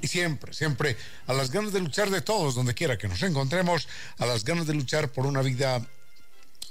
y 0.00 0.08
siempre, 0.08 0.52
siempre 0.54 0.96
a 1.26 1.32
las 1.32 1.50
ganas 1.50 1.72
de 1.72 1.80
luchar 1.80 2.10
de 2.10 2.20
todos, 2.20 2.54
donde 2.54 2.74
quiera 2.74 2.98
que 2.98 3.08
nos 3.08 3.22
encontremos, 3.22 3.88
a 4.18 4.26
las 4.26 4.44
ganas 4.44 4.66
de 4.66 4.74
luchar 4.74 5.10
por 5.10 5.26
una 5.26 5.42
vida 5.42 5.86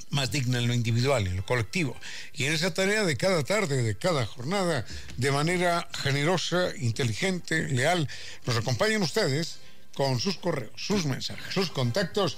más 0.09 0.31
digna 0.31 0.59
en 0.59 0.67
lo 0.67 0.73
individual, 0.73 1.27
en 1.27 1.37
lo 1.37 1.45
colectivo. 1.45 1.95
Y 2.33 2.45
en 2.45 2.53
esa 2.53 2.73
tarea 2.73 3.03
de 3.03 3.17
cada 3.17 3.43
tarde, 3.43 3.83
de 3.83 3.97
cada 3.97 4.25
jornada, 4.25 4.85
de 5.17 5.31
manera 5.31 5.87
generosa, 5.93 6.69
inteligente, 6.77 7.67
leal, 7.67 8.07
nos 8.45 8.57
acompañan 8.57 9.01
ustedes 9.01 9.57
con 9.93 10.19
sus 10.19 10.37
correos, 10.37 10.73
sus 10.75 11.05
mensajes, 11.05 11.53
sus 11.53 11.71
contactos 11.71 12.37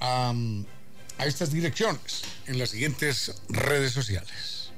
a, 0.00 0.34
a 1.18 1.26
estas 1.26 1.52
direcciones 1.52 2.22
en 2.46 2.58
las 2.58 2.70
siguientes 2.70 3.34
redes 3.48 3.92
sociales. 3.92 4.70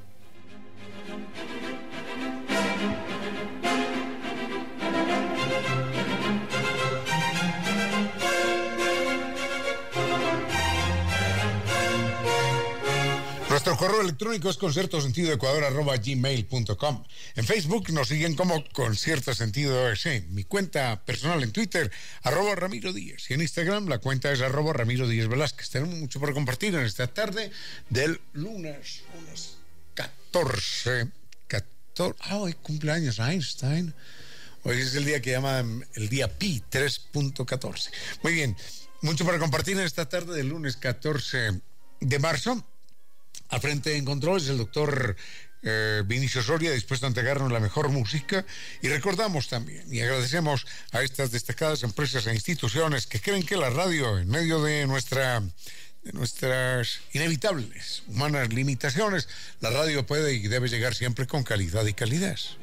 Nuestro 13.71 13.87
correo 13.87 14.01
electrónico 14.01 14.49
es 14.49 14.57
conciertosentidoecuador.gmail.com. 14.57 17.03
En 17.35 17.45
Facebook 17.45 17.89
nos 17.93 18.09
siguen 18.09 18.35
como 18.35 18.65
Concierto 18.73 19.33
Sentido 19.33 19.93
Mi 20.27 20.43
cuenta 20.43 21.05
personal 21.05 21.41
en 21.41 21.53
Twitter, 21.53 21.89
arroba 22.23 22.53
Ramiro 22.55 22.91
Díaz. 22.91 23.31
Y 23.31 23.35
en 23.35 23.39
Instagram 23.39 23.87
la 23.87 23.99
cuenta 23.99 24.29
es 24.29 24.41
arroba 24.41 24.73
Ramiro 24.73 25.07
Díaz 25.07 25.29
Velázquez. 25.29 25.69
Tenemos 25.69 25.95
mucho 25.95 26.19
por 26.19 26.33
compartir 26.33 26.75
en 26.75 26.81
esta 26.81 27.07
tarde 27.07 27.49
del 27.89 28.19
lunes, 28.33 29.03
lunes 29.15 29.55
14. 29.93 31.07
14 31.47 32.17
ah, 32.23 32.39
hoy 32.39 32.51
cumpleaños 32.55 33.19
Einstein. 33.19 33.93
Hoy 34.63 34.81
es 34.81 34.95
el 34.95 35.05
día 35.05 35.21
que 35.21 35.31
llaman 35.31 35.87
el 35.93 36.09
día 36.09 36.27
Pi 36.27 36.61
3.14. 36.69 37.89
Muy 38.21 38.33
bien, 38.33 38.57
mucho 39.01 39.25
para 39.25 39.39
compartir 39.39 39.77
en 39.77 39.85
esta 39.85 40.09
tarde 40.09 40.35
del 40.35 40.49
lunes 40.49 40.75
14 40.75 41.61
de 42.01 42.19
marzo. 42.19 42.65
Al 43.51 43.59
frente 43.61 43.95
en 43.95 44.05
controles 44.05 44.47
el 44.47 44.57
doctor 44.57 45.15
eh, 45.63 46.03
Vinicio 46.05 46.41
Soria, 46.41 46.71
dispuesto 46.71 47.05
a 47.05 47.09
entregarnos 47.09 47.51
la 47.51 47.59
mejor 47.59 47.89
música. 47.89 48.45
Y 48.81 48.87
recordamos 48.87 49.47
también 49.49 49.83
y 49.93 50.01
agradecemos 50.01 50.65
a 50.91 51.01
estas 51.03 51.31
destacadas 51.31 51.83
empresas 51.83 52.25
e 52.27 52.33
instituciones 52.33 53.05
que 53.05 53.21
creen 53.21 53.45
que 53.45 53.57
la 53.57 53.69
radio, 53.69 54.17
en 54.17 54.29
medio 54.29 54.61
de 54.63 54.87
nuestra 54.87 55.43
de 56.03 56.13
nuestras 56.13 57.01
inevitables 57.13 58.01
humanas 58.07 58.51
limitaciones, 58.51 59.29
la 59.59 59.69
radio 59.69 60.03
puede 60.03 60.33
y 60.33 60.47
debe 60.47 60.67
llegar 60.67 60.95
siempre 60.95 61.27
con 61.27 61.43
calidad 61.43 61.85
y 61.85 61.93
calidez. 61.93 62.57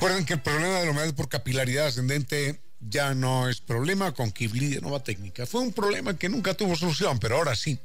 Recuerden 0.00 0.24
que 0.24 0.32
el 0.32 0.40
problema 0.40 0.78
de 0.78 0.86
la 0.86 0.92
humedad 0.92 1.14
por 1.14 1.28
capilaridad 1.28 1.88
ascendente 1.88 2.58
ya 2.80 3.12
no 3.12 3.50
es 3.50 3.60
problema 3.60 4.14
con 4.14 4.32
Kibli 4.32 4.68
de 4.68 4.80
Nueva 4.80 5.04
Técnica. 5.04 5.44
Fue 5.44 5.60
un 5.60 5.74
problema 5.74 6.16
que 6.16 6.30
nunca 6.30 6.54
tuvo 6.54 6.74
solución, 6.74 7.18
pero 7.18 7.36
ahora 7.36 7.54
sí. 7.54 7.78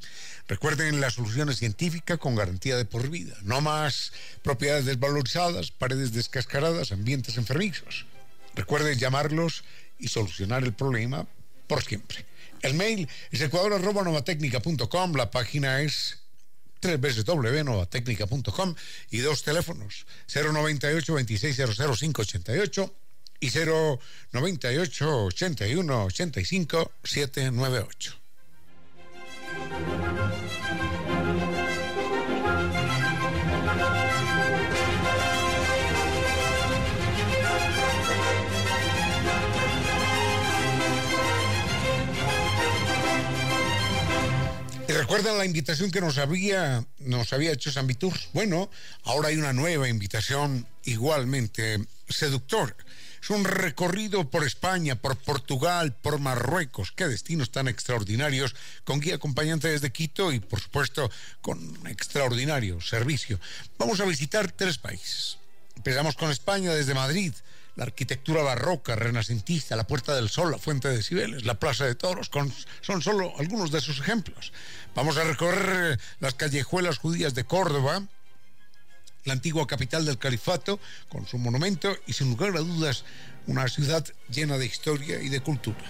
Recuerden 0.48 0.98
la 0.98 1.10
solución 1.10 1.54
científica 1.54 2.16
con 2.16 2.34
garantía 2.34 2.78
de 2.78 2.86
por 2.86 3.10
vida. 3.10 3.36
No 3.42 3.60
más 3.60 4.12
propiedades 4.40 4.86
desvalorizadas, 4.86 5.70
paredes 5.72 6.14
descascaradas, 6.14 6.90
ambientes 6.90 7.36
enfermizos. 7.36 8.06
Recuerden 8.54 8.98
llamarlos 8.98 9.62
y 9.98 10.08
solucionar 10.08 10.64
el 10.64 10.72
problema 10.72 11.26
por 11.66 11.84
siempre. 11.84 12.24
El 12.62 12.72
mail 12.72 13.10
es 13.30 13.42
ecuador.novatecnica.com, 13.42 15.12
la 15.16 15.30
página 15.30 15.82
es 15.82 16.20
www.novatecnica.com 16.80 18.74
y 19.10 19.18
dos 19.18 19.42
teléfonos, 19.42 20.06
098 20.32 21.12
2600 21.12 21.98
588 21.98 22.94
y 23.40 23.50
098 23.50 25.24
81 25.26 26.04
85 26.04 26.92
798. 27.04 28.16
¿Recuerdan 44.88 45.36
la 45.36 45.44
invitación 45.44 45.90
que 45.90 46.00
nos 46.00 46.16
había, 46.18 46.84
nos 47.00 47.32
había 47.32 47.52
hecho 47.52 47.72
San 47.72 47.86
Vitur? 47.88 48.14
Bueno, 48.32 48.70
ahora 49.02 49.28
hay 49.28 49.36
una 49.36 49.52
nueva 49.52 49.88
invitación 49.88 50.66
igualmente 50.84 51.84
seductora. 52.08 52.74
Es 53.20 53.30
un 53.30 53.44
recorrido 53.44 54.30
por 54.30 54.44
España, 54.44 54.94
por 54.94 55.16
Portugal, 55.16 55.92
por 55.94 56.20
Marruecos. 56.20 56.92
Qué 56.92 57.08
destinos 57.08 57.50
tan 57.50 57.66
extraordinarios, 57.66 58.54
con 58.84 59.00
guía 59.00 59.16
acompañante 59.16 59.68
desde 59.68 59.90
Quito 59.90 60.32
y, 60.32 60.38
por 60.38 60.60
supuesto, 60.60 61.10
con 61.40 61.58
extraordinario 61.88 62.80
servicio. 62.80 63.40
Vamos 63.78 63.98
a 63.98 64.04
visitar 64.04 64.52
tres 64.52 64.78
países. 64.78 65.38
Empezamos 65.74 66.14
con 66.14 66.30
España 66.30 66.72
desde 66.72 66.94
Madrid 66.94 67.32
la 67.76 67.84
arquitectura 67.84 68.42
barroca, 68.42 68.96
renacentista, 68.96 69.76
la 69.76 69.86
Puerta 69.86 70.14
del 70.14 70.28
Sol, 70.28 70.50
la 70.50 70.58
Fuente 70.58 70.88
de 70.88 71.02
Cibeles, 71.02 71.44
la 71.44 71.54
Plaza 71.60 71.84
de 71.84 71.94
Toros, 71.94 72.30
son 72.80 73.02
solo 73.02 73.32
algunos 73.38 73.70
de 73.70 73.80
sus 73.80 74.00
ejemplos. 74.00 74.52
Vamos 74.94 75.18
a 75.18 75.24
recorrer 75.24 75.92
eh, 75.92 76.02
las 76.20 76.34
callejuelas 76.34 76.98
judías 76.98 77.34
de 77.34 77.44
Córdoba, 77.44 78.02
la 79.24 79.32
antigua 79.34 79.66
capital 79.66 80.06
del 80.06 80.18
califato, 80.18 80.80
con 81.08 81.26
su 81.26 81.36
monumento 81.36 81.94
y 82.06 82.14
sin 82.14 82.30
lugar 82.30 82.56
a 82.56 82.60
dudas 82.60 83.04
una 83.46 83.68
ciudad 83.68 84.04
llena 84.28 84.56
de 84.56 84.66
historia 84.66 85.20
y 85.20 85.28
de 85.28 85.40
cultura. 85.40 85.84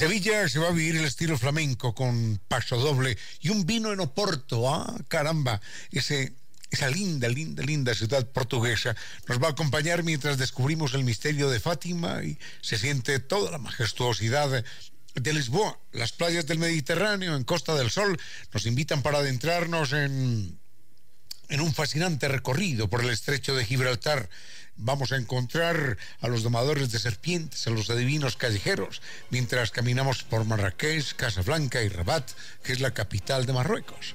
Sevilla 0.00 0.48
se 0.48 0.58
va 0.58 0.68
a 0.68 0.72
vivir 0.72 0.96
el 0.96 1.04
estilo 1.04 1.36
flamenco 1.36 1.94
con 1.94 2.40
paso 2.48 2.78
doble 2.78 3.18
y 3.42 3.50
un 3.50 3.66
vino 3.66 3.92
en 3.92 4.00
Oporto. 4.00 4.66
Ah, 4.74 4.96
caramba, 5.08 5.60
ese, 5.92 6.32
esa 6.70 6.88
linda, 6.88 7.28
linda, 7.28 7.62
linda 7.62 7.94
ciudad 7.94 8.26
portuguesa 8.26 8.96
nos 9.28 9.42
va 9.42 9.48
a 9.48 9.50
acompañar 9.50 10.02
mientras 10.02 10.38
descubrimos 10.38 10.94
el 10.94 11.04
misterio 11.04 11.50
de 11.50 11.60
Fátima 11.60 12.24
y 12.24 12.38
se 12.62 12.78
siente 12.78 13.18
toda 13.18 13.50
la 13.50 13.58
majestuosidad 13.58 14.64
de 15.16 15.32
Lisboa. 15.34 15.78
Las 15.92 16.12
playas 16.12 16.46
del 16.46 16.60
Mediterráneo 16.60 17.36
en 17.36 17.44
Costa 17.44 17.74
del 17.74 17.90
Sol 17.90 18.18
nos 18.54 18.64
invitan 18.64 19.02
para 19.02 19.18
adentrarnos 19.18 19.92
en, 19.92 20.58
en 21.50 21.60
un 21.60 21.74
fascinante 21.74 22.26
recorrido 22.26 22.88
por 22.88 23.04
el 23.04 23.10
estrecho 23.10 23.54
de 23.54 23.66
Gibraltar 23.66 24.30
vamos 24.80 25.12
a 25.12 25.16
encontrar 25.16 25.96
a 26.20 26.28
los 26.28 26.42
domadores 26.42 26.90
de 26.90 26.98
serpientes, 26.98 27.66
a 27.66 27.70
los 27.70 27.90
adivinos 27.90 28.36
callejeros, 28.36 29.02
mientras 29.30 29.70
caminamos 29.70 30.22
por 30.24 30.44
Marrakech, 30.44 31.14
Casablanca 31.14 31.82
y 31.82 31.88
Rabat, 31.88 32.30
que 32.62 32.72
es 32.72 32.80
la 32.80 32.92
capital 32.92 33.46
de 33.46 33.52
Marruecos. 33.52 34.14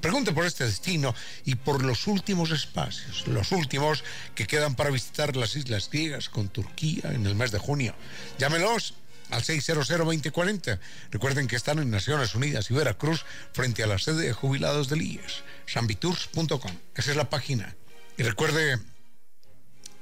Pregunte 0.00 0.32
por 0.32 0.44
este 0.44 0.64
destino 0.64 1.14
y 1.46 1.54
por 1.54 1.82
los 1.82 2.06
últimos 2.06 2.50
espacios, 2.50 3.26
los 3.26 3.52
últimos 3.52 4.04
que 4.34 4.46
quedan 4.46 4.74
para 4.74 4.90
visitar 4.90 5.34
las 5.34 5.56
islas 5.56 5.88
griegas 5.90 6.28
con 6.28 6.48
Turquía 6.48 7.10
en 7.12 7.24
el 7.26 7.34
mes 7.34 7.52
de 7.52 7.58
junio. 7.58 7.94
Llámelos 8.38 8.94
al 9.30 9.42
600-2040. 9.42 10.78
Recuerden 11.10 11.48
que 11.48 11.56
están 11.56 11.78
en 11.78 11.90
Naciones 11.90 12.34
Unidas 12.34 12.70
y 12.70 12.74
Veracruz 12.74 13.24
frente 13.52 13.82
a 13.82 13.86
la 13.86 13.98
sede 13.98 14.26
de 14.26 14.32
jubilados 14.32 14.88
del 14.88 15.02
IES, 15.02 15.42
sambitours.com. 15.66 16.72
Esa 16.94 17.10
es 17.10 17.16
la 17.16 17.30
página. 17.30 17.74
Y 18.18 18.22
recuerde 18.22 18.78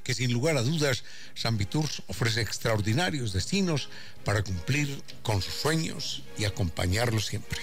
que 0.03 0.15
sin 0.15 0.33
lugar 0.33 0.57
a 0.57 0.63
dudas 0.63 1.05
San 1.35 1.57
Viturs 1.57 2.03
ofrece 2.09 2.41
extraordinarios 2.41 3.33
destinos 3.33 3.89
para 4.25 4.43
cumplir 4.43 5.03
con 5.23 5.43
sus 5.43 5.55
sueños 5.55 6.23
y 6.39 6.45
acompañarlos 6.45 7.27
siempre. 7.27 7.61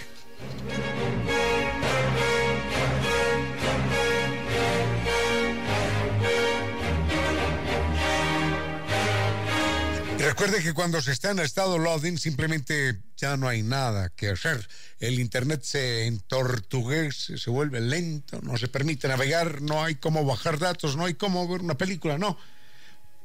Recuerde 10.40 10.64
que 10.64 10.74
cuando 10.74 11.02
se 11.02 11.12
está 11.12 11.32
en 11.32 11.40
estado 11.40 11.78
loading 11.78 12.18
simplemente 12.18 12.98
ya 13.18 13.36
no 13.36 13.50
hay 13.50 13.62
nada 13.62 14.08
que 14.08 14.30
hacer. 14.30 14.66
El 15.02 15.20
internet 15.20 15.64
se 15.64 16.06
entortugues, 16.06 17.34
se 17.36 17.50
vuelve 17.50 17.82
lento, 17.82 18.40
no 18.42 18.58
se 18.58 18.70
permite 18.70 19.10
navegar, 19.10 19.62
no 19.62 19.84
hay 19.84 19.96
cómo 19.96 20.24
bajar 20.24 20.58
datos, 20.58 20.96
no 20.96 21.04
hay 21.04 21.16
cómo 21.16 21.46
ver 21.46 21.60
una 21.60 21.78
película, 21.78 22.18
no. 22.18 22.38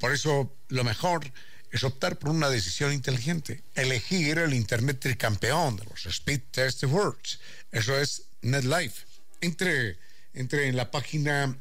Por 0.00 0.12
eso 0.12 0.56
lo 0.70 0.82
mejor 0.82 1.32
es 1.70 1.84
optar 1.84 2.18
por 2.18 2.30
una 2.30 2.50
decisión 2.50 2.92
inteligente, 2.92 3.62
elegir 3.76 4.38
el 4.38 4.52
internet 4.52 4.98
tricampeón 4.98 5.76
de 5.76 5.84
los 5.84 6.06
Speed 6.06 6.40
Test 6.50 6.82
Awards. 6.82 7.38
Eso 7.70 7.96
es 7.96 8.24
NetLife. 8.42 9.06
Entre, 9.40 9.98
entre 10.32 10.66
en 10.66 10.76
la 10.76 10.90
página 10.90 11.56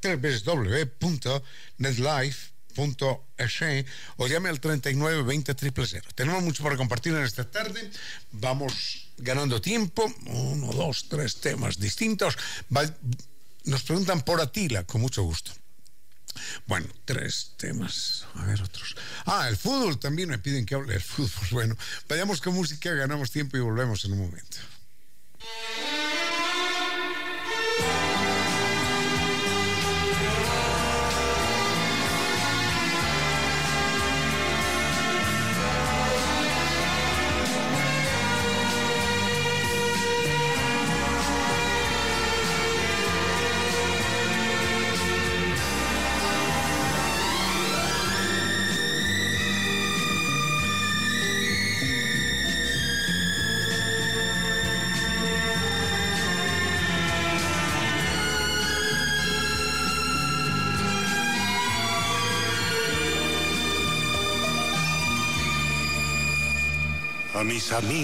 www.netlife.com 0.00 2.51
.es 2.74 3.86
o 4.16 4.26
llame 4.26 4.48
al 4.48 4.60
39 4.60 5.22
20 5.22 5.54
000. 5.58 6.02
Tenemos 6.14 6.42
mucho 6.42 6.62
para 6.62 6.76
compartir 6.76 7.14
en 7.14 7.22
esta 7.22 7.50
tarde. 7.50 7.90
Vamos 8.32 9.08
ganando 9.18 9.60
tiempo. 9.60 10.12
Uno, 10.26 10.72
dos, 10.72 11.08
tres 11.08 11.40
temas 11.40 11.78
distintos. 11.78 12.36
nos 13.64 13.82
preguntan 13.82 14.22
por 14.22 14.40
Atila, 14.40 14.84
con 14.84 15.00
mucho 15.00 15.22
gusto. 15.22 15.52
Bueno, 16.66 16.86
tres 17.04 17.52
temas. 17.56 18.24
A 18.34 18.46
ver, 18.46 18.62
otros. 18.62 18.96
Ah, 19.26 19.48
el 19.48 19.56
fútbol 19.56 19.98
también 19.98 20.28
me 20.30 20.38
piden 20.38 20.64
que 20.66 20.74
hable 20.74 20.94
del 20.94 21.02
fútbol. 21.02 21.30
Bueno, 21.52 21.76
vayamos 22.08 22.40
con 22.40 22.54
música, 22.54 22.92
ganamos 22.92 23.30
tiempo 23.30 23.56
y 23.56 23.60
volvemos 23.60 24.04
en 24.04 24.12
un 24.12 24.20
momento. 24.20 24.58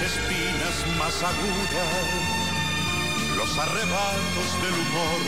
espinas 0.00 0.76
más 0.98 1.22
agudas, 1.22 2.06
los 3.36 3.58
arrebatos 3.58 4.62
del 4.62 4.74
humor, 4.74 5.20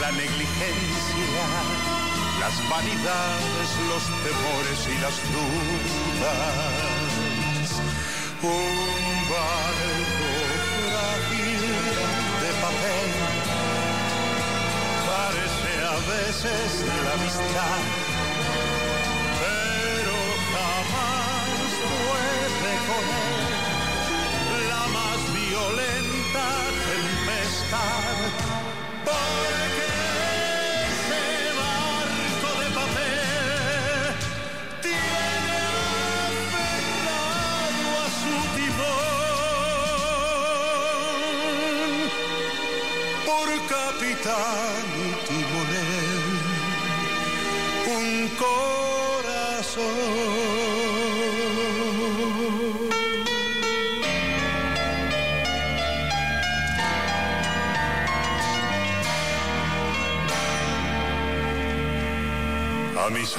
la 0.00 0.10
negligencia, 0.12 1.46
las 2.40 2.56
vanidades, 2.68 3.68
los 3.88 4.04
temores 4.24 4.88
y 4.88 4.96
las 5.00 5.16
dudas. 5.34 6.44
Un 8.42 9.28
barco 9.30 10.28
frágil 10.88 11.62
de 12.42 12.50
papel 12.64 13.10
parece 15.06 15.72
a 15.86 15.96
veces 16.14 16.68
la 17.04 17.12
amistad, 17.12 17.82
pero 19.40 20.16
jamás 20.52 21.70
puede 21.84 22.72
con 22.88 23.04
más 23.08 23.53
violenta 25.74 26.46
tempestad. 26.86 28.34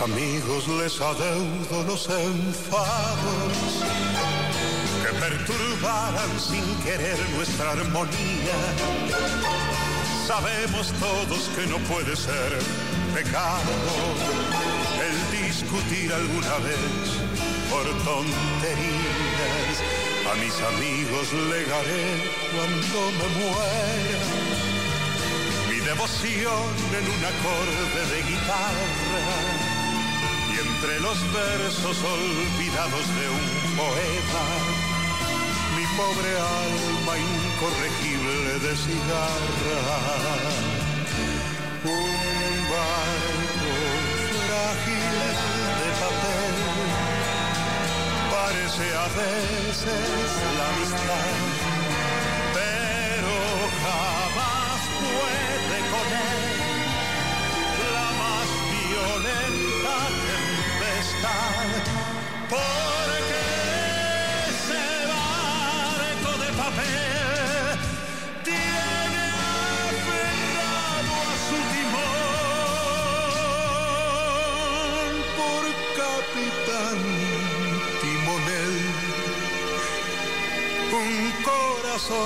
Amigos 0.02 0.68
les 0.68 1.00
adeudo 1.00 1.84
los 1.88 2.10
enfados 2.10 3.54
que 5.02 5.12
perturbaran 5.20 6.40
sin 6.40 6.64
querer 6.84 7.18
nuestra 7.36 7.72
armonía. 7.72 8.58
Sabemos 10.28 10.92
todos 11.00 11.50
que 11.56 11.68
no 11.68 11.78
puede 11.88 12.16
ser 12.16 12.60
pecado 13.14 13.72
el 15.08 15.16
discutir 15.46 16.12
alguna 16.12 16.58
vez 16.60 17.06
por 17.70 17.86
tonterías. 18.04 19.75
A 20.32 20.36
mis 20.36 20.56
amigos 20.74 21.32
legaré 21.34 22.06
cuando 22.54 23.12
me 23.18 23.28
muera 23.40 24.24
mi 25.70 25.80
devoción 25.80 26.66
en 26.98 27.06
un 27.16 27.25
acorde 27.25 28.16
de 28.16 28.24
guitarra 28.24 29.75
entre 30.86 31.00
los 31.00 31.18
versos 31.34 31.98
olvidados 32.04 33.08
de 33.18 33.30
un 33.30 33.75
poema 33.75 34.46
mi 35.75 35.86
pobre 35.98 36.32
alma 36.38 37.18
incorregible 37.18 38.60
de 38.60 38.75
cigarra. 38.75 39.82
Un 41.86 42.70
barco 42.70 43.74
frágil 44.46 45.18
de 45.80 45.89
papel 46.04 46.56
parece 48.32 48.86
a 48.96 49.08
veces 49.24 50.27
la 50.58 50.65
amistad, 50.70 51.36
pero 52.54 53.34
jamás 53.82 54.80
puede 55.01 55.77
con 55.94 56.08
él 56.13 56.56
la 57.96 58.10
más 58.22 58.48
violenta 58.72 59.96
Porque 62.50 63.46
tiene 68.44 69.24
aferrado 69.94 71.13
a 71.22 71.36
su 71.48 71.58
timón 71.74 72.05
por 75.38 75.63
capitán 76.00 77.00
timonel 78.01 78.75
un 80.94 81.13
corazón. 81.44 82.25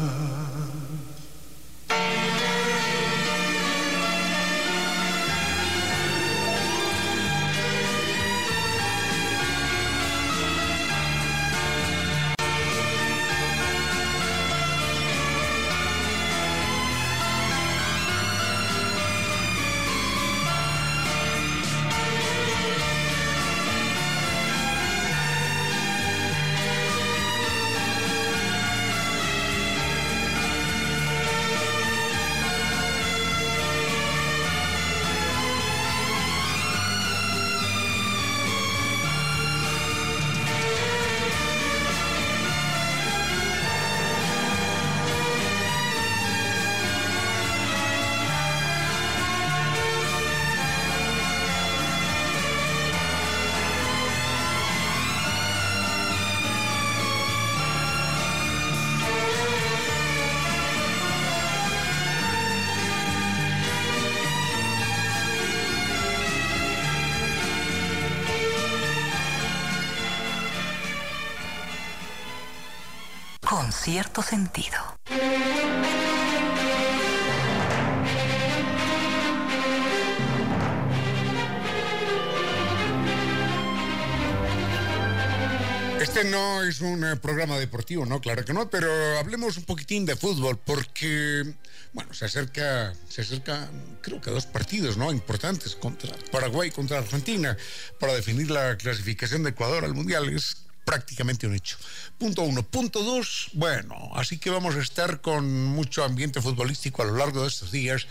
Cierto 73.81 74.21
sentido. 74.21 74.77
Este 85.99 86.23
no 86.25 86.63
es 86.63 86.81
un 86.81 87.03
eh, 87.03 87.15
programa 87.15 87.57
deportivo, 87.57 88.05
no, 88.05 88.21
claro 88.21 88.43
que 88.45 88.53
no, 88.53 88.69
pero 88.69 89.17
hablemos 89.17 89.57
un 89.57 89.63
poquitín 89.63 90.05
de 90.05 90.15
fútbol 90.15 90.59
porque, 90.63 91.43
bueno, 91.93 92.13
se 92.13 92.25
acerca, 92.25 92.93
se 93.07 93.21
acerca, 93.21 93.69
creo 94.01 94.21
que 94.21 94.29
dos 94.29 94.45
partidos, 94.45 94.97
¿no? 94.97 95.11
Importantes 95.11 95.75
contra 95.75 96.15
Paraguay, 96.31 96.69
contra 96.69 96.99
Argentina, 96.99 97.57
para 97.99 98.13
definir 98.13 98.51
la 98.51 98.77
clasificación 98.77 99.43
de 99.43 99.51
Ecuador 99.51 99.85
al 99.85 99.93
Mundial. 99.93 100.29
Es 100.29 100.70
prácticamente 100.91 101.47
un 101.47 101.55
hecho. 101.55 101.77
Punto 102.17 102.41
uno. 102.41 102.63
Punto 102.63 103.01
dos, 103.01 103.49
bueno, 103.53 104.11
así 104.13 104.37
que 104.37 104.49
vamos 104.49 104.75
a 104.75 104.81
estar 104.81 105.21
con 105.21 105.63
mucho 105.63 106.03
ambiente 106.03 106.41
futbolístico 106.41 107.01
a 107.01 107.05
lo 107.05 107.15
largo 107.15 107.43
de 107.43 107.47
estos 107.47 107.71
días. 107.71 108.07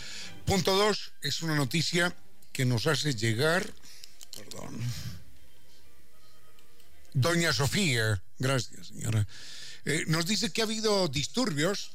Punto 0.47 0.75
dos, 0.75 1.11
es 1.21 1.43
una 1.43 1.53
noticia 1.53 2.15
que 2.51 2.65
nos 2.65 2.87
hace 2.87 3.13
llegar, 3.13 3.63
perdón, 4.35 4.81
doña 7.13 7.53
Sofía, 7.53 8.19
gracias 8.39 8.87
señora, 8.87 9.27
eh, 9.85 10.03
nos 10.07 10.25
dice 10.25 10.51
que 10.51 10.61
ha 10.61 10.65
habido 10.65 11.07
disturbios, 11.07 11.91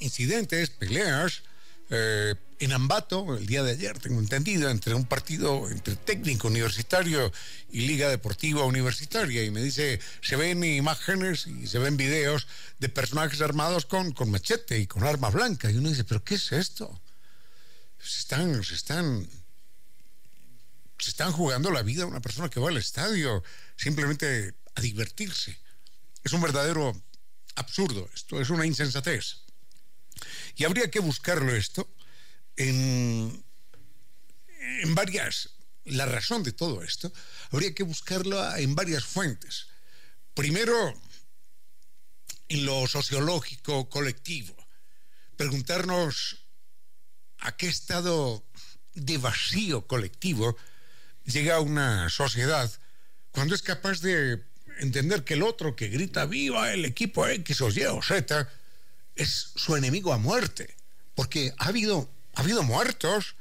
incidentes, 0.00 0.68
peleas, 0.68 1.44
eh, 1.94 2.34
en 2.58 2.72
Ambato, 2.72 3.36
el 3.36 3.44
día 3.44 3.62
de 3.62 3.72
ayer, 3.72 3.98
tengo 3.98 4.18
entendido, 4.18 4.70
entre 4.70 4.94
un 4.94 5.04
partido 5.04 5.68
entre 5.68 5.94
técnico 5.94 6.48
universitario 6.48 7.30
y 7.70 7.82
Liga 7.82 8.08
Deportiva 8.08 8.64
Universitaria. 8.64 9.44
Y 9.44 9.50
me 9.50 9.62
dice, 9.62 10.00
se 10.22 10.36
ven 10.36 10.64
imágenes 10.64 11.46
y 11.46 11.66
se 11.66 11.78
ven 11.78 11.98
videos 11.98 12.46
de 12.78 12.88
personajes 12.88 13.42
armados 13.42 13.84
con, 13.84 14.12
con 14.12 14.30
machete 14.30 14.78
y 14.78 14.86
con 14.86 15.04
arma 15.04 15.28
blanca. 15.28 15.70
Y 15.70 15.76
uno 15.76 15.90
dice, 15.90 16.04
¿pero 16.04 16.24
qué 16.24 16.36
es 16.36 16.52
esto? 16.52 16.98
Se 17.98 18.20
están, 18.20 18.64
se 18.64 18.74
están, 18.74 19.28
se 20.98 21.10
están 21.10 21.32
jugando 21.32 21.70
la 21.70 21.82
vida 21.82 22.04
a 22.04 22.06
una 22.06 22.22
persona 22.22 22.48
que 22.48 22.60
va 22.60 22.70
al 22.70 22.78
estadio 22.78 23.44
simplemente 23.76 24.54
a 24.76 24.80
divertirse. 24.80 25.58
Es 26.24 26.32
un 26.32 26.40
verdadero 26.40 26.98
absurdo, 27.56 28.08
esto 28.14 28.40
es 28.40 28.48
una 28.48 28.64
insensatez. 28.64 29.41
Y 30.56 30.64
habría 30.64 30.90
que 30.90 31.00
buscarlo 31.00 31.54
esto 31.54 31.88
en, 32.56 33.44
en 34.58 34.94
varias, 34.94 35.50
la 35.84 36.06
razón 36.06 36.42
de 36.42 36.52
todo 36.52 36.82
esto, 36.82 37.12
habría 37.50 37.74
que 37.74 37.82
buscarlo 37.82 38.56
en 38.56 38.74
varias 38.74 39.04
fuentes. 39.04 39.66
Primero, 40.34 40.94
en 42.48 42.66
lo 42.66 42.86
sociológico 42.86 43.88
colectivo, 43.88 44.54
preguntarnos 45.36 46.44
a 47.38 47.56
qué 47.56 47.68
estado 47.68 48.44
de 48.94 49.18
vacío 49.18 49.86
colectivo 49.86 50.56
llega 51.24 51.60
una 51.60 52.10
sociedad 52.10 52.70
cuando 53.30 53.54
es 53.54 53.62
capaz 53.62 54.00
de 54.00 54.44
entender 54.78 55.24
que 55.24 55.34
el 55.34 55.42
otro 55.42 55.74
que 55.74 55.88
grita 55.88 56.26
viva 56.26 56.72
el 56.72 56.84
equipo 56.84 57.26
X 57.26 57.60
o 57.62 57.70
Y 57.70 57.84
o 57.84 58.02
Z 58.02 58.48
es 59.16 59.52
su 59.56 59.76
enemigo 59.76 60.12
a 60.12 60.18
muerte, 60.18 60.74
porque 61.14 61.54
ha 61.58 61.66
habido, 61.66 62.10
ha 62.34 62.40
habido 62.40 62.62
muertos 62.62 63.36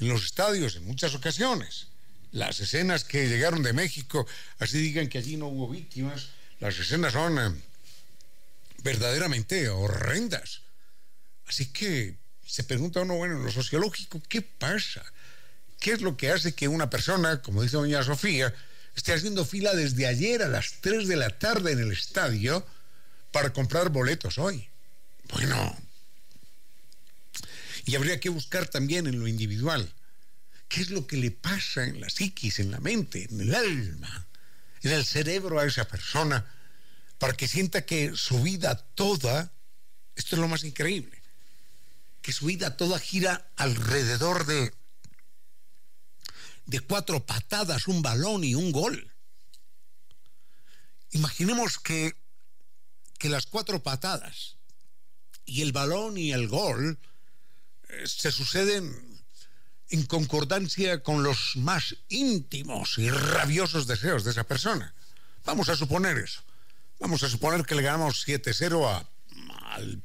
en 0.00 0.08
los 0.08 0.24
estadios 0.24 0.76
en 0.76 0.86
muchas 0.86 1.14
ocasiones. 1.14 1.88
Las 2.32 2.60
escenas 2.60 3.04
que 3.04 3.28
llegaron 3.28 3.62
de 3.62 3.72
México, 3.72 4.26
así 4.58 4.78
digan 4.78 5.08
que 5.08 5.18
allí 5.18 5.36
no 5.36 5.46
hubo 5.46 5.68
víctimas, 5.68 6.28
las 6.60 6.78
escenas 6.78 7.12
son 7.12 7.38
eh, 7.38 7.60
verdaderamente 8.82 9.68
horrendas. 9.68 10.62
Así 11.46 11.66
que 11.66 12.16
se 12.44 12.64
pregunta 12.64 13.00
uno, 13.00 13.16
bueno, 13.16 13.36
en 13.36 13.44
lo 13.44 13.52
sociológico, 13.52 14.22
¿qué 14.28 14.42
pasa? 14.42 15.04
¿Qué 15.80 15.92
es 15.92 16.00
lo 16.00 16.16
que 16.16 16.30
hace 16.30 16.54
que 16.54 16.68
una 16.68 16.90
persona, 16.90 17.42
como 17.42 17.62
dice 17.62 17.76
doña 17.76 18.02
Sofía, 18.02 18.54
esté 18.96 19.12
haciendo 19.12 19.44
fila 19.44 19.74
desde 19.74 20.06
ayer 20.06 20.42
a 20.42 20.48
las 20.48 20.80
3 20.80 21.08
de 21.08 21.16
la 21.16 21.30
tarde 21.30 21.72
en 21.72 21.80
el 21.80 21.92
estadio 21.92 22.66
para 23.32 23.52
comprar 23.52 23.90
boletos 23.90 24.38
hoy? 24.38 24.68
Bueno, 25.34 25.76
y 27.86 27.96
habría 27.96 28.20
que 28.20 28.28
buscar 28.28 28.68
también 28.68 29.08
en 29.08 29.18
lo 29.18 29.26
individual 29.26 29.92
qué 30.68 30.80
es 30.80 30.90
lo 30.90 31.08
que 31.08 31.16
le 31.16 31.32
pasa 31.32 31.84
en 31.84 32.00
la 32.00 32.08
psiquis, 32.08 32.60
en 32.60 32.70
la 32.70 32.78
mente, 32.78 33.26
en 33.28 33.40
el 33.40 33.52
alma, 33.52 34.28
en 34.82 34.92
el 34.92 35.04
cerebro 35.04 35.58
a 35.58 35.66
esa 35.66 35.88
persona 35.88 36.46
para 37.18 37.32
que 37.32 37.48
sienta 37.48 37.84
que 37.84 38.12
su 38.14 38.42
vida 38.44 38.76
toda, 38.94 39.52
esto 40.14 40.36
es 40.36 40.40
lo 40.40 40.46
más 40.46 40.62
increíble, 40.62 41.20
que 42.22 42.32
su 42.32 42.46
vida 42.46 42.76
toda 42.76 43.00
gira 43.00 43.50
alrededor 43.56 44.46
de, 44.46 44.72
de 46.66 46.80
cuatro 46.80 47.26
patadas, 47.26 47.88
un 47.88 48.02
balón 48.02 48.44
y 48.44 48.54
un 48.54 48.70
gol. 48.70 49.12
Imaginemos 51.10 51.80
que, 51.80 52.16
que 53.18 53.28
las 53.28 53.46
cuatro 53.46 53.82
patadas 53.82 54.53
y 55.46 55.62
el 55.62 55.72
balón 55.72 56.16
y 56.16 56.32
el 56.32 56.48
gol 56.48 56.98
eh, 57.88 58.04
se 58.06 58.32
suceden 58.32 59.14
en 59.90 60.04
concordancia 60.06 61.02
con 61.02 61.22
los 61.22 61.56
más 61.56 61.96
íntimos 62.08 62.98
y 62.98 63.10
rabiosos 63.10 63.86
deseos 63.86 64.24
de 64.24 64.32
esa 64.32 64.44
persona. 64.44 64.94
Vamos 65.44 65.68
a 65.68 65.76
suponer 65.76 66.18
eso. 66.18 66.42
Vamos 66.98 67.22
a 67.22 67.28
suponer 67.28 67.64
que 67.64 67.74
le 67.74 67.82
ganamos 67.82 68.26
7-0 68.26 69.06
al, 69.66 70.02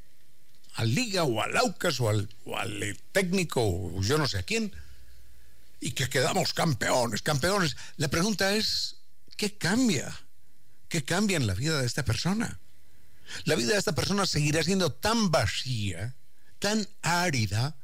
al, 0.75 0.95
Liga 0.95 1.23
o 1.23 1.41
al 1.41 1.55
Aucas 1.57 1.99
o 2.01 2.09
al, 2.09 2.29
o 2.45 2.57
al 2.57 2.97
técnico 3.11 3.61
o 3.61 4.01
yo 4.01 4.17
no 4.17 4.27
sé 4.27 4.39
a 4.39 4.43
quién 4.43 4.73
y 5.79 5.91
que 5.91 6.09
quedamos 6.09 6.53
campeones, 6.53 7.21
campeones. 7.21 7.77
La 7.97 8.09
pregunta 8.09 8.53
es, 8.55 8.97
¿qué 9.37 9.57
cambia? 9.57 10.13
¿Qué 10.89 11.03
cambia 11.03 11.37
en 11.37 11.47
la 11.47 11.53
vida 11.53 11.79
de 11.79 11.87
esta 11.87 12.03
persona? 12.03 12.59
La 13.45 13.55
vida 13.55 13.73
de 13.73 13.79
esta 13.79 13.95
persona 13.95 14.25
seguirá 14.25 14.63
siendo 14.63 14.91
tan 14.91 15.31
vacía, 15.31 16.15
tan 16.59 16.87
árida, 17.01 17.75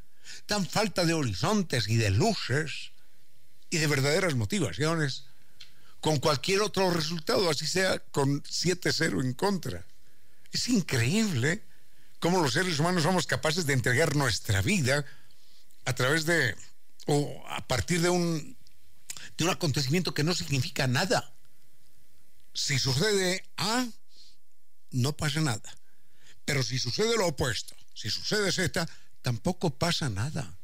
tan 0.45 0.65
falta 0.65 1.05
de 1.05 1.13
horizontes 1.13 1.87
y 1.87 1.95
de 1.95 2.11
luces 2.11 2.91
y 3.69 3.77
de 3.77 3.87
verdaderas 3.87 4.35
motivaciones, 4.35 5.25
con 6.01 6.19
cualquier 6.19 6.61
otro 6.61 6.91
resultado, 6.91 7.49
así 7.49 7.65
sea 7.65 7.99
con 7.99 8.43
7-0 8.43 9.23
en 9.23 9.33
contra. 9.33 9.85
Es 10.51 10.69
increíble 10.69 11.63
cómo 12.19 12.41
los 12.41 12.53
seres 12.53 12.79
humanos 12.79 13.03
somos 13.03 13.25
capaces 13.25 13.65
de 13.65 13.73
entregar 13.73 14.15
nuestra 14.15 14.61
vida 14.61 15.05
a 15.85 15.93
través 15.93 16.25
de, 16.25 16.55
o 17.07 17.43
a 17.49 17.65
partir 17.67 18.01
de 18.01 18.09
un, 18.09 18.55
de 19.37 19.43
un 19.43 19.49
acontecimiento 19.49 20.13
que 20.13 20.23
no 20.23 20.33
significa 20.33 20.87
nada. 20.87 21.33
Si 22.53 22.79
sucede 22.79 23.43
A, 23.57 23.87
no 24.91 25.15
pasa 25.15 25.41
nada. 25.41 25.77
Pero 26.45 26.63
si 26.63 26.79
sucede 26.79 27.17
lo 27.17 27.27
opuesto, 27.27 27.75
si 27.93 28.09
sucede 28.09 28.51
Z, 28.51 28.87
tampoco 29.21 29.77
pasa 29.77 30.09
nada. 30.09 30.57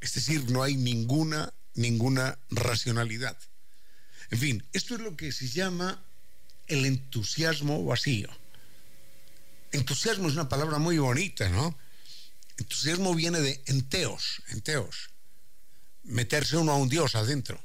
Es 0.00 0.14
decir, 0.14 0.50
no 0.50 0.62
hay 0.62 0.76
ninguna, 0.76 1.52
ninguna 1.74 2.38
racionalidad. 2.50 3.36
En 4.30 4.38
fin, 4.38 4.68
esto 4.72 4.94
es 4.94 5.00
lo 5.00 5.16
que 5.16 5.32
se 5.32 5.48
llama 5.48 6.04
el 6.66 6.84
entusiasmo 6.84 7.84
vacío. 7.84 8.28
Entusiasmo 9.72 10.28
es 10.28 10.34
una 10.34 10.48
palabra 10.48 10.78
muy 10.78 10.98
bonita, 10.98 11.48
¿no? 11.48 11.76
Entusiasmo 12.58 13.14
viene 13.14 13.40
de 13.40 13.62
enteos, 13.66 14.42
enteos. 14.48 15.10
Meterse 16.04 16.56
uno 16.56 16.72
a 16.72 16.76
un 16.76 16.88
dios 16.88 17.14
adentro. 17.14 17.60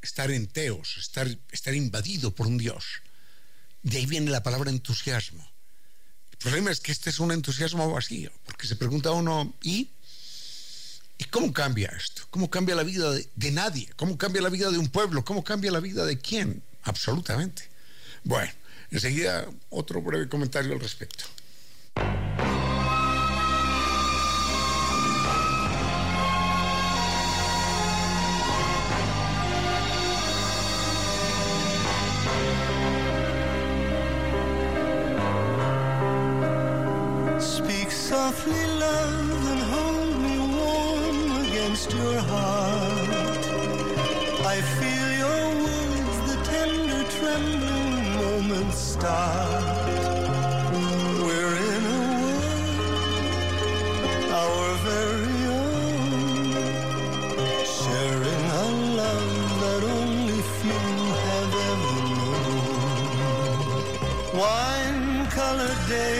Estar 0.00 0.30
enteos, 0.30 0.96
estar, 0.98 1.28
estar 1.50 1.74
invadido 1.74 2.34
por 2.34 2.46
un 2.46 2.58
dios. 2.58 3.02
De 3.88 3.96
ahí 3.96 4.06
viene 4.06 4.30
la 4.30 4.42
palabra 4.42 4.70
entusiasmo. 4.70 5.42
El 6.30 6.36
problema 6.36 6.70
es 6.70 6.80
que 6.80 6.92
este 6.92 7.08
es 7.08 7.20
un 7.20 7.32
entusiasmo 7.32 7.90
vacío, 7.90 8.30
porque 8.44 8.66
se 8.66 8.76
pregunta 8.76 9.12
uno, 9.12 9.54
¿y? 9.62 9.88
¿Y 11.16 11.24
cómo 11.24 11.52
cambia 11.54 11.88
esto? 11.96 12.22
¿Cómo 12.30 12.50
cambia 12.50 12.74
la 12.74 12.82
vida 12.82 13.10
de, 13.10 13.28
de, 13.34 13.50
nadie? 13.50 13.88
¿Cómo 13.96 14.18
cambia 14.18 14.42
la 14.42 14.50
vida 14.50 14.70
de 14.70 14.76
un 14.76 14.88
pueblo? 14.88 15.24
¿Cómo 15.24 15.42
cambia 15.42 15.72
la 15.72 15.80
vida 15.80 16.04
de 16.04 16.18
quién? 16.18 16.62
Absolutamente. 16.82 17.62
Bueno, 18.24 18.52
enseguida 18.90 19.48
otro 19.70 20.02
breve 20.02 20.28
comentario 20.28 20.74
al 20.74 20.80
respecto. 20.80 21.24
Softly, 38.28 38.66
love, 38.66 39.46
and 39.52 39.62
hold 39.72 40.12
me 40.24 40.36
warm 40.58 41.18
against 41.46 41.88
your 41.92 42.18
heart. 42.32 43.44
I 44.54 44.56
feel 44.76 45.08
your 45.24 45.44
words, 45.64 46.16
the 46.28 46.36
tender, 46.52 47.02
trembling 47.16 48.06
moments 48.22 48.78
start. 48.94 50.02
We're 51.26 51.56
in 51.72 51.82
a 51.84 52.02
world, 52.22 52.72
our 54.42 54.68
very 54.88 55.40
own, 55.62 56.52
sharing 57.78 58.44
a 58.62 58.66
love 59.00 59.36
that 59.62 59.82
only 59.98 60.40
few 60.58 60.88
have 61.26 61.52
ever 61.70 61.96
known. 62.18 62.76
Wine-colored 64.42 65.82
days, 65.88 66.17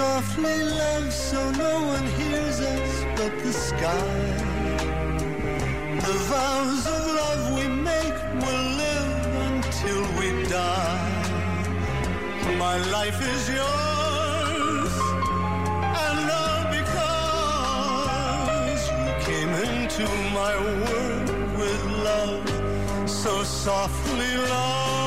softly, 0.00 0.58
love, 0.64 1.12
so 1.12 1.40
no 1.64 1.72
one 1.94 2.06
hears 2.18 2.58
us 2.74 2.92
but 3.18 3.32
the 3.44 3.52
sky. 3.68 4.12
The 6.06 6.16
vows 6.30 6.82
of 6.96 7.02
love 7.20 7.42
we 7.58 7.66
make 7.90 8.18
will 8.44 8.66
live 8.84 9.22
until 9.48 10.00
we 10.18 10.28
die. 10.48 11.18
My 12.64 12.76
life 12.96 13.20
is 13.34 13.42
yours, 13.58 14.94
and 16.06 16.20
all 16.40 16.64
because 16.78 18.80
you 19.00 19.10
came 19.28 19.52
into 19.68 20.04
my 20.40 20.52
world 20.64 21.28
with 21.60 21.82
love, 22.08 22.44
so 23.22 23.32
softly, 23.64 24.32
love. 24.54 24.99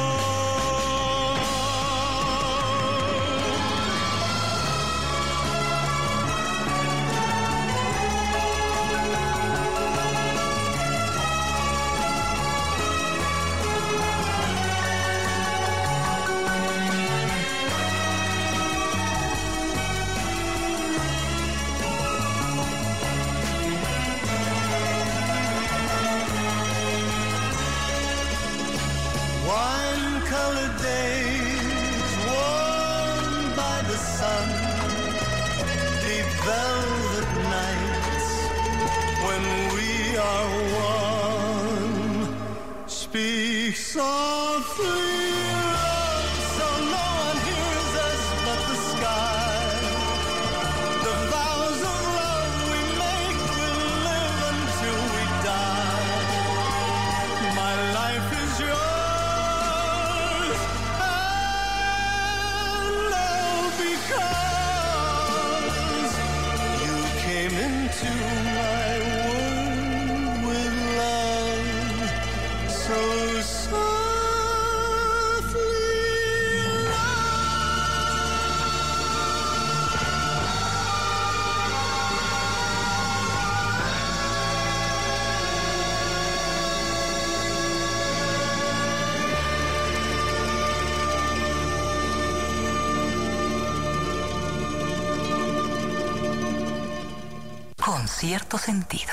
Cierto 98.25 98.57
sentido. 98.57 99.11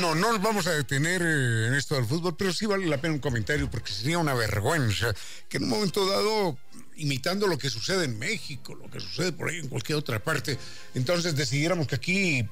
No, 0.00 0.14
no 0.14 0.30
nos 0.30 0.40
vamos 0.40 0.68
a 0.68 0.70
detener 0.70 1.20
eh, 1.20 1.66
en 1.66 1.74
esto 1.74 1.96
del 1.96 2.04
fútbol, 2.04 2.36
pero 2.36 2.52
sí 2.52 2.66
vale 2.66 2.86
la 2.86 2.98
pena 2.98 3.14
un 3.14 3.18
comentario 3.18 3.68
porque 3.68 3.92
sería 3.92 4.18
una 4.18 4.34
vergüenza 4.34 5.12
que 5.48 5.56
en 5.56 5.64
un 5.64 5.70
momento 5.70 6.08
dado, 6.08 6.56
imitando 6.94 7.48
lo 7.48 7.58
que 7.58 7.70
sucede 7.70 8.04
en 8.04 8.20
México, 8.20 8.76
lo 8.76 8.88
que 8.88 9.00
sucede 9.00 9.32
por 9.32 9.48
ahí 9.48 9.58
en 9.58 9.66
cualquier 9.66 9.98
otra 9.98 10.22
parte, 10.22 10.56
entonces 10.94 11.34
decidiéramos 11.34 11.88
que 11.88 11.96
aquí 11.96 12.48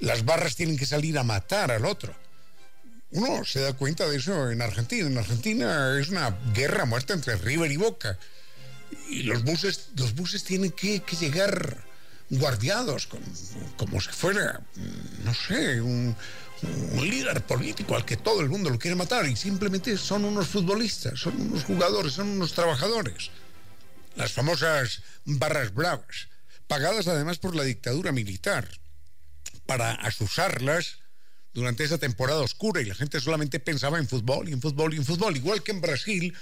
las 0.00 0.24
barras 0.24 0.56
tienen 0.56 0.76
que 0.76 0.86
salir 0.86 1.18
a 1.18 1.24
matar 1.24 1.70
al 1.70 1.84
otro. 1.84 2.14
Uno 3.12 3.44
se 3.44 3.60
da 3.60 3.72
cuenta 3.72 4.08
de 4.08 4.16
eso 4.16 4.50
en 4.50 4.62
Argentina. 4.62 5.06
En 5.06 5.18
Argentina 5.18 5.98
es 5.98 6.08
una 6.08 6.36
guerra 6.52 6.84
muerta 6.84 7.14
entre 7.14 7.36
River 7.36 7.70
y 7.70 7.76
Boca. 7.76 8.18
Y 9.08 9.22
los 9.22 9.42
buses, 9.44 9.88
los 9.96 10.14
buses 10.14 10.44
tienen 10.44 10.70
que, 10.70 11.02
llegar 11.18 11.84
guardiados, 12.30 13.08
como 13.76 14.00
si 14.00 14.10
fuera, 14.10 14.60
no 15.24 15.34
sé, 15.34 15.80
un, 15.80 16.16
un 16.62 17.08
líder 17.08 17.42
político 17.42 17.96
al 17.96 18.04
que 18.04 18.16
todo 18.16 18.40
el 18.40 18.48
mundo 18.48 18.70
lo 18.70 18.78
quiere 18.78 18.94
matar 18.94 19.26
y 19.26 19.36
simplemente 19.36 19.96
son 19.96 20.24
unos 20.24 20.48
futbolistas, 20.48 21.20
son 21.20 21.40
unos 21.40 21.64
jugadores, 21.64 22.14
son 22.14 22.28
unos 22.28 22.52
trabajadores. 22.52 23.30
Las 24.16 24.32
famosas 24.32 25.02
barras 25.24 25.74
bravas, 25.74 26.28
pagadas 26.66 27.06
además 27.06 27.38
por 27.38 27.54
la 27.54 27.64
dictadura 27.64 28.12
militar, 28.12 28.68
para 29.66 29.92
asusarlas 29.92 30.98
durante 31.52 31.84
esa 31.84 31.98
temporada 31.98 32.40
oscura 32.40 32.80
y 32.80 32.84
la 32.84 32.94
gente 32.94 33.20
solamente 33.20 33.60
pensaba 33.60 33.98
en 33.98 34.08
fútbol 34.08 34.48
y 34.48 34.52
en 34.52 34.60
fútbol 34.60 34.94
y 34.94 34.98
en 34.98 35.04
fútbol, 35.04 35.36
igual 35.36 35.62
que 35.62 35.72
en 35.72 35.80
Brasil, 35.80 36.34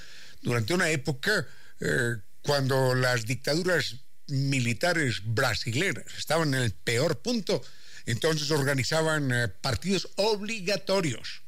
durante 0.43 0.75
una 0.75 0.91
época 0.91 1.47
eh, 1.81 2.17
cuando 2.43 2.95
las 2.95 3.25
dictaduras 3.25 3.97
militares 4.27 5.23
brasileras 5.25 6.07
estaban 6.19 6.55
en 6.55 6.63
el 6.63 6.73
peor 6.73 7.21
punto, 7.21 7.63
entonces 8.07 8.51
organizaban 8.51 9.31
eh, 9.33 9.49
partidos 9.49 10.09
obligatorios, 10.17 11.43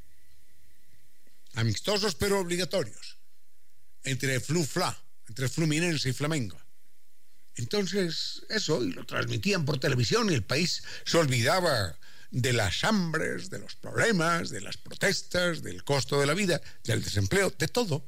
amistosos 1.54 2.14
pero 2.14 2.38
obligatorios, 2.38 3.18
entre 4.04 4.40
Flu-Fla, 4.40 4.96
entre 5.28 5.48
Fluminense 5.48 6.08
y 6.08 6.12
Flamengo. 6.12 6.58
Entonces, 7.56 8.42
eso, 8.50 8.82
y 8.84 8.92
lo 8.92 9.04
transmitían 9.04 9.64
por 9.64 9.80
televisión 9.80 10.30
y 10.30 10.34
el 10.34 10.44
país 10.44 10.82
se 11.04 11.16
olvidaba 11.16 11.96
de 12.30 12.52
las 12.52 12.84
hambres, 12.84 13.48
de 13.50 13.58
los 13.58 13.76
problemas, 13.76 14.50
de 14.50 14.60
las 14.60 14.76
protestas, 14.76 15.62
del 15.62 15.84
costo 15.84 16.20
de 16.20 16.26
la 16.26 16.34
vida, 16.34 16.60
del 16.84 17.02
desempleo, 17.02 17.52
de 17.58 17.68
todo. 17.68 18.04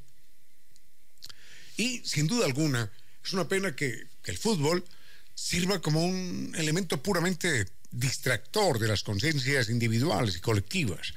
Y 1.77 2.01
sin 2.05 2.27
duda 2.27 2.45
alguna, 2.45 2.91
es 3.23 3.33
una 3.33 3.47
pena 3.47 3.75
que, 3.75 4.07
que 4.21 4.31
el 4.31 4.37
fútbol 4.37 4.85
sirva 5.33 5.81
como 5.81 6.05
un 6.05 6.53
elemento 6.57 7.01
puramente 7.01 7.67
distractor 7.91 8.77
de 8.77 8.87
las 8.87 9.03
conciencias 9.03 9.69
individuales 9.69 10.35
y 10.35 10.41
colectivas. 10.41 11.13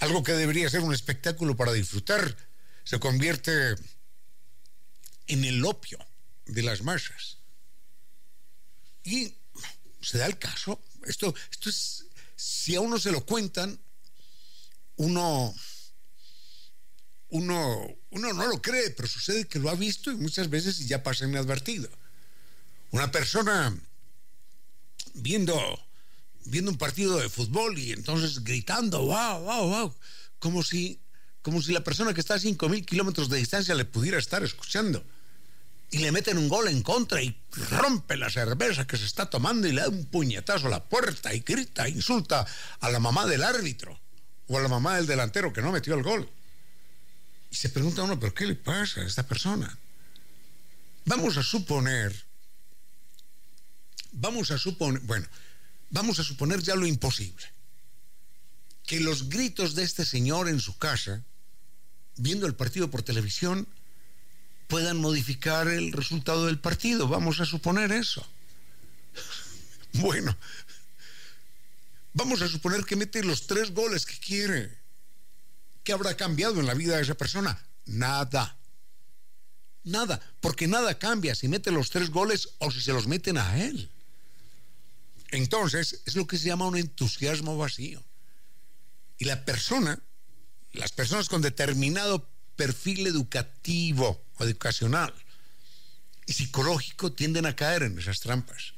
Algo 0.00 0.24
que 0.24 0.32
debería 0.32 0.70
ser 0.70 0.80
un 0.80 0.94
espectáculo 0.94 1.56
para 1.56 1.72
disfrutar 1.72 2.36
se 2.84 2.98
convierte 2.98 3.74
en 5.26 5.44
el 5.44 5.64
opio 5.64 5.98
de 6.46 6.62
las 6.62 6.82
masas. 6.82 7.39
Y 9.04 9.32
se 10.00 10.18
da 10.18 10.26
el 10.26 10.38
caso, 10.38 10.82
esto, 11.06 11.34
esto 11.50 11.70
es, 11.70 12.06
si 12.36 12.74
a 12.74 12.80
uno 12.80 12.98
se 12.98 13.12
lo 13.12 13.24
cuentan, 13.24 13.78
uno, 14.96 15.54
uno, 17.28 17.96
uno 18.10 18.32
no 18.32 18.46
lo 18.46 18.60
cree, 18.62 18.90
pero 18.90 19.08
sucede 19.08 19.46
que 19.46 19.58
lo 19.58 19.70
ha 19.70 19.74
visto 19.74 20.10
y 20.10 20.16
muchas 20.16 20.48
veces 20.50 20.86
ya 20.86 21.02
pasa 21.02 21.26
inadvertido. 21.26 21.88
Una 22.90 23.10
persona 23.10 23.76
viendo 25.14 25.56
viendo 26.44 26.70
un 26.70 26.78
partido 26.78 27.18
de 27.18 27.28
fútbol 27.28 27.78
y 27.78 27.92
entonces 27.92 28.42
gritando, 28.42 29.02
wow, 29.02 29.40
wow, 29.40 29.68
wow, 29.68 29.94
como 30.38 30.62
si, 30.62 31.00
como 31.42 31.60
si 31.62 31.72
la 31.72 31.84
persona 31.84 32.14
que 32.14 32.20
está 32.20 32.34
a 32.34 32.38
5.000 32.38 32.84
kilómetros 32.84 33.28
de 33.28 33.38
distancia 33.38 33.74
le 33.74 33.84
pudiera 33.84 34.18
estar 34.18 34.42
escuchando. 34.42 35.04
Y 35.90 35.98
le 35.98 36.12
meten 36.12 36.38
un 36.38 36.48
gol 36.48 36.68
en 36.68 36.82
contra 36.82 37.20
y 37.20 37.36
rompe 37.70 38.16
la 38.16 38.30
cerveza 38.30 38.86
que 38.86 38.96
se 38.96 39.06
está 39.06 39.28
tomando 39.28 39.66
y 39.66 39.72
le 39.72 39.80
da 39.80 39.88
un 39.88 40.04
puñetazo 40.06 40.68
a 40.68 40.70
la 40.70 40.84
puerta 40.84 41.34
y 41.34 41.40
grita, 41.40 41.88
insulta 41.88 42.46
a 42.78 42.90
la 42.90 43.00
mamá 43.00 43.26
del 43.26 43.42
árbitro 43.42 43.98
o 44.46 44.58
a 44.58 44.60
la 44.60 44.68
mamá 44.68 44.96
del 44.96 45.06
delantero 45.06 45.52
que 45.52 45.62
no 45.62 45.72
metió 45.72 45.94
el 45.94 46.02
gol. 46.02 46.28
Y 47.50 47.56
se 47.56 47.70
pregunta 47.70 48.02
uno, 48.02 48.18
¿pero 48.20 48.32
qué 48.32 48.46
le 48.46 48.54
pasa 48.54 49.00
a 49.00 49.06
esta 49.06 49.24
persona? 49.24 49.76
Vamos 51.04 51.36
a 51.36 51.42
suponer, 51.42 52.14
vamos 54.12 54.50
a 54.52 54.58
suponer, 54.58 55.00
bueno, 55.02 55.26
vamos 55.90 56.20
a 56.20 56.24
suponer 56.24 56.62
ya 56.62 56.76
lo 56.76 56.86
imposible. 56.86 57.44
Que 58.86 59.00
los 59.00 59.28
gritos 59.28 59.74
de 59.74 59.82
este 59.82 60.04
señor 60.04 60.48
en 60.48 60.60
su 60.60 60.78
casa, 60.78 61.24
viendo 62.16 62.46
el 62.46 62.54
partido 62.54 62.90
por 62.90 63.02
televisión, 63.02 63.66
puedan 64.70 64.98
modificar 64.98 65.68
el 65.68 65.92
resultado 65.92 66.46
del 66.46 66.60
partido. 66.60 67.08
Vamos 67.08 67.40
a 67.40 67.44
suponer 67.44 67.92
eso. 67.92 68.26
Bueno, 69.94 70.36
vamos 72.12 72.40
a 72.42 72.48
suponer 72.48 72.84
que 72.84 72.94
mete 72.94 73.24
los 73.24 73.48
tres 73.48 73.74
goles 73.74 74.06
que 74.06 74.16
quiere. 74.20 74.78
¿Qué 75.82 75.92
habrá 75.92 76.16
cambiado 76.16 76.60
en 76.60 76.66
la 76.68 76.74
vida 76.74 76.94
de 76.94 77.02
esa 77.02 77.16
persona? 77.16 77.60
Nada. 77.86 78.56
Nada, 79.82 80.20
porque 80.40 80.68
nada 80.68 80.96
cambia 80.96 81.34
si 81.34 81.48
mete 81.48 81.72
los 81.72 81.90
tres 81.90 82.10
goles 82.10 82.50
o 82.58 82.70
si 82.70 82.80
se 82.80 82.92
los 82.92 83.08
meten 83.08 83.36
a 83.36 83.64
él. 83.64 83.90
Entonces, 85.32 86.02
es 86.06 86.14
lo 86.14 86.28
que 86.28 86.38
se 86.38 86.46
llama 86.46 86.68
un 86.68 86.76
entusiasmo 86.76 87.58
vacío. 87.58 88.04
Y 89.18 89.24
la 89.24 89.44
persona, 89.44 90.00
las 90.72 90.92
personas 90.92 91.28
con 91.28 91.42
determinado 91.42 92.30
perfil 92.54 93.08
educativo 93.08 94.24
educacional 94.44 95.14
y 96.26 96.32
psicológico 96.32 97.12
tienden 97.12 97.46
a 97.46 97.56
caer 97.56 97.82
en 97.82 97.98
esas 97.98 98.20
trampas. 98.20 98.74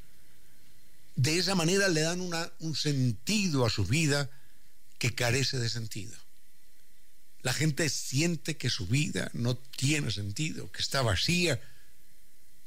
De 1.16 1.38
esa 1.38 1.54
manera 1.54 1.88
le 1.88 2.00
dan 2.00 2.20
un 2.20 2.74
sentido 2.74 3.66
a 3.66 3.70
su 3.70 3.84
vida 3.84 4.30
que 4.98 5.14
carece 5.14 5.58
de 5.58 5.68
sentido. 5.68 6.16
La 7.42 7.52
gente 7.52 7.88
siente 7.88 8.56
que 8.56 8.70
su 8.70 8.86
vida 8.86 9.30
no 9.34 9.56
tiene 9.56 10.10
sentido, 10.10 10.70
que 10.70 10.80
está 10.80 11.02
vacía 11.02 11.60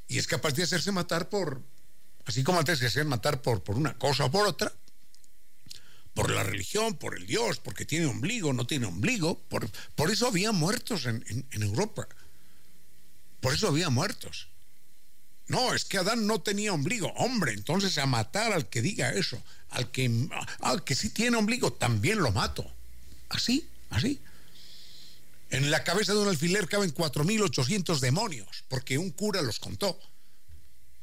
y 0.06 0.18
es 0.18 0.26
capaz 0.26 0.52
de 0.52 0.62
hacerse 0.62 0.92
matar 0.92 1.28
por, 1.28 1.62
Así 2.26 2.42
como 2.42 2.58
antes 2.58 2.80
se 2.80 2.86
hacían 2.86 3.06
matar 3.06 3.40
por, 3.40 3.62
por 3.62 3.76
una 3.76 3.96
cosa 3.96 4.24
o 4.24 4.30
por 4.30 4.46
otra, 4.48 4.72
por 6.12 6.30
la 6.30 6.42
religión, 6.42 6.96
por 6.96 7.16
el 7.16 7.24
Dios, 7.26 7.58
porque 7.60 7.84
tiene 7.84 8.06
ombligo, 8.06 8.52
no 8.52 8.66
tiene 8.66 8.86
ombligo, 8.86 9.38
por, 9.48 9.70
por 9.94 10.10
eso 10.10 10.26
había 10.26 10.50
muertos 10.50 11.06
en, 11.06 11.22
Europa. 11.52 12.08
Por 13.40 13.54
eso 13.54 13.68
había 13.68 13.90
muertos. 13.90 14.48
No, 15.48 15.74
es 15.74 15.84
que 15.84 15.98
Adán 15.98 16.26
no 16.26 16.40
tenía 16.40 16.72
ombligo. 16.72 17.12
Hombre, 17.16 17.52
entonces 17.52 17.98
a 17.98 18.06
matar 18.06 18.52
al 18.52 18.68
que 18.68 18.82
diga 18.82 19.10
eso, 19.10 19.40
al 19.70 19.90
que, 19.90 20.28
al 20.60 20.82
que 20.82 20.94
sí 20.94 21.10
tiene 21.10 21.36
ombligo, 21.36 21.72
también 21.72 22.18
lo 22.18 22.32
mato. 22.32 22.68
Así, 23.28 23.68
así. 23.90 24.20
En 25.50 25.70
la 25.70 25.84
cabeza 25.84 26.12
de 26.12 26.20
un 26.20 26.28
alfiler 26.28 26.68
caben 26.68 26.92
4.800 26.92 28.00
demonios, 28.00 28.64
porque 28.68 28.98
un 28.98 29.10
cura 29.10 29.42
los 29.42 29.60
contó. 29.60 29.98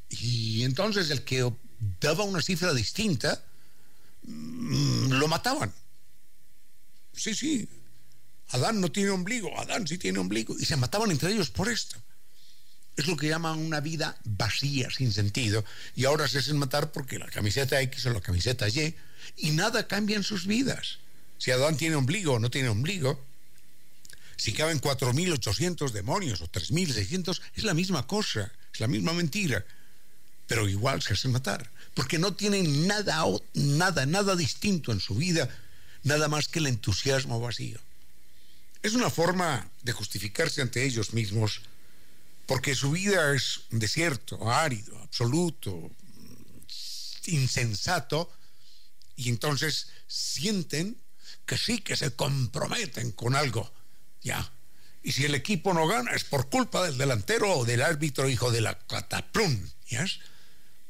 Y 0.10 0.64
entonces 0.64 1.10
el 1.10 1.24
que 1.24 1.50
daba 2.02 2.26
una 2.26 2.42
cifra 2.42 2.74
distinta, 2.74 3.42
mm, 4.24 5.14
lo 5.14 5.28
mataban. 5.30 5.74
Sí, 7.14 7.34
sí. 7.34 7.70
Adán 8.50 8.82
no 8.82 8.92
tiene 8.92 9.12
ombligo, 9.12 9.58
Adán 9.58 9.88
sí 9.88 9.98
tiene 9.98 10.20
ombligo. 10.20 10.60
Y 10.60 10.66
se 10.66 10.76
mataban 10.76 11.12
entre 11.12 11.32
ellos 11.32 11.50
por 11.50 11.70
esto. 11.70 11.98
Es 12.96 13.08
lo 13.08 13.18
que 13.18 13.28
llaman 13.28 13.60
una 13.60 13.80
vida 13.80 14.18
vacía, 14.24 14.90
sin 14.92 15.12
sentido. 15.12 15.66
Y 15.96 16.06
ahora 16.06 16.28
se 16.28 16.40
hacen 16.40 16.58
matar 16.58 16.92
porque 16.92 17.20
la 17.20 17.28
camiseta 17.28 17.82
X 17.82 18.06
o 18.06 18.12
la 18.12 18.22
camiseta 18.22 18.68
Y. 18.70 18.96
Y 19.38 19.52
nada 19.52 19.88
cambia 19.88 20.16
en 20.16 20.24
sus 20.24 20.46
vidas. 20.46 21.00
Si 21.38 21.52
Adán 21.52 21.78
tiene 21.78 21.96
ombligo 21.96 22.34
o 22.34 22.40
no 22.40 22.50
tiene 22.50 22.70
ombligo, 22.70 23.24
si 24.36 24.54
caben 24.54 24.80
4.800 24.80 25.92
demonios 25.92 26.42
o 26.42 26.52
3.600, 26.52 27.42
es 27.56 27.64
la 27.64 27.74
misma 27.74 28.06
cosa, 28.06 28.52
es 28.74 28.80
la 28.80 28.88
misma 28.88 29.14
mentira 29.14 29.66
pero 30.48 30.68
igual 30.70 31.02
se 31.02 31.14
hacen 31.14 31.32
matar, 31.32 31.70
porque 31.94 32.20
no 32.20 32.34
tienen 32.34 32.88
nada, 32.88 33.24
nada, 33.54 34.06
nada 34.06 34.36
distinto 34.36 34.92
en 34.92 35.00
su 35.00 35.16
vida, 35.16 35.50
nada 36.04 36.28
más 36.28 36.48
que 36.48 36.60
el 36.60 36.68
entusiasmo 36.68 37.40
vacío. 37.40 37.80
Es 38.82 38.94
una 38.94 39.10
forma 39.10 39.68
de 39.84 39.94
justificarse 39.94 40.62
ante 40.62 40.84
ellos 40.84 41.14
mismos, 41.14 41.62
porque 42.46 42.76
su 42.76 42.92
vida 42.92 43.34
es 43.36 43.62
un 43.72 43.80
desierto, 43.80 44.52
árido, 44.52 44.98
absoluto, 45.00 45.92
insensato, 47.26 48.32
Y 49.16 49.30
entonces 49.30 49.90
sienten 50.08 50.98
que 51.46 51.58
sí, 51.58 51.80
que 51.80 51.96
se 51.96 52.16
comprometen 52.16 53.12
con 53.12 53.36
algo. 53.36 53.72
Ya. 54.24 54.52
Y 55.04 55.12
si 55.12 55.26
el 55.26 55.36
equipo 55.36 55.74
no 55.74 55.86
gana 55.86 56.12
es 56.12 56.24
por 56.24 56.50
culpa 56.50 56.84
del 56.84 56.98
delantero 56.98 57.58
o 57.58 57.66
del 57.66 57.82
árbitro 57.82 58.28
hijo 58.28 58.52
de 58.52 58.62
la 58.62 58.80
cataplum. 58.88 59.70
¿ya? 59.88 60.06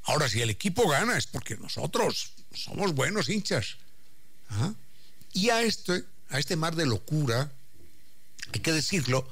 Ahora, 0.03 0.29
si 0.29 0.41
el 0.41 0.49
equipo 0.49 0.87
gana 0.87 1.17
es 1.17 1.27
porque 1.27 1.57
nosotros 1.57 2.33
somos 2.53 2.93
buenos 2.93 3.29
hinchas. 3.29 3.77
Y 5.33 5.49
a 5.49 5.61
este, 5.61 6.05
a 6.29 6.39
este 6.39 6.55
mar 6.55 6.75
de 6.75 6.85
locura, 6.85 7.51
hay 8.53 8.59
que 8.59 8.71
decirlo, 8.71 9.27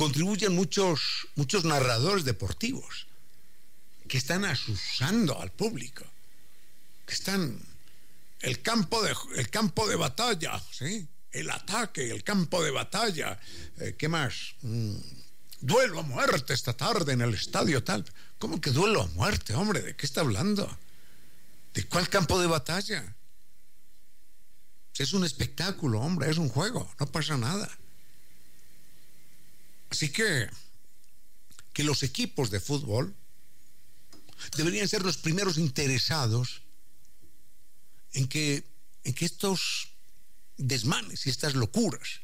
contribuyen 0.00 0.54
muchos, 0.54 1.28
muchos 1.34 1.66
narradores 1.66 2.24
deportivos 2.24 3.06
que 4.08 4.16
están 4.16 4.46
asusando 4.46 5.38
al 5.38 5.52
público, 5.52 6.06
que 7.04 7.12
están 7.12 7.60
el 8.40 8.62
campo 8.62 9.02
de, 9.02 9.14
el 9.36 9.50
campo 9.50 9.86
de 9.86 9.96
batalla, 9.96 10.58
¿sí? 10.72 11.06
el 11.32 11.50
ataque, 11.50 12.10
el 12.10 12.24
campo 12.24 12.64
de 12.64 12.70
batalla. 12.70 13.38
Eh, 13.76 13.94
¿Qué 13.98 14.08
más? 14.08 14.54
Mm, 14.62 14.96
duelo 15.60 16.00
a 16.00 16.02
muerte 16.02 16.54
esta 16.54 16.72
tarde 16.72 17.12
en 17.12 17.20
el 17.20 17.34
estadio 17.34 17.84
tal. 17.84 18.02
¿Cómo 18.38 18.58
que 18.58 18.70
duelo 18.70 19.02
a 19.02 19.06
muerte, 19.08 19.52
hombre? 19.54 19.82
¿De 19.82 19.96
qué 19.96 20.06
está 20.06 20.22
hablando? 20.22 20.78
¿De 21.74 21.84
cuál 21.84 22.08
campo 22.08 22.40
de 22.40 22.46
batalla? 22.46 23.04
Es 24.96 25.12
un 25.12 25.26
espectáculo, 25.26 26.00
hombre, 26.00 26.30
es 26.30 26.38
un 26.38 26.48
juego, 26.48 26.90
no 26.98 27.06
pasa 27.06 27.36
nada. 27.36 27.68
Así 29.90 30.10
que, 30.10 30.48
que 31.72 31.84
los 31.84 32.02
equipos 32.02 32.50
de 32.50 32.60
fútbol 32.60 33.14
deberían 34.56 34.88
ser 34.88 35.02
los 35.02 35.18
primeros 35.18 35.58
interesados 35.58 36.62
en 38.12 38.28
que, 38.28 38.64
en 39.04 39.14
que 39.14 39.24
estos 39.26 39.88
desmanes 40.56 41.26
y 41.26 41.30
estas 41.30 41.54
locuras 41.54 42.20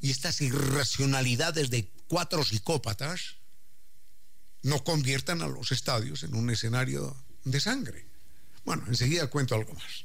y 0.00 0.10
estas 0.10 0.40
irracionalidades 0.40 1.70
de 1.70 1.88
cuatro 2.08 2.44
psicópatas 2.44 3.36
no 4.62 4.82
conviertan 4.84 5.42
a 5.42 5.48
los 5.48 5.72
estadios 5.72 6.22
en 6.22 6.34
un 6.34 6.50
escenario 6.50 7.16
de 7.44 7.60
sangre. 7.60 8.06
Bueno, 8.64 8.84
enseguida 8.88 9.28
cuento 9.28 9.54
algo 9.54 9.74
más. 9.74 10.04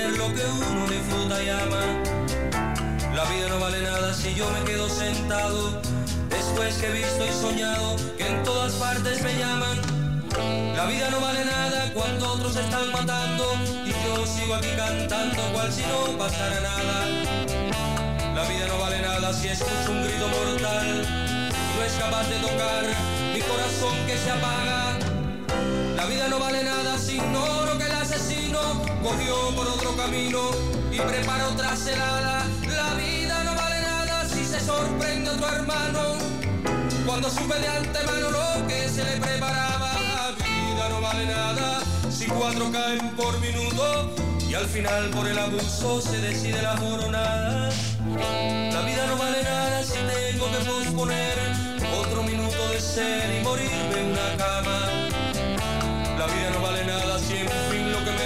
que 0.33 0.45
uno 0.45 0.87
disfruta 0.87 1.43
y 1.43 1.49
ama. 1.49 1.83
La 3.13 3.25
vida 3.25 3.49
no 3.49 3.59
vale 3.59 3.81
nada 3.81 4.13
si 4.13 4.33
yo 4.33 4.49
me 4.51 4.63
quedo 4.63 4.87
sentado 4.89 5.81
después 6.29 6.75
que 6.77 6.87
he 6.87 6.91
visto 6.91 7.25
y 7.25 7.31
soñado 7.33 7.95
que 8.17 8.27
en 8.27 8.43
todas 8.43 8.73
partes 8.73 9.21
me 9.21 9.37
llaman. 9.37 9.77
La 10.75 10.85
vida 10.85 11.09
no 11.11 11.19
vale 11.19 11.43
nada 11.43 11.91
cuando 11.93 12.31
otros 12.33 12.55
están 12.55 12.91
matando 12.91 13.45
y 13.85 13.91
yo 13.91 14.25
sigo 14.25 14.55
aquí 14.55 14.69
cantando 14.77 15.41
cual 15.53 15.71
si 15.71 15.81
no 15.81 16.17
pasara 16.17 16.59
nada. 16.61 16.97
La 18.33 18.43
vida 18.47 18.67
no 18.67 18.77
vale 18.79 19.01
nada 19.01 19.33
si 19.33 19.49
escucho 19.49 19.91
un 19.91 20.03
grito 20.03 20.27
mortal 20.27 21.05
y 21.49 21.77
no 21.77 21.83
es 21.83 21.93
capaz 21.93 22.27
de 22.29 22.37
tocar 22.39 22.83
mi 23.33 23.41
corazón 23.41 23.95
que 24.07 24.17
se 24.17 24.31
apaga. 24.31 24.97
La 25.97 26.05
vida 26.05 26.27
no 26.29 26.39
vale 26.39 26.63
nada 26.63 26.97
si 26.97 27.17
ignoro 27.17 27.77
que 27.77 27.85
el 27.85 27.91
asesino 28.13 28.59
cogió 29.01 29.55
por 29.55 29.67
otro 29.67 29.95
camino 29.95 30.51
y 30.91 30.97
preparó 30.99 31.49
otra 31.49 31.75
celada. 31.75 32.45
La 32.67 32.93
vida 32.95 33.43
no 33.43 33.55
vale 33.55 33.81
nada 33.81 34.25
si 34.27 34.43
se 34.43 34.59
sorprende 34.59 35.29
otro 35.29 35.47
hermano. 35.47 36.17
Cuando 37.05 37.29
supe 37.29 37.57
de 37.59 37.67
antemano 37.67 38.31
lo 38.31 38.67
que 38.67 38.89
se 38.89 39.03
le 39.03 39.17
preparaba. 39.17 39.93
La 39.93 40.31
vida 40.43 40.89
no 40.89 41.01
vale 41.01 41.25
nada 41.25 41.81
si 42.09 42.25
cuatro 42.25 42.71
caen 42.71 43.09
por 43.15 43.39
minuto 43.39 44.13
y 44.49 44.53
al 44.55 44.65
final 44.65 45.09
por 45.11 45.27
el 45.27 45.39
abuso 45.39 46.01
se 46.01 46.17
decide 46.17 46.61
la 46.61 46.75
jornada. 46.77 47.69
La 48.17 48.81
vida 48.81 49.07
no 49.07 49.17
vale 49.17 49.43
nada 49.43 49.83
si 49.83 49.93
tengo 49.93 50.51
que 50.51 50.65
posponer 50.69 51.37
otro 51.97 52.23
minuto 52.23 52.69
de 52.69 52.81
ser 52.81 53.39
y 53.39 53.43
morirme 53.43 53.99
en 53.99 54.05
una 54.11 54.37
cama. 54.37 55.00
La 56.21 56.27
vida 56.27 56.51
no 56.51 56.61
vale 56.61 56.85
nada 56.85 57.17
si 57.17 57.35
en 57.35 57.49
fin 57.71 57.91
lo 57.91 57.97
que 58.05 58.11
me 58.11 58.20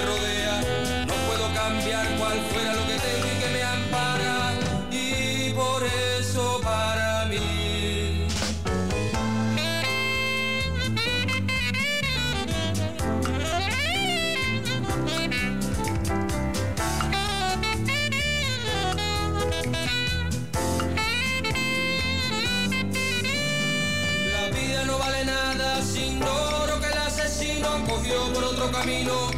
camino 28.72 29.30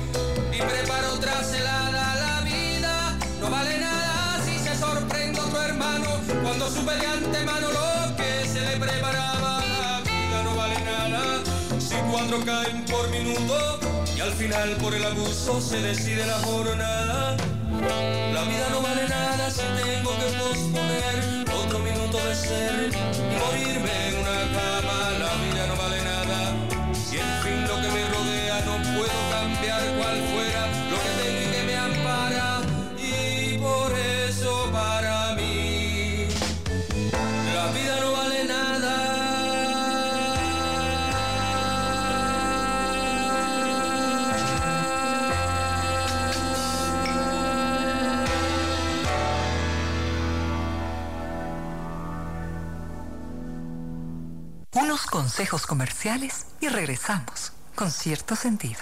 y 0.52 0.58
preparó 0.62 1.14
otra 1.14 1.44
celada. 1.44 2.16
La 2.16 2.42
vida 2.42 3.18
no 3.42 3.50
vale 3.50 3.80
nada 3.80 4.42
si 4.46 4.58
se 4.60 4.76
sorprende 4.76 5.40
otro 5.40 5.62
hermano 5.62 6.08
cuando 6.44 6.70
supe 6.70 6.96
de 6.96 7.08
antemano 7.08 7.68
lo 7.72 8.16
que 8.16 8.48
se 8.48 8.62
le 8.62 8.78
preparaba. 8.78 9.64
La 9.66 10.02
vida 10.02 10.44
no 10.44 10.56
vale 10.56 10.80
nada 10.82 11.44
si 11.80 11.96
cuatro 12.12 12.40
caen 12.46 12.86
por 12.86 13.10
minuto 13.10 13.80
y 14.16 14.20
al 14.22 14.32
final 14.34 14.70
por 14.78 14.94
el 14.94 15.04
abuso 15.04 15.62
se 15.62 15.82
decide 15.82 16.26
la 16.26 16.40
jornada. 16.40 17.38
La 18.34 18.44
vida 18.44 18.68
no 18.72 18.82
vale 18.82 19.08
nada 19.08 19.50
si 19.50 19.62
tengo 19.62 20.12
que 20.18 20.30
posponer 20.38 21.46
otro 21.54 21.80
minuto 21.80 22.18
de 22.18 22.36
ser 22.36 22.90
y 22.94 23.36
morirme 23.40 24.08
en 24.10 24.16
una 24.20 24.40
cama. 24.58 24.98
La 25.20 25.34
vida 25.44 25.68
no 25.68 25.76
vale 25.76 26.04
nada 26.04 26.56
si 26.94 27.18
en 27.18 27.44
fin 27.44 27.68
lo 27.68 27.76
que 27.82 27.90
me 27.90 28.08
rodea 28.10 28.37
no 28.66 28.78
puedo 28.96 29.30
cambiar 29.30 29.82
cual 29.98 30.18
fuera 30.34 30.68
lo 30.90 30.98
que 31.04 31.10
tengo 31.22 31.42
y 31.42 31.48
que 31.52 31.64
me 31.64 31.76
ampara. 31.76 32.62
Y 32.98 33.58
por 33.58 33.92
eso 33.94 34.70
para 34.72 35.36
mí 35.36 36.28
la 37.54 37.68
vida 37.72 38.00
no 38.02 38.12
vale 38.14 38.44
nada. 38.46 38.96
Unos 54.74 55.06
consejos 55.06 55.66
comerciales 55.66 56.48
y 56.60 56.70
regresamos 56.70 57.47
con 57.78 57.92
cierto 57.92 58.36
sentido. 58.36 58.82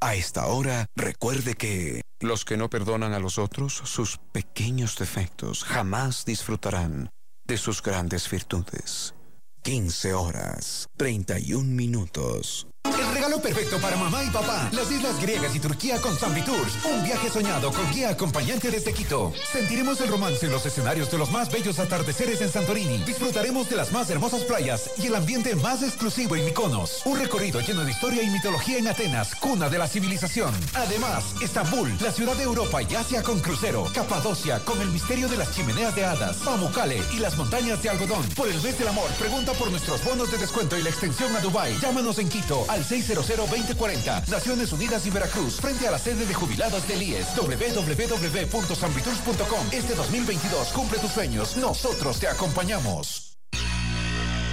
A 0.00 0.14
esta 0.14 0.46
hora, 0.46 0.86
recuerde 0.94 1.54
que 1.54 2.02
los 2.20 2.44
que 2.44 2.56
no 2.56 2.70
perdonan 2.70 3.12
a 3.12 3.18
los 3.18 3.38
otros 3.38 3.74
sus 3.74 4.18
pequeños 4.32 4.96
defectos 4.96 5.64
jamás 5.64 6.24
disfrutarán 6.24 7.10
de 7.46 7.58
sus 7.58 7.82
grandes 7.82 8.30
virtudes. 8.30 9.14
15 9.62 10.14
horas, 10.14 10.86
31 10.96 11.64
minutos. 11.64 12.68
El 12.94 13.12
regalo 13.12 13.40
perfecto 13.40 13.78
para 13.78 13.96
mamá 13.96 14.22
y 14.22 14.30
papá. 14.30 14.68
Las 14.72 14.90
islas 14.90 15.20
griegas 15.20 15.54
y 15.54 15.60
Turquía 15.60 16.00
con 16.00 16.16
Zambi 16.16 16.42
Tours. 16.42 16.84
Un 16.84 17.02
viaje 17.02 17.28
soñado 17.30 17.72
con 17.72 17.90
guía 17.92 18.10
acompañante 18.10 18.70
desde 18.70 18.92
Quito. 18.92 19.32
Sentiremos 19.52 20.00
el 20.00 20.08
romance 20.08 20.46
en 20.46 20.52
los 20.52 20.64
escenarios 20.64 21.10
de 21.10 21.18
los 21.18 21.30
más 21.30 21.50
bellos 21.50 21.78
atardeceres 21.78 22.40
en 22.40 22.50
Santorini. 22.50 22.98
Disfrutaremos 22.98 23.68
de 23.68 23.76
las 23.76 23.92
más 23.92 24.08
hermosas 24.10 24.42
playas 24.44 24.90
y 24.98 25.06
el 25.06 25.14
ambiente 25.14 25.56
más 25.56 25.82
exclusivo 25.82 26.36
en 26.36 26.44
Mykonos. 26.44 27.02
Un 27.04 27.18
recorrido 27.18 27.60
lleno 27.60 27.84
de 27.84 27.90
historia 27.90 28.22
y 28.22 28.30
mitología 28.30 28.78
en 28.78 28.88
Atenas, 28.88 29.34
cuna 29.34 29.68
de 29.68 29.78
la 29.78 29.88
civilización. 29.88 30.54
Además, 30.74 31.24
Estambul, 31.42 31.92
la 32.00 32.12
ciudad 32.12 32.36
de 32.36 32.44
Europa 32.44 32.82
y 32.82 32.94
Asia 32.94 33.22
con 33.22 33.40
crucero. 33.40 33.86
Capadocia 33.94 34.60
con 34.60 34.80
el 34.80 34.88
misterio 34.88 35.28
de 35.28 35.36
las 35.36 35.50
chimeneas 35.52 35.94
de 35.96 36.04
hadas. 36.04 36.36
Pamukkale 36.38 37.02
y 37.12 37.18
las 37.18 37.36
montañas 37.36 37.82
de 37.82 37.90
algodón. 37.90 38.26
Por 38.36 38.48
el 38.48 38.60
mes 38.62 38.78
del 38.78 38.88
amor, 38.88 39.08
pregunta 39.18 39.52
por 39.52 39.70
nuestros 39.70 40.04
bonos 40.04 40.30
de 40.30 40.38
descuento 40.38 40.78
y 40.78 40.82
la 40.82 40.90
extensión 40.90 41.34
a 41.34 41.40
Dubai. 41.40 41.76
Llámanos 41.80 42.18
en 42.18 42.28
Quito 42.28 42.64
600-2040. 42.84 44.28
Naciones 44.28 44.72
Unidas 44.72 45.04
y 45.06 45.10
Veracruz, 45.10 45.60
frente 45.60 45.88
a 45.88 45.90
la 45.90 45.98
sede 45.98 46.24
de 46.26 46.34
jubilados 46.34 46.86
del 46.88 47.02
IES. 47.02 47.34
www.sambritours.com. 47.36 49.66
Este 49.72 49.94
2022 49.94 50.68
cumple 50.68 50.98
tus 50.98 51.12
sueños. 51.12 51.56
Nosotros 51.56 52.20
te 52.20 52.28
acompañamos. 52.28 53.26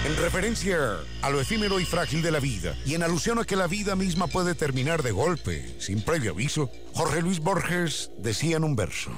En 0.06 0.18
referencia 0.18 0.98
a 1.22 1.30
lo 1.30 1.40
efímero 1.40 1.80
y 1.80 1.86
frágil 1.86 2.22
de 2.22 2.32
la 2.32 2.42
vida, 2.42 2.76
y 2.86 2.96
en 2.96 3.04
alusión 3.04 3.40
a 3.40 3.46
que 3.46 3.56
la 3.56 3.68
vida 3.68 3.96
misma 3.96 4.28
puede 4.28 4.54
terminar 4.54 5.02
de 5.02 5.14
golpe, 5.14 5.78
sin 5.80 6.02
previo 6.02 6.32
aviso, 6.32 6.70
Jorge 6.94 7.22
Luis 7.22 7.40
Borges 7.40 8.12
decía 8.18 8.58
en 8.58 8.66
un 8.66 8.76
verso, 8.76 9.12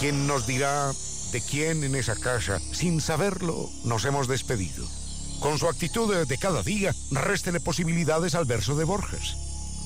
¿quién 0.00 0.26
nos 0.26 0.48
dirá 0.48 0.90
de 1.30 1.40
quién 1.40 1.84
en 1.84 1.94
esa 1.94 2.16
casa, 2.16 2.58
sin 2.58 3.00
saberlo, 3.00 3.70
nos 3.84 4.04
hemos 4.04 4.26
despedido? 4.26 4.84
Con 5.40 5.58
su 5.58 5.68
actitud 5.68 6.26
de 6.26 6.38
cada 6.38 6.62
día, 6.62 6.92
réstele 7.10 7.60
posibilidades 7.60 8.34
al 8.34 8.44
verso 8.44 8.74
de 8.76 8.84
Borges. 8.84 9.36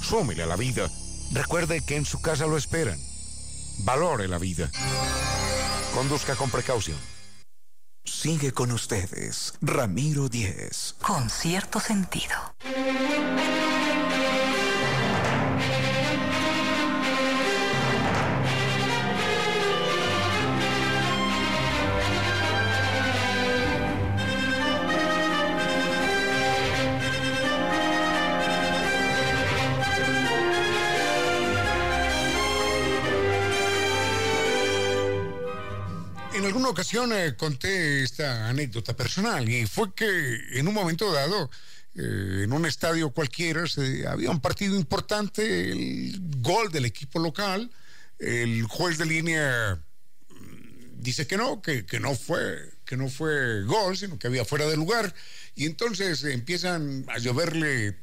Súmele 0.02 0.42
a 0.42 0.46
la 0.46 0.56
vida. 0.56 0.90
Recuerde 1.32 1.82
que 1.84 1.96
en 1.96 2.04
su 2.04 2.20
casa 2.20 2.46
lo 2.46 2.56
esperan. 2.56 2.98
Valore 3.84 4.28
la 4.28 4.38
vida. 4.38 4.70
Conduzca 5.94 6.36
con 6.36 6.50
precaución. 6.50 6.98
Sigue 8.04 8.52
con 8.52 8.72
ustedes, 8.72 9.54
Ramiro 9.60 10.28
Díez. 10.28 10.96
Con 11.00 11.30
cierto 11.30 11.78
sentido. 11.80 12.34
Ocasión 36.72 37.12
eh, 37.12 37.34
conté 37.36 38.02
esta 38.02 38.48
anécdota 38.48 38.94
personal 38.96 39.48
y 39.48 39.66
fue 39.66 39.94
que 39.94 40.58
en 40.58 40.66
un 40.68 40.74
momento 40.74 41.12
dado, 41.12 41.50
eh, 41.94 42.42
en 42.44 42.52
un 42.52 42.66
estadio 42.66 43.10
cualquiera, 43.10 43.66
se, 43.66 44.06
había 44.06 44.30
un 44.30 44.40
partido 44.40 44.76
importante, 44.76 45.70
el 45.72 46.18
gol 46.40 46.70
del 46.72 46.84
equipo 46.86 47.18
local, 47.18 47.70
el 48.18 48.64
juez 48.64 48.98
de 48.98 49.06
línea 49.06 49.78
mm, 50.30 51.02
dice 51.02 51.26
que 51.26 51.36
no, 51.36 51.62
que, 51.62 51.86
que 51.86 52.00
no 52.00 52.14
fue, 52.14 52.58
que 52.84 52.96
no 52.96 53.08
fue 53.08 53.62
gol, 53.64 53.96
sino 53.96 54.18
que 54.18 54.26
había 54.26 54.44
fuera 54.44 54.66
de 54.66 54.76
lugar, 54.76 55.14
y 55.54 55.66
entonces 55.66 56.24
empiezan 56.24 57.04
a 57.08 57.18
lloverle 57.18 57.96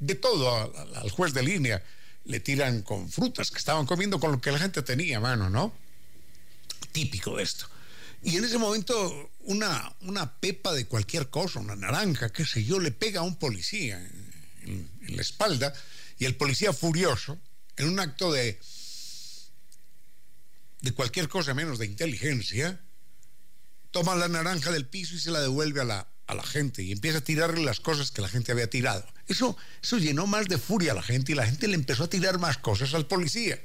de 0.00 0.14
todo 0.16 0.50
a- 0.56 0.64
a- 0.64 1.00
al 1.02 1.10
juez 1.10 1.32
de 1.34 1.42
línea. 1.42 1.82
Le 2.24 2.38
tiran 2.40 2.82
con 2.82 3.10
frutas 3.10 3.50
que 3.50 3.58
estaban 3.58 3.84
comiendo 3.86 4.20
con 4.20 4.30
lo 4.32 4.40
que 4.40 4.52
la 4.52 4.58
gente 4.58 4.80
tenía 4.82 5.16
a 5.16 5.20
mano, 5.20 5.50
¿no? 5.50 5.72
Típico 6.88 7.36
de 7.36 7.42
esto. 7.42 7.66
Y 8.22 8.36
en 8.36 8.44
ese 8.44 8.58
momento, 8.58 9.30
una, 9.40 9.94
una 10.02 10.38
pepa 10.38 10.72
de 10.72 10.86
cualquier 10.86 11.28
cosa, 11.28 11.58
una 11.58 11.74
naranja, 11.74 12.30
qué 12.30 12.46
sé 12.46 12.64
yo, 12.64 12.78
le 12.78 12.92
pega 12.92 13.20
a 13.20 13.24
un 13.24 13.36
policía 13.36 13.98
en, 13.98 14.90
en 15.02 15.16
la 15.16 15.22
espalda 15.22 15.72
y 16.18 16.24
el 16.24 16.36
policía 16.36 16.72
furioso, 16.72 17.40
en 17.76 17.88
un 17.88 17.98
acto 17.98 18.32
de, 18.32 18.60
de 20.82 20.92
cualquier 20.92 21.28
cosa 21.28 21.54
menos 21.54 21.78
de 21.78 21.86
inteligencia, 21.86 22.80
toma 23.90 24.14
la 24.14 24.28
naranja 24.28 24.70
del 24.70 24.86
piso 24.86 25.14
y 25.14 25.18
se 25.18 25.30
la 25.30 25.40
devuelve 25.40 25.80
a 25.80 25.84
la, 25.84 26.08
a 26.26 26.34
la 26.34 26.42
gente 26.42 26.82
y 26.82 26.92
empieza 26.92 27.18
a 27.18 27.24
tirarle 27.24 27.64
las 27.64 27.80
cosas 27.80 28.10
que 28.10 28.22
la 28.22 28.28
gente 28.28 28.52
había 28.52 28.70
tirado. 28.70 29.06
Eso, 29.26 29.56
eso 29.82 29.98
llenó 29.98 30.26
más 30.26 30.46
de 30.46 30.58
furia 30.58 30.92
a 30.92 30.94
la 30.94 31.02
gente 31.02 31.32
y 31.32 31.34
la 31.34 31.46
gente 31.46 31.68
le 31.68 31.74
empezó 31.74 32.04
a 32.04 32.10
tirar 32.10 32.38
más 32.38 32.58
cosas 32.58 32.94
al 32.94 33.06
policía. 33.06 33.60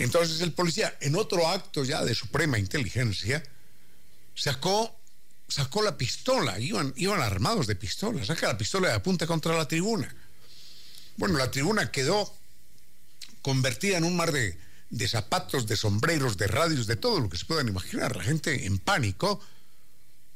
Entonces 0.00 0.40
el 0.40 0.52
policía, 0.52 0.96
en 1.00 1.14
otro 1.14 1.46
acto 1.46 1.84
ya 1.84 2.02
de 2.02 2.14
suprema 2.14 2.58
inteligencia, 2.58 3.42
sacó, 4.34 4.98
sacó 5.46 5.82
la 5.82 5.98
pistola, 5.98 6.58
iban, 6.58 6.94
iban 6.96 7.20
armados 7.20 7.66
de 7.66 7.76
pistola, 7.76 8.24
saca 8.24 8.48
la 8.48 8.56
pistola 8.56 8.88
y 8.88 8.92
apunta 8.92 9.26
contra 9.26 9.54
la 9.54 9.68
tribuna. 9.68 10.14
Bueno, 11.18 11.36
la 11.36 11.50
tribuna 11.50 11.90
quedó 11.90 12.34
convertida 13.42 13.98
en 13.98 14.04
un 14.04 14.16
mar 14.16 14.32
de, 14.32 14.58
de 14.88 15.06
zapatos, 15.06 15.66
de 15.66 15.76
sombreros, 15.76 16.38
de 16.38 16.46
radios, 16.46 16.86
de 16.86 16.96
todo 16.96 17.20
lo 17.20 17.28
que 17.28 17.36
se 17.36 17.44
puedan 17.44 17.68
imaginar. 17.68 18.16
La 18.16 18.24
gente 18.24 18.64
en 18.64 18.78
pánico, 18.78 19.38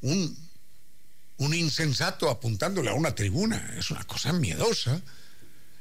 un, 0.03 0.37
un 1.38 1.55
insensato 1.55 2.29
apuntándole 2.29 2.90
a 2.90 2.94
una 2.94 3.14
tribuna, 3.14 3.77
es 3.79 3.90
una 3.90 4.05
cosa 4.05 4.35
miedosa. 4.35 5.00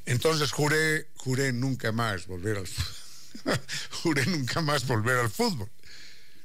Entonces 0.05 0.53
juré, 0.53 1.09
juré 1.17 1.51
nunca 1.51 1.91
más 1.91 2.27
volver 2.27 2.59
al 2.59 2.67
fútbol. 2.67 3.02
juré 4.03 4.25
nunca 4.25 4.61
más 4.61 4.85
volver 4.87 5.17
al 5.17 5.29
fútbol. 5.29 5.69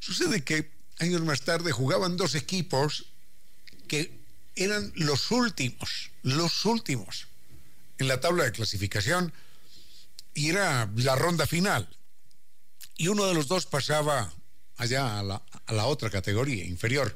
Sucede 0.00 0.42
que 0.44 0.70
años 0.98 1.22
más 1.22 1.42
tarde 1.42 1.72
jugaban 1.72 2.16
dos 2.16 2.34
equipos 2.34 3.06
que 3.86 4.18
eran 4.56 4.92
los 4.96 5.30
últimos, 5.30 6.10
los 6.22 6.64
últimos 6.64 7.28
en 7.98 8.08
la 8.08 8.20
tabla 8.20 8.44
de 8.44 8.52
clasificación 8.52 9.32
y 10.34 10.50
era 10.50 10.90
la 10.96 11.16
ronda 11.16 11.46
final. 11.46 11.88
Y 12.96 13.08
uno 13.08 13.26
de 13.26 13.34
los 13.34 13.48
dos 13.48 13.66
pasaba 13.66 14.32
allá 14.76 15.18
a 15.18 15.22
la, 15.22 15.42
a 15.66 15.72
la 15.72 15.86
otra 15.86 16.10
categoría 16.10 16.64
inferior. 16.64 17.14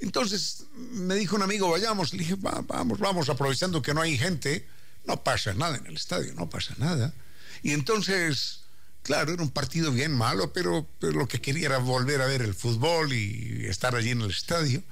Entonces 0.00 0.64
me 0.74 1.14
dijo 1.14 1.36
un 1.36 1.42
amigo, 1.42 1.70
vayamos. 1.70 2.12
Le 2.12 2.20
dije, 2.20 2.34
"Va- 2.34 2.62
vamos, 2.66 2.98
vamos, 2.98 3.28
aprovechando 3.28 3.82
que 3.82 3.94
no 3.94 4.00
hay 4.02 4.18
gente, 4.18 4.66
no 5.04 5.22
pasa 5.22 5.54
nada 5.54 5.76
en 5.76 5.86
el 5.86 5.94
estadio, 5.94 6.34
no 6.34 6.50
pasa 6.50 6.74
nada. 6.78 7.14
Y 7.62 7.72
entonces, 7.72 8.61
claro, 9.02 9.32
era 9.32 9.42
un 9.42 9.50
partido 9.50 9.92
bien 9.92 10.12
malo, 10.12 10.52
pero, 10.52 10.86
pero 10.98 11.12
lo 11.12 11.28
que 11.28 11.40
quería 11.40 11.66
era 11.66 11.78
volver 11.78 12.20
a 12.20 12.26
ver 12.26 12.42
el 12.42 12.54
fútbol 12.54 13.12
y 13.12 13.66
estar 13.66 13.94
allí 13.94 14.10
en 14.10 14.22
el 14.22 14.30
estadio. 14.30 14.82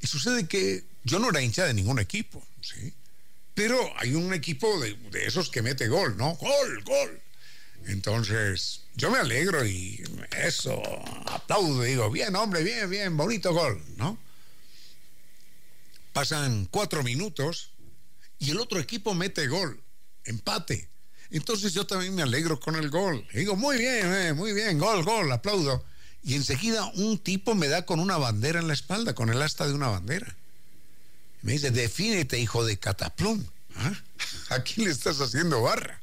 Y 0.00 0.06
sucede 0.06 0.46
que 0.46 0.84
yo 1.04 1.18
no 1.18 1.30
era 1.30 1.42
hincha 1.42 1.64
de 1.66 1.74
ningún 1.74 1.98
equipo, 1.98 2.46
¿sí? 2.60 2.92
Pero 3.54 3.78
hay 3.98 4.14
un 4.14 4.34
equipo 4.34 4.80
de, 4.80 4.94
de 5.10 5.26
esos 5.26 5.48
que 5.50 5.62
mete 5.62 5.88
gol, 5.88 6.16
¿no? 6.16 6.34
Gol, 6.34 6.82
gol. 6.84 7.20
Entonces, 7.86 8.82
yo 8.96 9.10
me 9.10 9.18
alegro 9.18 9.64
y 9.64 10.02
eso, 10.30 10.80
aplaudo, 11.26 11.82
digo, 11.82 12.10
bien, 12.10 12.34
hombre, 12.34 12.62
bien, 12.62 12.88
bien, 12.88 13.16
bonito 13.16 13.52
gol, 13.52 13.82
¿no? 13.96 14.18
Pasan 16.12 16.66
cuatro 16.70 17.02
minutos 17.02 17.72
y 18.38 18.50
el 18.50 18.60
otro 18.60 18.78
equipo 18.78 19.14
mete 19.14 19.48
gol, 19.48 19.82
empate. 20.24 20.88
Entonces 21.34 21.72
yo 21.72 21.84
también 21.84 22.14
me 22.14 22.22
alegro 22.22 22.60
con 22.60 22.76
el 22.76 22.90
gol. 22.90 23.26
Y 23.32 23.38
digo, 23.38 23.56
muy 23.56 23.76
bien, 23.76 24.14
eh, 24.14 24.32
muy 24.32 24.52
bien, 24.52 24.78
gol, 24.78 25.04
gol, 25.04 25.32
aplaudo. 25.32 25.84
Y 26.22 26.36
enseguida 26.36 26.84
un 26.94 27.18
tipo 27.18 27.56
me 27.56 27.66
da 27.66 27.84
con 27.84 27.98
una 27.98 28.16
bandera 28.16 28.60
en 28.60 28.68
la 28.68 28.72
espalda, 28.72 29.16
con 29.16 29.30
el 29.30 29.42
asta 29.42 29.66
de 29.66 29.74
una 29.74 29.88
bandera. 29.88 30.36
Me 31.42 31.52
dice, 31.54 31.72
defínete, 31.72 32.38
hijo 32.38 32.64
de 32.64 32.76
cataplum. 32.78 33.44
¿Ah? 33.74 33.92
Aquí 34.50 34.84
le 34.84 34.92
estás 34.92 35.20
haciendo 35.20 35.60
barra. 35.60 36.00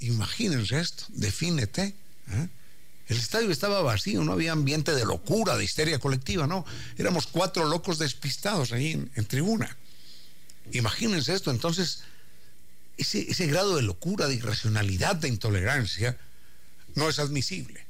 Imagínense 0.00 0.80
esto, 0.80 1.04
defínete. 1.08 1.94
¿ah? 2.30 2.46
El 3.08 3.18
estadio 3.18 3.50
estaba 3.50 3.82
vacío, 3.82 4.24
no 4.24 4.32
había 4.32 4.52
ambiente 4.52 4.94
de 4.94 5.04
locura, 5.04 5.58
de 5.58 5.64
histeria 5.64 5.98
colectiva, 5.98 6.46
no. 6.46 6.64
Éramos 6.96 7.26
cuatro 7.26 7.66
locos 7.66 7.98
despistados 7.98 8.72
ahí 8.72 8.92
en, 8.92 9.10
en 9.16 9.26
tribuna. 9.26 9.76
Imagínense 10.72 11.34
esto, 11.34 11.50
entonces, 11.50 12.04
ese, 12.96 13.30
ese 13.30 13.46
grado 13.46 13.76
de 13.76 13.82
locura, 13.82 14.26
de 14.26 14.34
irracionalidad, 14.34 15.16
de 15.16 15.28
intolerancia, 15.28 16.18
no 16.94 17.08
es 17.08 17.18
admisible. 17.18 17.86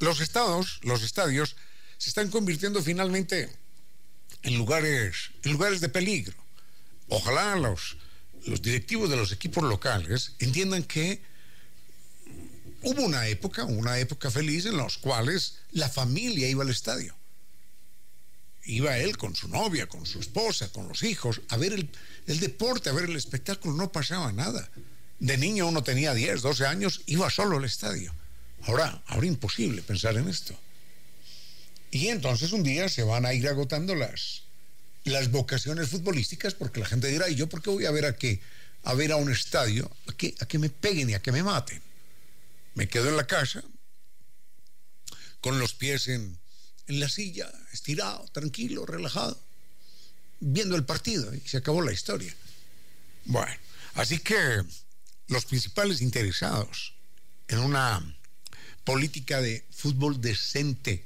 Los 0.00 0.20
estados, 0.20 0.80
los 0.82 1.02
estadios, 1.02 1.56
se 1.98 2.10
están 2.10 2.30
convirtiendo 2.30 2.82
finalmente 2.82 3.50
en 4.42 4.56
lugares, 4.56 5.30
en 5.42 5.52
lugares 5.52 5.80
de 5.80 5.88
peligro. 5.88 6.36
Ojalá 7.08 7.56
los, 7.56 7.96
los 8.46 8.62
directivos 8.62 9.10
de 9.10 9.16
los 9.16 9.32
equipos 9.32 9.64
locales 9.64 10.32
entiendan 10.38 10.84
que 10.84 11.20
hubo 12.82 13.02
una 13.02 13.26
época, 13.26 13.64
una 13.64 13.98
época 13.98 14.30
feliz 14.30 14.66
en 14.66 14.76
los 14.76 14.98
cuales 14.98 15.58
la 15.72 15.88
familia 15.88 16.48
iba 16.48 16.62
al 16.62 16.70
estadio. 16.70 17.14
Iba 18.68 18.98
él 18.98 19.16
con 19.16 19.34
su 19.34 19.48
novia, 19.48 19.86
con 19.86 20.04
su 20.04 20.20
esposa, 20.20 20.70
con 20.70 20.88
los 20.88 21.02
hijos, 21.02 21.40
a 21.48 21.56
ver 21.56 21.72
el, 21.72 22.40
deporte, 22.40 22.90
a 22.90 22.92
ver 22.92 23.06
el 23.06 23.16
espectáculo, 23.16 23.74
no 23.74 23.90
pasaba 23.90 24.30
nada. 24.30 24.70
De 25.18 25.38
niño 25.38 25.66
uno 25.66 25.82
tenía 25.82 26.12
10, 26.14 26.42
12 26.42 26.66
años, 26.66 27.00
iba 27.06 27.30
solo 27.30 27.56
al 27.56 27.64
estadio. 27.64 28.14
Ahora, 28.62 29.02
ahora 29.06 29.26
imposible 29.26 29.82
pensar 29.82 30.16
en 30.16 30.28
esto. 30.28 30.54
Y 31.90 32.08
entonces 32.08 32.52
un 32.52 32.62
día 32.62 32.90
se 32.90 33.02
van 33.02 33.24
a 33.24 33.32
ir 33.32 33.48
agotando 33.48 33.94
las, 33.94 34.42
las 35.04 35.30
vocaciones 35.30 35.88
futbolísticas 35.88 36.52
porque 36.52 36.80
la 36.80 36.86
gente 36.86 37.08
dirá, 37.08 37.28
¿y 37.30 37.34
yo 37.34 37.48
por 37.48 37.62
qué 37.62 37.70
voy 37.70 37.86
a 37.86 37.90
ver 37.90 38.04
a 38.04 38.16
qué? 38.16 38.40
A 38.84 38.92
ver 38.92 39.12
a 39.12 39.16
un 39.16 39.32
estadio, 39.32 39.90
a 40.06 40.12
que, 40.12 40.34
a 40.40 40.46
que 40.46 40.58
me 40.58 40.68
peguen 40.68 41.08
y 41.08 41.14
a 41.14 41.22
que 41.22 41.32
me 41.32 41.42
maten. 41.42 41.80
Me 42.74 42.86
quedo 42.86 43.08
en 43.08 43.16
la 43.16 43.26
casa 43.26 43.64
con 45.40 45.58
los 45.58 45.72
pies 45.72 46.08
en, 46.08 46.38
en 46.88 47.00
la 47.00 47.08
silla, 47.08 47.50
estirado, 47.72 48.26
tranquilo, 48.32 48.86
relajado, 48.86 49.38
viendo 50.40 50.74
el 50.74 50.84
partido 50.84 51.34
y 51.34 51.40
se 51.40 51.58
acabó 51.58 51.82
la 51.82 51.92
historia. 51.92 52.34
Bueno, 53.26 53.52
así 53.94 54.18
que 54.18 54.62
los 55.28 55.44
principales 55.44 56.00
interesados 56.00 56.94
en 57.48 57.60
una 57.60 58.02
política 58.84 59.40
de 59.40 59.66
fútbol 59.70 60.20
decente, 60.20 61.04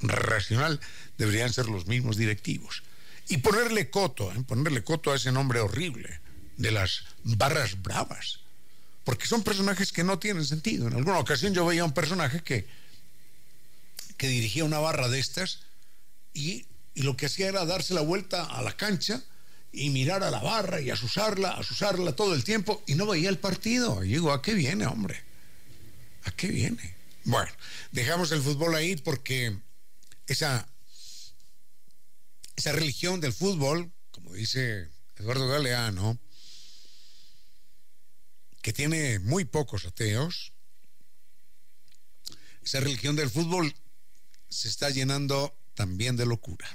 racional, 0.00 0.78
deberían 1.16 1.52
ser 1.52 1.66
los 1.66 1.86
mismos 1.86 2.16
directivos. 2.18 2.82
Y 3.28 3.38
ponerle 3.38 3.88
coto, 3.88 4.30
¿eh? 4.32 4.44
ponerle 4.46 4.84
coto 4.84 5.10
a 5.10 5.16
ese 5.16 5.32
nombre 5.32 5.60
horrible 5.60 6.20
de 6.58 6.70
las 6.70 7.04
barras 7.22 7.82
bravas, 7.82 8.40
porque 9.04 9.26
son 9.26 9.42
personajes 9.42 9.92
que 9.92 10.04
no 10.04 10.18
tienen 10.18 10.44
sentido. 10.44 10.88
En 10.88 10.94
alguna 10.94 11.18
ocasión 11.18 11.54
yo 11.54 11.64
veía 11.64 11.86
un 11.86 11.94
personaje 11.94 12.42
que, 12.42 12.66
que 14.16 14.28
dirigía 14.28 14.64
una 14.64 14.78
barra 14.78 15.08
de 15.08 15.18
estas 15.18 15.60
y, 16.32 16.66
lo 16.96 17.16
que 17.16 17.26
hacía 17.26 17.48
era 17.48 17.64
darse 17.64 17.92
la 17.92 18.02
vuelta 18.02 18.44
a 18.44 18.62
la 18.62 18.76
cancha 18.76 19.20
y 19.72 19.90
mirar 19.90 20.22
a 20.22 20.30
la 20.30 20.38
barra 20.38 20.80
y 20.80 20.90
asusarla, 20.90 21.50
asusarla 21.50 22.14
todo 22.14 22.34
el 22.34 22.44
tiempo 22.44 22.84
y 22.86 22.94
no 22.94 23.04
veía 23.06 23.28
el 23.28 23.38
partido. 23.38 24.04
Y 24.04 24.10
digo, 24.10 24.32
¿a 24.32 24.40
qué 24.40 24.54
viene, 24.54 24.86
hombre? 24.86 25.20
¿A 26.22 26.30
qué 26.30 26.46
viene? 26.46 26.94
Bueno, 27.24 27.50
dejamos 27.90 28.30
el 28.30 28.42
fútbol 28.42 28.76
ahí 28.76 28.94
porque 28.94 29.58
esa, 30.28 30.68
esa 32.54 32.70
religión 32.70 33.20
del 33.20 33.32
fútbol, 33.32 33.90
como 34.12 34.32
dice 34.32 34.88
Eduardo 35.16 35.48
Galeano, 35.48 36.16
que 38.62 38.72
tiene 38.72 39.18
muy 39.18 39.44
pocos 39.44 39.84
ateos, 39.84 40.52
esa 42.62 42.80
religión 42.80 43.16
del 43.16 43.30
fútbol 43.30 43.74
se 44.54 44.68
está 44.68 44.88
llenando 44.88 45.52
también 45.74 46.16
de 46.16 46.26
locura. 46.26 46.68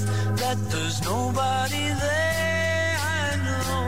That 0.00 0.58
there's 0.70 1.00
nobody 1.02 1.84
there. 2.04 2.96
I 3.24 3.36
know, 3.46 3.84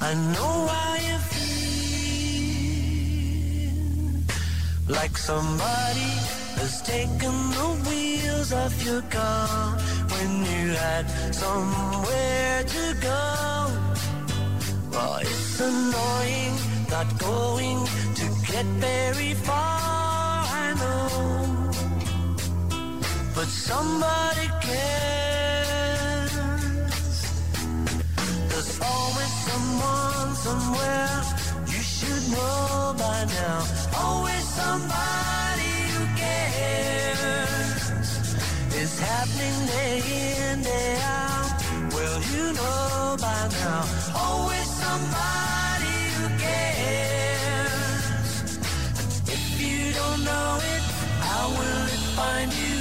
I 0.00 0.14
know 0.34 0.66
how 0.74 0.94
you 1.08 1.18
feel. 1.30 1.76
Like 4.88 5.16
somebody 5.16 6.12
has 6.60 6.82
taken 6.82 7.34
the 7.58 7.68
wheels 7.88 8.52
off 8.52 8.74
your 8.84 9.02
car 9.02 9.78
when 10.12 10.30
you 10.52 10.74
had 10.74 11.06
somewhere 11.34 12.62
to 12.64 12.94
go. 13.00 13.24
Well, 14.92 15.16
it's 15.20 15.60
annoying 15.60 16.54
not 16.90 17.18
going 17.18 17.84
to 18.14 18.26
get 18.50 18.66
very 18.80 19.34
far. 19.34 20.46
I 20.64 20.74
know 20.80 21.65
but 23.36 23.48
somebody 23.48 24.48
cares. 24.62 26.32
There's 28.48 28.80
always 28.80 29.32
someone 29.48 30.34
somewhere 30.46 31.22
you 31.66 31.82
should 31.94 32.24
know 32.32 32.94
by 32.96 33.26
now. 33.38 33.58
Always 34.04 34.42
somebody 34.60 35.74
who 35.92 36.02
cares. 36.16 38.08
It's 38.80 38.98
happening 38.98 39.66
day 39.66 40.00
in, 40.50 40.62
day 40.62 40.96
out. 41.02 41.52
Well, 41.92 42.18
you 42.32 42.44
know 42.54 43.16
by 43.20 43.42
now. 43.60 43.82
Always 44.16 44.68
somebody 44.84 45.98
who 46.16 46.26
cares. 46.46 48.18
If 49.28 49.60
you 49.60 49.92
don't 49.92 50.24
know 50.24 50.58
it, 50.72 50.82
how 51.28 51.44
will 51.50 51.84
it 51.96 52.02
find 52.16 52.50
you? 52.54 52.75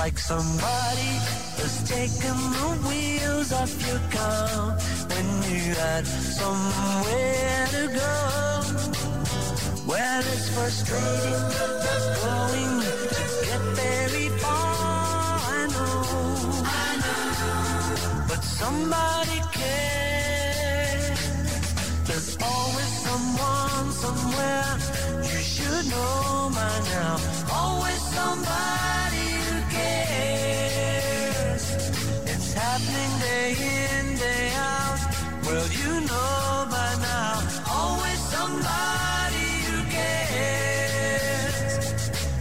like 0.06 0.20
somebody 0.20 1.14
has 1.60 1.76
taken 1.88 2.36
the 2.58 2.70
wheels 2.88 3.54
off 3.54 3.74
your 3.88 4.02
car 4.12 4.76
when 5.12 5.28
you 5.50 5.64
had 5.76 6.06
somewhere 6.06 7.68
to 7.76 7.84
go. 8.02 8.16
Well, 9.88 10.24
it's 10.34 10.50
frustrating 10.56 11.44
going 12.20 12.74
to 12.84 13.24
get 13.48 13.62
very 13.80 14.28
far. 14.44 15.40
I 15.58 15.62
know, 15.74 15.98
I 16.84 16.90
know, 17.04 18.26
but 18.28 18.42
somebody 18.44 19.40
cares. 19.60 21.20
There's 22.08 22.32
always 22.52 22.92
someone 23.08 23.88
somewhere 24.04 24.72
you 25.32 25.40
should 25.54 25.86
know 25.94 26.52
by 26.60 26.76
now. 26.92 27.16
Always 27.54 28.02
somebody 28.18 28.83
cares. 29.76 31.64
It's 32.32 32.54
happening 32.54 33.14
day 33.28 33.50
in, 33.76 34.06
day 34.18 34.46
out. 34.56 35.00
Well, 35.46 35.68
you 35.80 35.92
know 36.10 36.68
by 36.76 36.92
now. 37.10 37.34
Always 37.80 38.20
somebody 38.36 39.50
who 39.68 39.78
cares. 39.98 41.74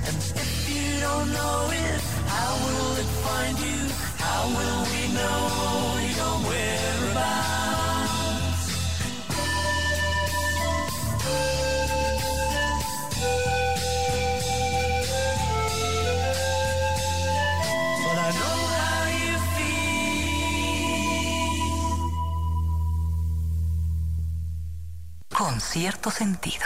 And 0.07 0.17
if 0.43 0.51
you 0.71 1.01
don't 1.07 1.29
know 1.39 1.59
it, 1.87 2.01
how 2.35 2.53
will 2.65 2.93
it 3.03 3.11
find 3.27 3.57
you? 3.67 3.81
How 4.25 4.43
will 4.57 4.81
we 4.93 5.03
know 5.19 6.02
Con 25.45 25.61
cierto 25.61 26.09
sentido. 26.13 26.65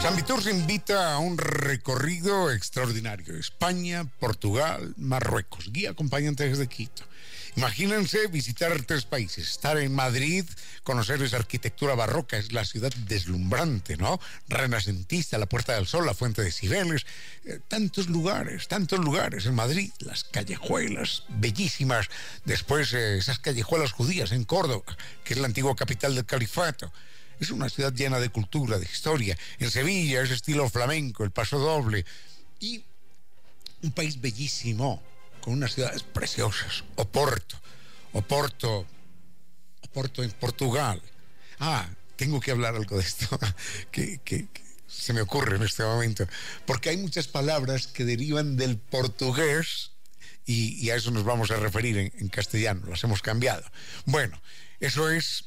Zambitur 0.00 0.42
se 0.42 0.50
invita 0.50 1.14
a 1.14 1.20
un 1.20 1.38
recorrido 1.38 2.50
extraordinario. 2.50 3.36
España, 3.36 4.04
Portugal, 4.18 4.94
Marruecos. 4.96 5.70
Guía 5.72 5.90
acompañante 5.90 6.48
desde 6.48 6.66
Quito. 6.66 7.04
Imagínense 7.54 8.28
visitar 8.28 8.72
tres 8.84 9.04
países, 9.04 9.50
estar 9.50 9.76
en 9.76 9.94
Madrid, 9.94 10.46
conocer 10.84 11.22
esa 11.22 11.36
arquitectura 11.36 11.94
barroca, 11.94 12.38
es 12.38 12.52
la 12.52 12.64
ciudad 12.64 12.90
deslumbrante, 13.06 13.98
¿no? 13.98 14.18
Renacentista, 14.48 15.36
la 15.36 15.44
Puerta 15.44 15.74
del 15.74 15.86
Sol, 15.86 16.06
la 16.06 16.14
Fuente 16.14 16.40
de 16.40 16.50
Cibeles, 16.50 17.04
eh, 17.44 17.60
tantos 17.68 18.08
lugares, 18.08 18.68
tantos 18.68 19.00
lugares 19.00 19.44
en 19.44 19.54
Madrid, 19.54 19.92
las 19.98 20.24
callejuelas 20.24 21.24
bellísimas, 21.28 22.08
después 22.46 22.94
eh, 22.94 23.18
esas 23.18 23.38
callejuelas 23.38 23.92
judías 23.92 24.32
en 24.32 24.44
Córdoba, 24.44 24.96
que 25.22 25.34
es 25.34 25.40
la 25.40 25.46
antigua 25.46 25.76
capital 25.76 26.14
del 26.14 26.24
califato. 26.24 26.90
Es 27.38 27.50
una 27.50 27.68
ciudad 27.68 27.92
llena 27.92 28.18
de 28.18 28.30
cultura, 28.30 28.78
de 28.78 28.86
historia. 28.86 29.36
En 29.58 29.70
Sevilla 29.70 30.22
es 30.22 30.30
estilo 30.30 30.70
flamenco, 30.70 31.22
el 31.22 31.32
paso 31.32 31.58
doble. 31.58 32.06
Y 32.60 32.82
un 33.82 33.92
país 33.92 34.20
bellísimo, 34.20 35.02
con 35.42 35.52
unas 35.52 35.74
ciudades 35.74 36.02
preciosas. 36.02 36.84
Oporto, 36.96 37.60
Oporto, 38.12 38.86
Oporto 39.82 40.22
en 40.22 40.30
Portugal. 40.30 41.02
Ah, 41.58 41.86
tengo 42.16 42.40
que 42.40 42.50
hablar 42.50 42.74
algo 42.74 42.96
de 42.96 43.02
esto 43.02 43.26
que, 43.90 44.48
se 44.86 45.12
me 45.12 45.20
ocurre 45.20 45.56
en 45.56 45.62
este 45.62 45.82
momento. 45.82 46.26
Porque 46.64 46.90
hay 46.90 46.96
muchas 46.96 47.28
palabras 47.28 47.86
que 47.86 48.04
derivan 48.04 48.56
del 48.56 48.78
portugués 48.78 49.90
y, 50.46 50.74
y 50.84 50.90
a 50.90 50.96
eso 50.96 51.10
nos 51.10 51.24
vamos 51.24 51.50
a 51.50 51.56
referir 51.56 51.98
en, 51.98 52.12
en 52.18 52.28
castellano. 52.28 52.86
Las 52.88 53.02
hemos 53.04 53.20
cambiado. 53.20 53.64
Bueno, 54.06 54.40
eso 54.80 55.10
es 55.10 55.46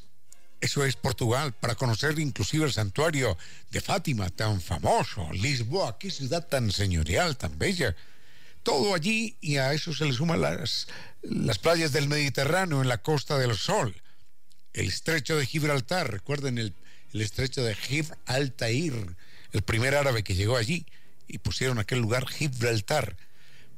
eso 0.62 0.84
es 0.84 0.96
Portugal, 0.96 1.54
para 1.54 1.76
conocer 1.76 2.18
inclusive 2.18 2.66
el 2.66 2.74
santuario 2.74 3.38
de 3.70 3.82
Fátima, 3.82 4.30
tan 4.30 4.60
famoso. 4.60 5.30
Lisboa, 5.32 6.00
qué 6.00 6.10
ciudad 6.10 6.48
tan 6.48 6.72
señorial, 6.72 7.38
tan 7.38 7.60
bella. 7.60 7.96
Todo 8.66 8.95
allí 8.95 9.38
y 9.41 9.57
a 9.57 9.74
eso 9.74 9.93
se 9.93 10.05
le 10.05 10.13
suman 10.13 10.41
las, 10.41 10.88
las 11.22 11.59
playas 11.59 11.91
del 11.91 12.07
Mediterráneo 12.07 12.82
en 12.82 12.88
la 12.88 12.97
Costa 12.97 13.38
del 13.38 13.55
Sol. 13.55 13.95
El 14.74 14.88
estrecho 14.88 15.38
de 15.38 15.45
Gibraltar, 15.45 16.11
recuerden 16.11 16.57
el, 16.57 16.74
el 17.13 17.22
estrecho 17.22 17.63
de 17.63 17.76
Gibraltar, 17.76 19.16
el 19.51 19.61
primer 19.61 19.93
árabe 19.93 20.24
que 20.24 20.34
llegó 20.34 20.57
allí 20.57 20.84
y 21.28 21.38
pusieron 21.38 21.78
aquel 21.78 21.99
lugar 21.99 22.28
Gibraltar. 22.28 23.16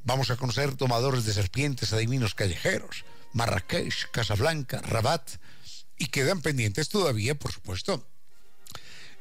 Vamos 0.06 0.32
a 0.32 0.38
conocer 0.38 0.78
tomadores 0.78 1.26
de 1.26 1.34
serpientes, 1.34 1.92
adivinos 1.92 2.34
callejeros, 2.34 3.04
Marrakech, 3.34 4.10
Casablanca, 4.12 4.82
Rabat, 4.84 5.32
y 5.98 6.06
quedan 6.08 6.42
pendientes 6.42 6.88
todavía, 6.88 7.36
por 7.36 7.52
supuesto, 7.52 8.08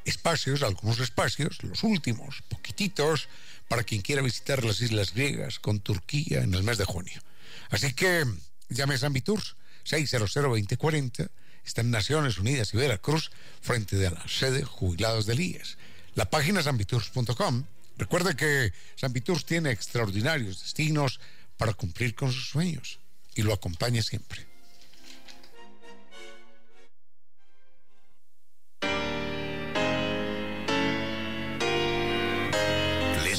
espacios, 0.05 0.63
algunos 0.63 1.01
espacios, 1.01 1.61
los 1.63 1.83
últimos, 1.83 2.41
poquititos, 2.47 3.27
para 3.67 3.83
quien 3.83 4.01
quiera 4.01 4.21
visitar 4.21 4.63
las 4.63 4.81
islas 4.81 5.13
griegas 5.13 5.59
con 5.59 5.79
Turquía 5.79 6.41
en 6.41 6.53
el 6.53 6.63
mes 6.63 6.77
de 6.77 6.85
junio. 6.85 7.21
Así 7.69 7.93
que 7.93 8.25
llame 8.69 8.95
a 8.95 8.97
Zambitours 8.97 9.55
600-2040, 9.85 11.29
está 11.65 11.81
en 11.81 11.91
Naciones 11.91 12.37
Unidas 12.37 12.73
y 12.73 12.77
Veracruz, 12.77 13.31
frente 13.61 13.95
de 13.95 14.11
la 14.11 14.27
sede 14.27 14.63
Jubilados 14.63 15.25
del 15.25 15.39
IES. 15.39 15.77
La 16.15 16.29
página 16.29 16.63
zambitours.com. 16.63 17.65
Recuerde 17.97 18.35
que 18.35 18.73
Zambitours 18.99 19.45
tiene 19.45 19.71
extraordinarios 19.71 20.61
destinos 20.61 21.19
para 21.57 21.73
cumplir 21.73 22.15
con 22.15 22.31
sus 22.31 22.49
sueños 22.49 22.99
y 23.35 23.41
lo 23.41 23.53
acompaña 23.53 24.01
siempre. 24.01 24.46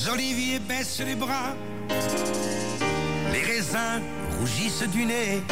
Les 0.08 0.14
oliviers 0.14 0.60
les 1.04 1.14
bras, 1.14 1.54
les 3.30 3.42
raisins 3.42 4.00
rougissent 4.40 4.88
du 4.88 5.04
nez, 5.04 5.42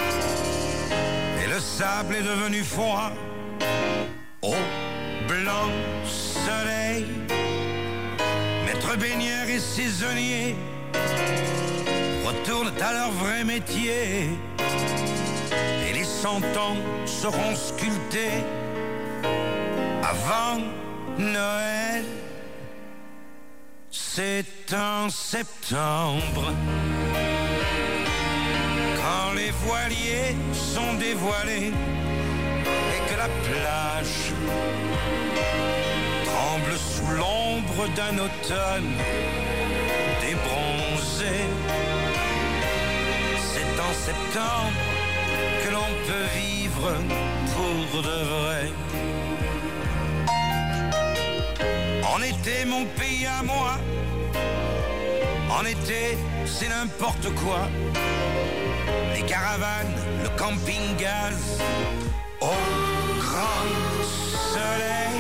et 1.43 1.47
le 1.47 1.61
sable 1.61 2.15
est 2.15 2.23
devenu 2.23 2.65
froid 2.65 3.13
au 4.41 4.55
blanc 5.29 5.69
soleil. 6.07 7.05
Maître 8.65 8.97
baigneur 8.97 9.47
et 9.47 9.59
saisonnier 9.59 10.57
retournent 12.25 12.73
à 12.81 12.93
leur 12.95 13.11
vrai 13.11 13.45
métier, 13.45 14.31
et 15.87 15.93
les 15.93 16.05
cent 16.05 16.39
ans 16.57 16.77
seront 17.05 17.55
sculptés 17.55 18.43
avant 20.03 20.63
Noël. 21.19 22.26
C'est 23.99 24.75
en 24.75 25.09
septembre, 25.09 26.53
quand 28.97 29.33
les 29.35 29.51
voiliers 29.65 30.37
sont 30.53 30.95
dévoilés 30.99 31.73
et 32.93 33.01
que 33.09 33.17
la 33.17 33.29
plage 33.49 34.33
tremble 36.27 36.77
sous 36.77 37.11
l'ombre 37.17 37.89
d'un 37.97 38.19
automne 38.19 38.93
débronzé. 40.21 41.37
C'est 43.51 43.81
en 43.81 43.95
septembre 43.95 44.81
que 45.65 45.71
l'on 45.73 45.91
peut 46.07 46.29
vivre 46.39 46.93
pour 47.55 48.03
de 48.03 48.19
vrai. 48.35 49.16
En 52.15 52.23
été, 52.23 52.65
mon 52.67 52.85
pays 52.85 53.27
à 53.27 53.43
moi. 53.43 53.79
En 55.51 55.65
été, 55.65 56.17
c'est 56.45 56.69
n'importe 56.69 57.29
quoi. 57.35 57.69
Les 59.15 59.23
caravanes, 59.23 59.95
le 60.23 60.29
camping-gaz. 60.39 61.61
Au 62.41 62.55
grand 63.19 63.67
soleil. 64.53 65.19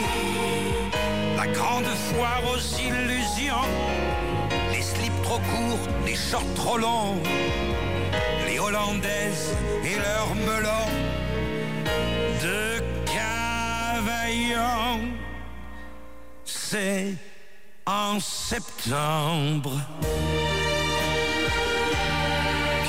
La 1.37 1.47
grande 1.49 1.87
foire 2.09 2.43
aux 2.53 2.62
illusions. 2.80 3.68
Les 4.72 4.82
slips 4.82 5.22
trop 5.22 5.39
courts, 5.39 5.89
les 6.07 6.14
shorts 6.14 6.55
trop 6.55 6.78
longs. 6.78 7.22
Les 8.47 8.59
hollandaises 8.59 9.55
et 9.84 9.97
leurs 9.97 10.34
melons. 10.34 10.91
De 12.43 12.80
cavaillons 13.07 14.76
c'est 16.47 17.14
en 17.86 18.18
septembre. 18.20 19.72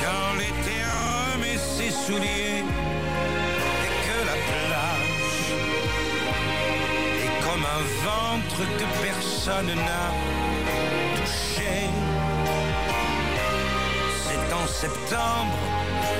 Quand 0.00 0.38
l'été 0.38 0.78
remet 1.34 1.58
ses 1.58 1.90
souliers 1.90 2.62
et 3.84 3.92
que 4.06 4.18
la 4.30 4.36
plage 4.48 5.52
est 7.24 7.36
comme 7.44 7.64
un 7.64 7.84
ventre 8.06 8.60
que 8.78 8.86
personne 9.02 9.74
n'a 9.74 10.06
touché. 11.16 11.74
C'est 14.24 14.54
en 14.54 14.66
septembre 14.66 15.58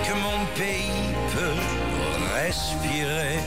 que 0.04 0.14
mon 0.14 0.40
pays 0.56 1.14
peut 1.32 1.60
respirer. 2.34 3.38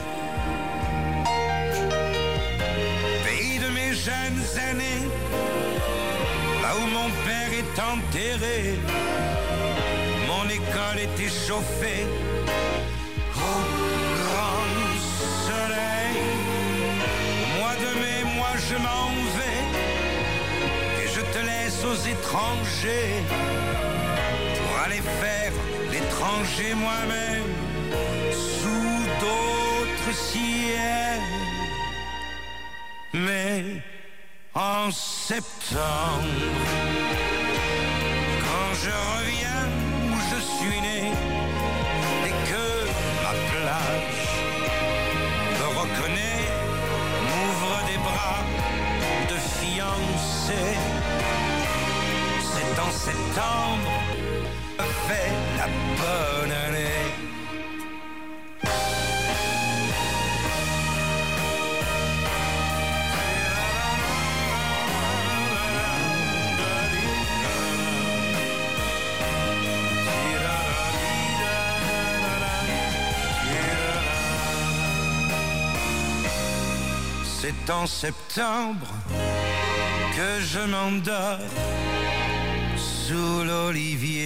Jeunes 4.04 4.44
années, 4.70 5.06
là 6.60 6.70
où 6.76 6.86
mon 6.98 7.08
père 7.24 7.52
est 7.62 7.76
enterré, 7.94 8.74
mon 10.26 10.44
école 10.48 10.98
était 10.98 11.32
chauffée 11.46 12.06
au 13.36 13.56
grand 14.18 14.72
soleil. 15.46 16.18
Mois 17.58 17.76
de 17.84 17.90
mai, 18.00 18.18
moi 18.36 18.52
je 18.68 18.76
m'en 18.86 19.08
vais 19.36 19.62
et 21.02 21.06
je 21.06 21.20
te 21.20 21.38
laisse 21.38 21.84
aux 21.84 22.00
étrangers 22.14 23.22
pour 24.56 24.72
aller 24.84 25.02
faire 25.20 25.52
l'étranger 25.92 26.74
moi-même 26.74 27.50
sous 28.32 28.98
d'autres 29.20 30.16
ciels. 30.16 31.20
Mais 33.14 33.91
en 34.54 34.90
septembre, 34.90 36.26
quand 38.40 38.74
je 38.82 38.90
reviens 39.16 39.64
où 40.10 40.16
je 40.30 40.40
suis 40.40 40.80
né 40.80 41.12
et 42.26 42.34
que 42.50 42.66
ma 43.22 43.34
plage 43.50 44.28
me 45.58 45.66
reconnaît, 45.80 46.44
m'ouvre 47.28 47.76
des 47.86 47.98
bras 47.98 48.42
de 49.30 49.36
fiancé. 49.58 50.62
C'est 52.52 52.80
en 52.80 52.90
septembre 52.90 53.90
fait 55.08 55.51
C'est 77.64 77.72
en 77.72 77.86
septembre 77.86 78.88
que 80.16 80.40
je 80.40 80.58
m'endors 80.58 81.38
sous 82.76 83.44
l'olivier. 83.44 84.22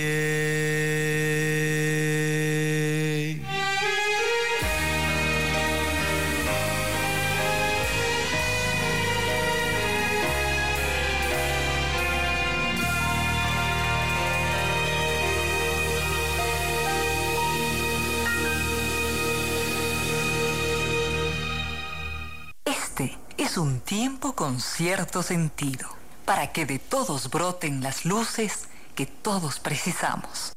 Un 23.57 23.81
tiempo 23.81 24.35
con 24.35 24.61
cierto 24.61 25.23
sentido 25.23 25.89
para 26.27 26.53
que 26.53 26.67
de 26.67 26.79
todos 26.79 27.31
broten 27.31 27.83
las 27.83 28.05
luces 28.05 28.69
que 28.95 29.07
todos 29.07 29.61
precisamos. 29.61 30.53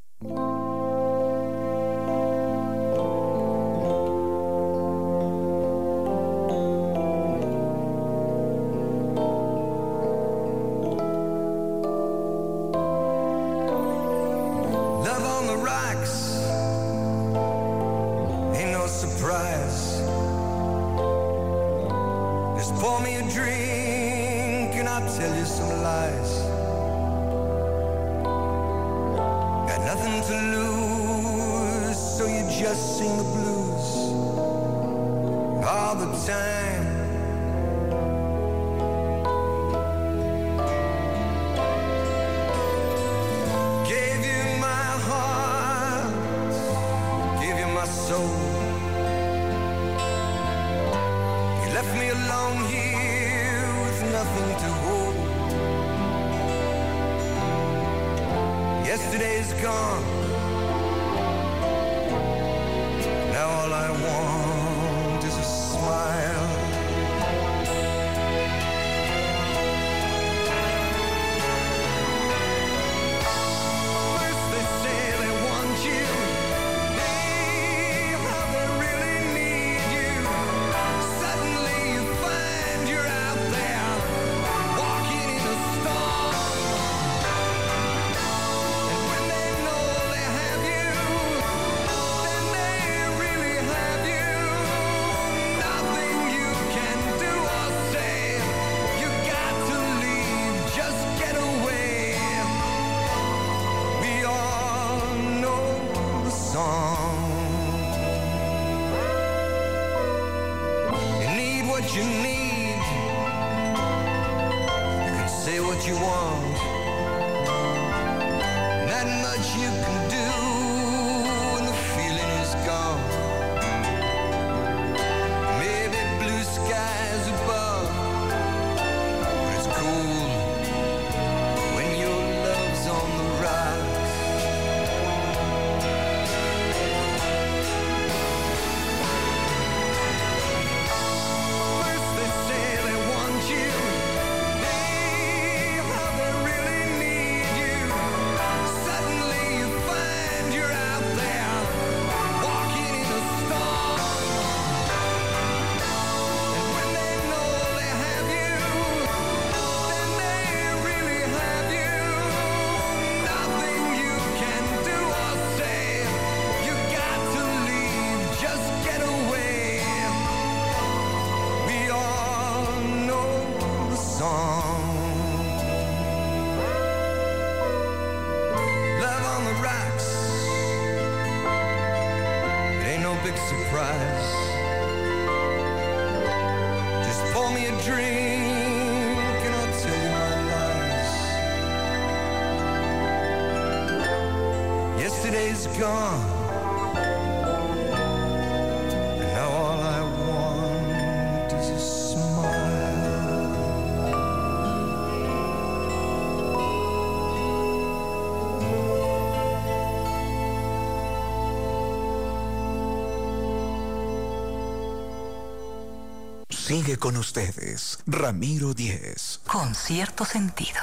sigue 216.79 216.97
con 216.97 217.17
ustedes 217.17 217.99
Ramiro 218.07 218.73
Díez. 218.73 219.41
Con 219.45 219.75
cierto 219.75 220.23
sentido. 220.23 220.79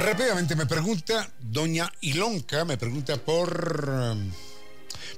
Rápidamente 0.00 0.56
me 0.56 0.66
pregunta 0.66 1.30
doña 1.38 1.92
Ilonka, 2.00 2.64
me 2.64 2.76
pregunta 2.76 3.16
por 3.16 4.16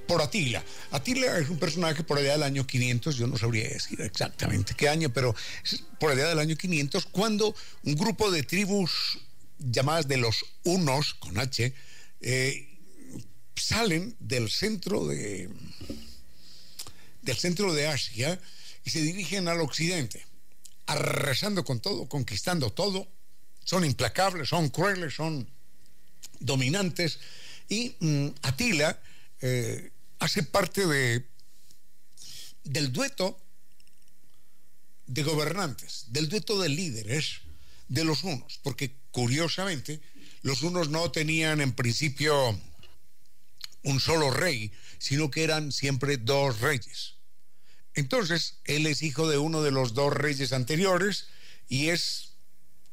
por 0.07 0.23
Atila. 0.23 0.63
Atila 0.91 1.39
es 1.39 1.51
un 1.51 1.59
personaje 1.59 2.03
por 2.03 2.19
allá 2.19 2.33
del 2.33 2.43
año 2.43 2.67
500, 2.67 3.17
yo 3.17 3.27
no 3.27 3.37
sabría 3.37 3.69
decir 3.69 4.01
exactamente 4.01 4.75
qué 4.75 4.89
año, 4.89 5.11
pero 5.11 5.35
es 5.63 5.83
por 6.01 6.11
allá 6.13 6.29
del 6.29 6.39
año 6.39 6.57
500, 6.57 7.07
cuando 7.07 7.55
un 7.83 7.95
grupo 7.95 8.31
de 8.31 8.43
tribus 8.43 9.19
llamadas 9.59 10.09
de 10.09 10.17
los 10.17 10.45
Unos, 10.65 11.15
con 11.15 11.39
H, 11.39 11.75
eh, 12.21 12.69
salen 13.55 14.17
del 14.19 14.49
centro 14.49 15.07
de, 15.07 15.51
del 17.23 17.37
centro 17.37 17.75
de 17.75 17.89
Asia 17.89 18.41
y 18.85 18.91
se 18.91 19.03
dirigen 19.03 19.49
al 19.49 19.61
occidente, 19.61 20.25
arrasando 20.87 21.65
con 21.65 21.81
todo, 21.81 22.09
conquistando 22.09 22.71
todo. 22.71 23.09
Son 23.63 23.85
implacables, 23.85 24.49
son 24.49 24.71
crueles, 24.71 25.15
son 25.15 25.47
dominantes. 26.41 27.19
Y 27.69 27.95
mmm, 28.01 28.29
Atila. 28.41 28.99
Eh, 29.43 29.91
hace 30.19 30.43
parte 30.43 30.87
de, 30.87 31.27
del 32.65 32.93
dueto 32.93 33.41
de 35.07 35.23
gobernantes, 35.23 36.07
del 36.09 36.29
dueto 36.29 36.61
de 36.61 36.69
líderes 36.69 37.41
de 37.89 38.05
los 38.05 38.25
unos, 38.25 38.59
porque 38.63 38.95
curiosamente 39.11 40.01
los 40.43 40.63
unos 40.63 40.91
no 40.91 41.11
tenían 41.11 41.61
en 41.61 41.73
principio 41.73 42.59
un 43.83 44.01
solo 44.01 44.31
rey, 44.31 44.73
sino 44.99 45.31
que 45.31 45.45
eran 45.45 45.73
siempre 45.73 46.19
dos 46.19 46.61
reyes. 46.61 47.15
Entonces, 47.95 48.59
él 48.65 48.87
es 48.87 49.03
hijo 49.03 49.29
de 49.29 49.39
uno 49.39 49.63
de 49.63 49.71
los 49.71 49.95
dos 49.95 50.13
reyes 50.13 50.53
anteriores 50.53 51.27
y 51.69 51.89
es, 51.89 52.35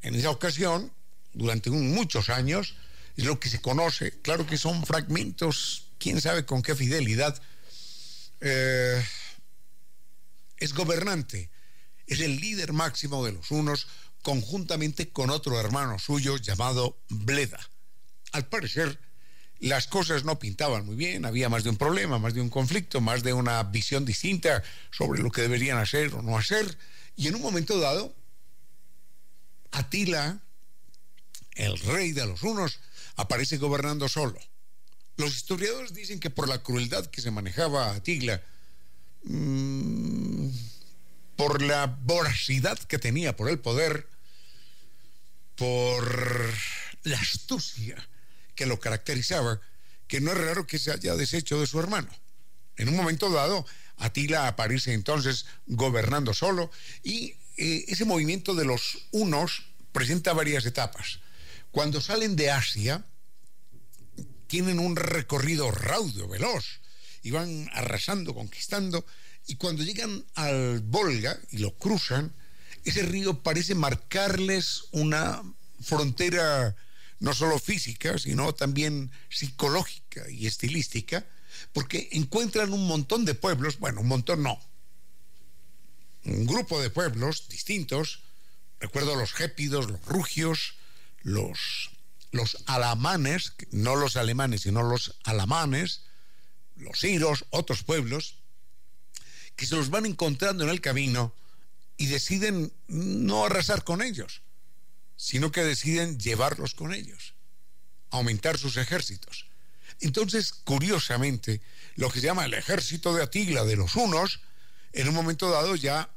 en 0.02 0.16
esa 0.16 0.32
ocasión, 0.32 0.92
durante 1.34 1.70
muchos 1.70 2.30
años, 2.30 2.76
es 3.18 3.26
lo 3.26 3.40
que 3.40 3.50
se 3.50 3.62
conoce, 3.62 4.20
claro 4.22 4.46
que 4.46 4.58
son 4.58 4.86
fragmentos, 4.86 5.85
quién 6.06 6.22
sabe 6.22 6.46
con 6.46 6.62
qué 6.62 6.76
fidelidad, 6.76 7.42
eh, 8.40 9.04
es 10.58 10.74
gobernante, 10.76 11.50
es 12.06 12.20
el 12.20 12.36
líder 12.40 12.74
máximo 12.74 13.26
de 13.26 13.32
los 13.32 13.50
unos, 13.50 13.88
conjuntamente 14.22 15.10
con 15.10 15.32
otro 15.32 15.60
hermano 15.60 15.98
suyo 15.98 16.38
llamado 16.38 17.02
Bleda. 17.10 17.60
Al 18.34 18.46
parecer, 18.46 19.00
las 19.58 19.88
cosas 19.88 20.26
no 20.26 20.38
pintaban 20.38 20.86
muy 20.86 20.96
bien, 20.96 21.26
había 21.26 21.50
más 21.50 21.64
de 21.64 21.72
un 21.72 21.78
problema, 21.78 22.20
más 22.20 22.36
de 22.36 22.42
un 22.42 22.52
conflicto, 22.52 23.02
más 23.02 23.24
de 23.24 23.34
una 23.34 23.64
visión 23.64 24.06
distinta 24.06 24.62
sobre 24.92 25.24
lo 25.24 25.32
que 25.32 25.42
deberían 25.42 25.80
hacer 25.80 26.14
o 26.14 26.22
no 26.22 26.38
hacer, 26.38 26.78
y 27.16 27.30
en 27.30 27.36
un 27.36 27.42
momento 27.42 27.80
dado, 27.80 28.14
Atila, 29.72 30.40
el 31.56 31.80
rey 31.80 32.12
de 32.12 32.28
los 32.28 32.44
unos, 32.44 32.80
aparece 33.16 33.58
gobernando 33.58 34.08
solo. 34.08 34.40
Los 35.18 35.36
historiadores 35.36 35.94
dicen 35.94 36.20
que 36.20 36.30
por 36.30 36.48
la 36.48 36.62
crueldad 36.62 37.06
que 37.06 37.22
se 37.22 37.32
manejaba 37.32 37.92
Atila, 37.92 38.42
mm, 39.24 40.50
por 41.36 41.62
la 41.62 41.86
voracidad 42.04 42.78
que 42.80 43.00
tenía 43.00 43.36
por 43.36 43.50
el 43.50 43.60
poder, 43.60 44.08
por 45.56 46.54
la 47.04 47.18
astucia 47.18 47.96
que 48.56 48.66
lo 48.66 48.80
caracterizaba, 48.80 49.62
que 50.08 50.22
no 50.22 50.32
es 50.32 50.38
raro 50.38 50.68
que 50.68 50.80
se 50.80 50.92
haya 50.92 51.16
deshecho 51.16 51.60
de 51.60 51.68
su 51.68 51.80
hermano. 51.80 52.10
En 52.78 52.90
un 52.90 52.96
momento 52.96 53.30
dado, 53.30 53.66
Atila 53.98 54.48
aparece 54.48 54.94
entonces 54.94 55.46
gobernando 55.66 56.34
solo 56.34 56.72
y 57.04 57.36
eh, 57.58 57.86
ese 57.88 58.06
movimiento 58.06 58.54
de 58.54 58.66
los 58.66 59.08
unos 59.12 59.64
presenta 59.92 60.34
varias 60.34 60.66
etapas. 60.66 61.20
Cuando 61.72 62.02
salen 62.02 62.36
de 62.36 62.52
Asia, 62.52 63.06
tienen 64.48 64.80
un 64.80 64.96
recorrido 64.96 65.72
raudo, 65.72 66.28
veloz, 66.28 66.82
y 67.24 67.32
van 67.32 67.70
arrasando, 67.74 68.34
conquistando, 68.34 69.06
y 69.48 69.56
cuando 69.56 69.84
llegan 69.84 70.26
al 70.36 70.80
Volga 70.82 71.40
y 71.52 71.60
lo 71.60 71.76
cruzan, 71.76 72.34
ese 72.84 73.04
río 73.04 73.42
parece 73.42 73.76
marcarles 73.76 74.86
una 74.92 75.42
frontera 75.82 76.76
no 77.20 77.34
solo 77.34 77.60
física, 77.60 78.18
sino 78.18 78.54
también 78.54 79.12
psicológica 79.30 80.30
y 80.30 80.48
estilística, 80.48 81.26
porque 81.74 82.10
encuentran 82.12 82.74
un 82.74 82.88
montón 82.88 83.26
de 83.26 83.34
pueblos, 83.34 83.80
bueno, 83.80 84.02
un 84.02 84.08
montón 84.08 84.44
no, 84.44 84.60
un 86.26 86.46
grupo 86.46 86.82
de 86.82 86.90
pueblos 86.90 87.48
distintos, 87.50 88.22
recuerdo 88.80 89.16
los 89.16 89.34
gépidos, 89.34 89.90
los 89.90 90.04
rugios, 90.06 90.76
los, 91.22 91.92
los 92.36 92.58
alamanes, 92.66 93.54
no 93.72 93.96
los 93.96 94.18
alemanes, 94.18 94.62
sino 94.62 94.84
los 94.84 95.16
alamanes, 95.24 96.02
los 96.76 97.02
iros, 97.04 97.46
otros 97.50 97.84
pueblos, 97.84 98.36
que 99.56 99.66
se 99.66 99.76
los 99.76 99.90
van 99.90 100.06
encontrando 100.06 100.66
en 100.66 100.70
el 100.70 100.82
camino 100.82 101.34
y 101.96 102.08
deciden 102.08 102.74
no 102.88 103.46
arrasar 103.46 103.86
con 103.86 104.02
ellos, 104.02 104.42
sino 105.16 105.52
que 105.52 105.64
deciden 105.64 106.20
llevarlos 106.20 106.76
con 106.76 106.94
ellos, 106.94 107.36
aumentar 108.12 108.58
sus 108.58 108.76
ejércitos. 108.76 109.48
Entonces, 110.02 110.52
curiosamente, 110.52 111.62
lo 111.96 112.12
que 112.12 112.20
se 112.20 112.26
llama 112.26 112.44
el 112.44 112.54
ejército 112.54 113.14
de 113.14 113.24
Atila 113.24 113.64
de 113.64 113.78
los 113.78 113.96
unos, 113.96 114.42
en 114.92 115.08
un 115.08 115.16
momento 115.16 115.50
dado 115.50 115.76
ya 115.76 116.10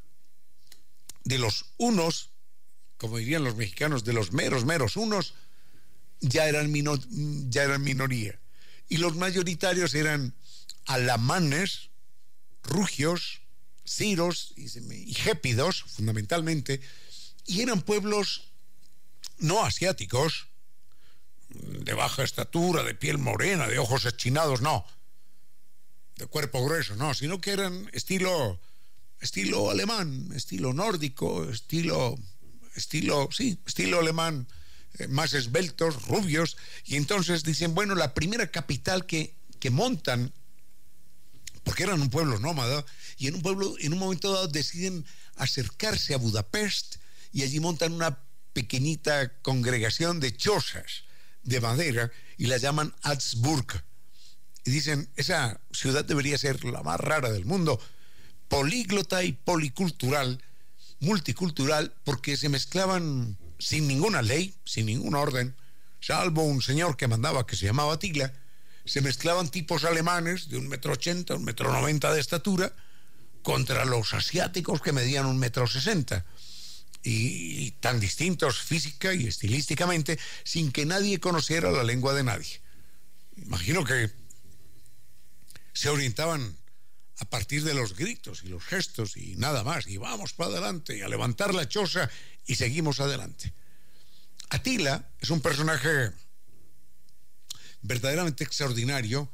de 1.23 1.39
los 1.39 1.67
unos, 1.77 2.31
como 2.97 3.19
dirían 3.19 3.45
los 3.45 3.55
mexicanos, 3.55 4.03
de 4.03 4.15
los 4.15 4.33
meros, 4.33 4.65
meros 4.65 4.97
unos, 4.97 5.35
ya 6.21 6.49
eran, 6.49 6.71
mino- 6.71 6.99
ya 7.49 7.65
eran 7.65 7.83
minoría. 7.83 8.39
Y 8.89 8.99
los 8.99 9.17
mayoritarios 9.17 9.95
eran 9.95 10.35
alamanes, 10.87 11.91
rugios, 12.63 13.41
ciros 13.85 14.53
y, 14.57 15.15
gépidos, 15.15 15.83
fundamentalmente, 15.83 16.81
y 17.47 17.63
eran 17.63 17.81
pueblos 17.83 18.45
no 19.39 19.65
asiáticos, 19.65 20.49
de 21.51 21.95
baja 21.95 22.23
estatura, 22.25 22.83
de 22.83 22.95
piel 22.95 23.19
morena, 23.19 23.69
de 23.69 23.79
ojos 23.79 24.05
achinados, 24.05 24.61
no, 24.61 24.85
de 26.17 26.27
cuerpo 26.27 26.65
grueso, 26.65 26.97
no, 26.97 27.15
sino 27.15 27.41
que 27.41 27.53
eran 27.53 27.89
estilo, 27.93 28.61
estilo 29.21 29.71
alemán, 29.71 30.31
estilo 30.35 30.75
nórdico, 30.75 31.49
estilo, 31.49 32.19
estilo, 32.75 33.29
sí, 33.33 33.59
estilo 33.67 34.01
alemán, 34.01 34.47
más 35.09 35.35
esbeltos, 35.35 36.07
rubios, 36.07 36.57
y 36.85 36.97
entonces 36.97 37.45
dicen, 37.45 37.75
bueno, 37.75 37.95
la 37.95 38.15
primera 38.15 38.51
capital 38.51 39.07
que, 39.07 39.37
que 39.61 39.71
montan, 39.71 40.33
porque 41.63 41.85
eran 41.85 42.01
un 42.01 42.11
pueblo 42.11 42.41
nómada, 42.41 42.85
y 43.19 43.29
en 43.29 43.37
un 43.37 43.43
pueblo, 43.43 43.75
en 43.79 43.93
un 43.93 43.99
momento 43.99 44.33
dado 44.33 44.49
deciden 44.49 45.05
acercarse 45.37 46.15
a 46.15 46.19
Budapest 46.19 46.97
y 47.33 47.43
allí 47.43 47.61
montan 47.61 47.93
una 47.93 48.19
pequeñita 48.53 49.41
congregación 49.43 50.19
de 50.21 50.37
chozas 50.37 51.05
de 51.43 51.61
madera 51.61 52.11
y 52.37 52.47
la 52.47 52.57
llaman 52.57 52.95
Habsburg. 53.03 53.85
Y 54.65 54.71
dicen, 54.71 55.09
esa 55.17 55.61
ciudad 55.73 56.05
debería 56.05 56.39
ser 56.39 56.65
la 56.65 56.83
más 56.83 57.01
rara 57.01 57.31
del 57.31 57.45
mundo, 57.45 57.81
políglota 58.49 59.23
y 59.23 59.33
policultural, 59.33 60.43
multicultural, 61.01 61.95
porque 62.05 62.37
se 62.37 62.49
mezclaban 62.49 63.39
sin 63.59 63.89
ninguna 63.89 64.23
ley, 64.23 64.55
sin 64.65 64.87
ningún 64.87 65.15
orden, 65.15 65.57
salvo 66.01 66.43
un 66.43 66.63
señor 66.63 66.97
que 66.97 67.09
mandaba 67.09 67.47
que 67.47 67.57
se 67.57 67.67
llamaba 67.67 67.95
Atila, 67.95 68.33
se 68.85 69.01
mezclaban 69.01 69.51
tipos 69.51 69.85
alemanes 69.85 70.49
de 70.49 70.57
un 70.59 70.69
metro 70.69 70.93
ochenta, 70.93 71.35
un 71.35 71.45
metro 71.45 71.73
noventa 71.73 72.13
de 72.13 72.21
estatura, 72.21 72.73
contra 73.43 73.85
los 73.85 74.15
asiáticos 74.15 74.83
que 74.83 74.93
medían 74.93 75.27
un 75.27 75.39
metro 75.39 75.67
sesenta 75.67 76.27
y 77.03 77.71
tan 77.81 78.01
distintos 78.01 78.61
física 78.61 79.15
y 79.15 79.27
estilísticamente 79.27 80.19
sin 80.45 80.73
que 80.73 80.85
nadie 80.85 81.21
conociera 81.21 81.71
la 81.71 81.85
lengua 81.85 82.13
de 82.15 82.25
nadie. 82.25 82.61
Imagino 83.37 83.85
que 83.85 84.11
se 85.73 85.89
orientaban 85.89 86.57
a 87.21 87.25
partir 87.25 87.65
de 87.65 87.75
los 87.75 87.97
gritos 87.97 88.43
y 88.45 88.49
los 88.49 88.65
gestos 88.65 89.17
y 89.17 89.35
nada 89.37 89.65
más, 89.65 89.87
y 89.87 89.97
vamos 89.97 90.33
para 90.33 90.51
adelante 90.51 90.97
y 90.97 91.03
a 91.03 91.09
levantar 91.09 91.55
la 91.55 91.69
choza 91.69 92.09
y 92.47 92.55
seguimos 92.55 93.01
adelante. 93.01 93.53
Atila 94.51 95.11
es 95.21 95.31
un 95.31 95.41
personaje 95.41 96.13
verdaderamente 97.83 98.45
extraordinario, 98.45 99.31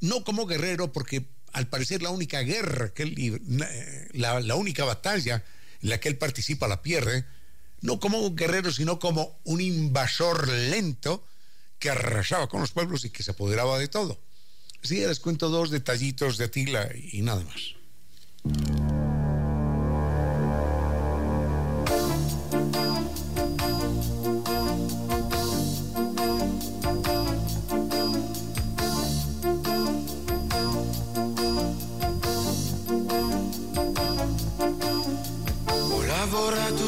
no 0.00 0.24
como 0.24 0.46
guerrero, 0.46 0.92
porque 0.92 1.26
al 1.52 1.68
parecer 1.68 2.02
la 2.02 2.10
única 2.10 2.40
guerra, 2.40 2.92
que 2.92 3.02
él, 3.02 3.40
eh, 3.62 4.08
la, 4.12 4.40
la 4.40 4.54
única 4.54 4.84
batalla 4.84 5.44
en 5.80 5.90
la 5.90 5.98
que 5.98 6.08
él 6.08 6.18
participa 6.18 6.68
la 6.68 6.82
pierde, 6.82 7.26
no 7.80 8.00
como 8.00 8.20
un 8.20 8.36
guerrero, 8.36 8.72
sino 8.72 8.98
como 8.98 9.40
un 9.44 9.60
invasor 9.60 10.48
lento 10.48 11.26
que 11.78 11.90
arrasaba 11.90 12.48
con 12.48 12.60
los 12.60 12.72
pueblos 12.72 13.04
y 13.04 13.10
que 13.10 13.22
se 13.22 13.32
apoderaba 13.32 13.78
de 13.78 13.88
todo. 13.88 14.20
Que 14.82 15.06
les 15.06 15.20
cuento 15.20 15.48
dos 15.48 15.70
detallitos 15.70 16.38
de 16.38 16.44
Atila 16.44 16.88
y 17.12 17.22
nada 17.22 17.42
más. 17.44 17.74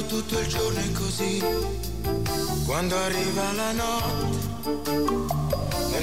Tutto 0.08 0.40
il 0.40 0.48
giorno 0.48 0.80
e 0.80 0.92
così, 0.92 1.42
quando 2.64 2.96
arriva 2.96 3.52
la 3.52 3.72
notte, 3.72 5.27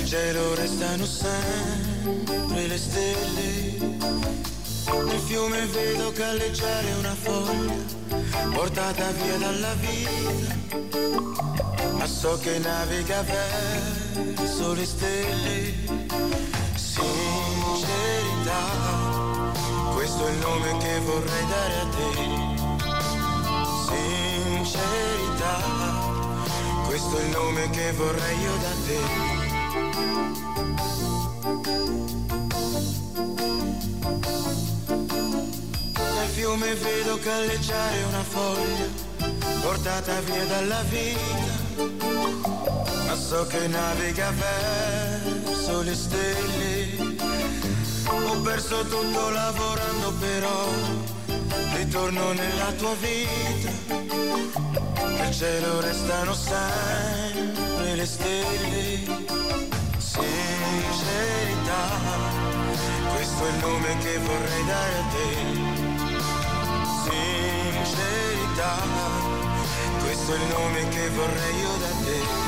nel 0.06 0.14
cielo 0.14 0.54
restano 0.54 1.04
sempre 1.04 2.68
le 2.68 2.78
stelle. 2.78 3.78
Nel 5.04 5.20
fiume 5.20 5.66
vedo 5.66 6.12
galleggiare 6.12 6.94
una 6.94 7.16
foglia 7.16 7.74
portata 8.54 9.10
via 9.12 9.38
dalla 9.38 9.74
vita, 9.76 10.56
ma 11.98 12.06
so 12.06 12.38
che 12.40 12.60
naviga 12.60 13.24
verso 13.24 14.74
le 14.74 14.86
stelle. 14.86 15.74
Sincerità, 16.76 17.12
questo 19.94 20.28
è 20.28 20.32
il 20.32 20.38
nome 20.38 20.78
che 20.78 21.00
vorrei 21.00 21.46
dare 21.48 21.80
a 21.80 21.88
te. 21.96 22.12
Sincerità, 24.68 25.58
questo 26.86 27.18
è 27.18 27.24
il 27.24 27.30
nome 27.30 27.70
che 27.72 27.92
vorrei 27.94 28.40
io 28.40 28.56
da 28.62 28.74
te. 28.86 29.45
Nel 35.94 36.30
fiume 36.34 36.74
vedo 36.76 37.20
galleggiare 37.20 38.04
una 38.04 38.24
foglia 38.24 38.88
portata 39.62 40.20
via 40.22 40.46
dalla 40.46 40.82
vita, 40.90 41.84
ma 43.08 43.16
so 43.16 43.46
che 43.48 43.68
naviga 43.68 44.32
verso 44.32 45.82
le 45.82 45.96
stelle. 45.96 47.14
Ho 48.08 48.40
perso 48.42 48.82
tutto 48.84 49.30
lavorando 49.30 50.14
però, 50.20 50.68
ritorno 51.74 52.32
nella 52.34 52.72
tua 52.78 52.96
vita. 52.96 53.74
Nel 55.14 55.34
cielo 55.34 55.82
restano 55.82 56.34
sempre 56.34 57.96
le 57.96 58.06
stelle. 58.06 59.00
Sincerità, 59.98 61.84
questo 63.14 63.46
è 63.46 63.50
il 63.50 63.58
nome 63.60 63.98
che 64.00 64.18
vorrei 64.20 64.66
dare 64.66 64.98
a 64.98 65.04
te. 65.14 65.28
Sincerità, 67.04 68.74
questo 70.02 70.34
è 70.34 70.36
il 70.38 70.48
nome 70.48 70.88
che 70.90 71.10
vorrei 71.10 71.56
io 71.60 71.78
da 71.80 71.90
te. 72.04 72.46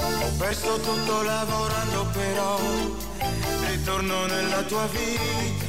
Ho 0.00 0.30
perso 0.38 0.78
tutto 0.80 1.22
lavorando 1.22 2.06
però, 2.12 2.58
ritorno 3.68 4.26
nella 4.26 4.62
tua 4.62 4.86
vita. 4.86 5.66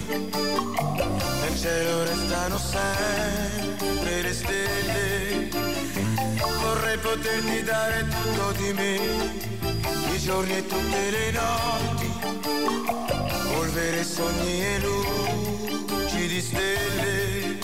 Nel 1.41 1.57
cielo 1.57 2.03
restano 2.03 2.57
sempre 2.57 4.21
le 4.21 4.33
stelle. 4.33 5.49
Vorrei 6.61 6.97
poterti 6.97 7.63
dare 7.63 8.07
tutto 8.07 8.51
di 8.57 8.73
me, 8.73 8.99
i 10.13 10.19
giorni 10.19 10.57
e 10.57 10.65
tutte 10.67 11.09
le 11.09 11.31
notti, 11.31 12.11
polvere, 13.53 14.03
sogni 14.03 14.63
e 14.63 14.79
luci 14.79 16.27
di 16.27 16.41
stelle. 16.41 17.57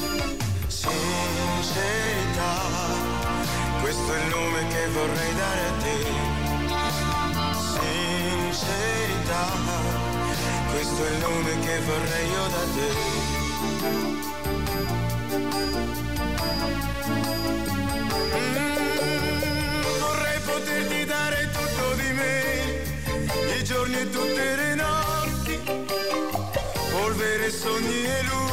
Sincerità, 0.67 1.73
questo 3.81 4.13
è 4.13 4.21
il 4.23 4.27
nome 4.29 4.67
che 4.67 4.87
vorrei 4.89 5.35
dare 5.35 5.65
a 5.67 5.71
te. 5.83 6.34
Questo 10.95 11.05
è 11.05 11.11
il 11.11 11.17
nome 11.17 11.59
che 11.59 11.79
vorrei 11.81 12.29
io 12.29 12.47
da 12.47 12.63
te. 12.73 12.89
Mm, 18.37 19.81
vorrei 19.99 20.39
poterti 20.39 21.05
dare 21.05 21.49
tutto 21.51 21.95
di 21.95 22.11
me, 22.13 23.57
i 23.59 23.63
giorni 23.63 23.97
e 23.99 24.09
tutte 24.09 24.55
le 24.55 24.75
notti, 24.75 25.59
polvere, 26.91 27.51
sogni 27.51 28.05
e 28.05 28.23
luci 28.23 28.44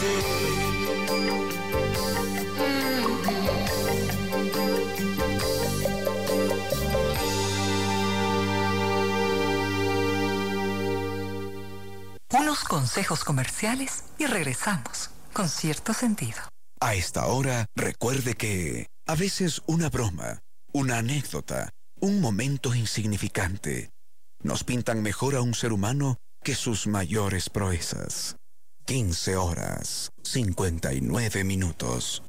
te. 0.00 0.44
Unos 12.36 12.64
consejos 12.64 13.24
comerciales 13.24 14.04
y 14.18 14.26
regresamos 14.26 15.10
con 15.32 15.48
cierto 15.48 15.94
sentido. 15.94 16.38
A 16.80 16.94
esta 16.94 17.26
hora, 17.26 17.66
recuerde 17.76 18.34
que 18.34 18.88
a 19.06 19.14
veces 19.14 19.62
una 19.66 19.88
broma, 19.88 20.40
una 20.72 20.98
anécdota, 20.98 21.70
un 22.00 22.20
momento 22.20 22.74
insignificante, 22.74 23.90
nos 24.42 24.64
pintan 24.64 25.02
mejor 25.02 25.36
a 25.36 25.40
un 25.40 25.54
ser 25.54 25.72
humano 25.72 26.16
que 26.42 26.54
sus 26.54 26.86
mayores 26.86 27.48
proezas. 27.48 28.36
15 28.86 29.36
horas, 29.36 30.12
59 30.24 31.42
minutos. 31.44 32.22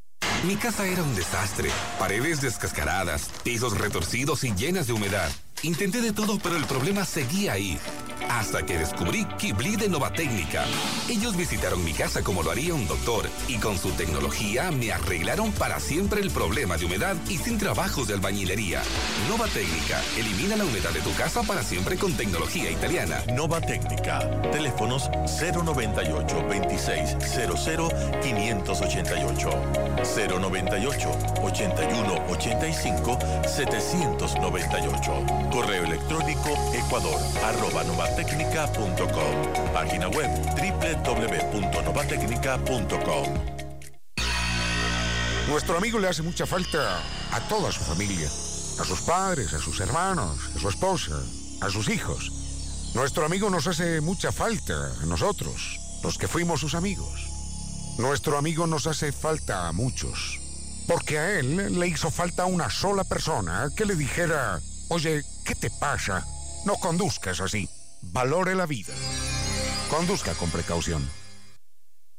Mi 0.47 0.55
casa 0.55 0.87
era 0.87 1.03
un 1.03 1.13
desastre. 1.13 1.69
Paredes 1.99 2.39
descascaradas, 2.41 3.29
pisos 3.43 3.77
retorcidos 3.77 4.43
y 4.45 4.53
llenas 4.55 4.87
de 4.87 4.93
humedad. 4.93 5.29
Intenté 5.63 6.01
de 6.01 6.11
todo, 6.13 6.37
pero 6.41 6.57
el 6.57 6.65
problema 6.65 7.05
seguía 7.05 7.53
ahí. 7.53 7.79
Hasta 8.29 8.65
que 8.65 8.77
descubrí 8.77 9.25
Kibli 9.37 9.75
de 9.75 9.87
Nova 9.87 10.11
Técnica. 10.11 10.63
Ellos 11.09 11.35
visitaron 11.37 11.83
mi 11.83 11.93
casa 11.93 12.21
como 12.23 12.43
lo 12.43 12.51
haría 12.51 12.73
un 12.73 12.87
doctor 12.87 13.29
y 13.47 13.57
con 13.57 13.77
su 13.77 13.91
tecnología 13.91 14.71
me 14.71 14.91
arreglaron 14.91 15.51
para 15.51 15.79
siempre 15.79 16.21
el 16.21 16.31
problema 16.31 16.77
de 16.77 16.85
humedad 16.85 17.15
y 17.29 17.37
sin 17.37 17.57
trabajos 17.57 18.07
de 18.07 18.15
albañilería. 18.15 18.81
Nova 19.29 19.47
Técnica 19.47 20.01
elimina 20.17 20.55
la 20.57 20.65
humedad 20.65 20.91
de 20.91 21.01
tu 21.01 21.13
casa 21.13 21.43
para 21.43 21.63
siempre 21.63 21.97
con 21.97 22.13
tecnología 22.13 22.69
italiana. 22.71 23.21
Nova 23.33 23.61
Técnica. 23.61 24.19
Teléfonos 24.51 25.09
098 25.39 26.45
2600 26.47 27.93
588 28.21 29.49
098 30.39 31.11
81 31.43 32.25
85 32.29 33.19
798. 33.47 35.44
Correo 35.49 35.83
electrónico 35.83 36.49
ecuador 36.73 37.19
novatecnica.com. 37.85 39.73
Página 39.73 40.07
web 40.09 40.29
www.novatecnica.com. 40.55 43.55
Nuestro 45.47 45.77
amigo 45.77 45.99
le 45.99 46.07
hace 46.07 46.23
mucha 46.23 46.45
falta 46.45 46.99
a 47.31 47.39
toda 47.47 47.71
su 47.71 47.81
familia, 47.81 48.27
a 48.27 48.83
sus 48.83 49.01
padres, 49.01 49.53
a 49.53 49.59
sus 49.59 49.79
hermanos, 49.79 50.37
a 50.55 50.59
su 50.59 50.69
esposa, 50.69 51.19
a 51.61 51.69
sus 51.69 51.89
hijos. 51.89 52.31
Nuestro 52.95 53.25
amigo 53.25 53.49
nos 53.49 53.67
hace 53.67 54.01
mucha 54.01 54.31
falta 54.31 54.93
a 55.01 55.05
nosotros, 55.05 55.79
los 56.03 56.17
que 56.17 56.27
fuimos 56.27 56.61
sus 56.61 56.75
amigos. 56.75 57.29
Nuestro 57.97 58.37
amigo 58.37 58.67
nos 58.67 58.87
hace 58.87 59.11
falta 59.11 59.67
a 59.67 59.71
muchos, 59.71 60.39
porque 60.87 61.19
a 61.19 61.39
él 61.39 61.79
le 61.79 61.87
hizo 61.87 62.09
falta 62.09 62.45
una 62.45 62.69
sola 62.69 63.03
persona 63.03 63.69
que 63.75 63.85
le 63.85 63.95
dijera, 63.95 64.59
oye, 64.89 65.23
¿qué 65.45 65.55
te 65.55 65.69
pasa? 65.69 66.25
No 66.65 66.75
conduzcas 66.75 67.41
así, 67.41 67.69
valore 68.01 68.55
la 68.55 68.65
vida. 68.65 68.93
Conduzca 69.89 70.33
con 70.33 70.49
precaución. 70.49 71.07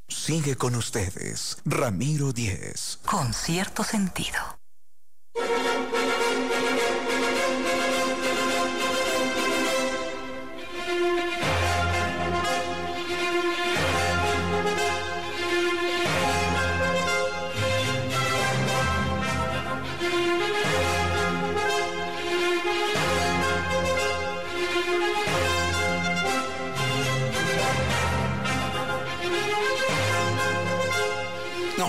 Sigue 0.09 0.57
con 0.57 0.77
ustedes, 0.77 1.59
Ramiro 1.65 2.33
Díez. 2.33 3.01
Con 3.05 3.35
cierto 3.35 3.83
sentido. 3.83 4.39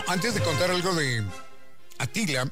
Antes 0.08 0.34
de 0.34 0.42
contar 0.42 0.72
algo 0.72 0.96
de 0.96 1.24
Atila, 1.98 2.50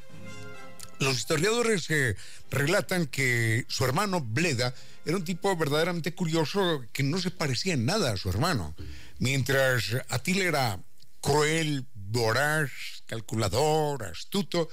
Los 1.00 1.18
historiadores 1.18 1.90
eh, 1.90 2.16
relatan 2.50 3.06
que 3.08 3.66
su 3.68 3.84
hermano 3.86 4.22
Bleda 4.22 4.74
era 5.06 5.18
un 5.18 5.24
tipo 5.24 5.56
verdaderamente 5.56 6.14
curioso 6.14 6.86
que 6.94 7.04
no 7.04 7.18
se 7.20 7.32
parecía 7.32 7.74
en 7.74 7.86
nada 7.86 8.12
a 8.12 8.18
su 8.18 8.30
hermano. 8.30 8.76
Mientras 9.20 9.96
Atila 10.10 10.44
era 10.44 10.80
cruel, 11.22 11.86
voraz, 11.94 12.72
calculador, 13.06 14.04
astuto, 14.04 14.70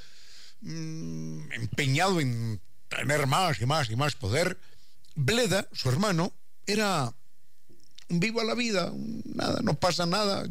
mm, 0.60 1.52
empeñado 1.52 2.20
en 2.20 2.60
tener 2.88 3.26
más 3.26 3.60
y 3.60 3.66
más 3.66 3.90
y 3.90 3.96
más 3.96 4.14
poder, 4.14 4.58
Bleda, 5.14 5.68
su 5.72 5.88
hermano, 5.88 6.32
era 6.66 7.12
un 8.08 8.20
vivo 8.20 8.40
a 8.40 8.44
la 8.44 8.54
vida, 8.54 8.92
nada, 9.24 9.60
no 9.62 9.74
pasa 9.74 10.06
nada, 10.06 10.46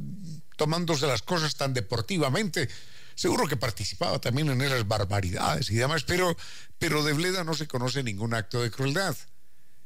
tomándose 0.62 1.08
las 1.08 1.24
cosas 1.24 1.56
tan 1.56 1.74
deportivamente. 1.74 2.70
Seguro 3.16 3.48
que 3.48 3.58
participaba 3.58 4.22
también 4.22 4.48
en 4.52 4.62
esas 4.62 4.88
barbaridades 4.88 5.72
y 5.72 5.74
demás, 5.74 6.04
pero, 6.04 6.38
pero 6.78 7.04
de 7.04 7.14
Bleda 7.14 7.44
no 7.44 7.56
se 7.56 7.68
conoce 7.68 8.04
ningún 8.04 8.36
acto 8.36 8.62
de 8.62 8.70
crueldad. 8.70 9.18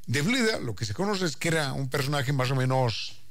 De 0.06 0.22
Bleda 0.22 0.60
lo 0.60 0.76
que 0.76 0.84
se 0.84 0.94
conoce 0.94 1.28
es 1.28 1.38
que 1.38 1.48
era 1.48 1.72
un 1.72 1.90
personaje 1.90 2.34
más 2.34 2.52
o 2.52 2.58
menos 2.58 3.22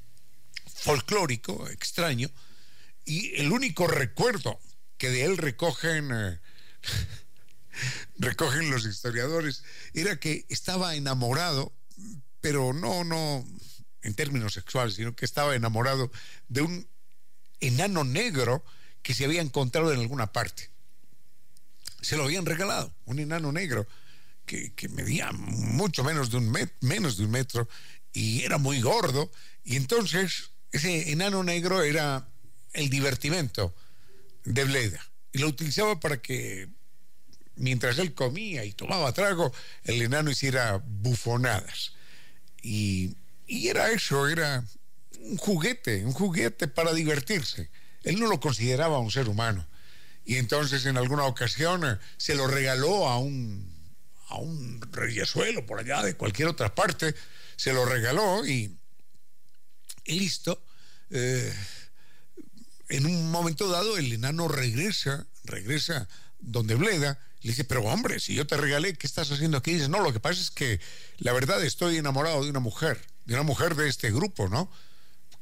folclórico, 0.74 1.68
extraño, 1.68 2.30
y 3.04 3.38
el 3.38 3.52
único 3.52 3.88
recuerdo 3.88 4.58
que 4.96 5.10
de 5.10 5.26
él 5.26 5.36
recogen, 5.36 6.12
eh, 6.14 6.40
recogen 8.18 8.70
los 8.70 8.86
historiadores 8.86 9.64
era 9.92 10.16
que 10.16 10.46
estaba 10.48 10.94
enamorado, 10.94 11.74
pero 12.40 12.72
no, 12.72 13.04
no 13.04 13.44
en 14.00 14.14
términos 14.14 14.54
sexuales, 14.54 14.94
sino 14.94 15.14
que 15.14 15.26
estaba 15.26 15.54
enamorado 15.54 16.10
de 16.48 16.62
un 16.62 16.93
enano 17.66 18.04
negro 18.04 18.64
que 19.02 19.14
se 19.14 19.24
había 19.24 19.42
encontrado 19.42 19.92
en 19.92 20.00
alguna 20.00 20.32
parte. 20.32 20.70
Se 22.00 22.16
lo 22.16 22.24
habían 22.24 22.46
regalado, 22.46 22.94
un 23.04 23.18
enano 23.18 23.52
negro 23.52 23.86
que, 24.46 24.74
que 24.74 24.88
medía 24.88 25.30
mucho 25.32 26.04
menos 26.04 26.30
de, 26.30 26.38
un 26.38 26.56
menos 26.80 27.16
de 27.16 27.24
un 27.24 27.30
metro 27.30 27.68
y 28.12 28.42
era 28.42 28.58
muy 28.58 28.80
gordo. 28.80 29.30
Y 29.64 29.76
entonces 29.76 30.50
ese 30.72 31.12
enano 31.12 31.42
negro 31.42 31.82
era 31.82 32.28
el 32.72 32.90
divertimento 32.90 33.74
de 34.44 34.64
Bleda. 34.64 35.00
Y 35.32 35.38
lo 35.38 35.48
utilizaba 35.48 35.98
para 36.00 36.20
que 36.20 36.68
mientras 37.56 37.98
él 37.98 38.14
comía 38.14 38.64
y 38.64 38.72
tomaba 38.72 39.12
trago, 39.12 39.52
el 39.84 40.02
enano 40.02 40.30
hiciera 40.30 40.82
bufonadas. 40.84 41.92
Y, 42.62 43.16
y 43.46 43.68
era 43.68 43.90
eso, 43.90 44.28
era 44.28 44.64
un 45.24 45.38
juguete, 45.38 46.04
un 46.04 46.12
juguete 46.12 46.68
para 46.68 46.92
divertirse. 46.92 47.70
Él 48.02 48.20
no 48.20 48.28
lo 48.28 48.40
consideraba 48.40 48.98
un 48.98 49.10
ser 49.10 49.28
humano. 49.28 49.66
Y 50.24 50.36
entonces 50.36 50.86
en 50.86 50.96
alguna 50.96 51.24
ocasión 51.24 51.84
eh, 51.84 51.98
se 52.16 52.34
lo 52.34 52.46
regaló 52.46 53.08
a 53.08 53.18
un, 53.18 53.70
a 54.28 54.36
un 54.36 54.80
reyesuelo 54.92 55.66
por 55.66 55.80
allá 55.80 56.02
de 56.02 56.14
cualquier 56.14 56.48
otra 56.48 56.74
parte, 56.74 57.14
se 57.56 57.72
lo 57.72 57.84
regaló 57.84 58.46
y, 58.46 58.76
y 60.04 60.18
listo. 60.18 60.62
Eh, 61.10 61.52
en 62.88 63.06
un 63.06 63.30
momento 63.30 63.68
dado 63.68 63.96
el 63.96 64.12
enano 64.12 64.48
regresa, 64.48 65.26
regresa 65.44 66.08
donde 66.38 66.74
Bleda, 66.74 67.18
le 67.40 67.50
dice, 67.50 67.64
pero 67.64 67.82
hombre, 67.82 68.20
si 68.20 68.34
yo 68.34 68.46
te 68.46 68.56
regalé, 68.56 68.94
¿qué 68.94 69.06
estás 69.06 69.30
haciendo 69.30 69.58
aquí? 69.58 69.74
dice, 69.74 69.88
no, 69.88 70.00
lo 70.00 70.12
que 70.12 70.20
pasa 70.20 70.40
es 70.40 70.50
que 70.50 70.80
la 71.18 71.32
verdad 71.32 71.62
estoy 71.62 71.98
enamorado 71.98 72.42
de 72.44 72.50
una 72.50 72.60
mujer, 72.60 73.00
de 73.26 73.34
una 73.34 73.42
mujer 73.42 73.74
de 73.74 73.88
este 73.88 74.10
grupo, 74.10 74.48
¿no? 74.48 74.70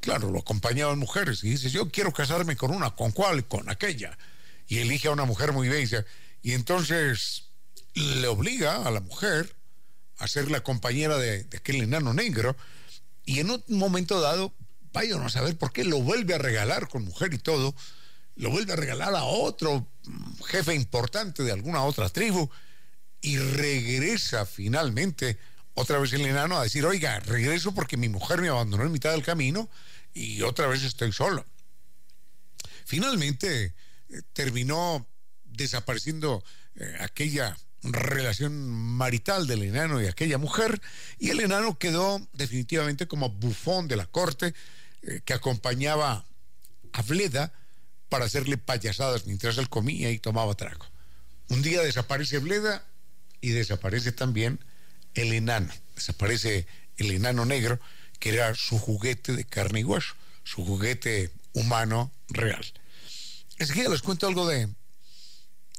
Claro, 0.03 0.33
lo 0.33 0.41
acompañaban 0.41 0.99
mujeres. 0.99 1.45
Y 1.45 1.51
dice, 1.51 1.71
yo 1.71 1.89
quiero 1.89 2.13
casarme 2.13 2.57
con 2.57 2.73
una, 2.73 2.91
¿con 2.91 3.13
cuál? 3.13 3.47
Con 3.47 3.71
aquella. 3.71 4.19
Y 4.67 4.79
elige 4.79 5.07
a 5.07 5.13
una 5.13 5.27
mujer 5.27 5.53
muy 5.53 5.69
bella. 5.69 6.05
Y 6.43 6.55
entonces 6.55 7.51
le 7.95 8.27
obliga 8.27 8.85
a 8.85 8.91
la 8.91 8.99
mujer 8.99 9.55
a 10.19 10.27
ser 10.27 10.51
la 10.51 10.61
compañera 10.61 11.19
de, 11.19 11.47
aquel 11.57 11.83
enano 11.83 12.13
negro. 12.15 12.57
Y 13.25 13.39
en 13.39 13.53
un 13.53 13.63
momento 13.69 14.21
dado, 14.21 14.53
vayan 14.93 15.23
a 15.23 15.29
saber 15.29 15.57
por 15.57 15.73
qué, 15.73 15.85
lo 15.85 16.01
vuelve 16.01 16.35
a 16.35 16.39
regalar 16.39 16.89
con 16.89 17.05
mujer 17.05 17.33
y 17.33 17.39
todo, 17.39 17.73
lo 18.35 18.51
vuelve 18.51 18.73
a 18.73 18.77
regalar 18.77 19.15
a 19.15 19.23
otro 19.23 19.87
jefe 20.47 20.75
importante 20.75 21.45
de 21.45 21.53
alguna 21.53 21.85
otra 21.85 22.09
tribu. 22.09 22.51
Y 23.21 23.39
regresa 23.39 24.47
finalmente 24.47 25.39
otra 25.75 25.99
vez 25.99 26.13
el 26.13 26.27
enano 26.27 26.59
a 26.59 26.65
decir, 26.65 26.85
oiga, 26.85 27.21
regreso 27.21 27.73
porque 27.73 27.97
mi 27.97 28.09
mujer 28.09 28.41
me 28.41 28.49
abandonó 28.49 28.85
en 28.85 28.93
mitad 28.93 29.13
del 29.13 29.23
camino 29.23 29.69
y 30.13 30.43
otra 30.43 30.67
vez 30.67 30.83
estoy 30.83 31.13
solo. 31.13 31.47
Finalmente 32.85 33.75
eh, 34.09 34.23
terminó 34.33 35.07
desapareciendo 35.45 36.45
eh, 36.75 36.97
aquella 37.01 37.57
relación 37.83 38.71
marital 38.71 39.47
del 39.47 39.63
enano 39.63 40.01
y 40.01 40.07
aquella 40.07 40.39
mujer 40.39 40.81
y 41.19 41.31
el 41.31 41.41
enano 41.41 41.79
quedó 41.79 42.27
definitivamente 42.33 43.09
como 43.09 43.31
bufón 43.31 43.89
de 43.89 43.97
la 43.97 44.07
corte 44.07 44.55
eh, 45.03 45.21
que 45.25 45.35
acompañaba 45.35 46.25
a 46.93 47.03
Bleda 47.03 47.53
para 48.09 48.27
hacerle 48.27 48.59
payasadas 48.59 49.27
mientras 49.27 49.59
él 49.59 49.69
comía 49.69 50.11
y 50.11 50.19
tomaba 50.19 50.55
trago. 50.55 50.87
Un 51.49 51.63
día 51.63 51.83
desaparece 51.83 52.39
Bleda 52.39 52.85
y 53.41 53.51
desaparece 53.51 54.13
también 54.13 54.61
el 55.15 55.33
enano, 55.33 55.73
desaparece 55.95 56.67
el 56.97 57.11
enano 57.11 57.45
negro 57.45 57.79
que 58.19 58.31
era 58.31 58.55
su 58.55 58.79
juguete 58.79 59.33
de 59.33 59.45
carne 59.45 59.81
y 59.81 59.85
hueso, 59.85 60.15
su 60.45 60.65
juguete 60.65 61.33
humano 61.55 62.13
real. 62.29 62.65
Enseguida 63.59 63.89
les 63.89 64.03
cuento 64.03 64.29
algo 64.29 64.47
de, 64.47 64.69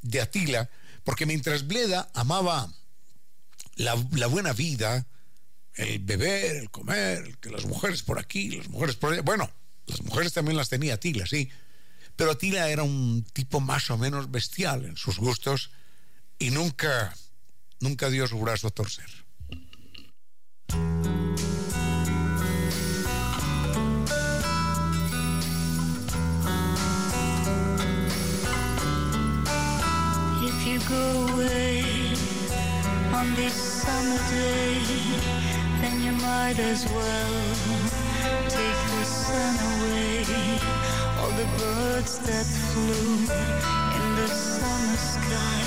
de 0.02 0.20
Atila, 0.20 0.68
porque 1.04 1.26
mientras 1.26 1.66
Bleda 1.66 2.10
amaba 2.14 2.70
la, 3.76 3.94
buena 4.26 4.52
vida, 4.52 5.06
el 5.74 5.98
beber, 6.00 6.56
el 6.56 6.70
comer, 6.70 7.38
que 7.38 7.50
las 7.50 7.64
mujeres 7.64 8.02
por 8.02 8.18
aquí, 8.18 8.50
las 8.50 8.68
mujeres 8.68 8.96
por 8.96 9.12
allá, 9.12 9.22
bueno, 9.22 9.50
las 9.86 10.02
mujeres 10.02 10.32
también 10.32 10.56
las 10.56 10.68
tenía 10.68 10.94
Atila, 10.94 11.26
sí, 11.26 11.48
pero 12.16 12.32
Atila 12.32 12.68
era 12.68 12.82
un 12.82 13.24
tipo 13.32 13.60
más 13.60 13.90
o 13.90 13.98
menos 13.98 14.30
bestial 14.30 14.84
en 14.84 14.96
sus 14.96 15.18
gustos 15.18 15.70
y 16.38 16.50
nunca, 16.50 17.14
nunca 17.80 18.10
dio 18.10 18.26
su 18.26 18.38
brazo 18.38 18.68
a 18.68 18.70
torcer. 18.70 19.23
Go 30.88 31.26
away 31.32 31.82
on 33.12 33.34
this 33.34 33.54
summer 33.54 34.18
day, 34.30 34.76
then 35.80 36.02
you 36.02 36.12
might 36.12 36.58
as 36.58 36.84
well 36.92 37.34
take 38.48 38.80
the 38.92 39.04
sun 39.04 39.54
away. 39.72 40.24
All 41.20 41.32
the 41.40 41.48
birds 41.58 42.18
that 42.18 42.44
flew 42.44 43.16
in 43.96 44.16
the 44.16 44.28
summer 44.28 44.96
sky 44.96 45.62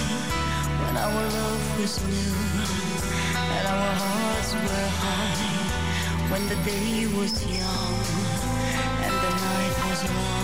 when 0.82 0.98
our 0.98 1.24
love 1.38 1.80
was 1.80 1.98
new 2.04 2.38
and 3.56 3.68
our 3.68 3.94
hearts 4.04 4.54
were 4.54 4.90
high. 5.02 6.32
When 6.32 6.48
the 6.48 6.58
day 6.64 7.08
was 7.18 7.34
young 7.46 8.00
and 9.06 9.16
the 9.26 9.34
night 9.48 9.76
was 9.90 10.04
long 10.12 10.37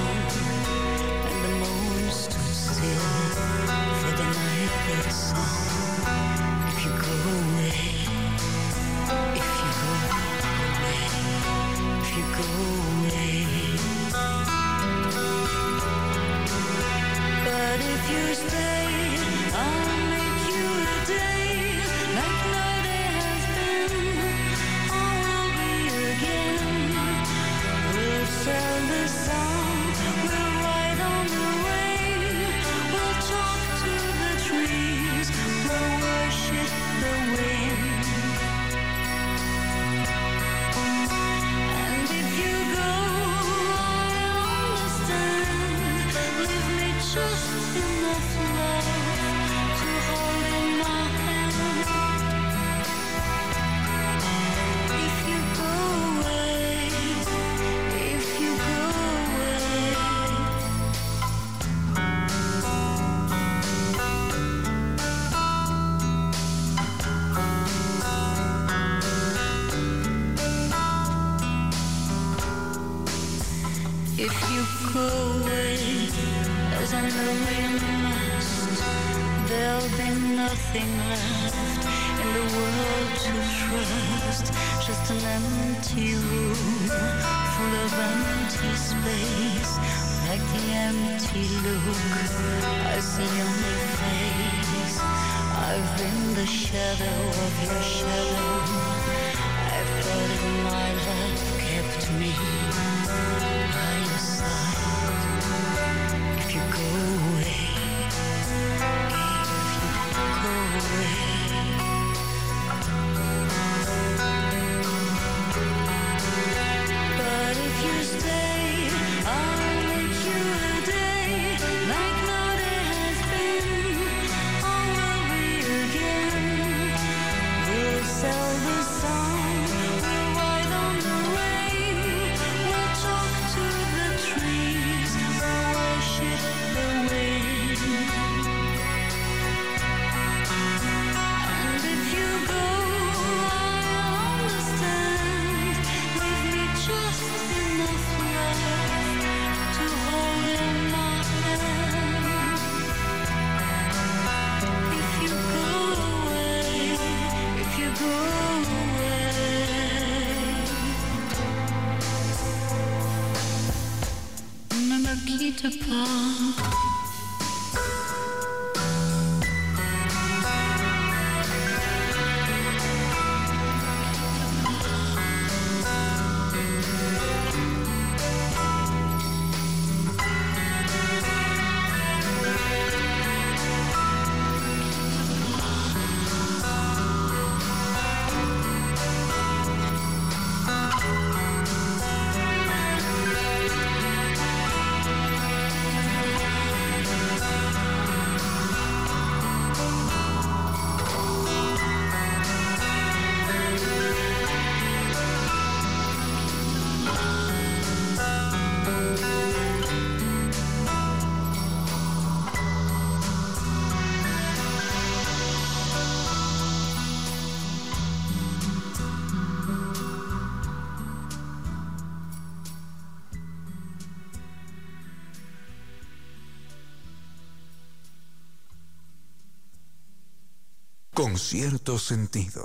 Cierto 231.37 231.97
sentido. 231.99 232.62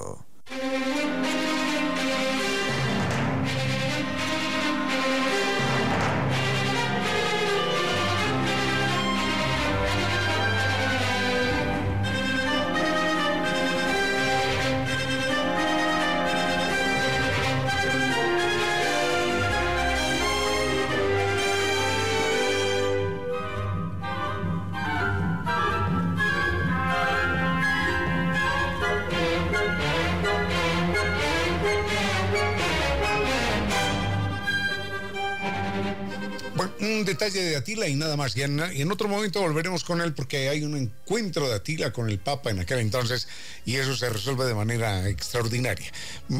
Detalle 37.18 37.42
de 37.42 37.56
Atila 37.56 37.88
y 37.88 37.96
nada 37.96 38.16
más. 38.16 38.36
Y 38.36 38.42
en, 38.42 38.62
y 38.72 38.82
en 38.82 38.92
otro 38.92 39.08
momento 39.08 39.40
volveremos 39.40 39.82
con 39.84 40.00
él 40.00 40.14
porque 40.14 40.48
hay 40.48 40.62
un 40.62 40.76
encuentro 40.76 41.48
de 41.48 41.56
Atila 41.56 41.92
con 41.92 42.08
el 42.08 42.18
Papa 42.18 42.50
en 42.50 42.60
aquel 42.60 42.78
entonces 42.78 43.26
y 43.64 43.76
eso 43.76 43.96
se 43.96 44.08
resuelve 44.08 44.44
de 44.46 44.54
manera 44.54 45.08
extraordinaria. 45.08 45.90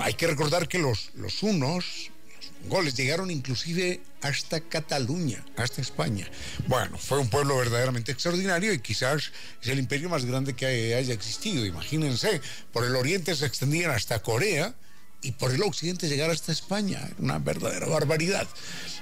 Hay 0.01 0.15
que 0.15 0.27
recordar 0.27 0.69
que 0.69 0.79
los, 0.79 1.11
los 1.17 1.43
unos, 1.43 2.11
los 2.41 2.53
mongoles, 2.63 2.95
llegaron 2.95 3.31
inclusive 3.31 4.01
hasta 4.23 4.61
Cataluña, 4.61 5.45
hasta 5.57 5.81
España. 5.81 6.29
Bueno, 6.67 6.97
fue 6.97 7.19
un 7.19 7.29
pueblo 7.29 7.57
verdaderamente 7.57 8.13
extraordinario 8.13 8.73
y 8.73 8.79
quizás 8.79 9.33
es 9.61 9.69
el 9.69 9.79
imperio 9.79 10.09
más 10.09 10.25
grande 10.25 10.55
que 10.55 10.95
haya 10.95 11.13
existido. 11.13 11.67
Imagínense, 11.67 12.41
por 12.73 12.85
el 12.85 12.95
oriente 12.95 13.35
se 13.35 13.47
extendían 13.47 13.91
hasta 13.91 14.21
Corea 14.21 14.75
y 15.23 15.33
por 15.33 15.53
el 15.53 15.63
occidente 15.63 16.09
llegar 16.09 16.31
hasta 16.31 16.53
España. 16.53 17.09
Una 17.19 17.39
verdadera 17.39 17.87
barbaridad. 17.87 18.47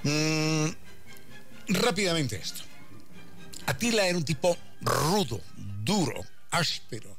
Mm, 0.02 0.68
rápidamente 1.68 2.36
esto. 2.36 2.62
Atila 3.66 4.06
era 4.06 4.16
un 4.16 4.24
tipo 4.24 4.56
rudo, 4.80 5.40
duro, 5.82 6.24
áspero, 6.50 7.16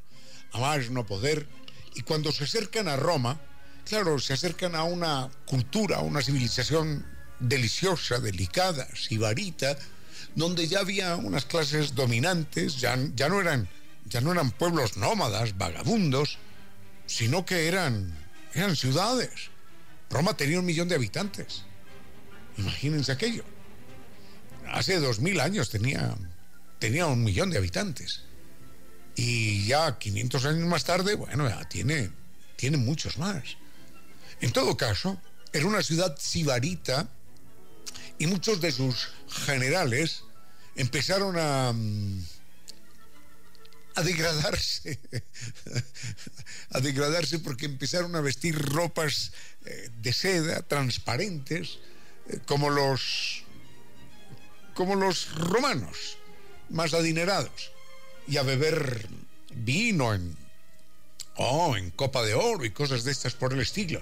a 0.54 0.60
más 0.60 0.90
no 0.90 1.06
poder. 1.06 1.48
Y 1.96 2.02
cuando 2.02 2.32
se 2.32 2.46
acercan 2.46 2.88
a 2.88 2.96
Roma, 2.96 3.40
claro, 3.86 4.20
se 4.20 4.34
acercan 4.34 4.76
a 4.76 4.84
una 4.84 5.30
cultura, 5.46 5.98
a 5.98 6.02
una 6.02 6.22
civilización 6.22 7.06
deliciosa, 7.40 8.20
delicada, 8.20 8.88
sibarita, 8.96 9.78
donde 10.36 10.68
ya 10.68 10.80
había 10.80 11.16
unas 11.16 11.46
clases 11.46 11.96
dominantes, 11.96 12.80
ya, 12.80 12.98
ya, 13.16 13.30
no, 13.30 13.42
eran, 13.42 13.68
ya 14.06 14.22
no 14.22 14.32
eran 14.32 14.52
pueblos 14.52 14.98
nómadas, 14.98 15.58
vagabundos, 15.58 16.38
sino 17.06 17.46
que 17.46 17.68
eran, 17.68 18.16
eran 18.54 18.76
ciudades. 18.76 19.32
Roma 20.10 20.38
tenía 20.38 20.60
un 20.60 20.66
millón 20.66 20.88
de 20.88 20.96
habitantes. 20.96 21.64
Imagínense 22.58 23.12
aquello. 23.12 23.44
Hace 24.72 25.00
dos 25.00 25.20
mil 25.20 25.40
años 25.40 25.70
tenía, 25.70 26.16
tenía 26.80 27.08
un 27.08 27.24
millón 27.24 27.50
de 27.50 27.58
habitantes. 27.58 28.22
Y 29.16 29.66
ya 29.66 29.98
500 29.98 30.46
años 30.46 30.68
más 30.68 30.84
tarde, 30.84 31.16
bueno, 31.16 31.50
tiene, 31.70 32.12
tiene 32.56 32.78
muchos 32.78 33.18
más. 33.18 33.58
En 34.42 34.52
todo 34.52 34.78
caso, 34.78 35.20
era 35.52 35.66
una 35.66 35.82
ciudad 35.82 36.16
sibarita 36.20 37.10
y 38.20 38.28
muchos 38.28 38.62
de 38.62 38.72
sus 38.72 39.10
generales 39.28 40.24
empezaron 40.76 41.36
a, 41.40 41.74
mm, 41.74 42.20
a 43.96 44.04
degradarse, 44.04 45.00
a 46.70 46.80
degradarse 46.80 47.40
porque 47.40 47.66
empezaron 47.66 48.16
a 48.16 48.22
vestir 48.22 48.56
ropas 48.56 49.32
eh, 49.66 49.90
de 50.00 50.14
seda 50.14 50.62
transparentes, 50.62 51.80
eh, 52.30 52.40
como 52.46 52.70
los 52.70 53.44
como 54.78 54.96
los 54.96 55.34
romanos, 55.34 56.20
más 56.70 56.94
adinerados, 56.94 57.72
y 58.28 58.38
a 58.38 58.44
beber 58.44 59.08
vino 59.56 60.14
en, 60.14 60.38
oh, 61.36 61.76
en 61.76 61.90
copa 61.90 62.22
de 62.22 62.36
oro 62.36 62.64
y 62.64 62.70
cosas 62.70 63.04
de 63.04 63.12
estas 63.12 63.34
por 63.34 63.54
el 63.54 63.62
estilo. 63.62 64.00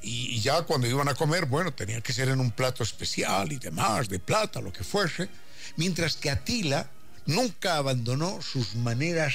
Y, 0.00 0.40
ya 0.40 0.62
cuando 0.62 0.86
iban 0.86 1.10
a 1.10 1.14
comer, 1.14 1.44
bueno, 1.44 1.74
tenía 1.74 2.00
que 2.00 2.14
ser 2.14 2.30
en 2.30 2.40
un 2.40 2.52
plato 2.52 2.82
especial 2.82 3.52
y 3.52 3.58
demás, 3.58 4.08
de 4.08 4.18
plata, 4.18 4.62
lo 4.62 4.72
que 4.72 4.82
fuese. 4.82 5.28
Mientras 5.76 6.16
que 6.16 6.30
Atila 6.30 6.88
nunca 7.26 7.76
abandonó 7.76 8.40
sus 8.40 8.74
maneras 8.76 9.34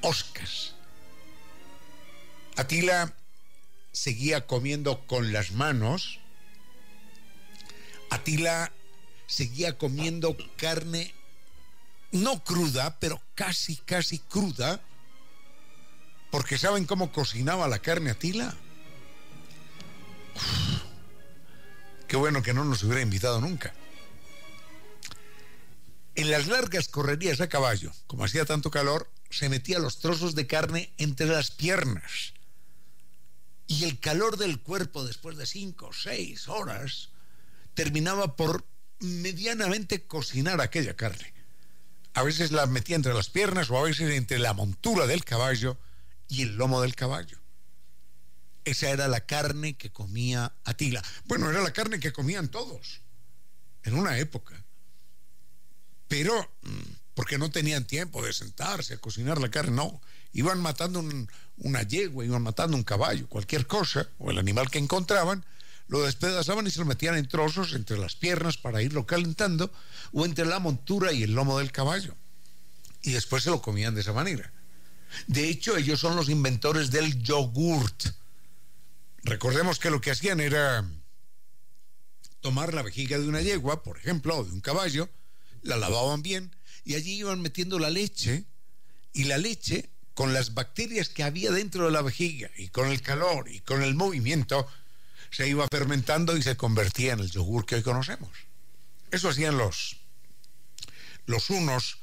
oscas. 0.00 0.74
Atila 2.54 3.12
seguía 3.90 4.46
comiendo 4.46 5.04
con 5.06 5.32
las 5.32 5.50
manos. 5.50 6.20
Atila 8.10 8.72
seguía 9.30 9.78
comiendo 9.78 10.36
carne 10.56 11.14
no 12.10 12.42
cruda, 12.42 12.98
pero 12.98 13.22
casi, 13.36 13.76
casi 13.76 14.18
cruda. 14.18 14.82
Porque 16.30 16.58
¿saben 16.58 16.84
cómo 16.84 17.12
cocinaba 17.12 17.68
la 17.68 17.78
carne 17.78 18.10
Atila? 18.10 18.54
Uf, 20.34 20.82
qué 22.08 22.16
bueno 22.16 22.42
que 22.42 22.52
no 22.52 22.64
nos 22.64 22.82
hubiera 22.82 23.02
invitado 23.02 23.40
nunca. 23.40 23.72
En 26.16 26.30
las 26.30 26.48
largas 26.48 26.88
correrías 26.88 27.40
a 27.40 27.48
caballo, 27.48 27.92
como 28.08 28.24
hacía 28.24 28.44
tanto 28.44 28.70
calor, 28.70 29.08
se 29.30 29.48
metía 29.48 29.78
los 29.78 30.00
trozos 30.00 30.34
de 30.34 30.48
carne 30.48 30.92
entre 30.98 31.26
las 31.26 31.52
piernas. 31.52 32.34
Y 33.68 33.84
el 33.84 34.00
calor 34.00 34.36
del 34.36 34.60
cuerpo 34.60 35.04
después 35.04 35.36
de 35.36 35.46
cinco 35.46 35.86
o 35.86 35.92
seis 35.92 36.48
horas 36.48 37.10
terminaba 37.74 38.34
por 38.34 38.64
medianamente 39.00 40.06
cocinar 40.06 40.60
aquella 40.60 40.94
carne. 40.94 41.32
A 42.14 42.22
veces 42.22 42.50
la 42.52 42.66
metía 42.66 42.96
entre 42.96 43.14
las 43.14 43.30
piernas 43.30 43.70
o 43.70 43.78
a 43.78 43.82
veces 43.82 44.10
entre 44.10 44.38
la 44.38 44.52
montura 44.52 45.06
del 45.06 45.24
caballo 45.24 45.78
y 46.28 46.42
el 46.42 46.56
lomo 46.56 46.80
del 46.82 46.94
caballo. 46.94 47.38
Esa 48.64 48.90
era 48.90 49.08
la 49.08 49.24
carne 49.26 49.76
que 49.76 49.90
comía 49.90 50.52
Atila. 50.64 51.02
Bueno, 51.24 51.50
era 51.50 51.62
la 51.62 51.72
carne 51.72 51.98
que 51.98 52.12
comían 52.12 52.48
todos 52.48 53.00
en 53.84 53.94
una 53.94 54.18
época. 54.18 54.62
Pero 56.08 56.34
mm, 56.62 56.80
porque 57.14 57.38
no 57.38 57.50
tenían 57.50 57.86
tiempo 57.86 58.22
de 58.24 58.32
sentarse 58.32 58.94
a 58.94 58.98
cocinar 58.98 59.40
la 59.40 59.50
carne, 59.50 59.72
no. 59.76 60.00
Iban 60.32 60.60
matando 60.60 60.98
un- 61.00 61.28
una 61.58 61.82
yegua, 61.82 62.24
iban 62.24 62.42
matando 62.42 62.76
un 62.76 62.82
caballo, 62.84 63.28
cualquier 63.28 63.66
cosa, 63.66 64.08
o 64.18 64.30
el 64.30 64.38
animal 64.38 64.70
que 64.70 64.78
encontraban, 64.78 65.44
lo 65.90 66.04
despedazaban 66.04 66.68
y 66.68 66.70
se 66.70 66.78
lo 66.78 66.84
metían 66.84 67.16
en 67.16 67.26
trozos 67.26 67.74
entre 67.74 67.98
las 67.98 68.14
piernas 68.14 68.56
para 68.56 68.80
irlo 68.80 69.06
calentando, 69.06 69.72
o 70.12 70.24
entre 70.24 70.46
la 70.46 70.60
montura 70.60 71.12
y 71.12 71.24
el 71.24 71.34
lomo 71.34 71.58
del 71.58 71.72
caballo. 71.72 72.14
Y 73.02 73.10
después 73.10 73.42
se 73.42 73.50
lo 73.50 73.60
comían 73.60 73.96
de 73.96 74.02
esa 74.02 74.12
manera. 74.12 74.52
De 75.26 75.48
hecho, 75.48 75.76
ellos 75.76 75.98
son 75.98 76.14
los 76.14 76.28
inventores 76.28 76.92
del 76.92 77.20
yogurt. 77.20 78.04
Recordemos 79.24 79.80
que 79.80 79.90
lo 79.90 80.00
que 80.00 80.12
hacían 80.12 80.38
era 80.38 80.88
tomar 82.40 82.72
la 82.72 82.82
vejiga 82.82 83.18
de 83.18 83.26
una 83.26 83.42
yegua, 83.42 83.82
por 83.82 83.98
ejemplo, 83.98 84.36
o 84.36 84.44
de 84.44 84.52
un 84.52 84.60
caballo, 84.60 85.10
la 85.62 85.76
lavaban 85.76 86.22
bien 86.22 86.54
y 86.84 86.94
allí 86.94 87.18
iban 87.18 87.42
metiendo 87.42 87.80
la 87.80 87.90
leche 87.90 88.44
y 89.12 89.24
la 89.24 89.38
leche 89.38 89.90
con 90.14 90.32
las 90.34 90.54
bacterias 90.54 91.08
que 91.08 91.24
había 91.24 91.50
dentro 91.50 91.86
de 91.86 91.90
la 91.90 92.02
vejiga 92.02 92.48
y 92.56 92.68
con 92.68 92.88
el 92.88 93.02
calor 93.02 93.48
y 93.50 93.58
con 93.60 93.82
el 93.82 93.96
movimiento 93.96 94.68
se 95.30 95.48
iba 95.48 95.66
fermentando 95.68 96.36
y 96.36 96.42
se 96.42 96.56
convertía 96.56 97.12
en 97.12 97.20
el 97.20 97.30
yogur 97.30 97.66
que 97.66 97.76
hoy 97.76 97.82
conocemos. 97.82 98.30
Eso 99.10 99.28
hacían 99.28 99.56
los 99.56 99.96
los 101.26 101.50
unos, 101.50 101.98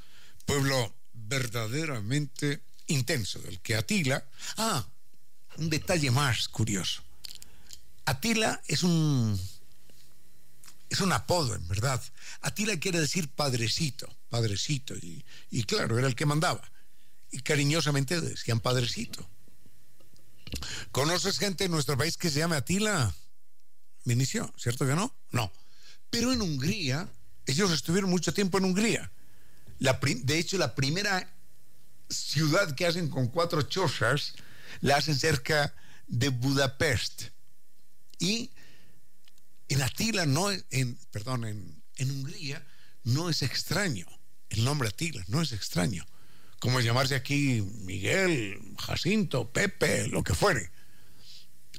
pueblo 0.45 0.95
verdaderamente 1.13 2.61
intenso, 2.87 3.39
del 3.39 3.59
que 3.59 3.75
Atila... 3.75 4.25
Ah, 4.57 4.87
un 5.57 5.69
detalle 5.69 6.11
más 6.11 6.47
curioso. 6.47 7.03
Atila 8.05 8.61
es 8.67 8.83
un 8.83 9.39
es 10.89 11.01
un 11.01 11.11
apodo, 11.11 11.55
en 11.55 11.67
verdad. 11.67 12.01
Atila 12.41 12.79
quiere 12.79 12.99
decir 13.01 13.27
padrecito, 13.27 14.07
padrecito, 14.29 14.95
y, 14.95 15.25
y 15.51 15.63
claro, 15.63 15.97
era 15.97 16.07
el 16.07 16.15
que 16.15 16.25
mandaba. 16.25 16.71
Y 17.31 17.41
cariñosamente 17.41 18.21
decían 18.21 18.61
padrecito. 18.61 19.27
¿Conoces 20.91 21.39
gente 21.39 21.65
en 21.65 21.71
nuestro 21.71 21.97
país 21.97 22.17
que 22.17 22.29
se 22.29 22.39
llama 22.39 22.57
Atila? 22.57 23.13
Vinicio, 24.03 24.53
¿cierto 24.57 24.85
que 24.85 24.95
no? 24.95 25.15
No. 25.31 25.51
Pero 26.09 26.31
en 26.31 26.41
Hungría, 26.41 27.09
ellos 27.45 27.71
estuvieron 27.71 28.09
mucho 28.09 28.33
tiempo 28.33 28.57
en 28.57 28.65
Hungría. 28.65 29.11
De 29.79 30.39
hecho, 30.39 30.57
la 30.57 30.75
primera 30.75 31.29
ciudad 32.09 32.73
que 32.75 32.85
hacen 32.85 33.09
con 33.09 33.27
cuatro 33.27 33.61
chozas 33.63 34.33
la 34.81 34.97
hacen 34.97 35.15
cerca 35.15 35.73
de 36.07 36.29
Budapest. 36.29 37.23
Y 38.19 38.51
en 39.67 39.81
Atila 39.81 40.25
no 40.25 40.47
perdón, 41.11 41.45
en 41.45 42.11
Hungría 42.11 42.65
no 43.03 43.29
es 43.29 43.41
extraño. 43.41 44.05
El 44.49 44.63
nombre 44.63 44.87
Atila 44.87 45.23
no 45.27 45.41
es 45.41 45.51
extraño. 45.51 46.05
Como 46.59 46.79
llamarse 46.79 47.15
aquí 47.15 47.61
Miguel, 47.81 48.59
Jacinto, 48.79 49.51
Pepe, 49.51 50.07
lo 50.07 50.23
que 50.23 50.33
fuere. 50.33 50.71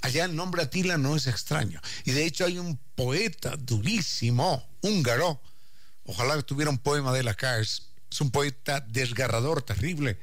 Allá 0.02 0.24
el 0.24 0.36
nombre 0.36 0.62
Atila 0.62 0.96
no 0.96 1.16
es 1.16 1.26
extraño. 1.26 1.80
Y 2.04 2.12
de 2.12 2.24
hecho 2.24 2.44
hay 2.44 2.58
un 2.58 2.78
poeta 2.94 3.56
durísimo, 3.56 4.64
húngaro. 4.82 5.40
Ojalá 6.04 6.40
tuviera 6.42 6.70
un 6.70 6.78
poema 6.78 7.12
de 7.12 7.20
él 7.20 7.28
acá. 7.28 7.58
Es, 7.58 7.84
un 8.20 8.30
poeta 8.30 8.80
desgarrador, 8.80 9.60
terrible, 9.62 10.18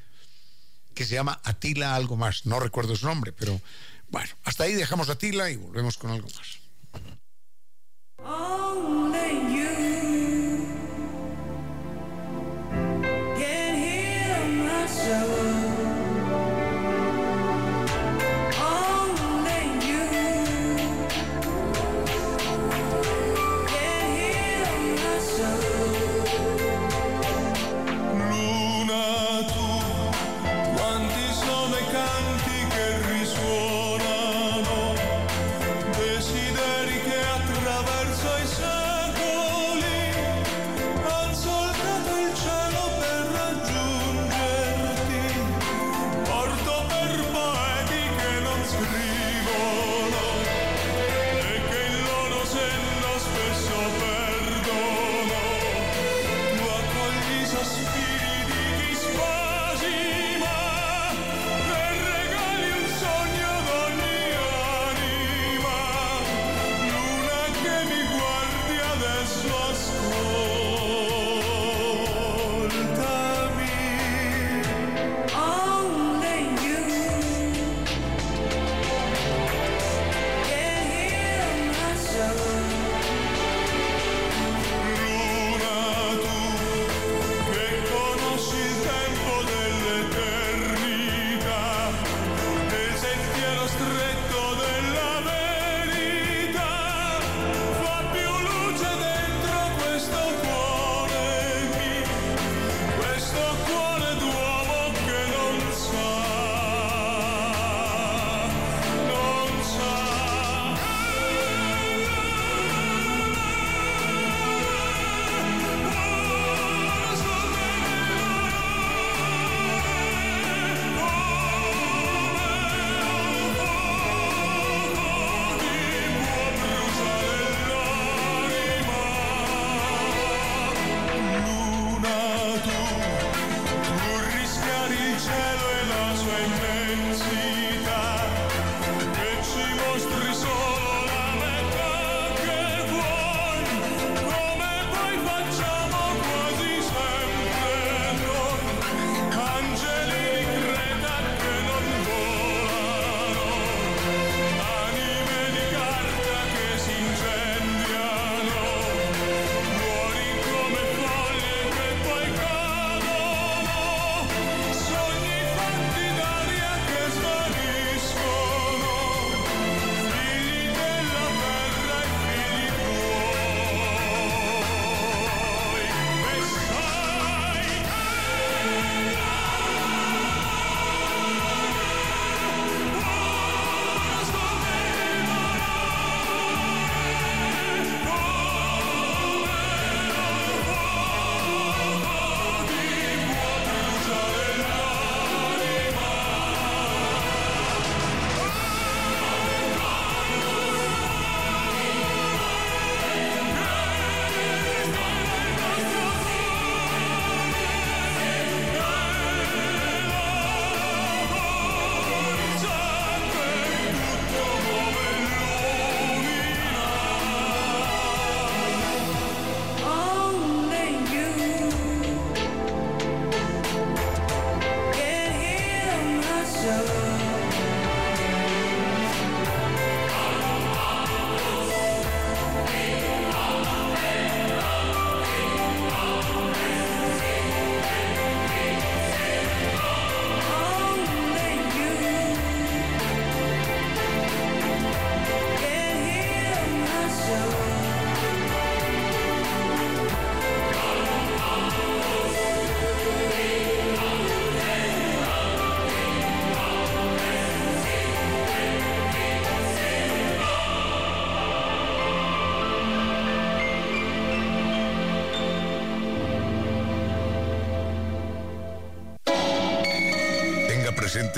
que 0.96 1.06
se 1.06 1.14
llama 1.14 1.40
Atila 1.44 1.96
algo 1.96 2.16
más. 2.16 2.46
No 2.46 2.60
recuerdo 2.60 2.96
su 2.96 3.06
nombre, 3.06 3.32
pero 3.32 3.62
bueno, 4.10 4.30
hasta 4.44 4.64
ahí 4.64 4.74
dejamos 4.74 5.10
Atila 5.10 5.52
y 5.52 5.58
volvemos 5.58 5.98
con 5.98 6.10
algo 6.12 6.28
más. 6.36 6.66
so 15.06 15.55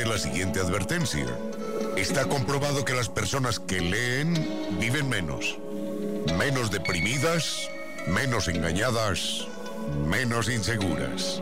la 0.06 0.18
siguiente 0.18 0.60
advertencia. 0.60 1.26
Está 1.95 2.26
comprobado 2.26 2.86
que 2.86 2.94
las 2.94 3.10
personas 3.10 3.60
que 3.60 3.82
leen 3.82 4.34
viven 4.80 5.10
menos, 5.10 5.57
menos 6.38 6.72
deprimidas, 6.72 7.69
menos 8.07 8.48
engañadas, 8.48 9.48
menos 10.06 10.49
inseguras. 10.49 11.41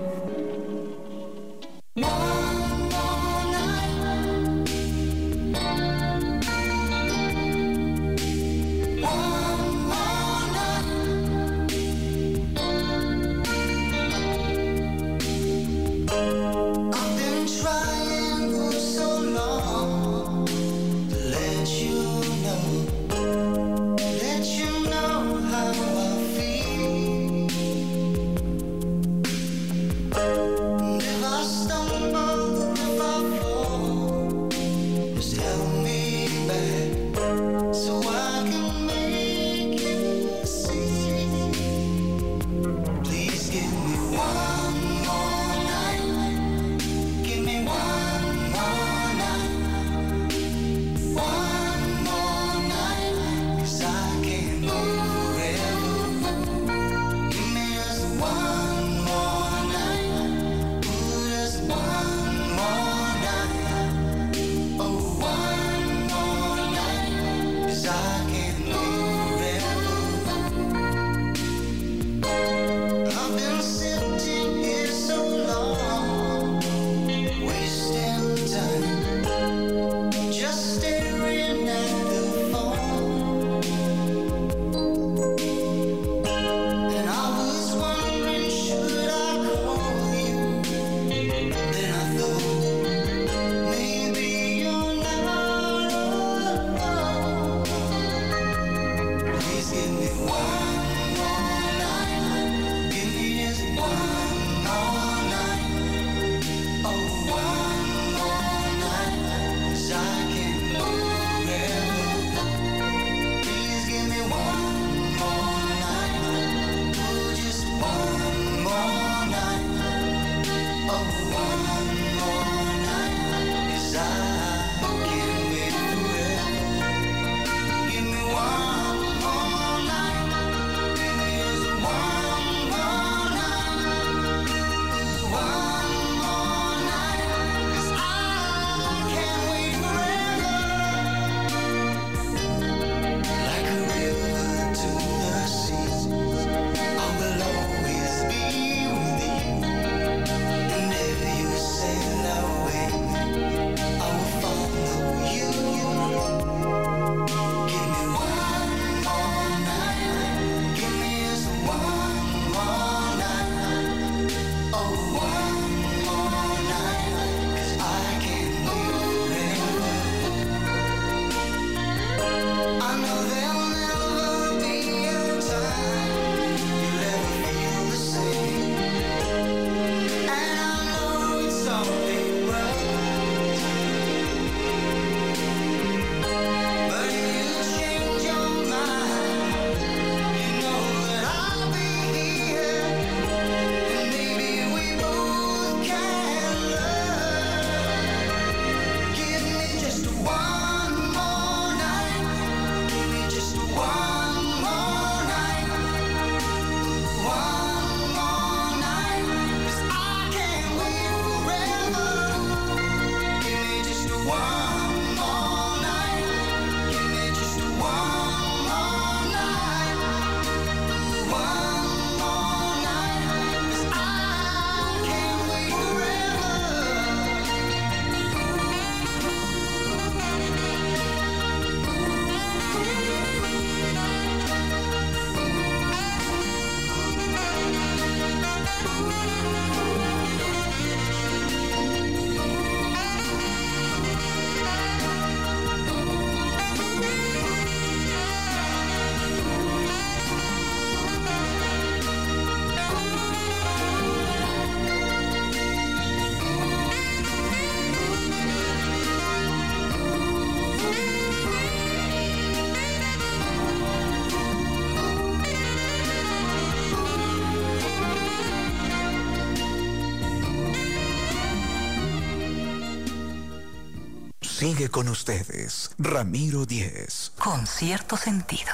Sigue 274.65 274.89
con 274.89 275.07
ustedes, 275.09 275.91
Ramiro 275.99 276.65
Díez. 276.65 277.31
Con 277.37 277.67
cierto 277.67 278.17
sentido. 278.17 278.71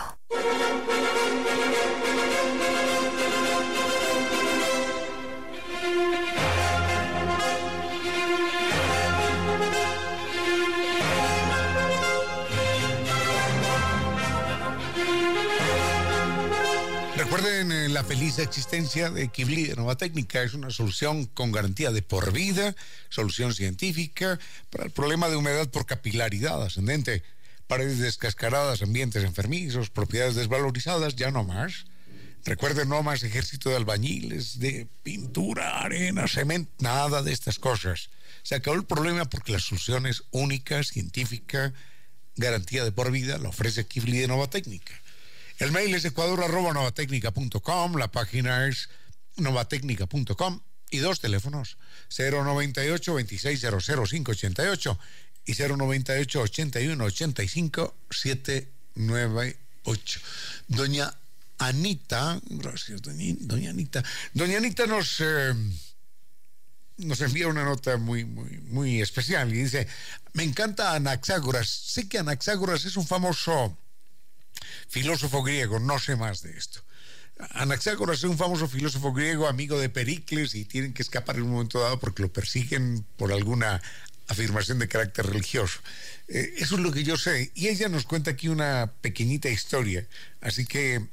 Recuerden 17.31 17.71
eh, 17.71 17.87
la 17.87 18.03
feliz 18.03 18.39
existencia 18.39 19.09
de 19.09 19.29
Kibli 19.29 19.63
de 19.63 19.75
Nueva 19.75 19.95
Técnica. 19.95 20.43
Es 20.43 20.53
una 20.53 20.69
solución 20.69 21.27
con 21.27 21.51
garantía 21.53 21.91
de 21.91 22.01
por 22.01 22.33
vida, 22.33 22.75
solución 23.09 23.53
científica 23.53 24.37
para 24.69 24.80
problema 25.01 25.29
de 25.29 25.35
humedad 25.35 25.67
por 25.71 25.87
capilaridad 25.87 26.61
ascendente, 26.61 27.23
paredes 27.65 27.97
descascaradas, 27.97 28.83
ambientes 28.83 29.23
enfermizos, 29.23 29.89
propiedades 29.89 30.35
desvalorizadas, 30.35 31.15
ya 31.15 31.31
no 31.31 31.43
más. 31.43 31.85
Recuerden, 32.45 32.89
no 32.89 33.01
más 33.01 33.23
ejército 33.23 33.71
de 33.71 33.77
albañiles, 33.77 34.59
de 34.59 34.87
pintura, 35.01 35.79
arena, 35.79 36.27
cemento, 36.27 36.71
nada 36.77 37.23
de 37.23 37.33
estas 37.33 37.57
cosas. 37.57 38.11
Se 38.43 38.53
acabó 38.53 38.75
el 38.75 38.85
problema 38.85 39.25
porque 39.25 39.53
la 39.53 39.59
solución 39.59 40.05
es 40.05 40.21
única, 40.29 40.83
científica, 40.83 41.73
garantía 42.35 42.83
de 42.83 42.91
por 42.91 43.09
vida, 43.09 43.39
la 43.39 43.49
ofrece 43.49 43.87
Kibli 43.87 44.19
de 44.19 44.27
Nova 44.27 44.51
Técnica. 44.51 44.93
El 45.57 45.71
mail 45.71 45.95
es 45.95 46.05
ecuador.novatecnica.com, 46.05 47.95
la 47.95 48.11
página 48.11 48.67
es 48.67 48.87
novatecnica.com 49.37 50.61
y 50.91 50.99
dos 50.99 51.19
teléfonos, 51.19 51.77
098 52.15 53.13
2600 53.13 54.09
588 54.09 54.99
y 55.45 55.53
098 55.53 56.41
81 56.41 57.03
85 57.03 57.95
798. 58.11 60.19
Doña 60.67 61.11
Anita, 61.57 62.39
gracias, 62.45 63.01
doña, 63.01 63.35
doña 63.39 63.71
Anita. 63.71 64.03
Doña 64.33 64.57
Anita 64.57 64.85
nos, 64.85 65.21
eh, 65.21 65.55
nos 66.97 67.21
envía 67.21 67.47
una 67.47 67.63
nota 67.63 67.97
muy, 67.97 68.25
muy, 68.25 68.59
muy 68.67 69.01
especial 69.01 69.51
y 69.53 69.63
dice, 69.63 69.87
me 70.33 70.43
encanta 70.43 70.93
Anaxágoras. 70.93 71.69
Sé 71.69 72.09
que 72.09 72.19
Anaxágoras 72.19 72.85
es 72.85 72.97
un 72.97 73.07
famoso 73.07 73.77
filósofo 74.89 75.41
griego, 75.41 75.79
no 75.79 75.97
sé 75.99 76.15
más 76.15 76.41
de 76.41 76.57
esto. 76.57 76.83
Anaxágoras 77.51 78.19
es 78.19 78.23
un 78.25 78.37
famoso 78.37 78.67
filósofo 78.67 79.13
griego, 79.13 79.47
amigo 79.47 79.79
de 79.79 79.89
Pericles, 79.89 80.55
y 80.55 80.65
tienen 80.65 80.93
que 80.93 81.01
escapar 81.01 81.37
en 81.37 81.43
un 81.43 81.51
momento 81.51 81.79
dado 81.79 81.99
porque 81.99 82.21
lo 82.21 82.31
persiguen 82.31 83.05
por 83.17 83.31
alguna 83.31 83.81
afirmación 84.27 84.79
de 84.79 84.87
carácter 84.87 85.25
religioso. 85.25 85.79
Eh, 86.27 86.53
eso 86.57 86.75
es 86.75 86.81
lo 86.81 86.91
que 86.91 87.03
yo 87.03 87.17
sé. 87.17 87.51
Y 87.55 87.67
ella 87.67 87.89
nos 87.89 88.05
cuenta 88.05 88.31
aquí 88.31 88.47
una 88.47 88.93
pequeñita 89.01 89.49
historia, 89.49 90.07
así 90.39 90.65
que 90.65 91.05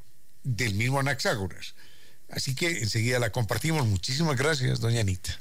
del 0.45 0.75
mismo 0.75 1.01
Anaxágoras. 1.01 1.75
Así 2.31 2.55
que 2.55 2.79
enseguida 2.79 3.19
la 3.19 3.31
compartimos. 3.31 3.87
Muchísimas 3.87 4.37
gracias, 4.37 4.81
doña 4.81 5.01
Anita. 5.01 5.39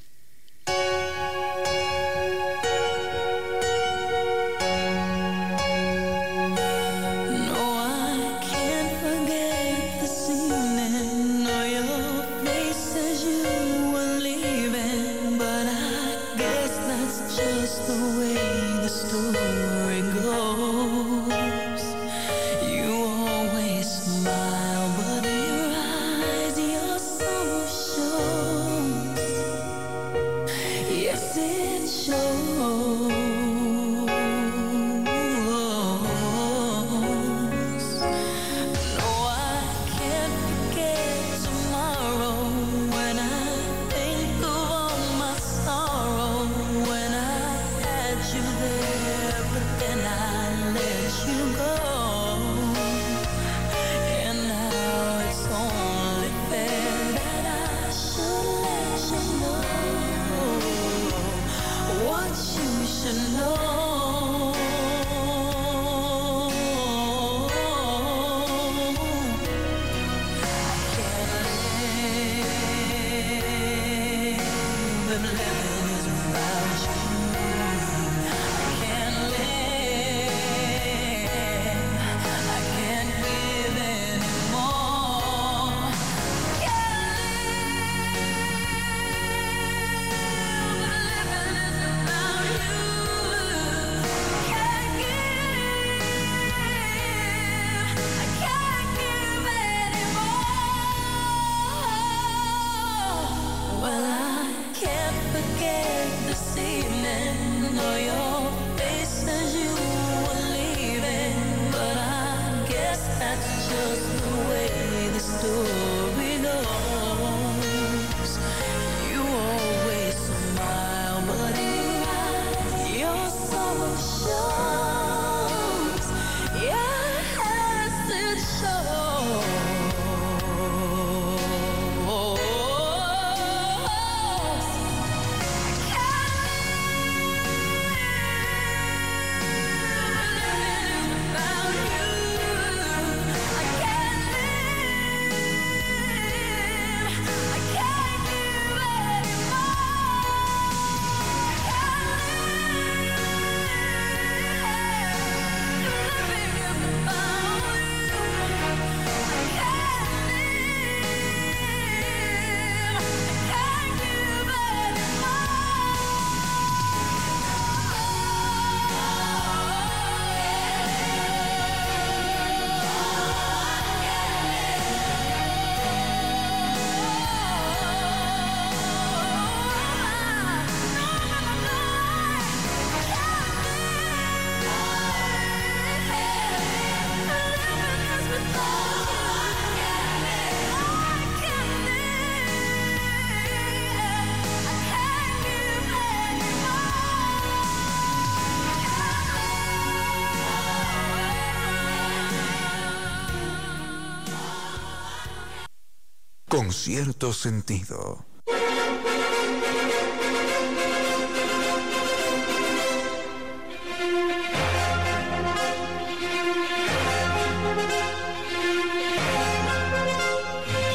Cierto 206.87 207.33
sentido. 207.33 208.25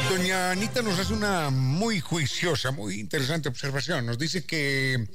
Doña 0.09 0.49
Anita 0.49 0.81
nos 0.81 0.97
hace 0.97 1.13
una 1.13 1.51
muy 1.51 1.99
juiciosa, 1.99 2.71
muy 2.71 2.99
interesante 2.99 3.49
observación. 3.49 4.07
Nos 4.07 4.17
dice 4.17 4.45
que, 4.45 5.07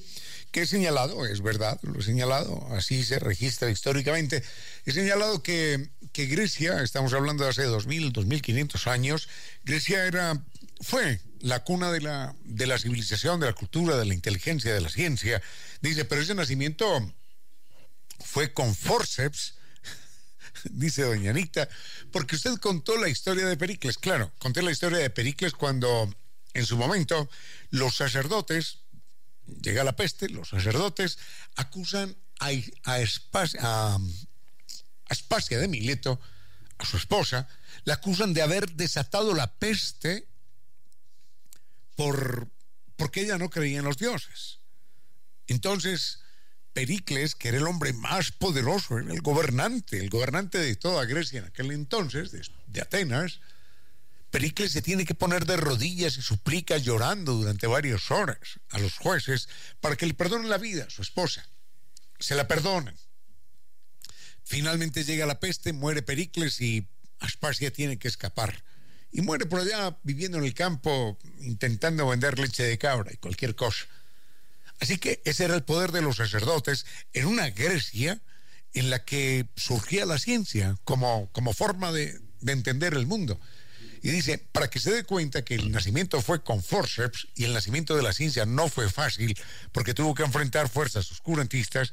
que 0.52 0.62
he 0.62 0.66
señalado, 0.68 1.26
es 1.26 1.42
verdad, 1.42 1.80
lo 1.82 1.98
he 1.98 2.02
señalado, 2.04 2.64
así 2.70 3.02
se 3.02 3.18
registra 3.18 3.68
históricamente, 3.68 4.44
he 4.86 4.92
señalado 4.92 5.42
que, 5.42 5.90
que 6.12 6.26
Grecia, 6.26 6.82
estamos 6.82 7.14
hablando 7.14 7.42
de 7.42 7.50
hace 7.50 7.64
2000, 7.64 8.12
2500 8.12 8.86
años, 8.86 9.28
Grecia 9.64 10.06
era, 10.06 10.40
fue 10.80 11.20
la 11.40 11.62
cuna 11.64 11.90
de 11.92 12.00
la, 12.00 12.34
de 12.44 12.66
la 12.66 12.78
civilización, 12.78 13.40
de 13.40 13.46
la 13.46 13.52
cultura, 13.52 13.96
de 13.96 14.04
la 14.04 14.14
inteligencia, 14.14 14.72
de 14.74 14.80
la 14.80 14.88
ciencia. 14.88 15.42
Dice, 15.80 16.04
pero 16.04 16.20
ese 16.22 16.34
nacimiento 16.34 17.14
fue 18.24 18.52
con 18.52 18.74
forceps, 18.74 19.54
dice 20.64 21.02
doña 21.02 21.30
Anita, 21.30 21.68
porque 22.12 22.36
usted 22.36 22.54
contó 22.56 22.96
la 22.96 23.08
historia 23.08 23.46
de 23.46 23.56
Pericles. 23.56 23.98
Claro, 23.98 24.32
conté 24.38 24.62
la 24.62 24.72
historia 24.72 24.98
de 24.98 25.10
Pericles 25.10 25.52
cuando 25.52 26.12
en 26.54 26.66
su 26.66 26.76
momento 26.76 27.28
los 27.70 27.96
sacerdotes, 27.96 28.78
llega 29.62 29.84
la 29.84 29.96
peste, 29.96 30.28
los 30.28 30.48
sacerdotes 30.48 31.18
acusan 31.56 32.16
a, 32.40 32.48
a, 32.84 32.96
a- 32.96 33.48
a 33.60 33.98
Aspasia 35.08 35.58
de 35.58 35.68
Mileto, 35.68 36.20
a 36.78 36.84
su 36.84 36.96
esposa, 36.96 37.48
la 37.84 37.94
acusan 37.94 38.34
de 38.34 38.42
haber 38.42 38.70
desatado 38.72 39.34
la 39.34 39.52
peste 39.54 40.28
por, 41.98 42.48
porque 42.94 43.22
ella 43.22 43.38
no 43.38 43.50
creía 43.50 43.80
en 43.80 43.84
los 43.84 43.98
dioses. 43.98 44.60
Entonces, 45.48 46.20
Pericles, 46.72 47.34
que 47.34 47.48
era 47.48 47.58
el 47.58 47.66
hombre 47.66 47.92
más 47.92 48.30
poderoso, 48.30 49.00
era 49.00 49.12
el 49.12 49.20
gobernante, 49.20 49.98
el 49.98 50.08
gobernante 50.08 50.58
de 50.58 50.76
toda 50.76 51.06
Grecia 51.06 51.40
en 51.40 51.46
aquel 51.46 51.72
entonces, 51.72 52.30
de, 52.30 52.80
Atenas, 52.80 53.40
Pericles 54.30 54.70
se 54.70 54.80
tiene 54.80 55.04
que 55.04 55.16
poner 55.16 55.44
de 55.44 55.56
rodillas 55.56 56.16
y 56.18 56.22
suplica 56.22 56.78
llorando 56.78 57.32
durante 57.32 57.66
varias 57.66 58.12
horas 58.12 58.38
a 58.70 58.78
los 58.78 58.96
jueces 58.96 59.48
para 59.80 59.96
que 59.96 60.06
le 60.06 60.14
perdonen 60.14 60.50
la 60.50 60.58
vida 60.58 60.84
a 60.84 60.90
su 60.90 61.02
esposa. 61.02 61.48
Se 62.20 62.36
la 62.36 62.46
perdonan. 62.46 62.94
Finalmente 64.44 65.02
llega 65.02 65.26
la 65.26 65.40
peste, 65.40 65.72
muere 65.72 66.02
Pericles 66.02 66.60
y 66.60 66.86
Aspasia 67.18 67.72
tiene 67.72 67.98
que 67.98 68.06
escapar. 68.06 68.62
Y 69.10 69.22
muere 69.22 69.46
por 69.46 69.60
allá 69.60 69.96
viviendo 70.02 70.38
en 70.38 70.44
el 70.44 70.54
campo 70.54 71.18
intentando 71.40 72.06
vender 72.08 72.38
leche 72.38 72.62
de 72.62 72.78
cabra 72.78 73.12
y 73.12 73.16
cualquier 73.16 73.54
cosa. 73.54 73.86
Así 74.80 74.98
que 74.98 75.22
ese 75.24 75.44
era 75.44 75.54
el 75.54 75.64
poder 75.64 75.92
de 75.92 76.02
los 76.02 76.16
sacerdotes 76.16 76.86
en 77.12 77.26
una 77.26 77.50
Grecia 77.50 78.20
en 78.74 78.90
la 78.90 79.04
que 79.04 79.48
surgía 79.56 80.06
la 80.06 80.18
ciencia 80.18 80.76
como, 80.84 81.30
como 81.32 81.52
forma 81.52 81.90
de, 81.90 82.20
de 82.40 82.52
entender 82.52 82.94
el 82.94 83.06
mundo. 83.06 83.40
Y 84.02 84.10
dice, 84.10 84.38
para 84.38 84.70
que 84.70 84.78
se 84.78 84.92
dé 84.92 85.04
cuenta 85.04 85.42
que 85.42 85.54
el 85.54 85.72
nacimiento 85.72 86.22
fue 86.22 86.42
con 86.42 86.62
forceps 86.62 87.28
y 87.34 87.44
el 87.44 87.52
nacimiento 87.52 87.96
de 87.96 88.02
la 88.02 88.12
ciencia 88.12 88.46
no 88.46 88.68
fue 88.68 88.88
fácil 88.88 89.36
porque 89.72 89.94
tuvo 89.94 90.14
que 90.14 90.22
enfrentar 90.22 90.68
fuerzas 90.68 91.10
oscurantistas, 91.10 91.92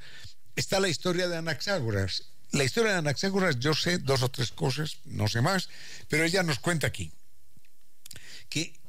está 0.56 0.80
la 0.80 0.90
historia 0.90 1.28
de 1.28 1.38
Anaxágoras. 1.38 2.35
La 2.56 2.64
historia 2.64 2.94
de 2.94 3.00
Anaxágoras 3.00 3.60
yo 3.60 3.74
sé 3.74 3.98
dos 3.98 4.24
o 4.24 4.32
tres 4.32 4.52
cosas, 4.52 5.00
no 5.04 5.28
sé 5.28 5.42
más, 5.42 5.68
pero 6.08 6.24
ella 6.24 6.42
nos 6.42 6.60
cuenta 6.60 6.88
aquí 6.88 7.12
que 8.48 8.80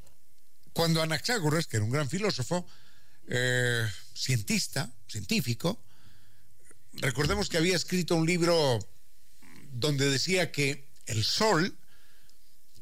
cuando 0.72 1.02
Anaxágoras, 1.02 1.66
que 1.66 1.78
era 1.78 1.84
un 1.84 1.90
gran 1.90 2.08
filósofo, 2.08 2.64
eh, 3.26 3.84
cientista, 4.14 4.88
científico, 5.08 5.82
recordemos 6.92 7.48
que 7.48 7.56
había 7.56 7.74
escrito 7.74 8.14
un 8.14 8.24
libro 8.24 8.78
donde 9.72 10.10
decía 10.10 10.52
que 10.52 10.88
el 11.06 11.24
sol 11.24 11.76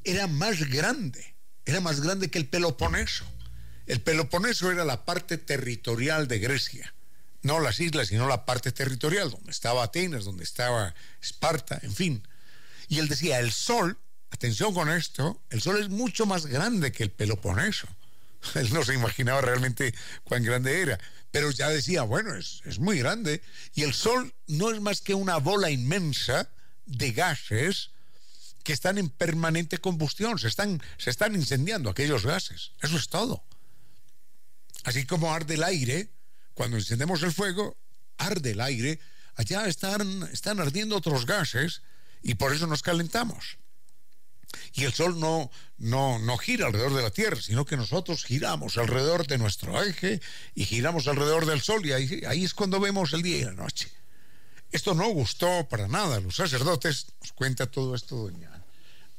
era 0.04 0.26
más 0.26 0.68
grande, 0.68 1.34
era 1.64 1.80
más 1.80 2.02
grande 2.02 2.30
que 2.30 2.38
el 2.38 2.46
Peloponeso. 2.46 3.24
El 3.86 4.02
Peloponeso 4.02 4.70
era 4.70 4.84
la 4.84 5.06
parte 5.06 5.38
territorial 5.38 6.28
de 6.28 6.40
Grecia, 6.40 6.94
no 7.44 7.60
las 7.60 7.80
islas, 7.80 8.08
sino 8.08 8.26
la 8.26 8.44
parte 8.44 8.72
territorial, 8.72 9.30
donde 9.30 9.50
estaba 9.50 9.84
Atenas, 9.84 10.24
donde 10.24 10.44
estaba 10.44 10.94
Esparta, 11.20 11.78
en 11.82 11.94
fin. 11.94 12.28
Y 12.88 12.98
él 12.98 13.08
decía, 13.08 13.38
el 13.40 13.52
sol, 13.52 13.98
atención 14.30 14.74
con 14.74 14.90
esto, 14.90 15.40
el 15.50 15.62
sol 15.62 15.80
es 15.80 15.88
mucho 15.88 16.26
más 16.26 16.46
grande 16.46 16.92
que 16.92 17.02
el 17.02 17.10
Peloponeso. 17.10 17.88
Él 18.54 18.72
no 18.74 18.84
se 18.84 18.94
imaginaba 18.94 19.40
realmente 19.40 19.94
cuán 20.22 20.42
grande 20.42 20.82
era, 20.82 20.98
pero 21.30 21.50
ya 21.50 21.68
decía, 21.70 22.02
bueno, 22.02 22.34
es, 22.34 22.60
es 22.66 22.78
muy 22.78 22.98
grande. 22.98 23.42
Y 23.74 23.82
el 23.82 23.94
sol 23.94 24.34
no 24.46 24.70
es 24.70 24.80
más 24.80 25.00
que 25.00 25.14
una 25.14 25.38
bola 25.38 25.70
inmensa 25.70 26.50
de 26.84 27.12
gases 27.12 27.90
que 28.62 28.72
están 28.72 28.98
en 28.98 29.10
permanente 29.10 29.78
combustión, 29.78 30.38
se 30.38 30.48
están, 30.48 30.82
se 30.98 31.10
están 31.10 31.34
incendiando 31.34 31.90
aquellos 31.90 32.24
gases. 32.24 32.72
Eso 32.80 32.96
es 32.96 33.08
todo. 33.08 33.44
Así 34.84 35.06
como 35.06 35.32
arde 35.32 35.54
el 35.54 35.64
aire, 35.64 36.10
cuando 36.54 36.76
encendemos 36.76 37.22
el 37.22 37.32
fuego, 37.32 37.76
arde 38.16 38.52
el 38.52 38.60
aire, 38.60 39.00
allá 39.36 39.66
están, 39.66 40.28
están 40.32 40.60
ardiendo 40.60 40.96
otros 40.96 41.26
gases 41.26 41.82
y 42.22 42.34
por 42.34 42.54
eso 42.54 42.66
nos 42.66 42.82
calentamos. 42.82 43.58
Y 44.72 44.84
el 44.84 44.92
Sol 44.92 45.18
no, 45.18 45.50
no, 45.78 46.18
no 46.18 46.38
gira 46.38 46.66
alrededor 46.66 46.94
de 46.94 47.02
la 47.02 47.10
Tierra, 47.10 47.40
sino 47.40 47.64
que 47.64 47.76
nosotros 47.76 48.24
giramos 48.24 48.78
alrededor 48.78 49.26
de 49.26 49.38
nuestro 49.38 49.82
eje 49.82 50.20
y 50.54 50.64
giramos 50.64 51.08
alrededor 51.08 51.46
del 51.46 51.60
Sol 51.60 51.84
y 51.84 51.92
ahí, 51.92 52.22
ahí 52.26 52.44
es 52.44 52.54
cuando 52.54 52.80
vemos 52.80 53.12
el 53.12 53.22
día 53.22 53.38
y 53.38 53.44
la 53.44 53.52
noche. 53.52 53.90
Esto 54.70 54.94
no 54.94 55.08
gustó 55.08 55.68
para 55.68 55.86
nada 55.86 56.16
a 56.16 56.20
los 56.20 56.36
sacerdotes, 56.36 57.06
nos 57.20 57.32
cuenta 57.32 57.66
todo 57.66 57.94
esto 57.94 58.16
doña, 58.16 58.50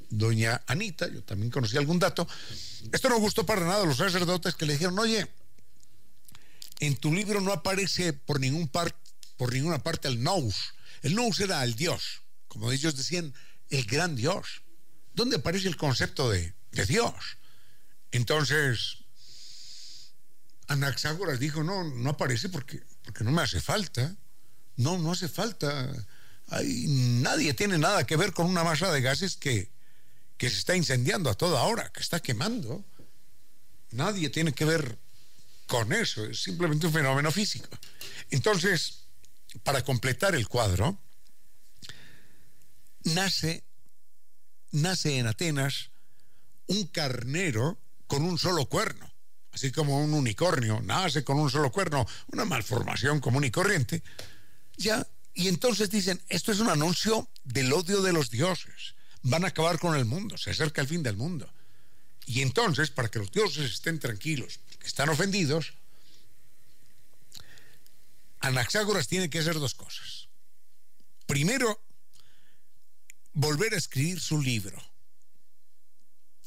doña 0.10 0.62
Anita, 0.68 1.08
yo 1.08 1.24
también 1.24 1.52
conocí 1.52 1.78
algún 1.78 2.00
dato, 2.00 2.28
esto 2.92 3.10
no 3.10 3.18
gustó 3.20 3.46
para 3.46 3.66
nada 3.66 3.84
a 3.84 3.86
los 3.86 3.98
sacerdotes 3.98 4.56
que 4.56 4.66
le 4.66 4.74
dijeron, 4.74 5.00
oye, 5.00 5.28
en 6.80 6.96
tu 6.98 7.14
libro 7.14 7.42
no 7.42 7.52
aparece 7.54 8.14
por, 8.14 8.40
ningún 8.40 8.68
par- 8.68 8.96
por 9.38 9.54
ninguna 9.54 9.80
parte 9.80 10.08
el 10.08 10.22
nous, 10.24 10.74
el 11.02 11.16
nous 11.16 11.40
era 11.40 11.64
el 11.64 11.76
Dios, 11.76 12.22
como 12.48 12.72
ellos 12.72 12.96
decían, 12.96 13.34
el 13.70 13.86
gran 13.86 14.16
Dios. 14.16 14.62
¿Dónde 15.14 15.38
aparece 15.38 15.68
el 15.68 15.78
concepto 15.78 16.30
de, 16.30 16.54
de 16.72 16.86
Dios? 16.86 17.14
Entonces, 18.12 18.98
Anaxágoras 20.68 21.40
dijo, 21.40 21.64
no, 21.64 21.84
no 21.84 22.10
aparece 22.10 22.50
porque, 22.50 22.82
porque 23.04 23.24
no 23.24 23.32
me 23.32 23.42
hace 23.42 23.62
falta. 23.62 24.16
No, 24.78 24.98
no 24.98 25.12
hace 25.12 25.30
falta. 25.30 25.92
Nadie 26.50 27.54
tiene 27.54 27.78
nada 27.78 28.06
que 28.06 28.18
ver 28.18 28.34
con 28.34 28.48
una 28.48 28.64
masa 28.64 28.92
de 28.92 29.02
gases 29.02 29.36
que, 29.38 29.72
que 30.38 30.50
se 30.50 30.58
está 30.58 30.76
incendiando 30.76 31.30
a 31.30 31.36
toda 31.36 31.64
hora, 31.64 31.92
que 31.92 32.02
está 32.02 32.20
quemando. 32.20 32.84
Nadie 33.92 34.30
tiene 34.30 34.54
que 34.54 34.66
ver 34.66 34.98
con 35.68 35.94
eso, 35.94 36.26
es 36.26 36.44
simplemente 36.44 36.88
un 36.88 36.94
fenómeno 36.94 37.32
físico. 37.32 37.70
Entonces, 38.30 39.06
para 39.64 39.84
completar 39.84 40.36
el 40.36 40.48
cuadro, 40.48 41.00
nace, 43.04 43.64
nace 44.72 45.18
en 45.18 45.28
Atenas 45.28 45.92
un 46.68 46.88
carnero 46.88 47.80
con 48.08 48.24
un 48.24 48.38
solo 48.38 48.66
cuerno, 48.68 49.12
así 49.52 49.72
como 49.72 50.04
un 50.04 50.14
unicornio 50.14 50.82
nace 50.82 51.24
con 51.24 51.40
un 51.40 51.50
solo 51.50 51.72
cuerno, 51.72 52.06
una 52.32 52.46
malformación 52.46 53.20
común 53.20 53.44
y 53.46 53.52
corriente, 53.52 54.04
ya, 54.78 55.08
y 55.34 55.48
entonces 55.48 55.90
dicen, 55.90 56.22
esto 56.30 56.52
es 56.52 56.60
un 56.60 56.70
anuncio 56.70 57.30
del 57.44 57.72
odio 57.74 58.02
de 58.02 58.14
los 58.14 58.30
dioses, 58.30 58.96
van 59.22 59.46
a 59.46 59.50
acabar 59.50 59.80
con 59.80 59.96
el 59.96 60.06
mundo, 60.06 60.38
se 60.38 60.52
acerca 60.52 60.82
el 60.82 60.88
fin 60.88 61.04
del 61.04 61.18
mundo. 61.18 61.52
Y 62.26 62.42
entonces, 62.42 62.90
para 62.90 63.10
que 63.10 63.20
los 63.20 63.32
dioses 63.32 63.72
estén 63.72 64.00
tranquilos, 64.00 64.60
que 64.80 64.88
están 64.88 65.10
ofendidos, 65.10 65.74
Anaxágoras 68.40 69.08
tiene 69.08 69.30
que 69.30 69.40
hacer 69.40 69.56
dos 69.56 69.76
cosas. 69.76 70.28
Primero, 71.26 71.82
volver 73.34 73.74
a 73.74 73.78
escribir 73.78 74.20
su 74.20 74.42
libro, 74.42 74.82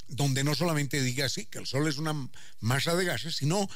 donde 0.08 0.44
no 0.44 0.54
solamente 0.54 1.02
diga 1.02 1.26
así, 1.26 1.46
que 1.46 1.58
el 1.58 1.66
Sol 1.66 1.86
es 1.88 1.98
una 1.98 2.28
masa 2.60 2.94
de 2.94 3.04
gases, 3.04 3.36
sino 3.36 3.68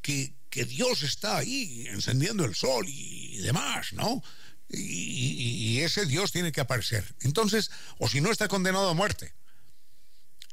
que, 0.00 0.34
Dios 0.50 1.02
está 1.02 1.38
ahí 1.38 1.86
encendiendo 1.88 2.44
el 2.44 2.54
Sol 2.54 2.84
y 2.86 3.38
demás, 3.38 3.94
¿no? 3.94 4.22
Y 4.68 5.80
ese 5.80 6.04
Dios 6.04 6.30
tiene 6.30 6.52
que 6.52 6.60
aparecer. 6.60 7.14
Entonces, 7.20 7.70
o 7.98 8.06
si 8.06 8.20
no 8.20 8.30
está 8.30 8.48
condenado 8.48 8.90
a 8.90 8.94
muerte. 8.94 9.32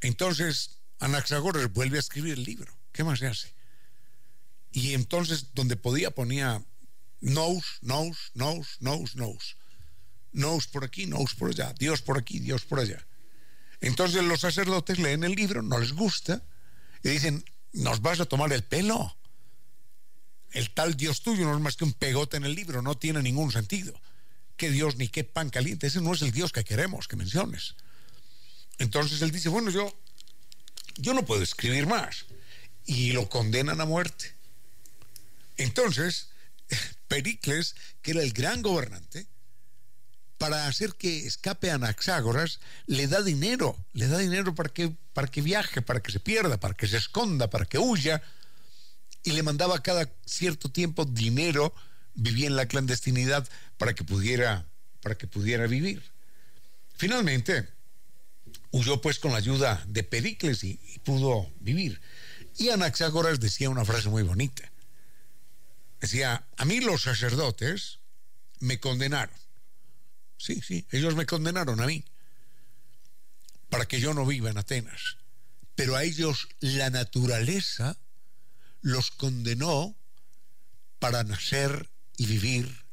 Entonces, 0.01 0.79
Anaxágoras 0.99 1.71
vuelve 1.71 1.97
a 1.97 1.99
escribir 2.01 2.33
el 2.33 2.43
libro. 2.43 2.73
¿Qué 2.91 3.03
más 3.03 3.19
se 3.19 3.27
hace? 3.27 3.53
Y 4.71 4.93
entonces, 4.93 5.53
donde 5.53 5.75
podía, 5.75 6.11
ponía 6.11 6.63
nous, 7.21 7.63
nous, 7.81 8.15
nous, 8.33 8.65
nous, 8.79 9.05
nous. 9.15 9.55
Nous 10.31 10.67
por 10.67 10.83
aquí, 10.83 11.05
nous 11.07 11.33
por 11.35 11.49
allá. 11.49 11.73
Dios 11.73 12.01
por 12.01 12.17
aquí, 12.17 12.39
Dios 12.39 12.63
por 12.65 12.79
allá. 12.79 13.05
Entonces 13.81 14.23
los 14.23 14.41
sacerdotes 14.41 14.99
leen 14.99 15.23
el 15.23 15.33
libro, 15.33 15.61
no 15.61 15.79
les 15.79 15.93
gusta, 15.93 16.43
y 17.03 17.09
dicen, 17.09 17.43
nos 17.73 18.01
vas 18.01 18.19
a 18.19 18.25
tomar 18.25 18.51
el 18.53 18.63
pelo. 18.63 19.15
El 20.51 20.71
tal 20.71 20.95
Dios 20.95 21.21
tuyo 21.21 21.45
no 21.45 21.55
es 21.55 21.61
más 21.61 21.75
que 21.75 21.85
un 21.85 21.93
pegote 21.93 22.37
en 22.37 22.45
el 22.45 22.55
libro, 22.55 22.81
no 22.81 22.97
tiene 22.97 23.21
ningún 23.21 23.51
sentido. 23.51 23.99
¿Qué 24.57 24.69
Dios 24.69 24.97
ni 24.97 25.07
qué 25.07 25.23
pan 25.23 25.49
caliente? 25.49 25.87
Ese 25.87 26.01
no 26.01 26.13
es 26.13 26.21
el 26.21 26.31
Dios 26.31 26.51
que 26.51 26.63
queremos 26.63 27.07
que 27.07 27.15
menciones. 27.15 27.75
Entonces 28.79 29.21
él 29.21 29.31
dice, 29.31 29.49
bueno, 29.49 29.69
yo 29.69 29.93
yo 30.99 31.13
no 31.13 31.25
puedo 31.25 31.41
escribir 31.41 31.87
más. 31.87 32.25
Y 32.85 33.11
lo 33.13 33.29
condenan 33.29 33.81
a 33.81 33.85
muerte. 33.85 34.33
Entonces, 35.57 36.29
Pericles, 37.07 37.75
que 38.01 38.11
era 38.11 38.21
el 38.21 38.33
gran 38.33 38.61
gobernante, 38.61 39.27
para 40.37 40.67
hacer 40.67 40.93
que 40.95 41.25
escape 41.27 41.69
a 41.69 41.75
Anaxágoras, 41.75 42.59
le 42.85 43.07
da 43.07 43.21
dinero, 43.21 43.77
le 43.93 44.07
da 44.07 44.17
dinero 44.17 44.55
para 44.55 44.69
que, 44.69 44.93
para 45.13 45.27
que 45.27 45.41
viaje, 45.41 45.81
para 45.81 46.01
que 46.01 46.11
se 46.11 46.19
pierda, 46.19 46.59
para 46.59 46.73
que 46.73 46.87
se 46.87 46.97
esconda, 46.97 47.49
para 47.49 47.65
que 47.65 47.77
huya, 47.77 48.21
y 49.23 49.31
le 49.31 49.43
mandaba 49.43 49.83
cada 49.83 50.09
cierto 50.25 50.71
tiempo 50.71 51.03
dinero, 51.03 51.73
vivía 52.13 52.47
en 52.47 52.55
la 52.55 52.67
clandestinidad 52.67 53.47
para 53.77 53.93
que 53.93 54.05
pudiera, 54.05 54.65
para 55.01 55.15
que 55.15 55.27
pudiera 55.27 55.67
vivir. 55.67 56.01
Finalmente, 56.95 57.67
huyó 58.71 59.01
pues 59.01 59.19
con 59.19 59.31
la 59.31 59.37
ayuda 59.37 59.83
de 59.87 60.03
Pericles 60.03 60.63
y, 60.63 60.79
y 60.93 60.99
pudo 60.99 61.51
vivir. 61.59 62.01
Y 62.57 62.69
Anaxágoras 62.69 63.39
decía 63.39 63.69
una 63.69 63.85
frase 63.85 64.09
muy 64.09 64.23
bonita. 64.23 64.71
Decía, 65.99 66.47
a 66.57 66.65
mí 66.65 66.79
los 66.79 67.03
sacerdotes 67.03 67.99
me 68.59 68.79
condenaron. 68.79 69.35
Sí, 70.37 70.61
sí, 70.61 70.87
ellos 70.91 71.15
me 71.15 71.25
condenaron 71.25 71.81
a 71.81 71.85
mí 71.85 72.05
para 73.69 73.85
que 73.85 73.99
yo 73.99 74.13
no 74.13 74.25
viva 74.25 74.49
en 74.49 74.57
Atenas. 74.57 75.17
Pero 75.75 75.95
a 75.95 76.03
ellos 76.03 76.49
la 76.59 76.89
naturaleza 76.89 77.97
los 78.81 79.11
condenó 79.11 79.95
para 80.99 81.23
nacer 81.23 81.89
y 82.17 82.25
vivir 82.25 82.85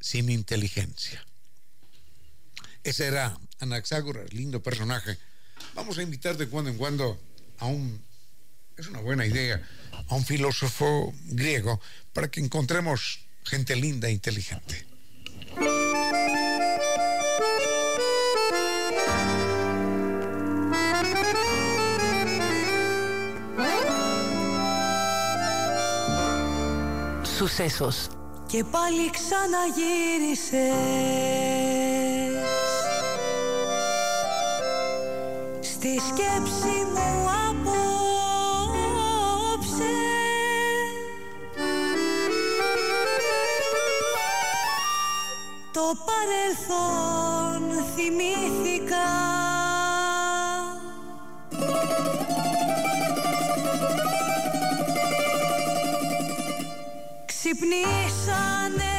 sin 0.00 0.30
inteligencia. 0.30 1.24
Ese 2.82 3.06
era 3.06 3.38
Anaxágoras, 3.59 4.33
lindo 4.33 4.61
personaje. 4.61 5.17
Vamos 5.73 5.97
a 5.97 6.03
invitar 6.03 6.37
de 6.37 6.47
cuando 6.47 6.69
en 6.69 6.77
cuando 6.77 7.19
a 7.59 7.65
un, 7.65 8.01
es 8.77 8.87
una 8.87 8.99
buena 8.99 9.25
idea, 9.25 9.61
a 10.09 10.15
un 10.15 10.25
filósofo 10.25 11.13
griego 11.25 11.79
para 12.13 12.29
que 12.29 12.39
encontremos 12.39 13.25
gente 13.43 13.75
linda 13.75 14.07
e 14.09 14.11
inteligente. 14.11 14.85
Sucesos. 27.37 28.09
Και 28.47 28.63
πάλι 28.63 29.09
ξαναγύρισες 29.09 30.55
Στη 35.82 35.98
σκέψη 35.98 36.76
μου 36.92 37.08
απόψε. 37.48 37.84
Το 45.72 45.86
παρελθόν 46.06 47.62
θυμήθηκα. 47.94 49.08
Ξυπνήσανε 57.24 58.89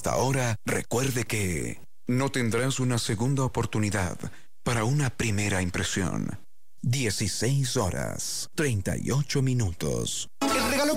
esta 0.00 0.16
hora, 0.16 0.56
recuerde 0.64 1.24
que 1.24 1.78
no 2.06 2.30
tendrás 2.30 2.80
una 2.80 2.96
segunda 2.96 3.44
oportunidad 3.44 4.16
para 4.62 4.84
una 4.84 5.10
primera 5.10 5.60
impresión. 5.60 6.38
16 6.80 7.76
horas, 7.76 8.48
38 8.54 9.42
minutos. 9.42 10.30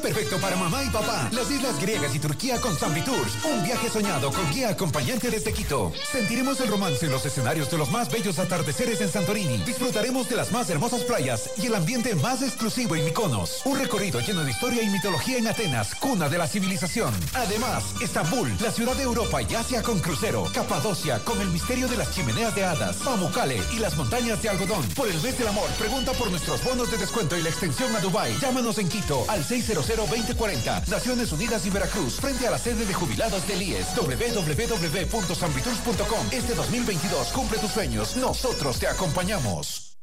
Perfecto 0.02 0.38
para 0.38 0.56
mamá 0.56 0.84
y 0.84 0.90
papá. 0.90 1.30
Las 1.32 1.50
Islas 1.50 1.80
Griegas 1.80 2.14
y 2.14 2.20
Turquía 2.20 2.60
con 2.60 2.76
Zambi 2.76 3.02
Tours. 3.02 3.34
Un 3.46 3.64
viaje 3.64 3.90
soñado 3.90 4.32
con 4.32 4.52
guía 4.52 4.70
acompañante 4.70 5.30
desde 5.30 5.54
Quito. 5.54 5.94
Sentiremos 6.12 6.60
el 6.62 6.68
romance 6.68 7.06
en 7.06 7.12
los 7.12 7.26
escenarios 7.26 7.72
de 7.72 7.78
los 7.78 7.90
más 7.90 8.12
bellos 8.12 8.38
atardeceres 8.40 9.00
en 9.02 9.10
Santorini. 9.10 9.58
Disfrutaremos 9.64 10.28
de 10.30 10.36
las 10.36 10.52
más 10.52 10.70
hermosas 10.70 11.02
playas 11.04 11.52
y 11.58 11.68
el 11.68 11.76
ambiente 11.76 12.16
más 12.16 12.42
exclusivo 12.42 12.96
en 12.96 13.06
Mykonos. 13.06 13.62
Un 13.66 13.80
recorrido 13.80 14.20
lleno 14.20 14.44
de 14.44 14.52
historia 14.52 14.84
y 14.84 14.90
mitología 14.90 15.38
en 15.38 15.48
Atenas, 15.48 15.96
cuna 15.96 16.28
de 16.28 16.38
la 16.38 16.48
civilización. 16.48 17.14
Además, 17.34 17.84
Estambul, 18.02 18.52
la 18.62 18.72
ciudad 18.72 18.96
de 18.96 19.04
Europa 19.04 19.42
y 19.42 19.56
Asia 19.56 19.82
con 19.84 20.00
crucero. 20.00 20.48
Capadocia 20.54 21.20
con 21.20 21.40
el 21.40 21.50
misterio 21.50 21.88
de 21.88 21.98
las 21.98 22.12
chimeneas 22.14 22.54
de 22.56 22.66
hadas. 22.66 22.98
Pamukkale 22.98 23.62
y 23.72 23.80
las 23.80 23.96
montañas 23.96 24.42
de 24.42 24.50
algodón. 24.50 24.86
Por 24.96 25.08
el 25.08 25.22
mes 25.22 25.38
del 25.38 25.48
amor, 25.48 25.70
pregunta 25.80 26.12
por 26.14 26.30
nuestros 26.30 26.64
bonos 26.64 26.92
de 26.92 26.98
descuento 26.98 27.38
y 27.38 27.42
la 27.42 27.50
extensión 27.50 27.96
a 27.96 28.00
Dubai. 28.00 28.38
Llámanos 28.40 28.78
en 28.80 28.90
Quito 28.90 29.26
al 29.28 29.44
600-2040. 29.84 30.88
Naciones 30.88 31.32
Unidas 31.32 31.66
y 31.66 31.70
Veracruz, 31.70 32.20
frente 32.20 32.46
a 32.48 32.52
la 32.52 32.58
sede 32.58 32.86
de 32.86 32.94
jubilados 32.94 33.48
del 33.48 33.62
IES. 33.62 33.96
www.sanvitours.com. 33.96 36.28
Este 36.32 36.54
2022 36.56 37.28
cumple 37.30 37.60
tus 37.60 37.72
sueños. 37.72 38.18
Nosotros 38.18 38.80
te 38.80 38.88
acompañamos. 38.88 39.94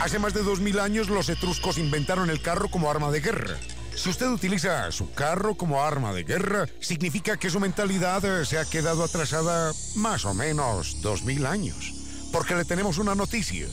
Hace 0.00 0.18
más 0.18 0.32
de 0.32 0.42
2000 0.42 0.80
años 0.80 1.10
los 1.10 1.28
etruscos 1.28 1.76
inventaron 1.76 2.30
el 2.30 2.40
carro 2.40 2.70
como 2.70 2.90
arma 2.90 3.10
de 3.10 3.20
guerra. 3.20 3.58
Si 3.94 4.08
usted 4.08 4.28
utiliza 4.28 4.90
su 4.92 5.12
carro 5.12 5.56
como 5.56 5.82
arma 5.82 6.14
de 6.14 6.24
guerra, 6.24 6.66
significa 6.80 7.36
que 7.36 7.50
su 7.50 7.60
mentalidad 7.60 8.24
eh, 8.24 8.46
se 8.46 8.58
ha 8.58 8.64
quedado 8.64 9.04
atrasada 9.04 9.72
más 9.96 10.24
o 10.24 10.32
menos 10.32 11.02
2000 11.02 11.44
años. 11.44 11.92
Porque 12.32 12.54
le 12.54 12.64
tenemos 12.64 12.96
una 12.96 13.14
noticia. 13.14 13.66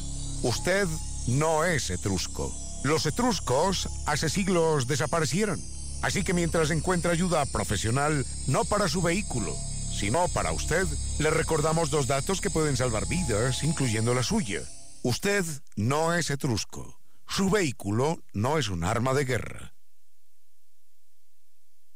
Usted 0.43 0.85
no 1.27 1.63
es 1.63 1.89
etrusco. 1.91 2.53
Los 2.87 3.05
etruscos 3.05 3.89
hace 4.05 4.29
siglos 4.29 4.87
desaparecieron. 4.87 5.59
Así 6.01 6.23
que 6.23 6.33
mientras 6.33 6.71
encuentra 6.71 7.11
ayuda 7.11 7.45
profesional, 7.45 8.25
no 8.47 8.63
para 8.63 8.87
su 8.87 9.01
vehículo, 9.01 9.53
sino 9.93 10.29
para 10.29 10.53
usted, 10.53 10.87
le 11.19 11.29
recordamos 11.29 11.89
dos 11.89 12.07
datos 12.07 12.39
que 12.39 12.49
pueden 12.49 12.77
salvar 12.77 13.05
vidas, 13.05 13.61
incluyendo 13.63 14.13
la 14.13 14.23
suya. 14.23 14.61
Usted 15.03 15.43
no 15.75 16.13
es 16.13 16.29
etrusco. 16.29 16.97
Su 17.27 17.49
vehículo 17.49 18.19
no 18.31 18.57
es 18.57 18.69
un 18.69 18.85
arma 18.85 19.13
de 19.13 19.25
guerra. 19.25 19.73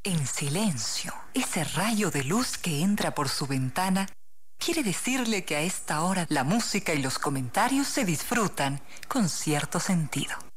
En 0.03 0.27
silencio, 0.27 1.13
ese 1.34 1.63
rayo 1.63 2.11
de 2.11 2.26
luz 2.26 2.57
que 2.57 2.81
entra 2.81 3.15
por 3.15 3.30
su 3.30 3.47
ventana 3.47 4.09
quiere 4.57 4.84
decirle 4.84 5.45
que 5.45 5.55
a 5.55 5.61
esta 5.61 6.01
hora 6.01 6.26
la 6.27 6.43
música 6.43 6.93
y 6.93 7.01
los 7.01 7.18
comentarios 7.18 7.88
se 7.88 8.03
disfrutan 8.03 8.81
con 9.07 9.30
cierto 9.30 9.80
sentido. 9.80 10.50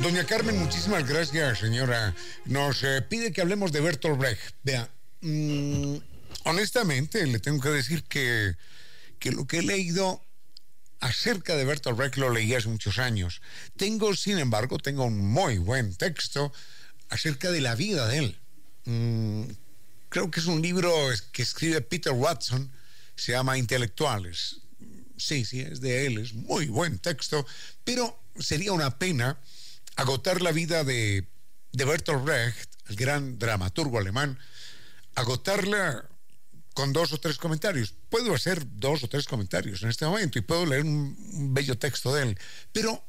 Doña 0.00 0.24
Carmen, 0.24 0.58
muchísimas 0.58 1.06
gracias, 1.06 1.60
señora. 1.60 2.14
Nos 2.46 2.82
eh, 2.82 3.00
pide 3.00 3.32
que 3.32 3.42
hablemos 3.42 3.70
de 3.70 3.80
Bertolt 3.80 4.18
Brecht. 4.18 4.54
Vea, 4.64 4.88
mm, 5.20 5.96
honestamente 6.44 7.26
le 7.26 7.38
tengo 7.38 7.60
que 7.60 7.68
decir 7.68 8.02
que, 8.04 8.56
que 9.18 9.30
lo 9.30 9.46
que 9.46 9.58
he 9.58 9.62
leído 9.62 10.20
acerca 11.00 11.56
de 11.56 11.64
Bertolt 11.64 11.96
Brecht 11.96 12.16
lo 12.16 12.30
leí 12.30 12.54
hace 12.54 12.68
muchos 12.68 12.98
años. 12.98 13.40
Tengo, 13.76 14.14
sin 14.14 14.38
embargo, 14.38 14.78
tengo 14.78 15.04
un 15.04 15.18
muy 15.18 15.58
buen 15.58 15.94
texto 15.94 16.52
acerca 17.08 17.50
de 17.50 17.60
la 17.60 17.74
vida 17.74 18.06
de 18.06 18.18
él. 18.18 18.38
Mm, 18.84 19.44
creo 20.08 20.30
que 20.30 20.40
es 20.40 20.46
un 20.46 20.62
libro 20.62 20.92
que 21.32 21.42
escribe 21.42 21.80
Peter 21.80 22.12
Watson, 22.12 22.70
se 23.16 23.32
llama 23.32 23.58
Intelectuales. 23.58 24.60
Sí, 25.16 25.44
sí, 25.44 25.60
es 25.60 25.80
de 25.80 26.06
él, 26.06 26.18
es 26.18 26.32
muy 26.32 26.66
buen 26.66 26.98
texto, 26.98 27.46
pero 27.84 28.22
sería 28.38 28.72
una 28.72 28.98
pena 28.98 29.38
agotar 29.96 30.40
la 30.40 30.52
vida 30.52 30.84
de, 30.84 31.26
de 31.72 31.84
Bertolt 31.84 32.24
Brecht, 32.24 32.70
el 32.88 32.96
gran 32.96 33.38
dramaturgo 33.38 33.98
alemán, 33.98 34.38
agotarla 35.14 36.09
con 36.74 36.92
dos 36.92 37.12
o 37.12 37.18
tres 37.18 37.36
comentarios. 37.36 37.94
Puedo 38.08 38.34
hacer 38.34 38.62
dos 38.76 39.02
o 39.04 39.08
tres 39.08 39.26
comentarios 39.26 39.82
en 39.82 39.90
este 39.90 40.06
momento 40.06 40.38
y 40.38 40.42
puedo 40.42 40.66
leer 40.66 40.82
un, 40.82 41.16
un 41.34 41.54
bello 41.54 41.78
texto 41.78 42.14
de 42.14 42.22
él, 42.22 42.38
pero 42.72 43.04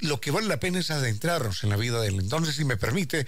lo 0.00 0.20
que 0.20 0.30
vale 0.30 0.48
la 0.48 0.60
pena 0.60 0.80
es 0.80 0.90
adentrarnos 0.90 1.64
en 1.64 1.70
la 1.70 1.76
vida 1.76 2.00
de 2.00 2.08
él. 2.08 2.20
Entonces, 2.20 2.56
si 2.56 2.64
me 2.64 2.76
permite, 2.76 3.26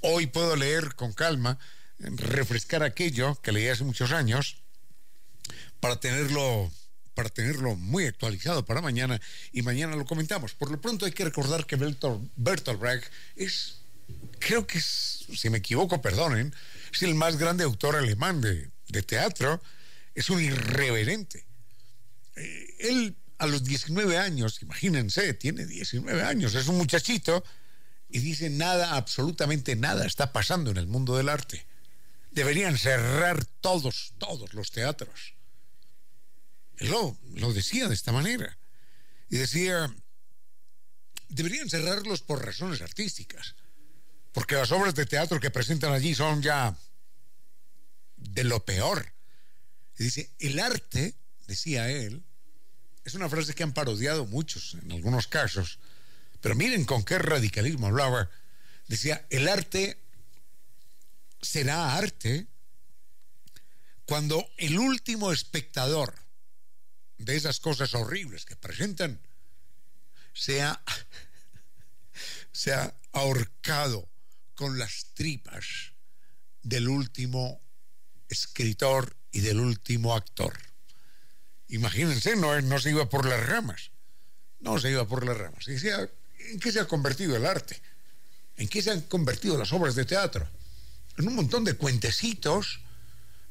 hoy 0.00 0.26
puedo 0.26 0.56
leer 0.56 0.94
con 0.94 1.12
calma, 1.12 1.58
refrescar 1.98 2.82
aquello 2.82 3.40
que 3.42 3.52
leí 3.52 3.68
hace 3.68 3.84
muchos 3.84 4.12
años 4.12 4.56
para 5.80 6.00
tenerlo 6.00 6.70
para 7.18 7.30
tenerlo 7.30 7.74
muy 7.74 8.06
actualizado 8.06 8.64
para 8.64 8.80
mañana 8.80 9.20
y 9.50 9.62
mañana 9.62 9.96
lo 9.96 10.04
comentamos. 10.04 10.54
Por 10.54 10.70
lo 10.70 10.80
pronto 10.80 11.04
hay 11.04 11.10
que 11.10 11.24
recordar 11.24 11.66
que 11.66 11.74
Bertolt, 11.74 12.30
Bertolt 12.36 12.78
Brecht 12.78 13.10
es, 13.34 13.80
creo 14.38 14.68
que 14.68 14.78
es, 14.78 15.24
si 15.36 15.50
me 15.50 15.58
equivoco, 15.58 16.00
perdonen, 16.00 16.54
es 16.92 17.02
el 17.02 17.14
más 17.14 17.36
grande 17.36 17.64
autor 17.64 17.96
alemán 17.96 18.40
de, 18.40 18.70
de 18.88 19.02
teatro, 19.02 19.62
es 20.14 20.30
un 20.30 20.40
irreverente. 20.40 21.46
Eh, 22.36 22.76
él 22.80 23.16
a 23.38 23.46
los 23.46 23.62
19 23.64 24.18
años, 24.18 24.60
imagínense, 24.62 25.32
tiene 25.34 25.64
19 25.64 26.22
años, 26.22 26.54
es 26.54 26.66
un 26.66 26.76
muchachito 26.76 27.44
y 28.08 28.18
dice 28.18 28.50
nada, 28.50 28.96
absolutamente 28.96 29.76
nada 29.76 30.06
está 30.06 30.32
pasando 30.32 30.70
en 30.70 30.76
el 30.76 30.86
mundo 30.86 31.16
del 31.16 31.28
arte. 31.28 31.66
Deberían 32.32 32.76
cerrar 32.76 33.44
todos, 33.44 34.14
todos 34.18 34.54
los 34.54 34.70
teatros. 34.70 35.34
Él 36.78 36.90
lo, 36.90 37.18
lo 37.34 37.52
decía 37.52 37.88
de 37.88 37.94
esta 37.94 38.12
manera. 38.12 38.56
Y 39.30 39.36
decía, 39.36 39.94
deberían 41.28 41.68
cerrarlos 41.68 42.22
por 42.22 42.44
razones 42.44 42.80
artísticas, 42.80 43.56
porque 44.38 44.54
las 44.54 44.70
obras 44.70 44.94
de 44.94 45.04
teatro 45.04 45.40
que 45.40 45.50
presentan 45.50 45.92
allí 45.92 46.14
son 46.14 46.40
ya 46.40 46.78
de 48.16 48.44
lo 48.44 48.64
peor. 48.64 49.12
Y 49.98 50.04
dice, 50.04 50.30
el 50.38 50.60
arte, 50.60 51.16
decía 51.48 51.90
él, 51.90 52.22
es 53.04 53.14
una 53.14 53.28
frase 53.28 53.52
que 53.52 53.64
han 53.64 53.74
parodiado 53.74 54.26
muchos 54.26 54.74
en 54.74 54.92
algunos 54.92 55.26
casos, 55.26 55.80
pero 56.40 56.54
miren 56.54 56.84
con 56.84 57.02
qué 57.02 57.18
radicalismo 57.18 57.88
hablaba. 57.88 58.30
Decía, 58.86 59.26
el 59.30 59.48
arte 59.48 59.98
será 61.42 61.96
arte 61.96 62.46
cuando 64.04 64.48
el 64.56 64.78
último 64.78 65.32
espectador 65.32 66.14
de 67.16 67.34
esas 67.34 67.58
cosas 67.58 67.92
horribles 67.92 68.44
que 68.44 68.54
presentan 68.54 69.20
sea, 70.32 70.80
sea 72.52 72.94
ahorcado 73.10 74.07
con 74.58 74.76
las 74.76 75.12
tripas 75.14 75.92
del 76.64 76.88
último 76.88 77.60
escritor 78.28 79.16
y 79.30 79.38
del 79.38 79.60
último 79.60 80.16
actor. 80.16 80.52
Imagínense, 81.68 82.34
no, 82.34 82.60
no 82.62 82.80
se 82.80 82.90
iba 82.90 83.08
por 83.08 83.24
las 83.24 83.46
ramas, 83.46 83.92
no 84.58 84.80
se 84.80 84.90
iba 84.90 85.06
por 85.06 85.24
las 85.24 85.38
ramas. 85.38 85.68
¿en 85.68 86.58
qué 86.58 86.72
se 86.72 86.80
ha 86.80 86.88
convertido 86.88 87.36
el 87.36 87.46
arte? 87.46 87.80
¿En 88.56 88.66
qué 88.66 88.82
se 88.82 88.90
han 88.90 89.02
convertido 89.02 89.56
las 89.56 89.72
obras 89.72 89.94
de 89.94 90.04
teatro? 90.04 90.50
En 91.18 91.28
un 91.28 91.36
montón 91.36 91.62
de 91.62 91.74
cuentecitos 91.74 92.80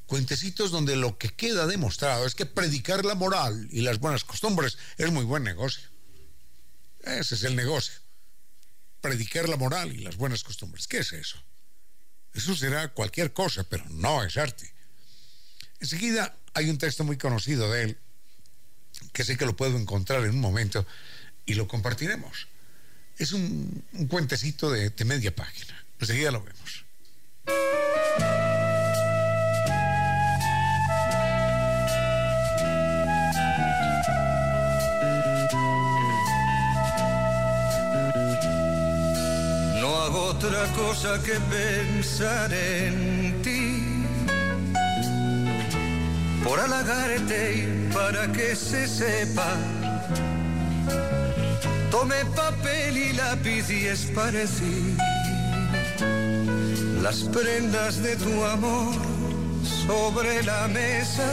cuentecitos 0.08 0.72
donde 0.72 0.98
lo 0.98 1.18
que 1.18 1.30
queda 1.30 1.68
demostrado 1.68 2.26
es 2.26 2.36
que 2.36 2.46
predicar 2.46 3.06
la 3.06 3.16
moral 3.16 3.70
y 3.72 3.80
las 3.80 4.00
buenas 4.00 4.26
costumbres 4.26 4.78
es 4.98 5.10
muy 5.10 5.24
buen 5.24 5.44
negocio. 5.44 5.88
Ese 7.00 7.36
es 7.36 7.44
el 7.44 7.56
negocio. 7.56 8.07
Predicar 9.02 9.48
la 9.48 9.58
moral 9.58 9.94
y 9.94 10.00
las 10.00 10.18
buenas 10.18 10.44
costumbres. 10.44 10.88
¿Qué 10.88 11.00
es 11.00 11.14
eso? 11.14 11.42
Eso 12.34 12.56
será 12.56 12.90
cualquier 12.90 13.34
cosa, 13.34 13.64
pero 13.64 13.84
no 13.90 14.24
es 14.24 14.38
arte. 14.38 14.72
Enseguida 15.80 16.36
hay 16.54 16.70
un 16.70 16.78
texto 16.78 17.04
muy 17.04 17.18
conocido 17.18 17.72
de 17.72 17.84
él, 17.84 17.98
que 19.14 19.24
sé 19.24 19.38
que 19.38 19.46
lo 19.46 19.56
puedo 19.56 19.78
encontrar 19.78 20.24
en 20.24 20.32
un 20.32 20.42
momento 20.42 20.86
y 21.46 21.54
lo 21.54 21.68
compartiremos. 21.68 22.48
Es 23.18 23.32
un, 23.32 23.84
cuentecito 24.10 24.70
de, 24.72 24.90
de 24.90 25.06
media 25.06 25.36
página. 25.36 25.84
Enseguida 26.00 26.32
lo 26.32 26.44
vemos. 26.44 26.86
Otra 40.48 40.66
cosa 40.74 41.22
que 41.24 41.34
pensar 41.56 42.54
en 42.54 43.42
ti. 43.42 43.84
por 46.44 46.60
halagarte 46.60 47.56
y 47.56 47.94
para 47.94 48.32
que 48.32 48.56
se 48.56 48.88
sepa. 48.88 49.52
Tomé 51.92 52.24
papel 52.36 52.98
y 52.98 53.14
lápiz 53.14 53.70
y 53.70 53.88
esparcí 53.88 54.96
las 57.02 57.24
prendas 57.24 58.02
de 58.02 58.16
tu 58.16 58.46
amor 58.46 58.96
sobre 59.86 60.44
la 60.44 60.68
mesa. 60.70 61.30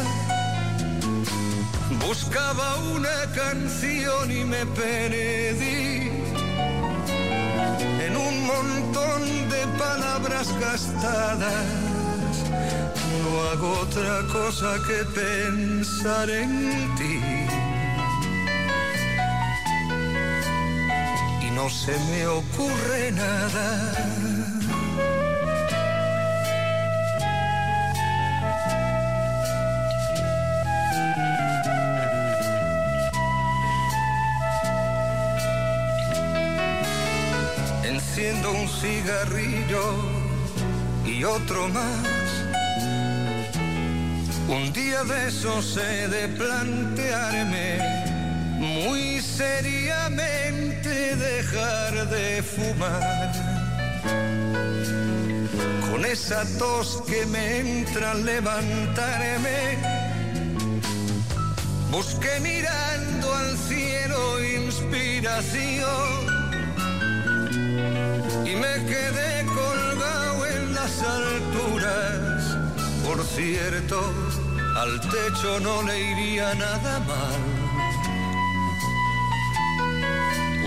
Buscaba 2.01 2.77
una 2.97 3.19
canción 3.35 4.31
y 4.31 4.45
me 4.45 4.66
perdí 4.66 5.94
en 8.06 8.16
un 8.16 8.47
montón 8.47 9.22
de 9.48 9.66
palabras 9.78 10.48
gastadas. 10.60 11.66
No 13.22 13.43
hago 13.48 13.81
otra 13.81 14.20
cosa 14.32 14.76
que 14.86 15.05
pensar 15.20 16.28
en 16.31 16.94
ti. 16.97 17.20
Y 21.47 21.51
no 21.52 21.68
se 21.70 21.97
me 22.10 22.26
ocurre 22.26 23.12
nada. 23.12 24.34
Un 38.47 38.69
cigarrillo 38.69 39.95
y 41.07 41.25
otro 41.25 41.66
más. 41.69 42.07
Un 44.49 44.71
día 44.73 45.03
de 45.03 45.29
esos 45.29 45.79
he 45.79 46.09
de 46.09 46.29
plantearme 46.29 47.79
muy 48.59 49.21
seriamente 49.21 51.16
dejar 51.16 52.09
de 52.11 52.43
fumar. 52.43 53.33
Con 55.91 56.05
esa 56.05 56.45
tos 56.59 57.03
que 57.07 57.25
me 57.25 57.61
entra 57.61 58.12
levantarme, 58.15 59.79
busqué 61.91 62.41
mirando 62.41 63.35
al 63.35 63.57
cielo 63.57 64.45
inspiración 64.45 66.24
y 68.45 68.57
me 68.57 68.75
quedé 68.87 69.47
colgado 69.47 70.47
en 70.47 70.75
las 70.75 71.03
alturas. 71.03 72.59
Por 73.05 73.25
cierto, 73.25 74.01
al 74.77 75.01
techo 75.01 75.61
no 75.61 75.83
le 75.83 75.99
iría 76.12 76.55
nada 76.55 77.01
mal. 77.01 77.41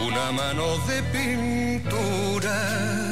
Una 0.07 0.31
mano 0.31 0.77
de 0.87 1.03
pintura. 1.15 3.06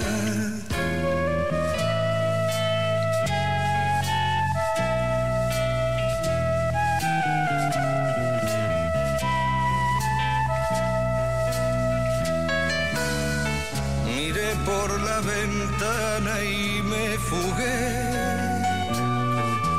Por 14.65 14.99
la 15.01 15.19
ventana 15.21 16.43
y 16.43 16.81
me 16.81 17.17
fugué 17.19 18.15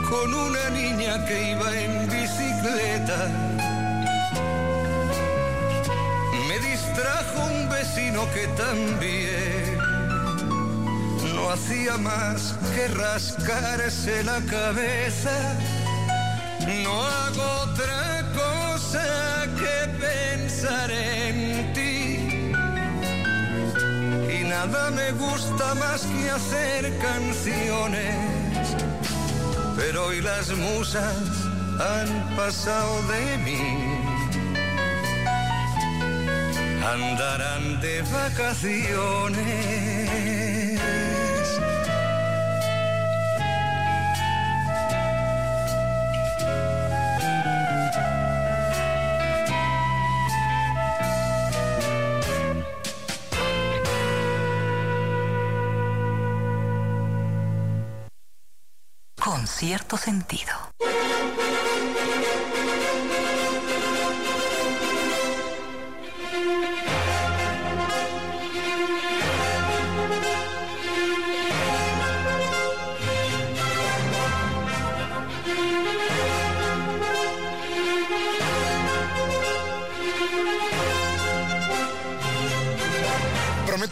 con 0.09 0.33
una 0.33 0.71
niña 0.71 1.25
que 1.27 1.51
iba 1.51 1.69
en 1.85 2.09
bicicleta. 2.09 3.21
Me 6.49 6.59
distrajo 6.71 7.45
un 7.53 7.69
vecino 7.69 8.27
que 8.33 8.47
también 8.65 9.79
no 11.35 11.51
hacía 11.51 11.97
más 11.99 12.55
que 12.75 12.89
rascarse 12.89 14.23
la 14.23 14.41
cabeza. 14.43 15.37
No 16.85 17.03
hago 17.03 17.45
otra 17.65 18.25
cosa 18.35 19.47
que 19.59 19.77
pensar 20.07 20.91
nada 24.57 24.91
me 24.91 25.13
gusta 25.13 25.75
más 25.75 26.01
que 26.03 26.31
hacer 26.31 26.99
canciones 26.99 28.15
pero 29.77 30.07
hoy 30.07 30.23
las 30.23 30.51
musas 30.57 31.15
han 31.79 32.37
pasado 32.37 33.03
de 33.13 33.39
mí. 33.39 33.61
Andarán 36.83 37.81
de 37.81 38.03
vacaciones. 38.03 39.96
Cierto 59.57 59.97
sentido. 59.97 60.53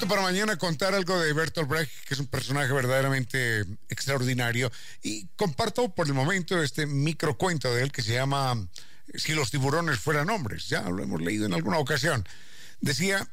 Para 0.09 0.21
mañana 0.21 0.59
contar 0.59 0.95
algo 0.95 1.19
de 1.19 1.33
Bertolt 1.33 1.69
Brecht, 1.69 1.91
que 2.07 2.13
es 2.13 2.21
un 2.21 2.27
personaje 2.27 2.71
verdaderamente 2.73 3.65
extraordinario. 3.89 4.71
Y 5.03 5.27
comparto 5.29 5.95
por 5.95 6.07
el 6.07 6.13
momento 6.13 6.63
este 6.63 6.85
microcuento 6.85 7.75
de 7.75 7.85
él 7.85 7.91
que 7.91 8.03
se 8.03 8.13
llama 8.13 8.69
Si 9.15 9.33
los 9.33 9.51
tiburones 9.51 9.99
fueran 9.99 10.29
hombres. 10.29 10.69
Ya 10.69 10.83
lo 10.83 11.03
hemos 11.03 11.23
leído 11.23 11.47
en 11.47 11.55
alguna 11.55 11.79
ocasión. 11.79 12.27
Decía, 12.81 13.27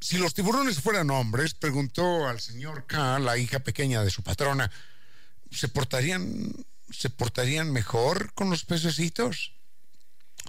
si 0.00 0.18
los 0.18 0.34
tiburones 0.34 0.80
fueran 0.80 1.10
hombres, 1.10 1.54
preguntó 1.54 2.26
al 2.28 2.40
señor 2.40 2.86
K, 2.86 3.20
la 3.20 3.38
hija 3.38 3.60
pequeña 3.60 4.02
de 4.02 4.10
su 4.10 4.24
patrona, 4.24 4.70
¿se 5.52 5.68
portarían, 5.68 6.52
¿se 6.90 7.08
portarían 7.08 7.72
mejor 7.72 8.34
con 8.34 8.50
los 8.50 8.64
pececitos? 8.64 9.52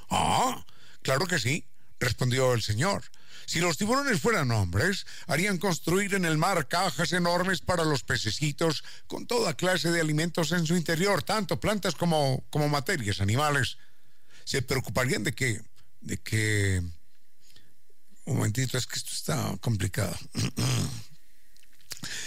Ah, 0.09 0.65
claro 1.03 1.27
que 1.27 1.37
sí, 1.37 1.67
respondió 1.99 2.53
el 2.53 2.63
señor. 2.63 3.03
Si 3.45 3.59
los 3.59 3.77
tiburones 3.77 4.19
fueran 4.19 4.51
hombres, 4.51 5.05
harían 5.27 5.57
construir 5.57 6.13
en 6.15 6.25
el 6.25 6.37
mar 6.37 6.67
cajas 6.67 7.13
enormes 7.13 7.61
para 7.61 7.83
los 7.83 8.03
pececitos 8.03 8.83
con 9.07 9.27
toda 9.27 9.55
clase 9.55 9.91
de 9.91 10.01
alimentos 10.01 10.51
en 10.51 10.65
su 10.65 10.75
interior, 10.75 11.23
tanto 11.23 11.59
plantas 11.59 11.95
como, 11.95 12.43
como 12.49 12.69
materias 12.69 13.21
animales. 13.21 13.77
Se 14.43 14.61
preocuparían 14.61 15.23
de 15.23 15.33
que, 15.33 15.61
de 16.01 16.17
que... 16.17 16.81
Un 18.25 18.37
momentito, 18.37 18.77
es 18.77 18.87
que 18.87 18.97
esto 18.97 19.11
está 19.13 19.55
complicado. 19.61 20.17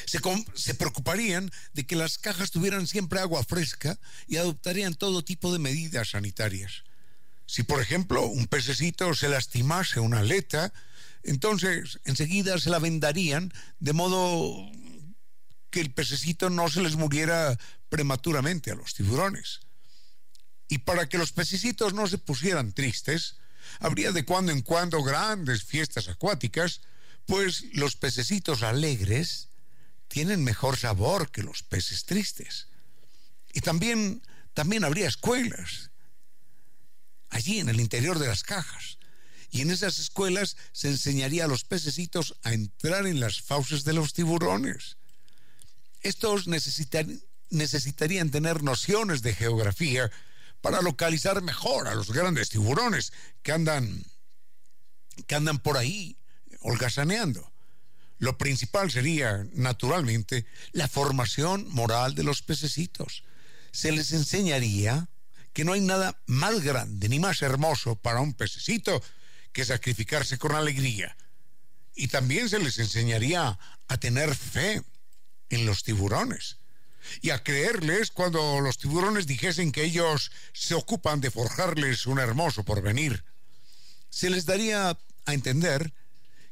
Se, 0.07 0.19
se 0.55 0.75
preocuparían 0.75 1.53
de 1.73 1.87
que 1.87 1.95
las 1.95 2.19
cajas 2.19 2.51
tuvieran 2.51 2.89
siempre 2.89 3.21
agua 3.21 3.45
fresca 3.45 3.97
y 4.27 4.37
adoptarían 4.37 4.95
todo 4.95 5.23
tipo 5.23 5.53
de 5.53 5.61
medidas 5.61 6.11
sanitarias. 6.11 6.83
Si, 7.47 7.63
por 7.63 7.81
ejemplo, 7.81 8.27
un 8.27 8.47
pececito 8.47 9.15
se 9.15 9.29
lastimase 9.29 10.01
una 10.01 10.21
aleta, 10.21 10.73
entonces 11.23 12.01
enseguida 12.05 12.59
se 12.59 12.71
la 12.71 12.79
vendarían 12.79 13.53
de 13.81 13.93
modo 13.93 14.71
que 15.71 15.81
el 15.81 15.93
pececito 15.93 16.51
no 16.51 16.69
se 16.69 16.83
les 16.83 16.97
muriera 16.97 17.59
prematuramente 17.89 18.71
a 18.71 18.75
los 18.75 18.95
tiburones. 18.95 19.61
Y 20.69 20.79
para 20.79 21.09
que 21.09 21.19
los 21.19 21.33
pececitos 21.33 21.95
no 21.95 22.07
se 22.07 22.19
pusieran 22.19 22.73
tristes, 22.73 23.37
habría 23.81 24.13
de 24.13 24.25
cuando 24.25 24.53
en 24.53 24.63
cuando 24.63 25.03
grandes 25.03 25.65
fiestas 25.65 26.09
acuáticas, 26.09 26.83
pues 27.27 27.65
los 27.73 27.97
pececitos 27.97 28.63
alegres 28.63 29.49
tienen 30.09 30.43
mejor 30.43 30.77
sabor 30.77 31.31
que 31.31 31.43
los 31.43 31.63
peces 31.63 32.05
tristes. 32.05 32.69
Y 33.53 33.61
también, 33.61 34.23
también 34.55 34.85
habría 34.85 35.09
escuelas 35.09 35.91
allí 37.31 37.61
en 37.61 37.69
el 37.69 37.81
interior 37.81 38.19
de 38.19 38.29
las 38.29 38.43
cajas. 38.43 38.98
Y 39.51 39.63
en 39.63 39.71
esas 39.71 39.99
escuelas 39.99 40.57
se 40.73 40.89
enseñaría 40.89 41.45
a 41.45 41.49
los 41.49 41.65
pececitos 41.65 42.37
a 42.43 42.53
entrar 42.53 43.07
en 43.07 43.21
las 43.21 43.41
fauces 43.41 43.85
de 43.85 43.95
los 43.95 44.13
tiburones. 44.13 44.97
Estos 46.03 46.47
necesitar- 46.47 47.09
necesitarían 47.51 48.31
tener 48.31 48.63
nociones 48.63 49.23
de 49.23 49.35
geografía 49.35 50.11
para 50.61 50.83
localizar 50.83 51.41
mejor 51.41 51.89
a 51.89 51.95
los 51.95 52.11
grandes 52.13 52.51
tiburones 52.51 53.13
que 53.43 53.53
andan, 53.53 54.05
que 55.27 55.35
andan 55.35 55.59
por 55.59 55.79
ahí 55.79 56.19
holgazaneando. 56.61 57.51
Lo 58.19 58.37
principal 58.37 58.91
sería, 58.91 59.47
naturalmente, 59.53 60.45
la 60.73 60.89
formación 60.89 61.69
moral 61.71 62.15
de 62.15 62.25
los 62.25 62.43
pececitos. 62.43 63.23
Se 63.71 63.93
les 63.93 64.13
enseñaría 64.13 65.09
que 65.53 65.65
no 65.65 65.73
hay 65.73 65.81
nada 65.81 66.21
más 66.27 66.61
grande 66.61 67.09
ni 67.09 67.21
más 67.21 67.43
hermoso 67.43 67.95
para 67.97 68.21
un 68.21 68.35
pececito 68.35 69.01
que 69.59 69.65
sacrificarse 69.65 70.39
con 70.39 70.55
alegría. 70.55 71.17
Y 71.97 72.07
también 72.07 72.49
se 72.49 72.61
les 72.61 72.79
enseñaría 72.79 73.59
a 73.89 73.97
tener 73.99 74.33
fe 74.37 74.85
en 75.51 75.67
los 75.67 75.83
tiburones 75.83 76.59
y 77.23 77.31
a 77.31 77.43
creerles 77.43 78.13
cuando 78.13 78.61
los 78.61 78.79
tiburones 78.79 79.27
dijesen 79.27 79.73
que 79.73 79.83
ellos 79.83 80.31
se 80.53 80.77
ocupan 80.77 81.21
de 81.21 81.33
forjarles 81.33 82.07
un 82.07 82.21
hermoso 82.21 82.63
porvenir. 82.63 83.25
Se 84.11 84.31
les 84.31 84.47
daría 84.47 84.97
a 85.25 85.35
entender 85.35 85.93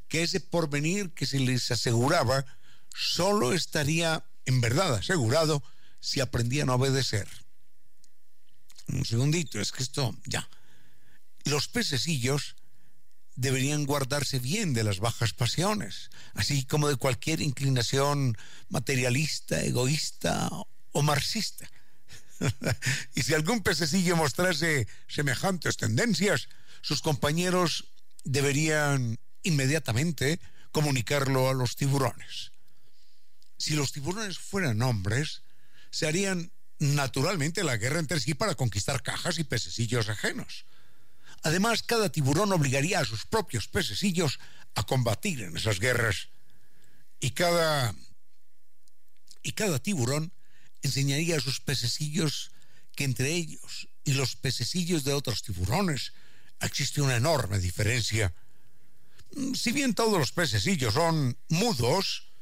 que 0.08 0.24
ese 0.24 0.40
porvenir 0.40 1.12
que 1.12 1.26
se 1.26 1.38
les 1.38 1.70
aseguraba 1.70 2.44
solo 2.92 3.52
estaría 3.52 4.24
en 4.46 4.60
verdad 4.60 4.96
asegurado 4.96 5.62
si 6.00 6.18
aprendían 6.18 6.70
a 6.70 6.74
obedecer. 6.74 7.28
Un 8.88 9.04
segundito, 9.04 9.60
es 9.60 9.70
que 9.70 9.84
esto 9.84 10.12
ya. 10.24 10.48
Los 11.44 11.68
pececillos 11.68 12.56
deberían 13.36 13.84
guardarse 13.84 14.38
bien 14.38 14.72
de 14.74 14.82
las 14.82 14.98
bajas 14.98 15.32
pasiones, 15.32 16.10
así 16.34 16.64
como 16.64 16.88
de 16.88 16.96
cualquier 16.96 17.40
inclinación 17.40 18.36
materialista, 18.68 19.62
egoísta 19.62 20.48
o 20.92 21.02
marxista. 21.02 21.70
y 23.14 23.22
si 23.22 23.34
algún 23.34 23.62
pececillo 23.62 24.16
mostrase 24.16 24.88
semejantes 25.08 25.76
tendencias, 25.76 26.48
sus 26.80 27.02
compañeros 27.02 27.88
deberían 28.24 29.18
inmediatamente 29.42 30.40
comunicarlo 30.72 31.48
a 31.48 31.54
los 31.54 31.76
tiburones. 31.76 32.52
Si 33.58 33.74
los 33.74 33.92
tiburones 33.92 34.38
fueran 34.38 34.82
hombres, 34.82 35.42
se 35.90 36.06
harían 36.06 36.50
naturalmente 36.78 37.64
la 37.64 37.76
guerra 37.76 38.00
entre 38.00 38.20
sí 38.20 38.34
para 38.34 38.54
conquistar 38.54 39.02
cajas 39.02 39.38
y 39.38 39.44
pececillos 39.44 40.08
ajenos. 40.08 40.66
Además, 41.46 41.84
cada 41.84 42.10
tiburón 42.10 42.52
obligaría 42.52 42.98
a 42.98 43.04
sus 43.04 43.24
propios 43.24 43.68
pececillos 43.68 44.40
a 44.74 44.82
combatir 44.82 45.42
en 45.42 45.56
esas 45.56 45.78
guerras. 45.78 46.28
Y 47.20 47.30
cada, 47.30 47.94
y 49.44 49.52
cada 49.52 49.78
tiburón 49.78 50.32
enseñaría 50.82 51.36
a 51.36 51.40
sus 51.40 51.60
pececillos 51.60 52.50
que 52.96 53.04
entre 53.04 53.30
ellos 53.32 53.86
y 54.02 54.14
los 54.14 54.34
pececillos 54.34 55.04
de 55.04 55.12
otros 55.12 55.42
tiburones 55.42 56.14
existe 56.60 57.00
una 57.00 57.14
enorme 57.14 57.60
diferencia. 57.60 58.34
Si 59.54 59.70
bien 59.70 59.94
todos 59.94 60.18
los 60.18 60.32
pececillos 60.32 60.94
son 60.94 61.38
mudos, 61.48 62.32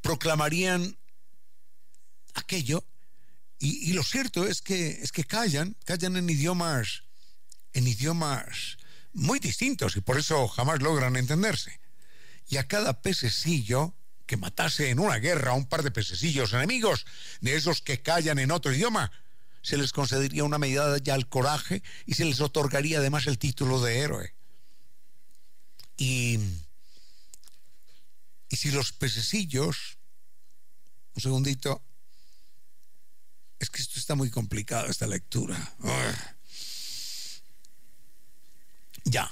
proclamarían 0.00 0.98
aquello 2.34 2.84
y, 3.60 3.90
y, 3.90 3.92
lo 3.92 4.02
cierto 4.02 4.48
es 4.48 4.62
que 4.62 5.00
es 5.00 5.12
que 5.12 5.22
callan, 5.22 5.76
callan 5.84 6.16
en 6.16 6.28
idiomas 6.28 7.04
en 7.72 7.86
idiomas 7.86 8.78
muy 9.12 9.38
distintos 9.38 9.96
y 9.96 10.00
por 10.00 10.18
eso 10.18 10.48
jamás 10.48 10.80
logran 10.80 11.16
entenderse. 11.16 11.80
Y 12.48 12.56
a 12.56 12.66
cada 12.66 13.02
pececillo 13.02 13.94
que 14.26 14.36
matase 14.36 14.90
en 14.90 14.98
una 14.98 15.16
guerra 15.16 15.52
a 15.52 15.54
un 15.54 15.66
par 15.66 15.82
de 15.82 15.90
pececillos 15.90 16.52
enemigos, 16.52 17.06
de 17.40 17.56
esos 17.56 17.80
que 17.80 18.02
callan 18.02 18.38
en 18.38 18.50
otro 18.50 18.72
idioma, 18.72 19.10
se 19.62 19.76
les 19.76 19.92
concedería 19.92 20.44
una 20.44 20.58
medida 20.58 20.98
ya 20.98 21.14
al 21.14 21.28
coraje 21.28 21.82
y 22.06 22.14
se 22.14 22.24
les 22.24 22.40
otorgaría 22.40 22.98
además 22.98 23.26
el 23.26 23.38
título 23.38 23.80
de 23.80 24.00
héroe. 24.00 24.34
Y, 25.96 26.38
y 28.50 28.56
si 28.56 28.70
los 28.70 28.92
pececillos, 28.92 29.98
un 31.14 31.22
segundito, 31.22 31.82
es 33.58 33.70
que 33.70 33.82
esto 33.82 33.98
está 33.98 34.14
muy 34.14 34.30
complicado, 34.30 34.86
esta 34.88 35.06
lectura. 35.06 35.74
Ya. 39.08 39.30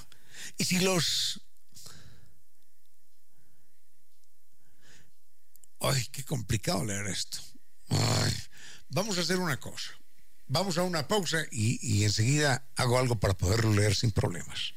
Y 0.57 0.65
si 0.65 0.79
los... 0.79 1.41
Ay, 5.79 6.05
qué 6.11 6.23
complicado 6.23 6.83
leer 6.83 7.07
esto. 7.07 7.37
Vamos 8.89 9.17
a 9.17 9.21
hacer 9.21 9.37
una 9.37 9.59
cosa. 9.59 9.91
Vamos 10.47 10.77
a 10.77 10.83
una 10.83 11.07
pausa 11.07 11.43
y, 11.51 11.79
y 11.81 12.03
enseguida 12.03 12.65
hago 12.75 12.97
algo 12.97 13.19
para 13.19 13.35
poderlo 13.35 13.73
leer 13.73 13.95
sin 13.95 14.11
problemas. 14.11 14.73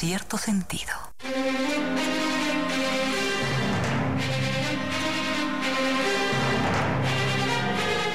Cierto 0.00 0.38
sentido. 0.38 0.94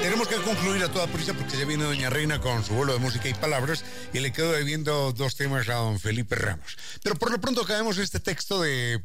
Tenemos 0.02 0.26
que 0.26 0.34
concluir 0.38 0.82
a 0.82 0.88
toda 0.90 1.06
prisa 1.06 1.32
porque 1.34 1.56
ya 1.56 1.64
viene 1.64 1.84
Doña 1.84 2.10
Reina 2.10 2.40
con 2.40 2.64
su 2.64 2.74
vuelo 2.74 2.92
de 2.92 2.98
música 2.98 3.28
y 3.28 3.34
palabras 3.34 3.84
y 4.12 4.18
le 4.18 4.32
quedo 4.32 4.50
debiendo 4.50 5.12
dos 5.12 5.36
temas 5.36 5.68
a 5.68 5.74
don 5.74 6.00
Felipe 6.00 6.34
Ramos. 6.34 6.76
Pero 7.04 7.14
por 7.14 7.30
lo 7.30 7.40
pronto 7.40 7.62
acabemos 7.62 7.98
este 7.98 8.18
texto 8.18 8.60
de, 8.60 9.00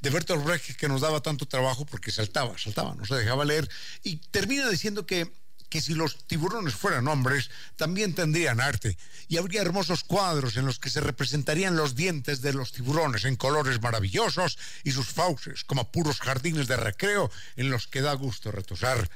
de 0.00 0.10
Bertolt 0.10 0.44
Brecht 0.44 0.76
que 0.76 0.88
nos 0.88 1.02
daba 1.02 1.20
tanto 1.20 1.46
trabajo 1.46 1.86
porque 1.86 2.10
saltaba, 2.10 2.58
saltaba, 2.58 2.96
no 2.96 3.04
se 3.04 3.14
dejaba 3.14 3.44
leer 3.44 3.68
y 4.02 4.16
termina 4.16 4.68
diciendo 4.68 5.06
que 5.06 5.30
que 5.70 5.80
si 5.80 5.94
los 5.94 6.26
tiburones 6.26 6.74
fueran 6.74 7.06
hombres, 7.06 7.48
también 7.76 8.12
tendrían 8.12 8.60
arte, 8.60 8.98
y 9.28 9.38
habría 9.38 9.62
hermosos 9.62 10.02
cuadros 10.02 10.56
en 10.56 10.66
los 10.66 10.80
que 10.80 10.90
se 10.90 11.00
representarían 11.00 11.76
los 11.76 11.94
dientes 11.94 12.42
de 12.42 12.52
los 12.52 12.72
tiburones 12.72 13.24
en 13.24 13.36
colores 13.36 13.80
maravillosos 13.80 14.58
y 14.82 14.90
sus 14.90 15.06
fauces 15.06 15.62
como 15.64 15.90
puros 15.90 16.20
jardines 16.20 16.66
de 16.66 16.76
recreo 16.76 17.30
en 17.56 17.70
los 17.70 17.86
que 17.86 18.02
da 18.02 18.12
gusto 18.14 18.50
retosar. 18.50 19.08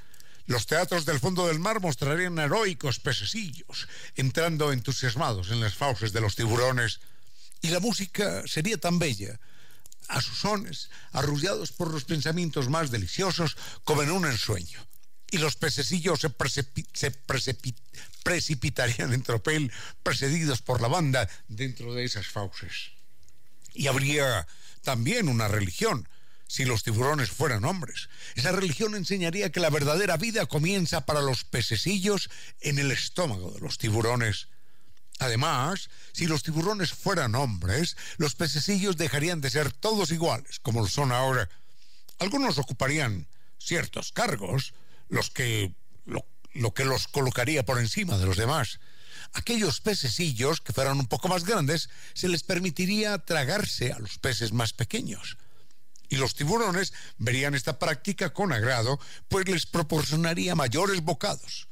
Los 0.46 0.66
teatros 0.66 1.04
del 1.04 1.18
fondo 1.18 1.48
del 1.48 1.58
mar 1.58 1.80
mostrarían 1.80 2.38
heroicos 2.38 3.00
pececillos, 3.00 3.88
entrando 4.14 4.72
entusiasmados 4.72 5.50
en 5.50 5.60
las 5.60 5.74
fauces 5.74 6.12
de 6.12 6.20
los 6.20 6.36
tiburones, 6.36 7.00
y 7.62 7.68
la 7.68 7.80
música 7.80 8.44
sería 8.46 8.78
tan 8.78 9.00
bella, 9.00 9.40
a 10.06 10.20
sus 10.20 10.38
sones, 10.38 10.90
arrullados 11.12 11.72
por 11.72 11.90
los 11.90 12.04
pensamientos 12.04 12.68
más 12.68 12.90
deliciosos, 12.92 13.56
como 13.82 14.02
en 14.02 14.12
un 14.12 14.26
ensueño 14.26 14.86
y 15.34 15.38
los 15.38 15.56
pececillos 15.56 16.20
se, 16.20 17.10
precipitarían 18.22 19.12
en 19.12 19.22
tropel, 19.24 19.72
precedidos 20.04 20.62
por 20.62 20.80
la 20.80 20.86
banda 20.86 21.28
dentro 21.48 21.92
de 21.92 22.04
esas 22.04 22.28
fauces. 22.28 22.92
Y 23.72 23.88
habría 23.88 24.46
también 24.82 25.28
una 25.28 25.48
religión, 25.48 26.08
si 26.46 26.64
los 26.64 26.84
tiburones 26.84 27.30
fueran 27.30 27.64
hombres. 27.64 28.08
Esa 28.36 28.52
religión 28.52 28.94
enseñaría 28.94 29.50
que 29.50 29.58
la 29.58 29.70
verdadera 29.70 30.16
vida 30.16 30.46
comienza 30.46 31.04
para 31.04 31.20
los 31.20 31.42
pececillos 31.42 32.30
en 32.60 32.78
el 32.78 32.92
estómago 32.92 33.50
de 33.50 33.58
los 33.58 33.76
tiburones. 33.76 34.46
Además, 35.18 35.90
si 36.12 36.28
los 36.28 36.44
tiburones 36.44 36.92
fueran 36.92 37.34
hombres, 37.34 37.96
los 38.18 38.36
pececillos 38.36 38.96
dejarían 38.96 39.40
de 39.40 39.50
ser 39.50 39.72
todos 39.72 40.12
iguales, 40.12 40.60
como 40.60 40.82
lo 40.82 40.86
son 40.86 41.10
ahora. 41.10 41.48
Algunos 42.20 42.58
ocuparían 42.58 43.26
ciertos 43.58 44.12
cargos, 44.12 44.74
los 45.08 45.30
que 45.30 45.74
lo, 46.54 46.72
que 46.72 46.84
los 46.84 47.08
colocaría 47.08 47.64
por 47.64 47.78
encima 47.78 48.16
de 48.16 48.26
los 48.26 48.36
demás. 48.36 48.80
Aquellos 49.32 49.80
pececillos 49.80 50.60
que 50.60 50.72
fueran 50.72 50.98
un 50.98 51.06
poco 51.06 51.28
más 51.28 51.44
grandes, 51.44 51.90
se 52.12 52.28
les 52.28 52.44
permitiría 52.44 53.18
tragarse 53.18 53.92
a 53.92 53.98
los 53.98 54.18
peces 54.18 54.52
más 54.52 54.72
pequeños. 54.72 55.36
Y 56.08 56.16
los 56.16 56.34
tiburones 56.34 56.92
verían 57.18 57.54
esta 57.54 57.78
práctica 57.78 58.32
con 58.32 58.52
agrado, 58.52 59.00
pues 59.28 59.48
les 59.48 59.66
proporcionaría 59.66 60.54
mayores 60.54 61.00
bocados. 61.00 61.66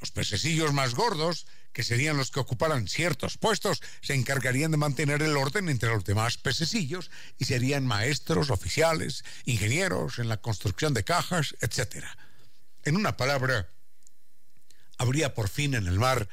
Los 0.00 0.10
pececillos 0.10 0.74
más 0.74 0.94
gordos, 0.94 1.46
que 1.72 1.82
serían 1.82 2.16
los 2.16 2.30
que 2.30 2.40
ocuparan 2.40 2.88
ciertos 2.88 3.38
puestos, 3.38 3.80
se 4.02 4.14
encargarían 4.14 4.70
de 4.70 4.76
mantener 4.76 5.22
el 5.22 5.36
orden 5.36 5.68
entre 5.68 5.90
los 5.90 6.04
demás 6.04 6.36
pececillos 6.36 7.10
y 7.38 7.46
serían 7.46 7.86
maestros, 7.86 8.50
oficiales, 8.50 9.24
ingenieros 9.44 10.18
en 10.18 10.28
la 10.28 10.38
construcción 10.38 10.92
de 10.92 11.04
cajas, 11.04 11.54
etcétera. 11.60 12.16
En 12.86 12.96
una 12.96 13.16
palabra, 13.16 13.68
habría 14.96 15.34
por 15.34 15.48
fin 15.48 15.74
en 15.74 15.88
el 15.88 15.98
mar 15.98 16.28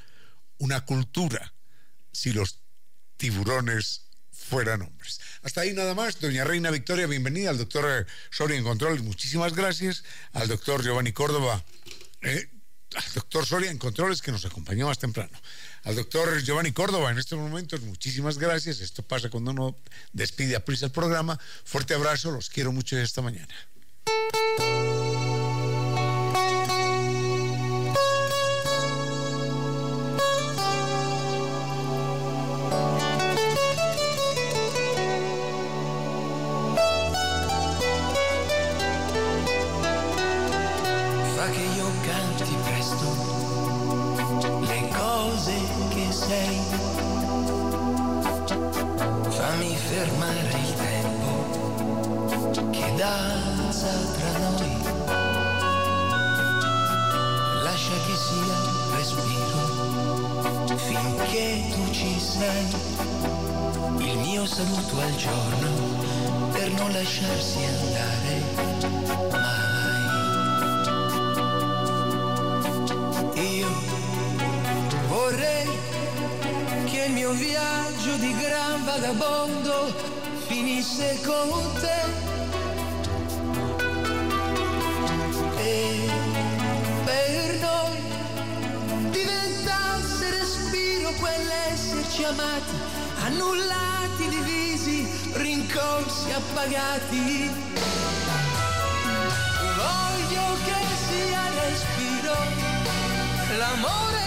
una 0.59 0.85
cultura 0.85 1.51
si 2.11 2.31
los 2.31 2.59
tiburones 3.17 4.05
fueran 4.31 4.83
hombres. 4.83 5.19
Hasta 5.41 5.61
ahí 5.61 5.73
nada 5.73 5.95
más. 5.95 6.21
Doña 6.21 6.43
Reina 6.43 6.69
Victoria, 6.69 7.07
bienvenida 7.07 7.49
al 7.49 7.57
doctor 7.57 8.05
Soria 8.29 8.55
en 8.55 8.63
Control. 8.63 9.01
Muchísimas 9.01 9.55
gracias. 9.55 10.03
Al 10.33 10.47
doctor 10.47 10.83
Giovanni 10.83 11.11
Córdoba. 11.11 11.65
eh, 12.21 12.51
al 12.93 13.13
doctor 13.15 13.47
Soria 13.47 13.71
en 13.71 13.79
Controles 13.79 14.21
que 14.21 14.31
nos 14.31 14.45
acompañó 14.45 14.85
más 14.85 14.99
temprano. 14.99 15.35
Al 15.85 15.95
doctor 15.95 16.39
Giovanni 16.43 16.71
Córdoba 16.71 17.09
en 17.09 17.17
estos 17.17 17.39
momentos, 17.39 17.81
muchísimas 17.81 18.37
gracias. 18.37 18.79
Esto 18.79 19.01
pasa 19.01 19.31
cuando 19.31 19.49
uno 19.49 19.75
despide 20.11 20.55
a 20.55 20.63
prisa 20.63 20.85
el 20.85 20.91
programa. 20.91 21.39
Fuerte 21.65 21.95
abrazo, 21.95 22.29
los 22.29 22.51
quiero 22.51 22.71
mucho 22.71 22.95
esta 22.95 23.23
mañana. 23.23 23.55
Finisse 81.03 81.21
con 81.23 81.49
te. 81.79 82.01
E 85.57 86.09
per 87.03 87.59
noi 87.59 89.11
diventasse 89.11 90.29
respiro 90.31 91.11
quell'esserci 91.19 92.23
amati, 92.23 92.75
annullati, 93.25 94.29
divisi, 94.29 95.07
rincorsi, 95.33 96.31
appagati. 96.31 97.51
Voglio 99.75 100.57
che 100.65 100.81
sia 101.07 101.41
respiro 101.61 102.35
l'amore 103.57 104.22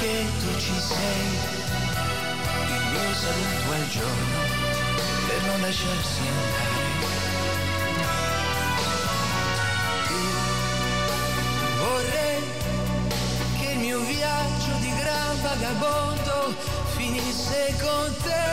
finché 0.00 0.24
tu 0.38 0.58
ci 0.58 0.80
sei, 0.80 1.28
il 2.68 2.84
mio 2.90 3.14
saluto 3.14 3.72
al 3.72 3.88
giorno 3.88 4.40
per 5.26 5.42
non 5.42 5.60
lasciarsi 5.60 6.20
andare. 6.20 6.88
Io 10.10 10.40
vorrei 11.84 12.42
che 13.58 13.72
il 13.72 13.78
mio 13.78 14.00
viaggio 14.00 14.72
di 14.80 14.90
gran 14.96 15.42
vagabondo 15.42 16.54
finisse 16.96 17.74
con 17.80 18.16
te 18.22 18.48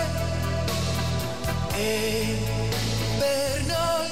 e 1.77 2.37
per 3.19 3.63
noi 3.67 4.09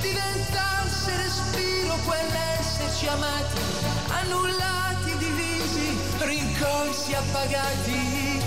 diventasse 0.00 1.16
respiro 1.16 1.96
quell'esserci 2.04 3.06
amati, 3.08 3.60
annullati, 4.08 5.01
rincorsi, 6.32 7.14
appagati. 7.14 8.40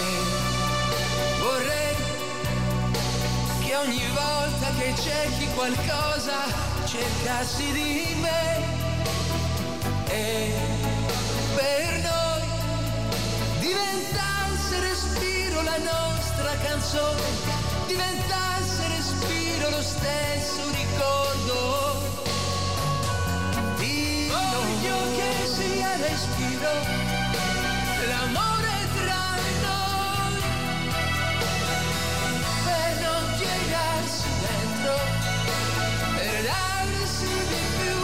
E 0.00 0.06
vorrei 1.38 1.96
che 3.64 3.76
ogni 3.76 4.06
volta 4.08 4.66
che 4.78 4.94
cerchi 5.00 5.46
qualcosa 5.54 6.38
cercassi 6.84 7.72
di 7.72 8.16
me 8.20 8.62
e 10.08 10.52
per 11.54 11.90
noi 12.08 12.42
diventasse 13.60 14.80
respiro 14.80 15.62
la 15.62 15.78
nostra 15.78 16.50
canzone, 16.62 17.22
diventasse 17.86 18.88
respiro 18.88 19.70
lo 19.70 19.82
stesso 19.82 20.62
ricordo. 20.72 22.12
Di 23.78 24.14
che 25.16 25.43
sia 25.54 25.96
respiro 25.96 26.72
l'amore 28.08 28.76
tra 28.98 29.24
noi 29.62 30.34
per 32.64 32.90
non 33.02 33.22
piegarsi 33.38 34.28
dentro, 34.44 34.94
per 36.16 36.34
darsi 36.42 37.32
di 37.50 37.62
più. 37.78 37.98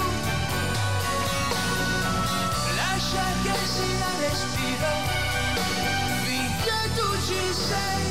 Lascia 2.76 3.26
che 3.42 3.56
sia 3.74 4.10
respiro 4.26 4.92
finché 6.24 6.80
tu 6.94 7.08
ci 7.26 7.42
sei. 7.68 8.04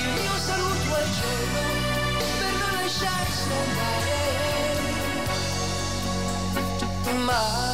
Il 0.00 0.08
mio 0.20 0.36
saluto 0.46 0.94
al 0.94 1.08
cielo 1.18 1.62
per 2.38 2.52
non 2.60 2.72
lasciarsi 2.82 3.48
andare. 3.62 4.12
Mai. 7.24 7.73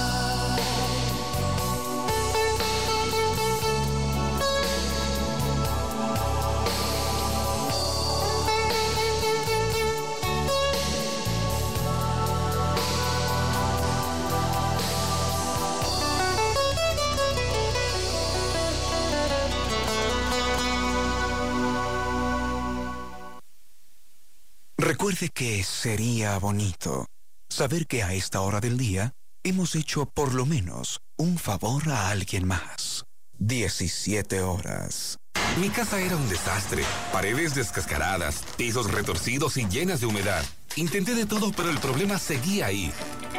Que 25.28 25.62
sería 25.62 26.38
bonito 26.38 27.05
saber 27.51 27.86
que 27.86 28.02
a 28.02 28.14
esta 28.14 28.40
hora 28.40 28.59
del 28.59 28.78
día 28.78 29.12
hemos 29.44 29.74
hecho 29.74 30.06
por 30.06 30.32
lo 30.32 30.47
menos 30.47 31.01
un 31.18 31.36
favor 31.36 31.90
a 31.90 32.09
alguien 32.09 32.48
más. 32.48 33.05
17 33.38 34.40
horas. 34.40 35.18
Mi 35.60 35.68
casa 35.68 36.01
era 36.01 36.16
un 36.16 36.26
desastre. 36.30 36.84
Paredes 37.12 37.55
descascaradas, 37.55 38.42
pisos 38.56 38.90
retorcidos 38.90 39.59
y 39.59 39.68
llenas 39.68 40.01
de 40.01 40.06
humedad. 40.06 40.42
Intenté 40.76 41.14
de 41.14 41.26
todo, 41.26 41.52
pero 41.52 41.68
el 41.68 41.80
problema 41.80 42.18
seguía 42.18 42.66
ahí. 42.66 42.90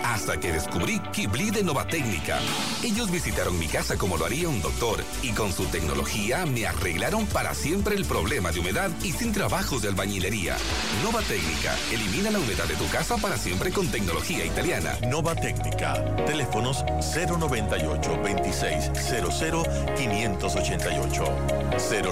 Hasta 0.04 0.40
que 0.40 0.52
descubrí 0.52 1.00
Kibli 1.12 1.52
de 1.52 1.64
Nova 1.64 1.86
Técnica. 1.88 2.40
Ellos 2.84 3.12
visitaron 3.12 3.58
mi 3.58 3.68
casa 3.68 3.98
como 3.98 4.18
lo 4.18 4.26
haría 4.26 4.50
un 4.50 4.62
doctor 4.62 5.04
y 5.22 5.32
con 5.32 5.54
su 5.54 5.66
tecnología 5.66 6.46
me 6.46 6.66
arreglaron 6.66 7.26
para 7.28 7.54
siempre 7.54 7.96
el 7.96 8.06
problema 8.06 8.52
de 8.52 8.60
humedad 8.60 8.90
y 9.04 9.12
sin 9.12 9.32
trabajos 9.32 9.82
de 9.82 9.90
albañilería. 9.90 10.58
Nova 11.04 11.22
Técnica 11.22 11.76
elimina 11.92 12.32
la 12.32 12.40
humedad 12.40 12.66
de 12.66 12.76
tu 12.76 12.88
casa 12.90 13.18
para 13.18 13.38
siempre 13.38 13.72
con 13.72 13.88
tecnología 13.88 14.46
italiana. 14.46 14.98
Nova 15.08 15.36
Técnica. 15.36 16.04
Teléfonos 16.26 16.84
098 17.16 18.20
2600 18.24 19.68
588 19.96 21.24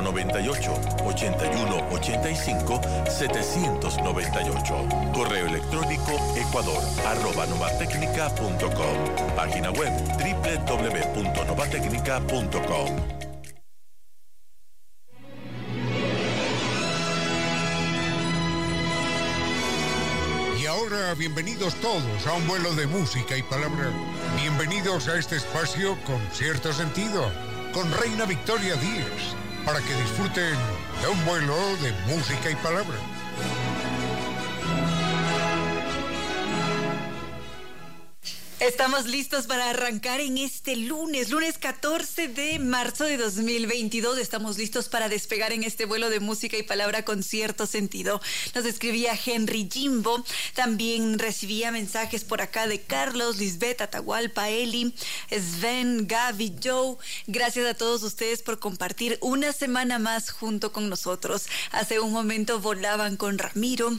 098 0.01 0.73
81 1.05 1.87
85 1.91 2.81
798. 3.09 4.87
Correo 5.13 5.47
electrónico 5.47 6.11
ecuador 6.37 6.81
arroba 7.05 7.45
novatecnica.com. 7.79 9.35
Página 9.35 9.71
web 9.71 9.91
www.novatecnica.com. 10.17 12.89
Y 20.59 20.65
ahora, 20.65 21.13
bienvenidos 21.15 21.75
todos 21.75 22.27
a 22.27 22.33
un 22.33 22.45
vuelo 22.47 22.75
de 22.75 22.85
música 22.87 23.37
y 23.37 23.43
palabra. 23.43 23.91
Bienvenidos 24.41 25.07
a 25.07 25.17
este 25.17 25.37
espacio 25.37 25.97
con 26.05 26.19
cierto 26.33 26.73
sentido, 26.73 27.31
con 27.73 27.89
Reina 27.93 28.25
Victoria 28.25 28.75
Díez, 28.75 29.35
para 29.65 29.79
que 29.79 29.95
disfruten 29.95 30.57
de 31.01 31.07
un 31.07 31.25
vuelo 31.25 31.55
de 31.77 31.93
música 32.13 32.51
y 32.51 32.55
palabra. 32.55 32.97
Estamos 38.59 39.05
listos 39.05 39.47
para 39.47 39.69
arrancar 39.69 40.19
en 40.19 40.37
este 40.37 40.75
lunes, 40.75 41.29
lunes 41.29 41.57
14 41.57 42.27
de 42.27 42.59
marzo 42.59 43.05
de 43.05 43.15
2022. 43.15 44.17
Estamos 44.17 44.57
listos 44.57 44.89
para 44.89 45.07
despegar 45.07 45.53
en 45.53 45.63
este 45.63 45.85
vuelo 45.85 46.09
de 46.09 46.19
música 46.19 46.57
y 46.57 46.63
palabra 46.63 47.05
con 47.05 47.23
cierto 47.23 47.65
sentido. 47.65 48.19
Nos 48.53 48.65
escribía 48.65 49.17
Henry 49.25 49.69
Jimbo, 49.71 50.25
también 50.55 51.19
recibía 51.19 51.71
mensajes 51.71 52.25
por 52.25 52.41
acá 52.41 52.67
de 52.67 52.81
Carlos, 52.81 53.37
Lisbeth, 53.37 53.79
Atahualpa, 53.79 54.49
Eli, 54.49 54.93
Sven, 55.31 56.05
Gaby, 56.05 56.55
Joe. 56.61 56.97
Gracias 57.27 57.65
a 57.65 57.75
todos 57.75 58.03
ustedes 58.03 58.43
por 58.43 58.59
compartir 58.59 59.17
una 59.21 59.53
semana 59.53 59.99
más 59.99 60.31
junto 60.31 60.73
con 60.73 60.89
nosotros. 60.89 61.45
Hace 61.71 62.01
un 62.01 62.11
momento 62.11 62.59
volaban 62.59 63.15
con 63.15 63.37
Ramiro. 63.37 63.91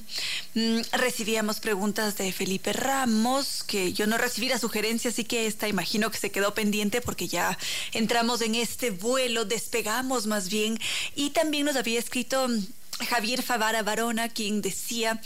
Mm, 0.53 0.81
recibíamos 0.93 1.61
preguntas 1.61 2.19
de 2.19 2.31
Felipe 2.31 2.74
Ramos, 2.74 3.65
que 3.65 3.95
yo 3.95 4.07
no 4.07 4.19
recibí 4.19 4.49
la 4.51 4.59
sugerencia, 4.59 5.10
así 5.10 5.24
que 5.24 5.47
esta 5.47 5.68
imagino 5.68 6.10
que 6.10 6.18
se 6.18 6.31
quedó 6.31 6.52
pendiente 6.55 7.01
porque 7.01 7.28
ya 7.28 7.59
entramos 7.93 8.43
en 8.43 8.55
este 8.55 8.90
vuelo, 8.90 9.44
despegamos 9.44 10.27
más 10.27 10.51
bien. 10.51 10.78
Y 11.14 11.31
también 11.31 11.66
nos 11.66 11.77
había 11.77 11.98
escrito 11.98 12.47
Javier 13.06 13.43
Favara 13.43 13.82
Barona, 13.82 14.28
quien 14.28 14.62
decía, 14.62 15.20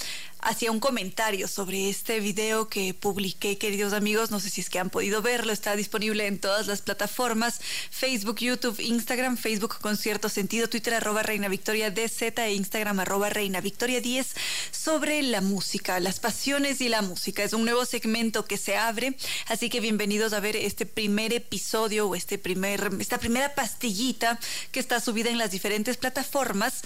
hacía 0.44 0.70
un 0.70 0.80
comentario 0.80 1.48
sobre 1.48 1.88
este 1.88 2.20
video 2.20 2.68
que 2.68 2.94
publiqué, 2.94 3.59
queridos 3.59 3.92
amigos. 3.92 4.30
No 4.30 4.40
sé 4.40 4.51
si 4.51 4.60
es 4.60 4.70
que 4.70 4.78
han 4.78 4.90
podido 4.90 5.22
verlo, 5.22 5.52
está 5.52 5.74
disponible 5.74 6.26
en 6.26 6.38
todas 6.38 6.66
las 6.66 6.82
plataformas: 6.82 7.60
Facebook, 7.90 8.38
YouTube, 8.38 8.78
Instagram, 8.78 9.36
Facebook 9.36 9.78
con 9.80 9.96
cierto 9.96 10.28
sentido, 10.28 10.68
Twitter 10.68 10.94
arroba 10.94 11.22
Reina 11.22 11.48
Victoria 11.48 11.90
DZ 11.90 12.38
e 12.38 12.55
Instagram 12.55 13.01
arroba 13.01 13.30
Reina 13.30 13.60
Victoria 13.60 14.01
10 14.01 14.34
sobre 14.70 15.22
la 15.22 15.40
música, 15.40 15.98
las 16.01 16.20
pasiones 16.20 16.80
y 16.80 16.88
la 16.88 17.02
música. 17.02 17.42
Es 17.42 17.52
un 17.52 17.64
nuevo 17.64 17.84
segmento 17.84 18.44
que 18.44 18.59
se 18.59 18.76
abre, 18.76 19.16
así 19.48 19.70
que 19.70 19.80
bienvenidos 19.80 20.32
a 20.32 20.40
ver 20.40 20.56
este 20.56 20.86
primer 20.86 21.32
episodio 21.32 22.06
o 22.09 22.14
este 22.14 22.38
primer, 22.38 22.90
esta 23.01 23.18
primera 23.18 23.55
pastillita 23.55 24.38
que 24.72 24.80
está 24.80 25.01
subida 25.01 25.30
en 25.30 25.38
las 25.38 25.51
diferentes 25.51 25.96
plataformas 25.96 26.82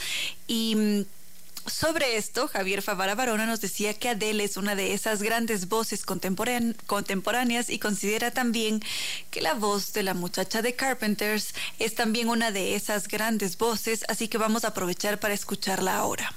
y 0.46 0.76
mm, 0.78 1.04
sobre 1.68 2.16
esto, 2.16 2.48
Javier 2.48 2.80
Favara 2.80 3.14
Barona 3.14 3.44
nos 3.44 3.60
decía 3.60 3.92
que 3.92 4.08
Adele 4.08 4.44
es 4.44 4.56
una 4.56 4.74
de 4.74 4.94
esas 4.94 5.22
grandes 5.22 5.68
voces 5.68 6.06
contemporán- 6.06 6.74
contemporáneas 6.86 7.68
y 7.68 7.78
considera 7.78 8.30
también 8.30 8.80
que 9.30 9.42
la 9.42 9.52
voz 9.54 9.92
de 9.92 10.02
la 10.02 10.14
muchacha 10.14 10.62
de 10.62 10.74
Carpenters 10.74 11.54
es 11.78 11.94
también 11.94 12.30
una 12.30 12.52
de 12.52 12.74
esas 12.74 13.06
grandes 13.08 13.58
voces, 13.58 14.04
así 14.08 14.28
que 14.28 14.38
vamos 14.38 14.64
a 14.64 14.68
aprovechar 14.68 15.20
para 15.20 15.34
escucharla 15.34 15.98
ahora. 15.98 16.32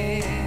yeah. 0.00 0.39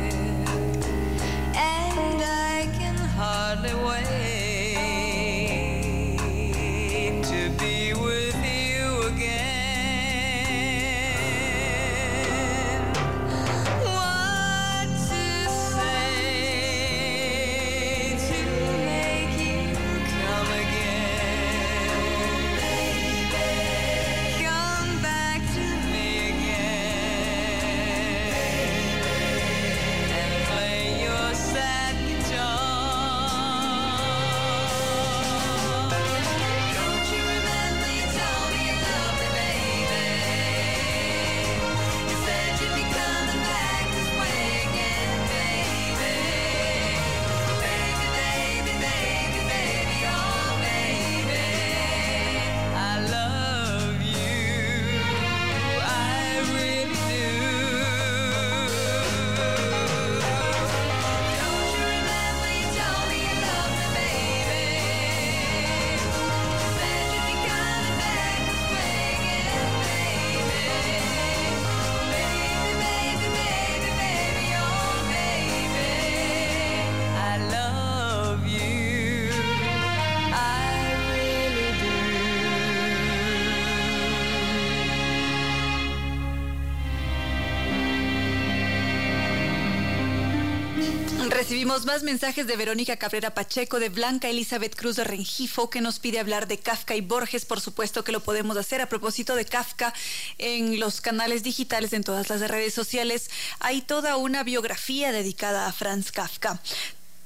Recibimos 91.64 91.86
más 91.86 92.04
mensajes 92.04 92.46
de 92.46 92.58
Verónica 92.58 92.98
Cabrera 92.98 93.34
Pacheco, 93.34 93.80
de 93.80 93.88
Blanca 93.88 94.28
Elizabeth 94.28 94.76
Cruz 94.76 94.98
de 94.98 95.06
Rengifo, 95.06 95.70
que 95.70 95.80
nos 95.80 95.98
pide 95.98 96.20
hablar 96.20 96.46
de 96.46 96.60
Kafka 96.60 96.94
y 96.94 97.00
Borges. 97.00 97.46
Por 97.46 97.62
supuesto 97.62 98.04
que 98.04 98.12
lo 98.12 98.20
podemos 98.20 98.58
hacer. 98.58 98.82
A 98.82 98.90
propósito 98.90 99.34
de 99.34 99.46
Kafka, 99.46 99.94
en 100.40 100.78
los 100.82 101.00
canales 101.00 101.42
digitales, 101.42 101.94
en 101.94 102.04
todas 102.04 102.28
las 102.28 102.42
redes 102.42 102.74
sociales, 102.74 103.30
hay 103.62 103.82
toda 103.82 104.18
una 104.18 104.44
biografía 104.44 105.14
dedicada 105.14 105.66
a 105.68 105.72
Franz 105.72 106.12
Kafka. 106.12 106.60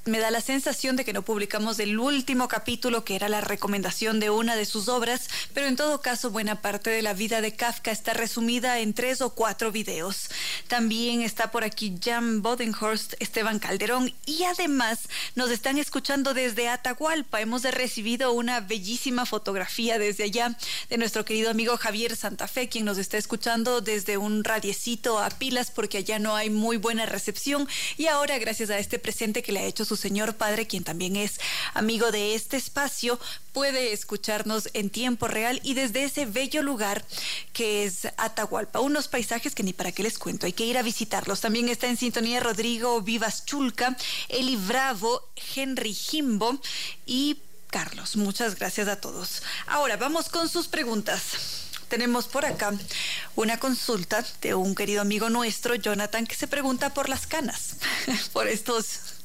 Me 0.08 0.20
da 0.20 0.30
la 0.30 0.40
sensación 0.40 0.96
de 0.96 1.04
que 1.04 1.12
no 1.12 1.20
publicamos 1.20 1.78
el 1.80 1.98
último 1.98 2.48
capítulo, 2.48 3.04
que 3.04 3.14
era 3.14 3.28
la 3.28 3.42
recomendación 3.42 4.20
de 4.20 4.30
una 4.30 4.56
de 4.56 4.64
sus 4.64 4.88
obras, 4.88 5.28
pero 5.52 5.66
en 5.66 5.76
todo 5.76 6.00
caso 6.00 6.30
buena 6.30 6.62
parte 6.62 6.88
de 6.88 7.02
la 7.02 7.12
vida 7.12 7.42
de 7.42 7.54
Kafka 7.54 7.90
está 7.90 8.14
resumida 8.14 8.78
en 8.78 8.94
tres 8.94 9.20
o 9.20 9.34
cuatro 9.34 9.70
videos. 9.70 10.30
También 10.66 11.20
está 11.20 11.50
por 11.50 11.62
aquí 11.62 11.94
Jan 12.02 12.40
Bodenhorst, 12.40 13.16
Esteban 13.18 13.58
Calderón 13.58 14.14
y 14.24 14.44
además 14.44 15.00
nos 15.34 15.50
están 15.50 15.76
escuchando 15.76 16.32
desde 16.32 16.70
Atahualpa. 16.70 17.42
Hemos 17.42 17.64
recibido 17.64 18.32
una 18.32 18.60
bellísima 18.60 19.26
fotografía 19.26 19.98
desde 19.98 20.24
allá 20.24 20.56
de 20.88 20.96
nuestro 20.96 21.26
querido 21.26 21.50
amigo 21.50 21.76
Javier 21.76 22.16
Santa 22.16 22.48
Fe, 22.48 22.70
quien 22.70 22.86
nos 22.86 22.96
está 22.96 23.18
escuchando 23.18 23.82
desde 23.82 24.16
un 24.16 24.42
radiecito 24.42 25.18
a 25.18 25.28
pilas 25.28 25.70
porque 25.70 25.98
allá 25.98 26.18
no 26.18 26.34
hay 26.34 26.48
muy 26.48 26.78
buena 26.78 27.04
recepción 27.04 27.68
y 27.98 28.06
ahora 28.06 28.38
gracias 28.38 28.70
a 28.70 28.78
este 28.78 28.98
presente 28.98 29.42
que 29.42 29.52
le 29.52 29.60
ha 29.60 29.64
hecho 29.64 29.84
señor 29.98 30.36
padre, 30.36 30.66
quien 30.66 30.84
también 30.84 31.16
es 31.16 31.38
amigo 31.74 32.10
de 32.10 32.34
este 32.34 32.56
espacio, 32.56 33.20
puede 33.52 33.92
escucharnos 33.92 34.68
en 34.72 34.88
tiempo 34.88 35.28
real 35.28 35.60
y 35.62 35.74
desde 35.74 36.04
ese 36.04 36.26
bello 36.26 36.62
lugar 36.62 37.04
que 37.52 37.84
es 37.84 38.06
Atahualpa. 38.16 38.80
Unos 38.80 39.08
paisajes 39.08 39.54
que 39.54 39.62
ni 39.62 39.72
para 39.72 39.92
qué 39.92 40.02
les 40.02 40.18
cuento, 40.18 40.46
hay 40.46 40.52
que 40.52 40.64
ir 40.64 40.78
a 40.78 40.82
visitarlos. 40.82 41.40
También 41.40 41.68
está 41.68 41.88
en 41.88 41.96
sintonía 41.96 42.40
Rodrigo 42.40 43.02
Vivas 43.02 43.44
Chulca, 43.44 43.96
Eli 44.28 44.56
Bravo, 44.56 45.28
Henry 45.54 45.92
Jimbo 45.92 46.58
y 47.04 47.38
Carlos. 47.68 48.16
Muchas 48.16 48.54
gracias 48.54 48.88
a 48.88 49.00
todos. 49.00 49.42
Ahora 49.66 49.96
vamos 49.96 50.28
con 50.28 50.48
sus 50.48 50.68
preguntas. 50.68 51.68
Tenemos 51.88 52.26
por 52.28 52.44
acá 52.44 52.72
una 53.34 53.58
consulta 53.58 54.24
de 54.42 54.54
un 54.54 54.74
querido 54.74 55.00
amigo 55.00 55.30
nuestro, 55.30 55.74
Jonathan, 55.74 56.26
que 56.26 56.36
se 56.36 56.46
pregunta 56.46 56.92
por 56.92 57.08
las 57.08 57.26
canas, 57.26 57.76
por 58.32 58.46
estos 58.46 59.17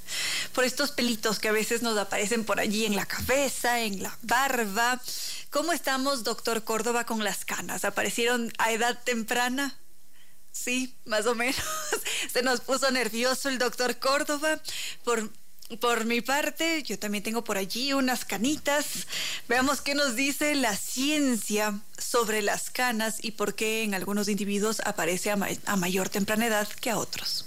por 0.54 0.64
estos 0.64 0.92
pelitos 0.92 1.40
que 1.40 1.50
a 1.50 1.54
veces 1.54 1.82
nos 1.82 1.98
aparecen 1.98 2.46
por 2.46 2.60
allí 2.60 2.86
en 2.86 2.96
la 2.96 3.06
cabeza, 3.06 3.82
en 3.82 4.04
la 4.04 4.18
barba. 4.22 5.02
¿Cómo 5.50 5.74
estamos, 5.74 6.24
doctor 6.24 6.64
Córdoba, 6.64 7.06
con 7.06 7.24
las 7.24 7.46
canas? 7.46 7.86
¿Aparecieron 7.86 8.52
a 8.58 8.72
edad 8.72 9.00
temprana? 9.04 9.78
Sí, 10.52 10.96
más 11.06 11.26
o 11.26 11.36
menos. 11.36 11.62
Se 12.34 12.44
nos 12.44 12.62
puso 12.62 12.90
nervioso 12.92 13.50
el 13.50 13.58
doctor 13.58 13.98
Córdoba. 13.98 14.60
Por, 15.04 15.30
por 15.80 16.06
mi 16.06 16.22
parte, 16.22 16.84
yo 16.84 16.98
también 17.00 17.24
tengo 17.24 17.44
por 17.44 17.58
allí 17.58 17.92
unas 17.94 18.24
canitas. 18.24 19.08
Veamos 19.48 19.82
qué 19.82 19.96
nos 19.96 20.16
dice 20.16 20.56
la 20.56 20.78
ciencia 20.78 21.80
sobre 21.98 22.42
las 22.42 22.70
canas 22.70 23.18
y 23.22 23.32
por 23.32 23.56
qué 23.56 23.84
en 23.84 23.96
algunos 23.96 24.30
individuos 24.30 24.82
aparece 24.86 25.32
a, 25.32 25.38
a 25.66 25.76
mayor 25.76 26.10
temprana 26.10 26.46
edad 26.46 26.68
que 26.68 26.92
a 26.92 26.98
otros. 26.98 27.46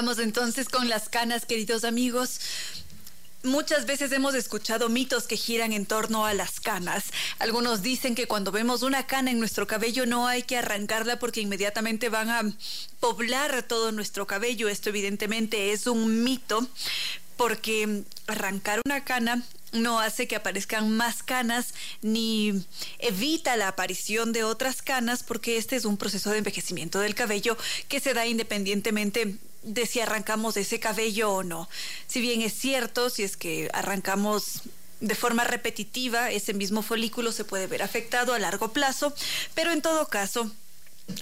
Vamos 0.00 0.18
entonces 0.18 0.70
con 0.70 0.88
las 0.88 1.10
canas, 1.10 1.44
queridos 1.44 1.84
amigos. 1.84 2.40
Muchas 3.42 3.84
veces 3.84 4.10
hemos 4.12 4.34
escuchado 4.34 4.88
mitos 4.88 5.26
que 5.26 5.36
giran 5.36 5.74
en 5.74 5.84
torno 5.84 6.24
a 6.24 6.32
las 6.32 6.58
canas. 6.58 7.04
Algunos 7.38 7.82
dicen 7.82 8.14
que 8.14 8.26
cuando 8.26 8.50
vemos 8.50 8.82
una 8.82 9.06
cana 9.06 9.30
en 9.30 9.38
nuestro 9.38 9.66
cabello 9.66 10.06
no 10.06 10.26
hay 10.26 10.42
que 10.42 10.56
arrancarla 10.56 11.18
porque 11.18 11.42
inmediatamente 11.42 12.08
van 12.08 12.30
a 12.30 12.50
poblar 12.98 13.62
todo 13.64 13.92
nuestro 13.92 14.26
cabello. 14.26 14.70
Esto 14.70 14.88
evidentemente 14.88 15.72
es 15.72 15.86
un 15.86 16.24
mito 16.24 16.66
porque 17.36 18.04
arrancar 18.26 18.80
una 18.86 19.04
cana 19.04 19.42
no 19.72 20.00
hace 20.00 20.26
que 20.26 20.36
aparezcan 20.36 20.96
más 20.96 21.22
canas 21.22 21.74
ni 22.00 22.64
evita 23.00 23.54
la 23.58 23.68
aparición 23.68 24.32
de 24.32 24.44
otras 24.44 24.80
canas 24.80 25.22
porque 25.24 25.58
este 25.58 25.76
es 25.76 25.84
un 25.84 25.98
proceso 25.98 26.30
de 26.30 26.38
envejecimiento 26.38 27.00
del 27.00 27.14
cabello 27.14 27.58
que 27.88 28.00
se 28.00 28.14
da 28.14 28.26
independientemente 28.26 29.38
de 29.62 29.86
si 29.86 30.00
arrancamos 30.00 30.56
ese 30.56 30.80
cabello 30.80 31.32
o 31.32 31.42
no. 31.42 31.68
Si 32.06 32.20
bien 32.20 32.42
es 32.42 32.54
cierto, 32.54 33.10
si 33.10 33.22
es 33.22 33.36
que 33.36 33.70
arrancamos 33.72 34.62
de 35.00 35.14
forma 35.14 35.44
repetitiva, 35.44 36.30
ese 36.30 36.54
mismo 36.54 36.82
folículo 36.82 37.32
se 37.32 37.44
puede 37.44 37.66
ver 37.66 37.82
afectado 37.82 38.34
a 38.34 38.38
largo 38.38 38.72
plazo, 38.72 39.14
pero 39.54 39.72
en 39.72 39.82
todo 39.82 40.08
caso, 40.08 40.50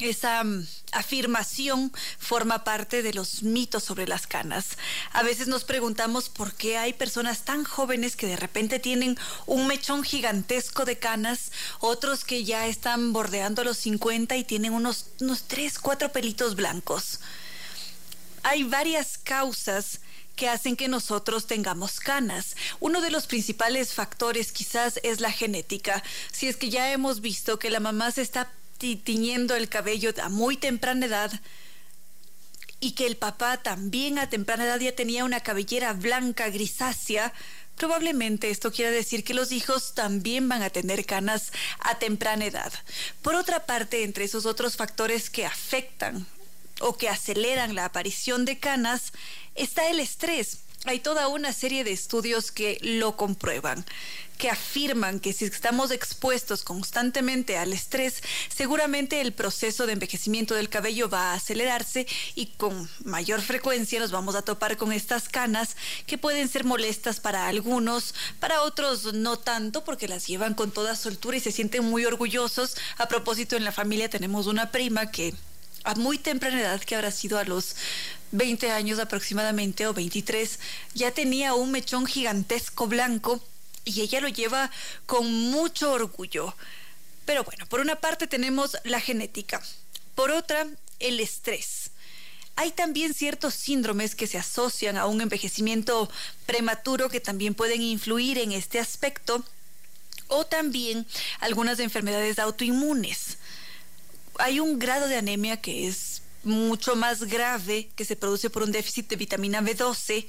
esa 0.01 0.45
mm, 0.45 0.67
afirmación 0.93 1.93
forma 2.19 2.65
parte 2.65 3.03
de 3.03 3.15
los 3.15 3.43
mitos 3.43 3.85
sobre 3.85 4.07
las 4.07 4.27
canas. 4.27 4.77
A 5.13 5.23
veces 5.23 5.49
nos 5.49 5.65
preguntamos 5.65 6.29
por 6.29 6.55
qué 6.55 6.77
hay 6.77 6.93
personas 6.93 7.45
tan 7.45 7.65
jóvenes 7.65 8.17
que 8.17 8.27
de 8.27 8.37
repente 8.37 8.79
tienen 8.79 9.17
un 9.47 9.67
mechón 9.67 10.03
gigantesco 10.03 10.85
de 10.85 10.99
canas, 10.99 11.53
otros 11.81 12.25
que 12.25 12.45
ya 12.45 12.67
están 12.67 13.13
bordeando 13.13 13.65
los 13.65 13.79
50 13.79 14.37
y 14.37 14.45
tienen 14.45 14.73
unos, 14.73 15.07
unos 15.21 15.45
3, 15.45 15.79
4 15.79 16.13
pelitos 16.13 16.57
blancos. 16.57 17.21
Hay 18.43 18.65
varias 18.65 19.19
causas 19.19 20.01
que 20.37 20.49
hacen 20.49 20.77
que 20.77 20.87
nosotros 20.89 21.47
tengamos 21.47 21.99
canas. 21.99 22.55
Uno 22.79 23.01
de 23.01 23.11
los 23.11 23.27
principales 23.27 23.93
factores 23.93 24.53
quizás 24.53 25.01
es 25.03 25.21
la 25.21 25.33
genética. 25.33 26.03
Si 26.31 26.47
es 26.47 26.57
que 26.57 26.71
ya 26.71 26.93
hemos 26.93 27.21
visto 27.21 27.59
que 27.59 27.71
la 27.71 27.81
mamá 27.81 28.13
se 28.13 28.23
está 28.23 28.51
ti- 28.79 28.97
tiñendo 28.97 29.57
el 29.57 29.69
cabello 29.69 30.15
a 30.23 30.29
muy 30.29 30.57
temprana 30.57 31.07
edad 31.07 31.33
y 32.79 32.93
que 32.93 33.07
el 33.07 33.17
papá 33.17 33.57
también 33.57 34.21
a 34.21 34.31
temprana 34.31 34.65
edad 34.65 34.79
ya 34.79 34.95
tenía 34.95 35.25
una 35.25 35.41
cabellera 35.41 35.93
blanca 35.93 36.49
grisácea, 36.49 37.33
probablemente 37.77 38.51
esto 38.51 38.71
quiere 38.71 38.93
decir 38.93 39.25
que 39.25 39.35
los 39.35 39.51
hijos 39.51 39.95
también 39.95 40.49
van 40.49 40.63
a 40.63 40.71
tener 40.71 41.05
canas 41.05 41.51
a 41.81 41.99
temprana 41.99 42.45
edad. 42.47 42.73
Por 43.23 43.35
otra 43.35 43.67
parte, 43.67 44.05
entre 44.05 44.25
esos 44.25 44.47
otros 44.47 44.77
factores 44.77 45.31
que 45.31 45.45
afectan 45.45 46.29
o 46.81 46.97
que 46.97 47.09
aceleran 47.09 47.75
la 47.75 47.85
aparición 47.85 48.45
de 48.45 48.59
canas 48.59 49.13
está 49.55 49.89
el 49.91 50.01
estrés. 50.01 50.59
Hay 50.85 51.01
toda 51.01 51.27
una 51.29 51.53
serie 51.53 51.83
de 51.83 51.91
estudios 51.91 52.53
que 52.53 52.79
lo 52.81 53.17
comprueban, 53.17 53.85
que 54.39 54.49
afirman 54.49 55.19
que 55.19 55.33
si 55.33 55.45
estamos 55.45 55.91
expuestos 55.91 56.63
constantemente 56.63 57.59
al 57.59 57.73
estrés, 57.73 58.23
seguramente 58.49 59.21
el 59.21 59.33
proceso 59.33 59.87
de 59.87 59.95
envejecimiento 59.95 60.55
del 60.55 60.69
cabello 60.69 61.11
va 61.11 61.33
a 61.33 61.35
acelerarse 61.35 62.07
y 62.37 62.47
con 62.47 62.89
mayor 63.05 63.43
frecuencia 63.43 63.99
nos 63.99 64.13
vamos 64.13 64.37
a 64.37 64.43
topar 64.43 64.77
con 64.77 64.93
estas 64.93 65.29
canas 65.29 65.77
que 66.07 66.17
pueden 66.17 66.49
ser 66.49 66.63
molestas 66.63 67.19
para 67.19 67.49
algunos, 67.49 68.15
para 68.39 68.63
otros 68.63 69.13
no 69.15 69.37
tanto 69.37 69.83
porque 69.83 70.07
las 70.07 70.29
llevan 70.29 70.55
con 70.55 70.71
toda 70.71 70.95
soltura 70.95 71.37
y 71.37 71.41
se 71.41 71.51
sienten 71.51 71.85
muy 71.85 72.05
orgullosos. 72.05 72.77
A 72.99 73.09
propósito, 73.09 73.57
en 73.57 73.65
la 73.65 73.73
familia 73.73 74.09
tenemos 74.09 74.47
una 74.47 74.71
prima 74.71 75.11
que 75.11 75.35
a 75.85 75.95
muy 75.95 76.19
temprana 76.19 76.61
edad, 76.61 76.81
que 76.81 76.95
habrá 76.95 77.11
sido 77.11 77.39
a 77.39 77.45
los 77.45 77.77
20 78.33 78.71
años 78.71 78.99
aproximadamente 78.99 79.87
o 79.87 79.95
23, 79.95 80.59
ya 80.95 81.13
tenía 81.13 81.55
un 81.55 81.71
mechón 81.71 82.07
gigantesco 82.07 82.87
blanco 82.87 83.43
y 83.85 84.03
ella 84.03 84.21
lo 84.21 84.29
lleva 84.29 84.71
con 85.07 85.33
mucho 85.51 85.93
orgullo. 85.93 86.55
Pero 87.25 87.45
bueno, 87.45 87.67
por 87.67 87.81
una 87.81 87.97
parte 87.97 88.27
tenemos 88.27 88.77
la 88.85 89.01
genética, 89.01 89.63
por 90.15 90.31
otra 90.31 90.67
el 90.99 91.21
estrés. 91.21 91.91
Hay 92.57 92.73
también 92.73 93.15
ciertos 93.15 93.55
síndromes 93.55 94.15
que 94.15 94.27
se 94.27 94.37
asocian 94.37 94.97
a 94.97 95.07
un 95.07 95.21
envejecimiento 95.21 96.11
prematuro 96.45 97.09
que 97.09 97.21
también 97.21 97.55
pueden 97.55 97.83
influir 97.83 98.39
en 98.39 98.53
este 98.53 98.81
aspecto 98.81 99.45
o 100.27 100.45
también 100.45 101.07
algunas 101.41 101.79
enfermedades 101.79 102.39
autoinmunes 102.39 103.39
hay 104.39 104.61
un 104.61 104.79
grado 104.79 105.09
de 105.09 105.17
anemia 105.17 105.61
que 105.61 105.89
es 105.89 106.23
mucho 106.45 106.97
más 106.97 107.25
grave 107.25 107.91
que 107.95 108.05
se 108.05 108.17
produce 108.17 108.49
por 108.51 108.63
un 108.63 108.73
déficit 108.73 109.09
de 109.09 109.17
vitamina 109.17 109.61
B12 109.61 110.27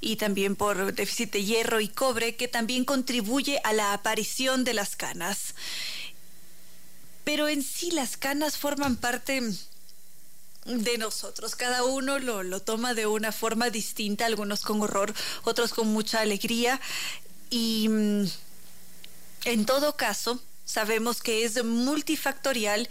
y 0.00 0.16
también 0.16 0.56
por 0.56 0.92
déficit 0.92 1.32
de 1.32 1.44
hierro 1.44 1.80
y 1.80 1.88
cobre 1.88 2.36
que 2.36 2.48
también 2.48 2.84
contribuye 2.84 3.60
a 3.64 3.72
la 3.72 3.92
aparición 3.92 4.64
de 4.64 4.74
las 4.74 4.96
canas. 4.96 5.54
Pero 7.24 7.48
en 7.48 7.62
sí 7.62 7.90
las 7.92 8.16
canas 8.16 8.58
forman 8.58 8.96
parte 8.96 9.40
de 10.64 10.98
nosotros. 10.98 11.54
Cada 11.54 11.84
uno 11.84 12.18
lo, 12.18 12.42
lo 12.42 12.60
toma 12.60 12.94
de 12.94 13.06
una 13.06 13.32
forma 13.32 13.70
distinta, 13.70 14.26
algunos 14.26 14.62
con 14.62 14.80
horror, 14.82 15.14
otros 15.44 15.72
con 15.72 15.88
mucha 15.88 16.20
alegría. 16.20 16.80
Y 17.50 17.88
mm, 17.88 18.24
en 19.44 19.66
todo 19.66 19.96
caso, 19.96 20.40
sabemos 20.64 21.22
que 21.22 21.44
es 21.44 21.64
multifactorial 21.64 22.88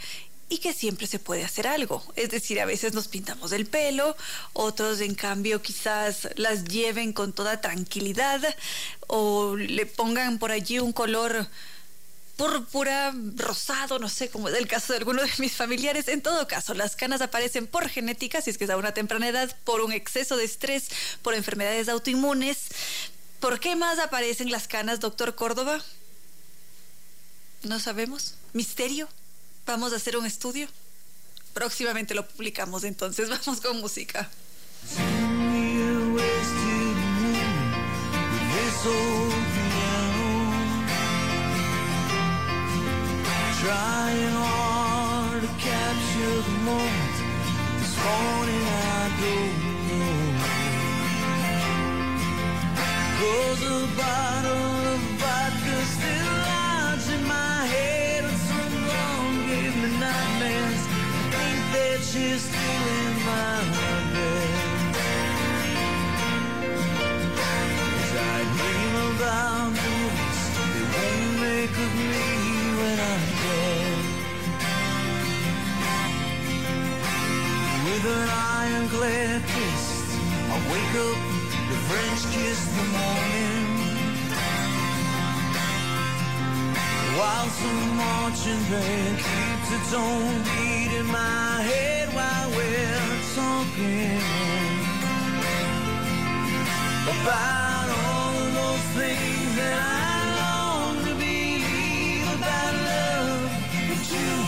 y 0.51 0.57
que 0.57 0.73
siempre 0.73 1.07
se 1.07 1.17
puede 1.17 1.45
hacer 1.45 1.65
algo. 1.65 2.03
Es 2.17 2.29
decir, 2.29 2.59
a 2.59 2.65
veces 2.65 2.93
nos 2.93 3.07
pintamos 3.07 3.53
el 3.53 3.65
pelo, 3.65 4.17
otros 4.51 4.99
en 4.99 5.15
cambio 5.15 5.61
quizás 5.61 6.27
las 6.35 6.65
lleven 6.65 7.13
con 7.13 7.31
toda 7.31 7.61
tranquilidad 7.61 8.41
o 9.07 9.55
le 9.55 9.85
pongan 9.85 10.39
por 10.39 10.51
allí 10.51 10.79
un 10.79 10.91
color 10.91 11.47
púrpura, 12.35 13.13
rosado, 13.37 13.97
no 13.97 14.09
sé, 14.09 14.27
como 14.27 14.49
es 14.49 14.55
el 14.55 14.67
caso 14.67 14.91
de 14.91 14.99
algunos 14.99 15.23
de 15.23 15.31
mis 15.37 15.53
familiares. 15.53 16.09
En 16.09 16.21
todo 16.21 16.45
caso, 16.49 16.73
las 16.73 16.97
canas 16.97 17.21
aparecen 17.21 17.65
por 17.65 17.87
genética, 17.87 18.41
si 18.41 18.49
es 18.49 18.57
que 18.57 18.65
es 18.65 18.69
a 18.71 18.75
una 18.75 18.93
temprana 18.93 19.29
edad, 19.29 19.55
por 19.63 19.79
un 19.79 19.93
exceso 19.93 20.35
de 20.35 20.43
estrés, 20.43 20.89
por 21.21 21.33
enfermedades 21.33 21.87
autoinmunes. 21.87 22.57
¿Por 23.39 23.61
qué 23.61 23.77
más 23.77 23.99
aparecen 23.99 24.51
las 24.51 24.67
canas, 24.67 24.99
doctor 24.99 25.33
Córdoba? 25.33 25.81
No 27.63 27.79
sabemos. 27.79 28.35
¿Misterio? 28.51 29.07
¿Vamos 29.65 29.93
a 29.93 29.95
hacer 29.97 30.17
un 30.17 30.25
estudio? 30.25 30.67
Próximamente 31.53 32.13
lo 32.13 32.27
publicamos, 32.27 32.83
entonces 32.83 33.29
vamos 33.45 33.61
con 33.61 33.79
música. 33.79 34.29
Capture 38.83 39.21
that 61.73 61.99
she's 62.01 62.41
still 62.41 62.85
in 62.99 63.13
my 63.25 63.55
bed. 64.13 64.95
As 67.99 68.11
I 68.15 68.37
dream 68.55 68.93
about 69.11 69.67
movies, 69.71 70.39
they 70.71 70.85
won't 70.93 71.33
make 71.45 71.75
of 71.85 71.91
me 71.95 72.25
when 72.79 72.97
I'm 73.11 73.23
dead. 73.41 74.03
With 77.85 78.05
an 78.19 78.29
ironclad 78.59 79.41
fist, 79.53 80.09
I 80.51 80.57
wake 80.71 80.95
up, 81.07 81.30
While 87.21 87.49
some 87.49 87.97
marching 87.97 88.63
band 88.71 89.17
keeps 89.17 89.71
its 89.77 89.93
own 89.93 90.41
beat 90.41 90.91
in 90.99 91.05
my 91.05 91.61
head 91.69 92.07
while 92.15 92.49
we're 92.49 93.21
talking 93.35 94.21
about 97.13 97.87
all 98.01 98.33
of 98.43 98.53
those 98.57 98.87
things 98.97 99.55
that 99.55 99.77
I 99.77 100.19
long 100.41 100.93
to 101.05 101.13
believe 101.13 102.25
about 102.39 102.73
love. 102.89 103.51
You, 103.87 103.97
you 104.17 104.40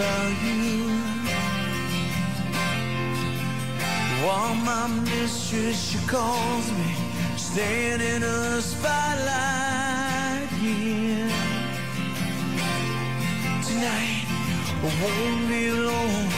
you. 0.00 0.88
While 4.24 4.54
my 4.54 4.86
mistress, 5.04 5.78
she 5.78 5.98
calls 6.06 6.70
me, 6.72 6.94
staying 7.36 8.00
in 8.00 8.22
a 8.22 8.60
spotlight 8.60 10.48
again. 10.52 11.30
Tonight, 13.66 14.26
I 14.82 14.90
won't 15.02 15.48
be 15.48 15.68
alone. 15.68 16.28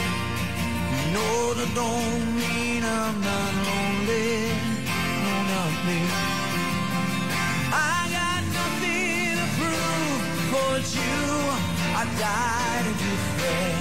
Know 1.13 1.53
that 1.53 1.71
don't 1.75 2.35
mean 2.35 2.83
I'm 2.83 3.21
not 3.21 3.53
lonely. 3.67 4.51
No, 5.23 5.33
not 5.51 5.73
me. 5.85 6.32
died 12.23 12.85
if 12.85 13.01
you 13.01 13.15
fail. 13.37 13.72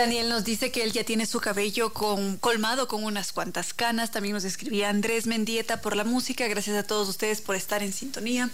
Daniel 0.00 0.30
nos 0.30 0.44
dice 0.44 0.72
que 0.72 0.82
él 0.82 0.92
ya 0.92 1.04
tiene 1.04 1.26
su 1.26 1.40
cabello 1.40 1.92
colmado 1.92 2.88
con 2.88 3.04
unas 3.04 3.34
cuantas 3.34 3.74
canas. 3.74 4.10
También 4.10 4.34
nos 4.34 4.44
escribía 4.44 4.88
Andrés 4.88 5.26
Mendieta 5.26 5.82
por 5.82 5.94
la 5.94 6.04
música. 6.04 6.48
Gracias 6.48 6.74
a 6.74 6.84
todos 6.84 7.06
ustedes 7.06 7.42
por 7.42 7.54
estar 7.54 7.82
en 7.82 7.92
sintonía. 7.92 8.48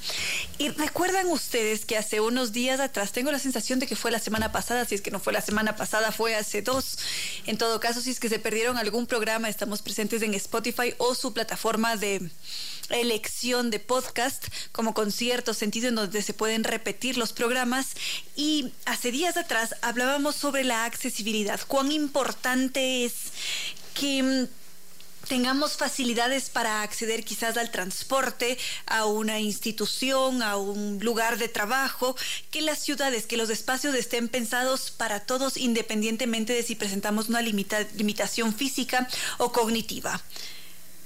Y 0.58 0.70
recuerdan 0.70 1.28
ustedes 1.28 1.84
que 1.84 1.96
hace 1.96 2.20
unos 2.20 2.50
días 2.50 2.80
atrás, 2.80 3.12
tengo 3.12 3.30
la 3.30 3.38
sensación 3.38 3.78
de 3.78 3.86
que 3.86 3.94
fue 3.94 4.10
la 4.10 4.18
semana 4.18 4.50
pasada, 4.50 4.84
si 4.86 4.96
es 4.96 5.02
que 5.02 5.12
no 5.12 5.20
fue 5.20 5.32
la 5.32 5.40
semana 5.40 5.76
pasada, 5.76 6.10
fue 6.10 6.34
hace 6.34 6.62
dos. 6.62 6.98
En 7.46 7.58
todo 7.58 7.78
caso, 7.78 8.00
si 8.00 8.10
es 8.10 8.18
que 8.18 8.28
se 8.28 8.40
perdieron 8.40 8.76
algún 8.76 9.06
programa, 9.06 9.48
estamos 9.48 9.82
presentes 9.82 10.22
en 10.22 10.34
Spotify 10.34 10.94
o 10.98 11.14
su 11.14 11.32
plataforma 11.32 11.94
de 11.94 12.28
elección 12.90 13.70
de 13.70 13.80
podcast 13.80 14.44
como 14.72 14.94
concierto 14.94 15.54
sentido 15.54 15.88
en 15.88 15.96
donde 15.96 16.22
se 16.22 16.34
pueden 16.34 16.64
repetir 16.64 17.16
los 17.18 17.32
programas 17.32 17.88
y 18.36 18.72
hace 18.84 19.10
días 19.10 19.36
atrás 19.36 19.74
hablábamos 19.82 20.36
sobre 20.36 20.64
la 20.64 20.84
accesibilidad, 20.84 21.60
cuán 21.66 21.90
importante 21.92 23.04
es 23.04 23.14
que 23.94 24.22
mm, 24.22 24.46
tengamos 25.28 25.76
facilidades 25.76 26.50
para 26.50 26.82
acceder 26.82 27.24
quizás 27.24 27.56
al 27.56 27.72
transporte, 27.72 28.58
a 28.86 29.06
una 29.06 29.40
institución, 29.40 30.40
a 30.42 30.56
un 30.56 31.00
lugar 31.02 31.36
de 31.38 31.48
trabajo, 31.48 32.14
que 32.52 32.62
las 32.62 32.78
ciudades, 32.78 33.26
que 33.26 33.36
los 33.36 33.50
espacios 33.50 33.94
estén 33.96 34.28
pensados 34.28 34.92
para 34.92 35.20
todos 35.20 35.56
independientemente 35.56 36.52
de 36.52 36.62
si 36.62 36.76
presentamos 36.76 37.28
una 37.28 37.42
limita- 37.42 37.88
limitación 37.96 38.54
física 38.54 39.08
o 39.38 39.50
cognitiva. 39.50 40.22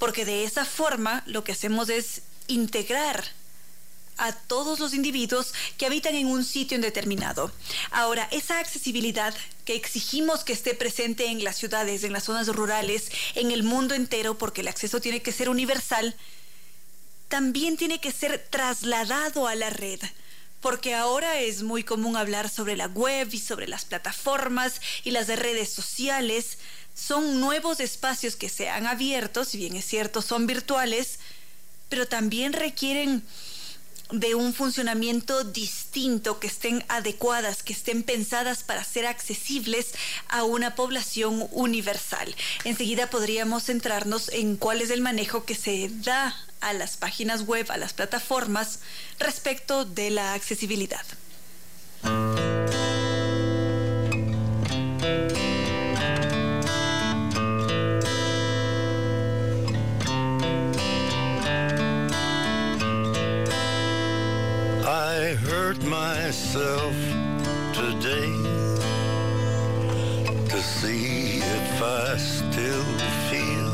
Porque 0.00 0.24
de 0.24 0.42
esa 0.42 0.64
forma 0.64 1.22
lo 1.26 1.44
que 1.44 1.52
hacemos 1.52 1.88
es 1.90 2.22
integrar 2.48 3.22
a 4.20 4.32
todos 4.32 4.80
los 4.80 4.92
individuos 4.92 5.54
que 5.78 5.86
habitan 5.86 6.14
en 6.14 6.26
un 6.26 6.44
sitio 6.44 6.76
indeterminado. 6.76 7.52
Ahora, 7.90 8.28
esa 8.30 8.58
accesibilidad 8.58 9.34
que 9.64 9.74
exigimos 9.74 10.44
que 10.44 10.52
esté 10.52 10.74
presente 10.74 11.26
en 11.26 11.42
las 11.42 11.56
ciudades, 11.56 12.04
en 12.04 12.12
las 12.12 12.24
zonas 12.24 12.48
rurales, 12.48 13.10
en 13.34 13.50
el 13.50 13.62
mundo 13.62 13.94
entero, 13.94 14.36
porque 14.36 14.60
el 14.60 14.68
acceso 14.68 15.00
tiene 15.00 15.22
que 15.22 15.32
ser 15.32 15.48
universal, 15.48 16.16
también 17.28 17.76
tiene 17.76 18.00
que 18.00 18.12
ser 18.12 18.46
trasladado 18.50 19.46
a 19.46 19.54
la 19.54 19.70
red. 19.70 20.00
Porque 20.60 20.94
ahora 20.94 21.40
es 21.40 21.62
muy 21.62 21.84
común 21.84 22.16
hablar 22.16 22.50
sobre 22.50 22.76
la 22.76 22.86
web 22.88 23.28
y 23.32 23.38
sobre 23.38 23.66
las 23.68 23.86
plataformas 23.86 24.82
y 25.04 25.12
las 25.12 25.28
redes 25.28 25.72
sociales. 25.72 26.58
Son 26.94 27.40
nuevos 27.40 27.80
espacios 27.80 28.36
que 28.36 28.48
se 28.48 28.68
han 28.68 28.86
abierto, 28.86 29.44
si 29.44 29.58
bien 29.58 29.76
es 29.76 29.84
cierto, 29.84 30.22
son 30.22 30.46
virtuales, 30.46 31.18
pero 31.88 32.06
también 32.06 32.52
requieren 32.52 33.24
de 34.12 34.34
un 34.34 34.54
funcionamiento 34.54 35.44
distinto, 35.44 36.40
que 36.40 36.46
estén 36.46 36.84
adecuadas, 36.88 37.62
que 37.62 37.72
estén 37.72 38.02
pensadas 38.02 38.62
para 38.64 38.84
ser 38.84 39.06
accesibles 39.06 39.92
a 40.28 40.44
una 40.44 40.74
población 40.74 41.46
universal. 41.52 42.34
Enseguida 42.64 43.08
podríamos 43.08 43.64
centrarnos 43.64 44.28
en 44.30 44.56
cuál 44.56 44.80
es 44.80 44.90
el 44.90 45.00
manejo 45.00 45.44
que 45.44 45.54
se 45.54 45.90
da 45.90 46.34
a 46.60 46.72
las 46.72 46.96
páginas 46.96 47.42
web, 47.42 47.70
a 47.70 47.76
las 47.76 47.92
plataformas, 47.92 48.80
respecto 49.18 49.84
de 49.84 50.10
la 50.10 50.34
accesibilidad. 50.34 51.04
I 64.90 65.34
hurt 65.34 65.80
myself 65.84 66.96
today 67.72 68.32
to 70.48 70.60
see 70.60 71.36
if 71.38 71.80
I 71.80 72.16
still 72.16 72.90
feel. 73.30 73.70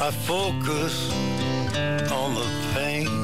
I 0.00 0.10
focus 0.10 1.12
on 2.10 2.34
the 2.34 2.48
pain, 2.74 3.21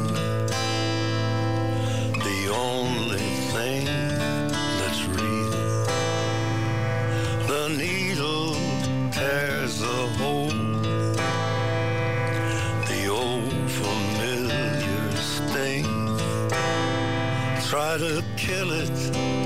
Try 18.09 18.17
to 18.17 18.25
kill 18.39 18.71
it 18.71 19.38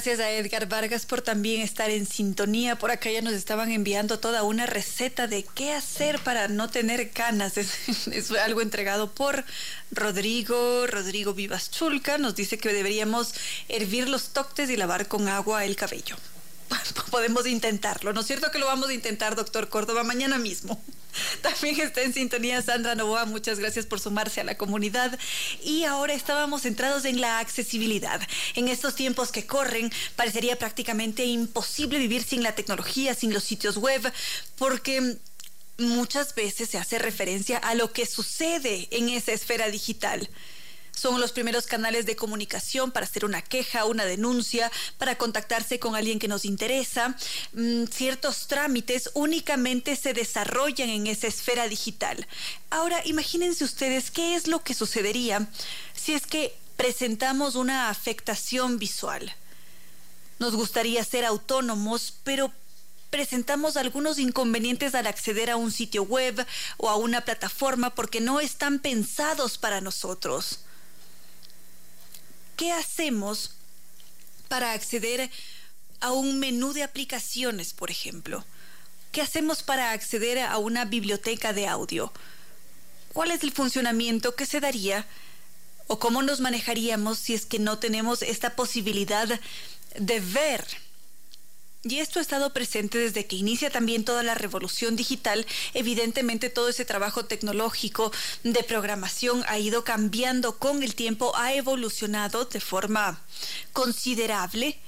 Gracias 0.00 0.20
a 0.20 0.30
Edgar 0.30 0.66
Vargas 0.66 1.04
por 1.04 1.20
también 1.20 1.60
estar 1.60 1.90
en 1.90 2.06
sintonía. 2.06 2.76
Por 2.76 2.90
acá 2.90 3.10
ya 3.10 3.20
nos 3.20 3.34
estaban 3.34 3.70
enviando 3.70 4.18
toda 4.18 4.44
una 4.44 4.64
receta 4.64 5.26
de 5.26 5.42
qué 5.42 5.74
hacer 5.74 6.18
para 6.20 6.48
no 6.48 6.70
tener 6.70 7.10
canas. 7.10 7.56
Es, 7.58 8.08
es 8.08 8.30
algo 8.30 8.62
entregado 8.62 9.14
por 9.14 9.44
Rodrigo, 9.90 10.86
Rodrigo 10.86 11.34
Vivas 11.34 11.70
Chulca. 11.70 12.16
Nos 12.16 12.34
dice 12.34 12.56
que 12.56 12.72
deberíamos 12.72 13.34
hervir 13.68 14.08
los 14.08 14.30
toctes 14.30 14.70
y 14.70 14.78
lavar 14.78 15.06
con 15.06 15.28
agua 15.28 15.66
el 15.66 15.76
cabello. 15.76 16.16
Podemos 17.10 17.46
intentarlo, 17.46 18.14
¿no 18.14 18.20
es 18.20 18.26
cierto 18.26 18.50
que 18.50 18.58
lo 18.58 18.66
vamos 18.66 18.88
a 18.88 18.94
intentar, 18.94 19.36
doctor 19.36 19.68
Córdoba, 19.68 20.02
mañana 20.02 20.38
mismo? 20.38 20.82
También 21.42 21.80
está 21.80 22.02
en 22.02 22.14
sintonía 22.14 22.62
Sandra 22.62 22.94
Novoa, 22.94 23.24
muchas 23.26 23.58
gracias 23.58 23.86
por 23.86 24.00
sumarse 24.00 24.40
a 24.40 24.44
la 24.44 24.56
comunidad. 24.56 25.18
Y 25.64 25.84
ahora 25.84 26.14
estábamos 26.14 26.62
centrados 26.62 27.04
en 27.04 27.20
la 27.20 27.38
accesibilidad. 27.38 28.20
En 28.54 28.68
estos 28.68 28.94
tiempos 28.94 29.32
que 29.32 29.46
corren, 29.46 29.92
parecería 30.16 30.58
prácticamente 30.58 31.24
imposible 31.24 31.98
vivir 31.98 32.22
sin 32.22 32.42
la 32.42 32.54
tecnología, 32.54 33.14
sin 33.14 33.32
los 33.32 33.44
sitios 33.44 33.76
web, 33.76 34.12
porque 34.56 35.16
muchas 35.78 36.34
veces 36.34 36.70
se 36.70 36.78
hace 36.78 36.98
referencia 36.98 37.58
a 37.58 37.74
lo 37.74 37.92
que 37.92 38.06
sucede 38.06 38.88
en 38.90 39.08
esa 39.08 39.32
esfera 39.32 39.70
digital. 39.70 40.28
Son 41.00 41.18
los 41.18 41.32
primeros 41.32 41.66
canales 41.66 42.04
de 42.04 42.14
comunicación 42.14 42.90
para 42.90 43.06
hacer 43.06 43.24
una 43.24 43.40
queja, 43.40 43.86
una 43.86 44.04
denuncia, 44.04 44.70
para 44.98 45.16
contactarse 45.16 45.78
con 45.78 45.96
alguien 45.96 46.18
que 46.18 46.28
nos 46.28 46.44
interesa. 46.44 47.16
Mm, 47.54 47.84
ciertos 47.86 48.48
trámites 48.48 49.08
únicamente 49.14 49.96
se 49.96 50.12
desarrollan 50.12 50.90
en 50.90 51.06
esa 51.06 51.26
esfera 51.26 51.68
digital. 51.68 52.26
Ahora, 52.68 53.00
imagínense 53.06 53.64
ustedes 53.64 54.10
qué 54.10 54.34
es 54.34 54.46
lo 54.46 54.62
que 54.62 54.74
sucedería 54.74 55.48
si 55.94 56.12
es 56.12 56.26
que 56.26 56.54
presentamos 56.76 57.54
una 57.54 57.88
afectación 57.88 58.78
visual. 58.78 59.34
Nos 60.38 60.54
gustaría 60.54 61.02
ser 61.02 61.24
autónomos, 61.24 62.12
pero 62.24 62.52
presentamos 63.08 63.78
algunos 63.78 64.18
inconvenientes 64.18 64.94
al 64.94 65.06
acceder 65.06 65.48
a 65.48 65.56
un 65.56 65.72
sitio 65.72 66.02
web 66.02 66.46
o 66.76 66.90
a 66.90 66.96
una 66.96 67.22
plataforma 67.22 67.94
porque 67.94 68.20
no 68.20 68.38
están 68.38 68.80
pensados 68.80 69.56
para 69.56 69.80
nosotros. 69.80 70.66
¿Qué 72.60 72.72
hacemos 72.72 73.52
para 74.48 74.72
acceder 74.72 75.30
a 76.00 76.12
un 76.12 76.38
menú 76.38 76.74
de 76.74 76.82
aplicaciones, 76.82 77.72
por 77.72 77.90
ejemplo? 77.90 78.44
¿Qué 79.12 79.22
hacemos 79.22 79.62
para 79.62 79.92
acceder 79.92 80.40
a 80.40 80.58
una 80.58 80.84
biblioteca 80.84 81.54
de 81.54 81.66
audio? 81.66 82.12
¿Cuál 83.14 83.30
es 83.30 83.44
el 83.44 83.52
funcionamiento 83.52 84.34
que 84.34 84.44
se 84.44 84.60
daría 84.60 85.06
o 85.86 85.98
cómo 85.98 86.20
nos 86.20 86.40
manejaríamos 86.40 87.18
si 87.18 87.32
es 87.32 87.46
que 87.46 87.58
no 87.58 87.78
tenemos 87.78 88.20
esta 88.20 88.54
posibilidad 88.56 89.40
de 89.98 90.20
ver? 90.20 90.66
Y 91.82 92.00
esto 92.00 92.18
ha 92.18 92.22
estado 92.22 92.52
presente 92.52 92.98
desde 92.98 93.24
que 93.24 93.36
inicia 93.36 93.70
también 93.70 94.04
toda 94.04 94.22
la 94.22 94.34
revolución 94.34 94.96
digital. 94.96 95.46
Evidentemente 95.72 96.50
todo 96.50 96.68
ese 96.68 96.84
trabajo 96.84 97.24
tecnológico 97.24 98.12
de 98.44 98.62
programación 98.62 99.42
ha 99.48 99.58
ido 99.58 99.82
cambiando 99.82 100.58
con 100.58 100.82
el 100.82 100.94
tiempo, 100.94 101.34
ha 101.36 101.54
evolucionado 101.54 102.44
de 102.44 102.60
forma 102.60 103.22
considerable, 103.72 104.78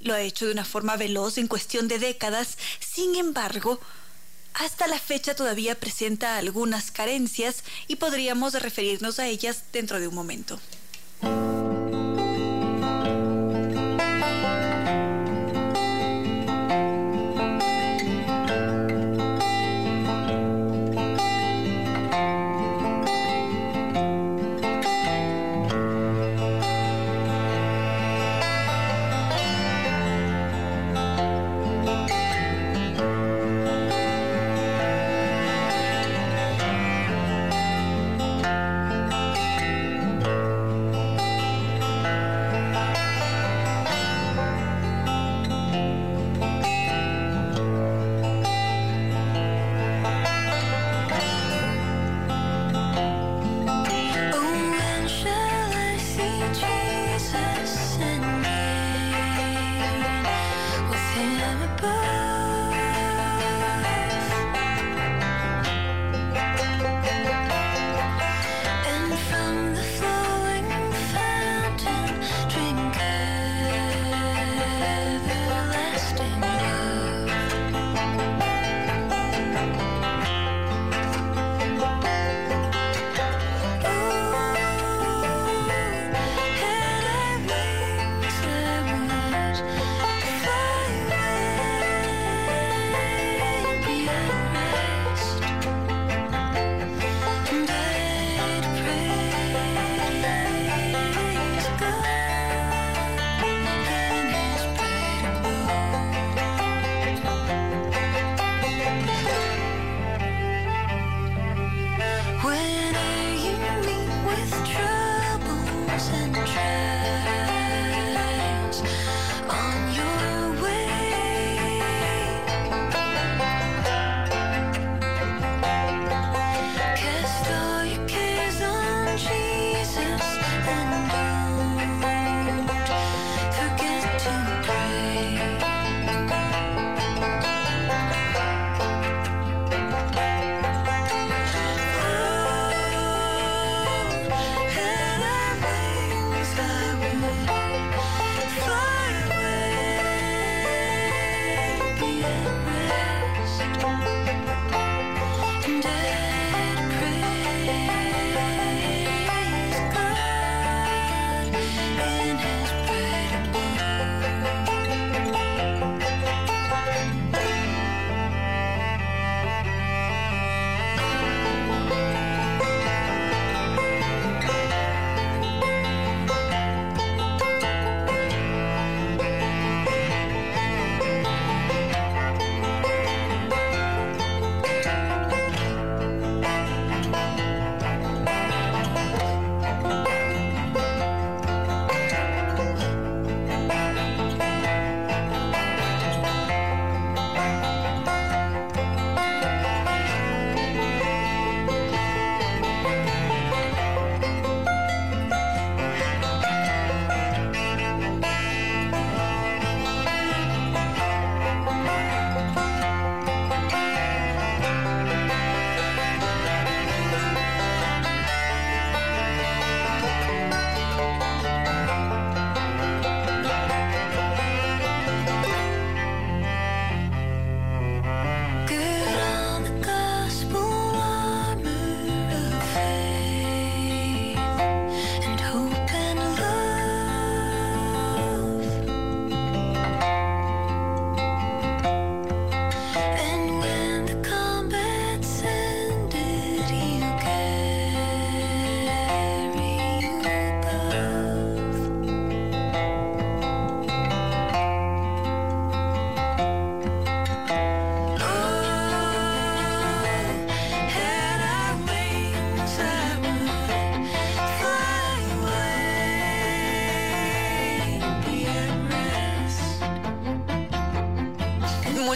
lo 0.00 0.14
ha 0.14 0.22
hecho 0.22 0.46
de 0.46 0.52
una 0.52 0.64
forma 0.64 0.96
veloz 0.96 1.38
en 1.38 1.46
cuestión 1.46 1.86
de 1.86 2.00
décadas. 2.00 2.58
Sin 2.80 3.14
embargo, 3.14 3.78
hasta 4.54 4.88
la 4.88 4.98
fecha 4.98 5.36
todavía 5.36 5.78
presenta 5.78 6.36
algunas 6.36 6.90
carencias 6.90 7.62
y 7.86 7.96
podríamos 7.96 8.54
referirnos 8.54 9.20
a 9.20 9.28
ellas 9.28 9.62
dentro 9.72 10.00
de 10.00 10.08
un 10.08 10.16
momento. 10.16 10.58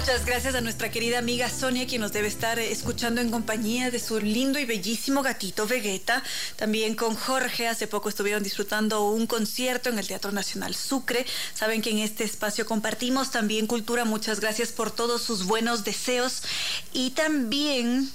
Muchas 0.05 0.27
gracias 0.27 0.55
a 0.55 0.61
nuestra 0.61 0.91
querida 0.91 1.19
amiga 1.19 1.49
Sonia, 1.49 1.87
quien 1.87 2.03
nos 2.03 2.13
debe 2.13 2.29
estar 2.29 2.59
escuchando 2.59 3.23
en 3.23 3.31
compañía 3.31 3.91
de 3.91 3.99
su 3.99 4.21
lindo 4.21 4.59
y 4.59 4.67
bellísimo 4.67 5.23
gatito 5.23 5.67
Vegeta. 5.67 6.23
También 6.57 6.95
con 6.95 7.15
Jorge, 7.15 7.69
hace 7.69 7.87
poco 7.87 8.11
estuvieron 8.11 8.43
disfrutando 8.43 9.09
un 9.09 9.27
concierto 9.27 9.89
en 9.89 9.99
el 9.99 10.07
Teatro 10.07 10.31
Nacional 10.31 10.75
Sucre. 10.75 11.25
Saben 11.55 11.81
que 11.81 11.89
en 11.89 12.01
este 12.01 12.23
espacio 12.23 12.67
compartimos 12.67 13.31
también 13.31 13.67
cultura. 13.67 14.05
Muchas 14.05 14.41
gracias 14.41 14.73
por 14.73 14.91
todos 14.91 15.23
sus 15.23 15.47
buenos 15.47 15.85
deseos. 15.85 16.43
Y 16.93 17.13
también 17.13 18.11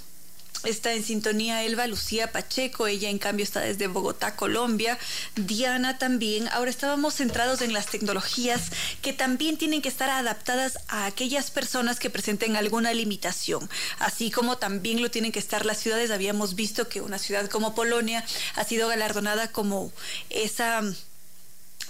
Está 0.66 0.92
en 0.92 1.06
sintonía 1.06 1.64
Elba 1.64 1.88
Lucía 1.88 2.34
Pacheco, 2.34 2.86
ella 2.88 3.10
en 3.10 3.18
cambio 3.18 3.46
está 3.46 3.62
desde 3.62 3.88
Bogotá, 3.88 4.36
Colombia. 4.36 5.00
Diana 5.38 5.98
también. 5.98 6.50
Ahora 6.50 6.70
estábamos 6.70 7.16
centrados 7.16 7.62
en 7.62 7.72
las 7.72 7.86
tecnologías 7.86 8.64
que 9.02 9.14
también 9.14 9.56
tienen 9.56 9.82
que 9.82 9.88
estar 9.88 10.10
adaptadas 10.10 10.80
a 11.04 11.06
aquellas 11.06 11.52
personas 11.52 12.00
que 12.00 12.10
presenten 12.10 12.56
alguna 12.56 12.94
limitación, 12.94 13.70
así 14.00 14.32
como 14.32 14.58
también 14.58 15.02
lo 15.02 15.12
tienen 15.12 15.32
que 15.32 15.40
estar 15.40 15.66
las 15.66 15.80
ciudades. 15.80 16.12
Habíamos 16.12 16.56
visto 16.56 16.88
que 16.88 17.02
una 17.02 17.20
ciudad 17.20 17.50
como 17.50 17.76
Polonia 17.76 18.26
ha 18.56 18.64
sido 18.64 18.88
galardonada 18.88 19.52
como 19.52 19.92
esa 20.30 20.82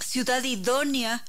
ciudad 0.00 0.42
idónea 0.44 1.24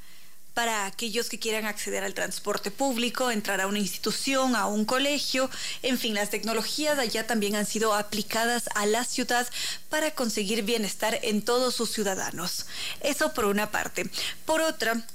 para 0.54 0.86
aquellos 0.86 1.30
que 1.30 1.40
quieran 1.40 1.66
acceder 1.66 2.04
al 2.04 2.14
transporte 2.14 2.72
público, 2.72 3.32
entrar 3.32 3.62
a 3.62 3.68
una 3.68 3.80
institución, 3.80 4.56
a 4.56 4.66
un 4.66 4.86
colegio, 4.86 5.50
en 5.82 5.98
fin, 5.98 6.14
las 6.14 6.30
tecnologías 6.30 7.00
allá 7.00 7.26
también 7.26 7.56
han 7.56 7.66
sido 7.66 7.94
aplicadas 7.94 8.70
a 8.76 8.86
la 8.86 9.06
ciudad 9.06 9.48
para 9.90 10.12
conseguir 10.12 10.64
bienestar 10.64 11.20
en 11.24 11.42
todos 11.42 11.76
sus 11.76 11.92
ciudadanos. 11.92 12.66
Eso 13.00 13.34
por 13.34 13.46
una 13.46 13.72
parte. 13.72 14.10
Por 14.46 14.62
otra, 14.62 15.06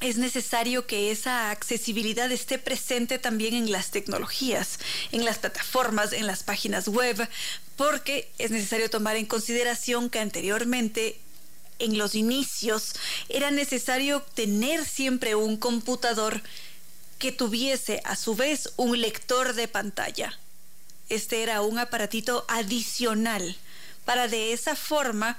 es 0.00 0.16
necesario 0.16 0.86
que 0.86 1.10
esa 1.10 1.50
accesibilidad 1.50 2.30
esté 2.30 2.58
presente 2.58 3.18
también 3.18 3.54
en 3.54 3.72
las 3.72 3.90
tecnologías, 3.90 4.78
en 5.10 5.24
las 5.24 5.38
plataformas, 5.38 6.12
en 6.12 6.26
las 6.26 6.42
páginas 6.42 6.88
web, 6.88 7.28
porque 7.76 8.30
es 8.38 8.50
necesario 8.50 8.90
tomar 8.90 9.16
en 9.16 9.26
consideración 9.26 10.08
que 10.08 10.20
anteriormente 10.20 11.18
en 11.80 11.98
los 11.98 12.14
inicios 12.14 12.94
era 13.28 13.50
necesario 13.50 14.22
tener 14.34 14.84
siempre 14.84 15.34
un 15.34 15.56
computador 15.56 16.42
que 17.18 17.32
tuviese 17.32 18.00
a 18.04 18.14
su 18.14 18.36
vez 18.36 18.72
un 18.76 19.00
lector 19.00 19.54
de 19.54 19.66
pantalla. 19.66 20.38
Este 21.08 21.42
era 21.42 21.62
un 21.62 21.78
aparatito 21.78 22.44
adicional 22.48 23.56
para 24.04 24.28
de 24.28 24.52
esa 24.52 24.76
forma 24.76 25.38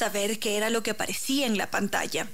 saber 0.00 0.38
qué 0.38 0.56
era 0.56 0.70
lo 0.70 0.82
que 0.82 0.92
aparecía 0.92 1.46
en 1.46 1.58
la 1.58 1.70
pantalla. 1.70 2.26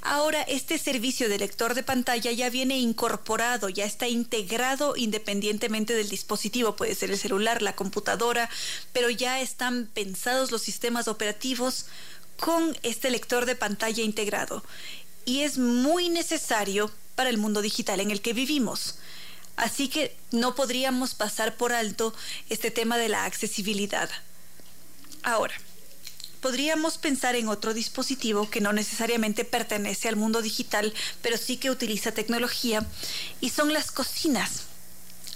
Ahora 0.00 0.40
este 0.40 0.78
servicio 0.78 1.28
de 1.28 1.38
lector 1.38 1.74
de 1.74 1.82
pantalla 1.82 2.32
ya 2.32 2.48
viene 2.48 2.78
incorporado, 2.78 3.68
ya 3.68 3.84
está 3.84 4.08
integrado 4.08 4.96
independientemente 4.96 5.92
del 5.92 6.08
dispositivo, 6.08 6.76
puede 6.76 6.94
ser 6.94 7.10
el 7.10 7.18
celular, 7.18 7.60
la 7.60 7.76
computadora, 7.76 8.48
pero 8.94 9.10
ya 9.10 9.38
están 9.40 9.90
pensados 9.92 10.50
los 10.50 10.62
sistemas 10.62 11.08
operativos 11.08 11.84
con 12.38 12.74
este 12.82 13.10
lector 13.10 13.44
de 13.44 13.54
pantalla 13.54 14.02
integrado 14.02 14.64
y 15.26 15.42
es 15.42 15.58
muy 15.58 16.08
necesario 16.08 16.90
para 17.16 17.28
el 17.28 17.36
mundo 17.36 17.60
digital 17.60 18.00
en 18.00 18.10
el 18.10 18.22
que 18.22 18.32
vivimos. 18.32 18.94
Así 19.56 19.88
que 19.88 20.16
no 20.30 20.54
podríamos 20.54 21.14
pasar 21.14 21.58
por 21.58 21.74
alto 21.74 22.14
este 22.48 22.70
tema 22.70 22.96
de 22.96 23.10
la 23.10 23.26
accesibilidad. 23.26 24.08
Ahora, 25.22 25.54
podríamos 26.40 26.98
pensar 26.98 27.36
en 27.36 27.48
otro 27.48 27.74
dispositivo 27.74 28.50
que 28.50 28.60
no 28.60 28.72
necesariamente 28.72 29.44
pertenece 29.44 30.08
al 30.08 30.16
mundo 30.16 30.42
digital, 30.42 30.92
pero 31.22 31.36
sí 31.36 31.56
que 31.56 31.70
utiliza 31.70 32.12
tecnología, 32.12 32.86
y 33.40 33.50
son 33.50 33.72
las 33.72 33.90
cocinas. 33.90 34.64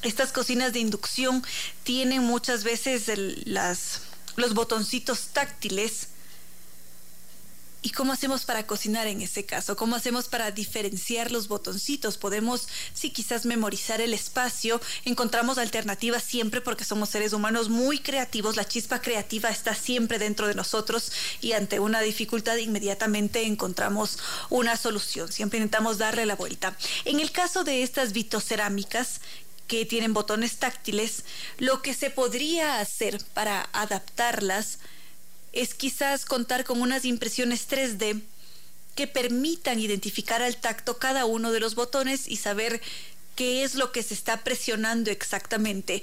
Estas 0.03 0.33
cocinas 0.33 0.73
de 0.73 0.81
inducción 0.81 1.45
tienen 1.83 2.23
muchas 2.23 2.65
veces 2.65 3.11
las, 3.47 4.03
los 4.37 4.55
botoncitos 4.55 5.29
táctiles 5.29 6.09
¿Y 7.85 7.91
cómo 7.91 8.15
hacemos 8.15 8.47
para 8.47 8.67
cocinar 8.67 9.07
en 9.09 9.21
ese 9.21 9.45
caso? 9.45 9.77
¿Cómo 9.77 9.95
hacemos 9.95 10.29
para 10.29 10.51
diferenciar 10.51 11.31
los 11.31 11.49
botoncitos? 11.49 12.17
Podemos, 12.17 12.67
sí, 12.95 13.11
quizás 13.11 13.45
memorizar 13.45 14.01
el 14.01 14.15
espacio. 14.15 14.81
Encontramos 15.05 15.59
alternativas 15.59 16.23
siempre 16.23 16.63
porque 16.63 16.87
somos 16.87 17.11
seres 17.11 17.35
humanos 17.35 17.69
muy 17.69 17.99
creativos. 17.99 18.57
La 18.57 18.67
chispa 18.67 19.03
creativa 19.03 19.51
está 19.51 19.75
siempre 19.75 20.19
dentro 20.19 20.49
de 20.49 20.55
nosotros 20.55 21.13
y 21.43 21.53
ante 21.53 21.79
una 21.79 22.01
dificultad 22.01 22.57
inmediatamente 22.57 23.45
encontramos 23.45 24.19
una 24.49 24.79
solución. 24.79 25.31
Siempre 25.31 25.59
intentamos 25.59 25.99
darle 25.99 26.25
la 26.25 26.37
vuelta. 26.37 26.75
En 27.05 27.21
el 27.21 27.33
caso 27.33 27.65
de 27.65 27.83
estas 27.83 28.15
vitocerámicas, 28.15 29.21
que 29.69 29.85
tienen 29.85 30.15
botones 30.15 30.57
táctiles, 30.57 31.25
lo 31.59 31.83
que 31.83 31.93
se 31.93 32.09
podría 32.09 32.81
hacer 32.81 33.23
para 33.35 33.69
adaptarlas 33.75 34.79
es 35.55 35.75
quizás 35.75 36.25
contar 36.25 36.65
con 36.65 36.83
unas 36.83 37.05
impresiones 37.05 37.69
3D 37.69 38.21
que 38.95 39.07
permitan 39.07 39.81
identificar 39.81 40.43
al 40.43 40.57
tacto 40.57 40.99
cada 40.99 41.25
uno 41.25 41.53
de 41.53 41.61
los 41.61 41.75
botones 41.75 42.29
y 42.29 42.37
saber 42.37 42.81
qué 43.37 43.65
es 43.65 43.75
lo 43.75 43.93
que 43.93 44.03
se 44.03 44.15
está 44.15 44.45
presionando 44.45 45.11
exactamente. 45.11 46.03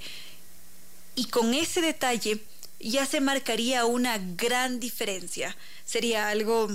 Y 1.16 1.26
con 1.26 1.54
ese 1.54 1.82
detalle 1.82 2.40
ya 2.80 3.06
se 3.06 3.22
marcaría 3.22 3.86
una 3.86 4.18
gran 4.18 4.80
diferencia. 4.80 5.56
Sería 5.86 6.30
algo 6.30 6.70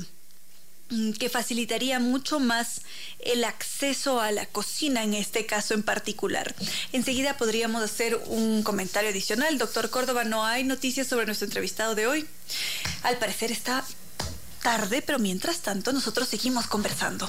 que 1.19 1.29
facilitaría 1.29 1.99
mucho 1.99 2.39
más 2.39 2.83
el 3.19 3.45
acceso 3.45 4.21
a 4.21 4.31
la 4.31 4.47
cocina 4.47 5.03
en 5.03 5.15
este 5.15 5.47
caso 5.47 5.75
en 5.75 5.83
particular. 5.83 6.55
Enseguida 6.93 7.37
podríamos 7.37 7.83
hacer 7.83 8.21
un 8.27 8.63
comentario 8.63 9.11
adicional. 9.11 9.59
Doctor 9.59 9.91
Córdoba, 9.91 10.25
no 10.25 10.45
hay 10.45 10.65
noticias 10.65 11.07
sobre 11.07 11.27
nuestro 11.27 11.47
entrevistado 11.47 11.95
de 11.95 12.07
hoy. 12.07 12.27
Al 13.03 13.19
parecer 13.19 13.51
está 13.51 13.85
tarde, 14.63 15.03
pero 15.03 15.19
mientras 15.19 15.61
tanto 15.61 15.93
nosotros 15.93 16.29
seguimos 16.29 16.67
conversando. 16.67 17.29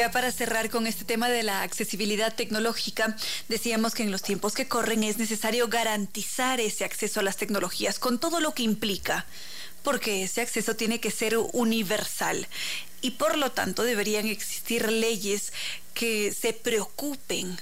Ya 0.00 0.10
para 0.10 0.32
cerrar 0.32 0.70
con 0.70 0.86
este 0.86 1.04
tema 1.04 1.28
de 1.28 1.42
la 1.42 1.60
accesibilidad 1.60 2.34
tecnológica, 2.34 3.18
decíamos 3.50 3.94
que 3.94 4.02
en 4.02 4.10
los 4.10 4.22
tiempos 4.22 4.54
que 4.54 4.66
corren 4.66 5.04
es 5.04 5.18
necesario 5.18 5.68
garantizar 5.68 6.58
ese 6.58 6.86
acceso 6.86 7.20
a 7.20 7.22
las 7.22 7.36
tecnologías 7.36 7.98
con 7.98 8.18
todo 8.18 8.40
lo 8.40 8.54
que 8.54 8.62
implica, 8.62 9.26
porque 9.82 10.22
ese 10.22 10.40
acceso 10.40 10.74
tiene 10.74 11.00
que 11.00 11.10
ser 11.10 11.36
universal. 11.36 12.48
Y 13.02 13.10
por 13.10 13.36
lo 13.36 13.52
tanto 13.52 13.82
deberían 13.82 14.24
existir 14.24 14.90
leyes 14.90 15.52
que 15.92 16.32
se 16.32 16.54
preocupen 16.54 17.60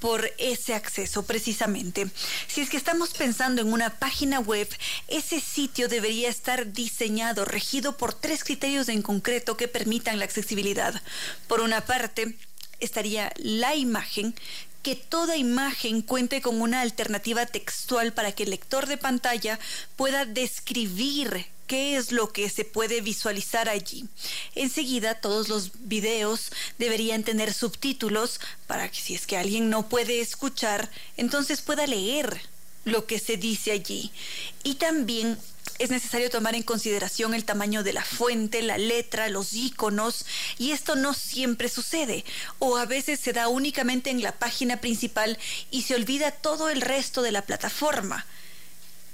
por 0.00 0.32
ese 0.38 0.74
acceso 0.74 1.24
precisamente. 1.24 2.10
Si 2.48 2.60
es 2.60 2.70
que 2.70 2.76
estamos 2.76 3.10
pensando 3.10 3.62
en 3.62 3.72
una 3.72 3.90
página 3.98 4.40
web, 4.40 4.68
ese 5.08 5.40
sitio 5.40 5.88
debería 5.88 6.28
estar 6.28 6.72
diseñado, 6.72 7.44
regido 7.44 7.96
por 7.96 8.14
tres 8.14 8.42
criterios 8.42 8.88
en 8.88 9.02
concreto 9.02 9.56
que 9.56 9.68
permitan 9.68 10.18
la 10.18 10.24
accesibilidad. 10.24 11.00
Por 11.46 11.60
una 11.60 11.82
parte, 11.82 12.36
estaría 12.80 13.32
la 13.36 13.76
imagen, 13.76 14.34
que 14.82 14.96
toda 14.96 15.36
imagen 15.36 16.00
cuente 16.00 16.40
con 16.40 16.60
una 16.60 16.80
alternativa 16.80 17.44
textual 17.44 18.14
para 18.14 18.32
que 18.32 18.44
el 18.44 18.50
lector 18.50 18.86
de 18.86 18.96
pantalla 18.96 19.58
pueda 19.96 20.24
describir 20.24 21.46
qué 21.70 21.96
es 21.96 22.10
lo 22.10 22.32
que 22.32 22.50
se 22.50 22.64
puede 22.64 23.00
visualizar 23.00 23.68
allí. 23.68 24.04
Enseguida, 24.56 25.20
todos 25.20 25.48
los 25.48 25.70
videos 25.86 26.50
deberían 26.78 27.22
tener 27.22 27.54
subtítulos 27.54 28.40
para 28.66 28.90
que 28.90 29.00
si 29.00 29.14
es 29.14 29.24
que 29.24 29.36
alguien 29.36 29.70
no 29.70 29.88
puede 29.88 30.20
escuchar, 30.20 30.90
entonces 31.16 31.60
pueda 31.60 31.86
leer 31.86 32.40
lo 32.84 33.06
que 33.06 33.20
se 33.20 33.36
dice 33.36 33.70
allí. 33.70 34.10
Y 34.64 34.74
también 34.74 35.38
es 35.78 35.90
necesario 35.90 36.28
tomar 36.28 36.56
en 36.56 36.64
consideración 36.64 37.34
el 37.34 37.44
tamaño 37.44 37.84
de 37.84 37.92
la 37.92 38.04
fuente, 38.04 38.62
la 38.62 38.76
letra, 38.76 39.28
los 39.28 39.52
iconos, 39.52 40.26
y 40.58 40.72
esto 40.72 40.96
no 40.96 41.14
siempre 41.14 41.68
sucede, 41.68 42.24
o 42.58 42.78
a 42.78 42.84
veces 42.84 43.20
se 43.20 43.32
da 43.32 43.46
únicamente 43.46 44.10
en 44.10 44.22
la 44.22 44.32
página 44.32 44.80
principal 44.80 45.38
y 45.70 45.82
se 45.82 45.94
olvida 45.94 46.32
todo 46.32 46.68
el 46.68 46.80
resto 46.80 47.22
de 47.22 47.30
la 47.30 47.42
plataforma. 47.42 48.26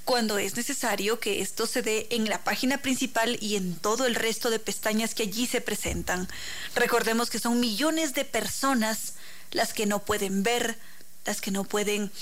Cuando 0.06 0.38
es 0.38 0.56
necesario 0.56 1.18
que 1.18 1.42
esto 1.42 1.66
se 1.66 1.82
dé 1.82 2.06
en 2.10 2.28
la 2.30 2.44
página 2.44 2.78
principal 2.78 3.36
y 3.40 3.56
en 3.56 3.74
todo 3.74 4.06
el 4.06 4.14
resto 4.14 4.50
de 4.50 4.60
pestañas 4.60 5.16
que 5.16 5.24
allí 5.24 5.48
se 5.48 5.60
presentan. 5.60 6.28
Recordemos 6.76 7.28
que 7.28 7.40
son 7.40 7.58
millones 7.58 8.14
de 8.14 8.24
personas 8.24 9.14
las 9.50 9.72
que 9.74 9.84
no 9.84 9.98
pueden 9.98 10.44
ver, 10.44 10.78
las 11.24 11.40
que 11.40 11.50
no 11.50 11.64
pueden 11.64 12.12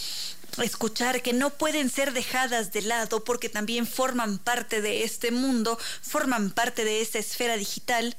escuchar, 0.63 1.21
que 1.21 1.35
no 1.35 1.51
pueden 1.51 1.91
ser 1.91 2.15
dejadas 2.15 2.73
de 2.73 2.81
lado 2.81 3.23
porque 3.23 3.51
también 3.51 3.87
forman 3.87 4.39
parte 4.39 4.81
de 4.81 5.05
este 5.05 5.31
mundo, 5.31 5.79
forman 6.01 6.53
parte 6.53 6.87
de 6.87 7.03
esta 7.03 7.19
esfera 7.19 7.59
digital 7.59 8.17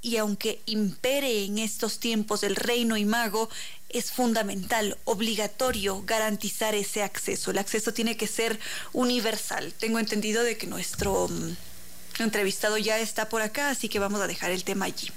y 0.00 0.16
aunque 0.16 0.62
impere 0.64 1.44
en 1.44 1.58
estos 1.58 1.98
tiempos 1.98 2.44
el 2.44 2.56
reino 2.56 2.96
y 2.96 3.04
mago, 3.04 3.50
es 3.88 4.10
fundamental, 4.12 4.98
obligatorio 5.04 6.02
garantizar 6.04 6.74
ese 6.74 7.02
acceso. 7.02 7.50
El 7.50 7.58
acceso 7.58 7.92
tiene 7.92 8.16
que 8.16 8.26
ser 8.26 8.58
universal. 8.92 9.72
Tengo 9.78 9.98
entendido 9.98 10.42
de 10.42 10.56
que 10.56 10.66
nuestro 10.66 11.28
mm, 11.28 12.22
entrevistado 12.22 12.78
ya 12.78 12.98
está 12.98 13.28
por 13.28 13.42
acá, 13.42 13.70
así 13.70 13.88
que 13.88 13.98
vamos 13.98 14.20
a 14.20 14.26
dejar 14.26 14.50
el 14.50 14.64
tema 14.64 14.86
allí. 14.86 15.10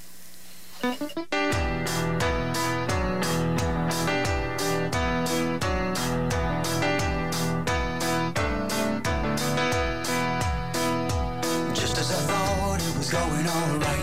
Just 11.74 11.98
as 11.98 12.12
I 12.12 12.22
thought 12.28 12.82
it 12.82 12.98
was 12.98 13.12
going 13.12 13.48
all 13.48 13.80
right, 13.80 14.00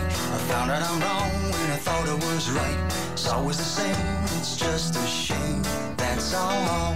always 3.37 3.57
the 3.57 3.63
same, 3.63 4.26
just 4.57 4.95
a 4.95 5.05
shame, 5.05 5.61
that's 5.97 6.33
all. 6.33 6.95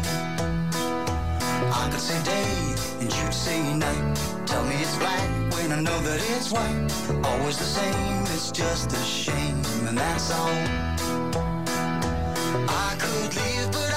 I 1.72 1.90
could 1.92 2.00
say 2.00 2.22
day 2.24 2.76
and 3.00 3.14
you'd 3.14 3.34
say 3.34 3.74
night. 3.76 4.16
Tell 4.48 4.64
me 4.66 4.76
it's 4.82 4.98
black 4.98 5.30
when 5.54 5.72
I 5.72 5.80
know 5.80 6.00
that 6.00 6.20
it's 6.36 6.52
white. 6.52 6.92
Always 7.24 7.58
the 7.60 7.70
same, 7.80 8.24
it's 8.34 8.52
just 8.52 8.92
a 8.94 9.04
shame, 9.04 9.62
and 9.88 9.96
that's 9.96 10.32
all. 10.32 10.50
I 12.68 12.96
could 12.98 13.36
leave, 13.36 13.72
but 13.72 13.91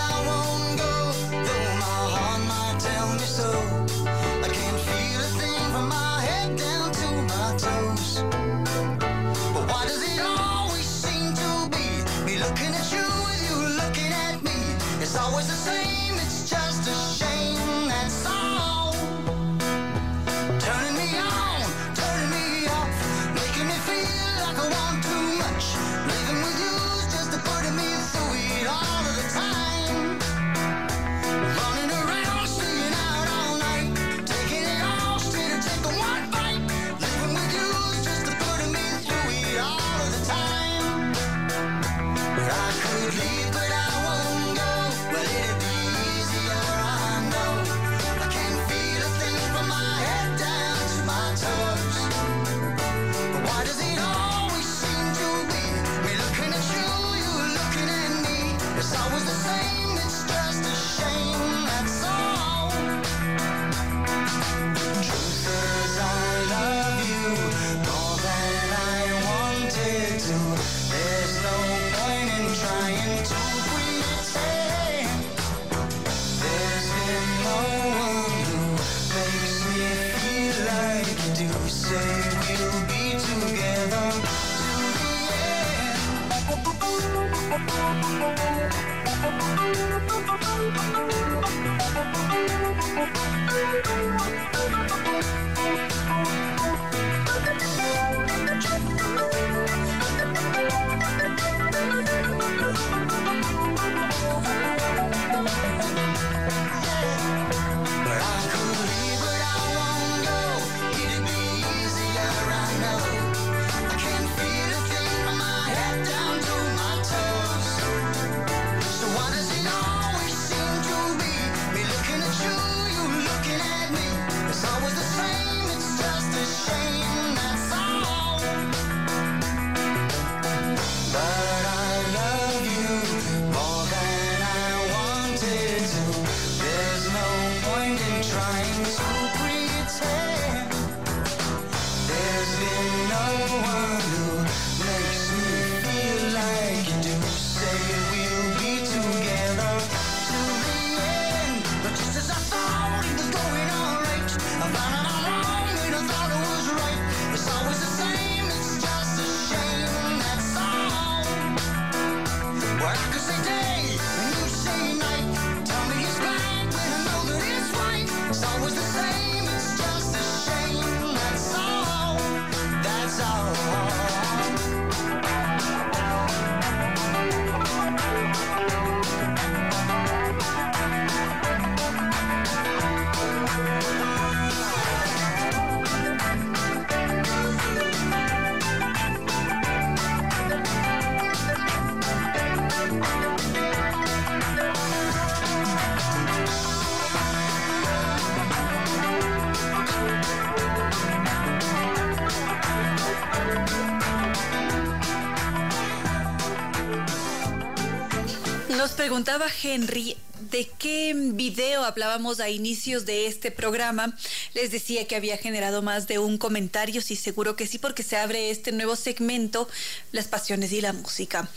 preguntaba 209.24 209.50
Henry 209.62 210.18
de 210.50 210.68
qué 210.78 211.14
video 211.16 211.82
hablábamos 211.82 212.40
a 212.40 212.50
inicios 212.50 213.06
de 213.06 213.26
este 213.26 213.50
programa. 213.50 214.14
Les 214.52 214.70
decía 214.70 215.06
que 215.06 215.16
había 215.16 215.38
generado 215.38 215.80
más 215.80 216.06
de 216.06 216.18
un 216.18 216.36
comentario, 216.36 217.00
sí, 217.00 217.16
seguro 217.16 217.56
que 217.56 217.66
sí, 217.66 217.78
porque 217.78 218.02
se 218.02 218.18
abre 218.18 218.50
este 218.50 218.70
nuevo 218.70 218.96
segmento, 218.96 219.66
las 220.12 220.28
pasiones 220.28 220.72
y 220.72 220.82
la 220.82 220.92
música. 220.92 221.48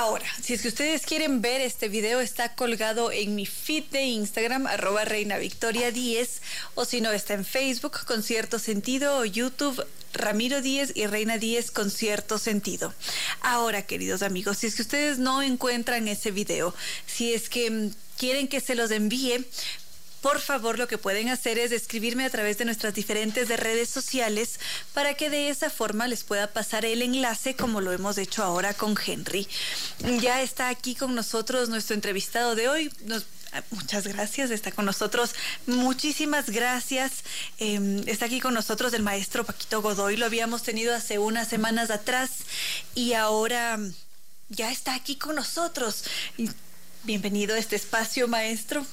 Ahora, 0.00 0.24
si 0.40 0.54
es 0.54 0.62
que 0.62 0.68
ustedes 0.68 1.04
quieren 1.04 1.42
ver 1.42 1.60
este 1.60 1.90
video, 1.90 2.20
está 2.20 2.54
colgado 2.54 3.12
en 3.12 3.34
mi 3.34 3.44
feed 3.44 3.84
de 3.90 4.04
Instagram, 4.04 4.66
arroba 4.66 5.04
Reina 5.04 5.36
Victoria 5.36 5.92
10, 5.92 6.40
o 6.74 6.86
si 6.86 7.02
no, 7.02 7.12
está 7.12 7.34
en 7.34 7.44
Facebook, 7.44 8.06
con 8.06 8.22
cierto 8.22 8.58
sentido, 8.58 9.18
o 9.18 9.26
YouTube, 9.26 9.86
Ramiro 10.14 10.62
10 10.62 10.92
y 10.96 11.06
Reina 11.06 11.36
10 11.36 11.70
con 11.70 11.90
cierto 11.90 12.38
sentido. 12.38 12.94
Ahora, 13.42 13.82
queridos 13.82 14.22
amigos, 14.22 14.56
si 14.56 14.68
es 14.68 14.74
que 14.74 14.80
ustedes 14.80 15.18
no 15.18 15.42
encuentran 15.42 16.08
ese 16.08 16.30
video, 16.30 16.74
si 17.06 17.34
es 17.34 17.50
que 17.50 17.70
mm, 17.70 17.90
quieren 18.16 18.48
que 18.48 18.60
se 18.60 18.76
los 18.76 18.90
envíe, 18.92 19.44
por 20.20 20.40
favor, 20.40 20.78
lo 20.78 20.88
que 20.88 20.98
pueden 20.98 21.28
hacer 21.28 21.58
es 21.58 21.72
escribirme 21.72 22.24
a 22.24 22.30
través 22.30 22.58
de 22.58 22.64
nuestras 22.64 22.94
diferentes 22.94 23.48
redes 23.48 23.88
sociales 23.88 24.60
para 24.92 25.14
que 25.14 25.30
de 25.30 25.48
esa 25.48 25.70
forma 25.70 26.08
les 26.08 26.24
pueda 26.24 26.46
pasar 26.48 26.84
el 26.84 27.02
enlace 27.02 27.56
como 27.56 27.80
lo 27.80 27.92
hemos 27.92 28.18
hecho 28.18 28.42
ahora 28.42 28.74
con 28.74 28.94
Henry. 29.04 29.48
Ya 30.20 30.42
está 30.42 30.68
aquí 30.68 30.94
con 30.94 31.14
nosotros 31.14 31.68
nuestro 31.68 31.94
entrevistado 31.94 32.54
de 32.54 32.68
hoy. 32.68 32.92
Nos 33.04 33.26
Muchas 33.70 34.06
gracias, 34.06 34.50
está 34.50 34.70
con 34.70 34.84
nosotros. 34.84 35.34
Muchísimas 35.66 36.50
gracias. 36.50 37.24
Eh, 37.58 38.02
está 38.06 38.26
aquí 38.26 38.40
con 38.40 38.54
nosotros 38.54 38.92
el 38.94 39.02
maestro 39.02 39.44
Paquito 39.44 39.82
Godoy. 39.82 40.16
Lo 40.16 40.26
habíamos 40.26 40.62
tenido 40.62 40.94
hace 40.94 41.18
unas 41.18 41.48
semanas 41.48 41.90
atrás 41.90 42.30
y 42.94 43.14
ahora 43.14 43.78
ya 44.48 44.70
está 44.70 44.94
aquí 44.94 45.16
con 45.16 45.34
nosotros. 45.34 46.04
Bienvenido 47.02 47.56
a 47.56 47.58
este 47.58 47.74
espacio, 47.74 48.28
maestro. 48.28 48.86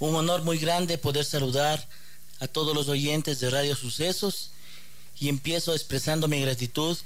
Un 0.00 0.14
honor 0.14 0.42
muy 0.42 0.58
grande 0.58 0.96
poder 0.96 1.24
saludar 1.24 1.88
a 2.38 2.46
todos 2.46 2.74
los 2.74 2.88
oyentes 2.88 3.40
de 3.40 3.50
Radio 3.50 3.74
Sucesos 3.74 4.50
y 5.18 5.28
empiezo 5.28 5.74
expresando 5.74 6.28
mi 6.28 6.40
gratitud 6.40 6.96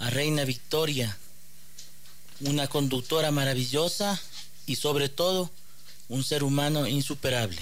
a 0.00 0.10
Reina 0.10 0.44
Victoria, 0.44 1.16
una 2.40 2.66
conductora 2.66 3.30
maravillosa 3.30 4.20
y 4.66 4.74
sobre 4.76 5.08
todo 5.08 5.50
un 6.08 6.24
ser 6.24 6.42
humano 6.42 6.88
insuperable. 6.88 7.58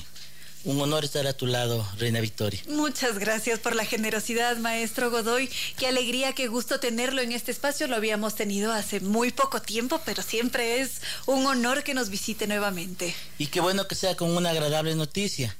Un 0.64 0.80
honor 0.80 1.04
estar 1.04 1.26
a 1.26 1.34
tu 1.34 1.46
lado, 1.46 1.86
Reina 1.98 2.22
Victoria. 2.22 2.58
Muchas 2.68 3.18
gracias 3.18 3.58
por 3.58 3.76
la 3.76 3.84
generosidad, 3.84 4.56
maestro 4.56 5.10
Godoy. 5.10 5.50
Qué 5.76 5.86
alegría, 5.86 6.32
qué 6.32 6.46
gusto 6.46 6.80
tenerlo 6.80 7.20
en 7.20 7.32
este 7.32 7.50
espacio. 7.50 7.86
Lo 7.86 7.96
habíamos 7.96 8.34
tenido 8.34 8.72
hace 8.72 9.00
muy 9.00 9.30
poco 9.30 9.60
tiempo, 9.60 10.00
pero 10.06 10.22
siempre 10.22 10.80
es 10.80 11.02
un 11.26 11.44
honor 11.44 11.82
que 11.82 11.92
nos 11.92 12.08
visite 12.08 12.46
nuevamente. 12.46 13.14
Y 13.36 13.48
qué 13.48 13.60
bueno 13.60 13.86
que 13.86 13.94
sea 13.94 14.16
con 14.16 14.34
una 14.34 14.50
agradable 14.50 14.94
noticia. 14.94 15.54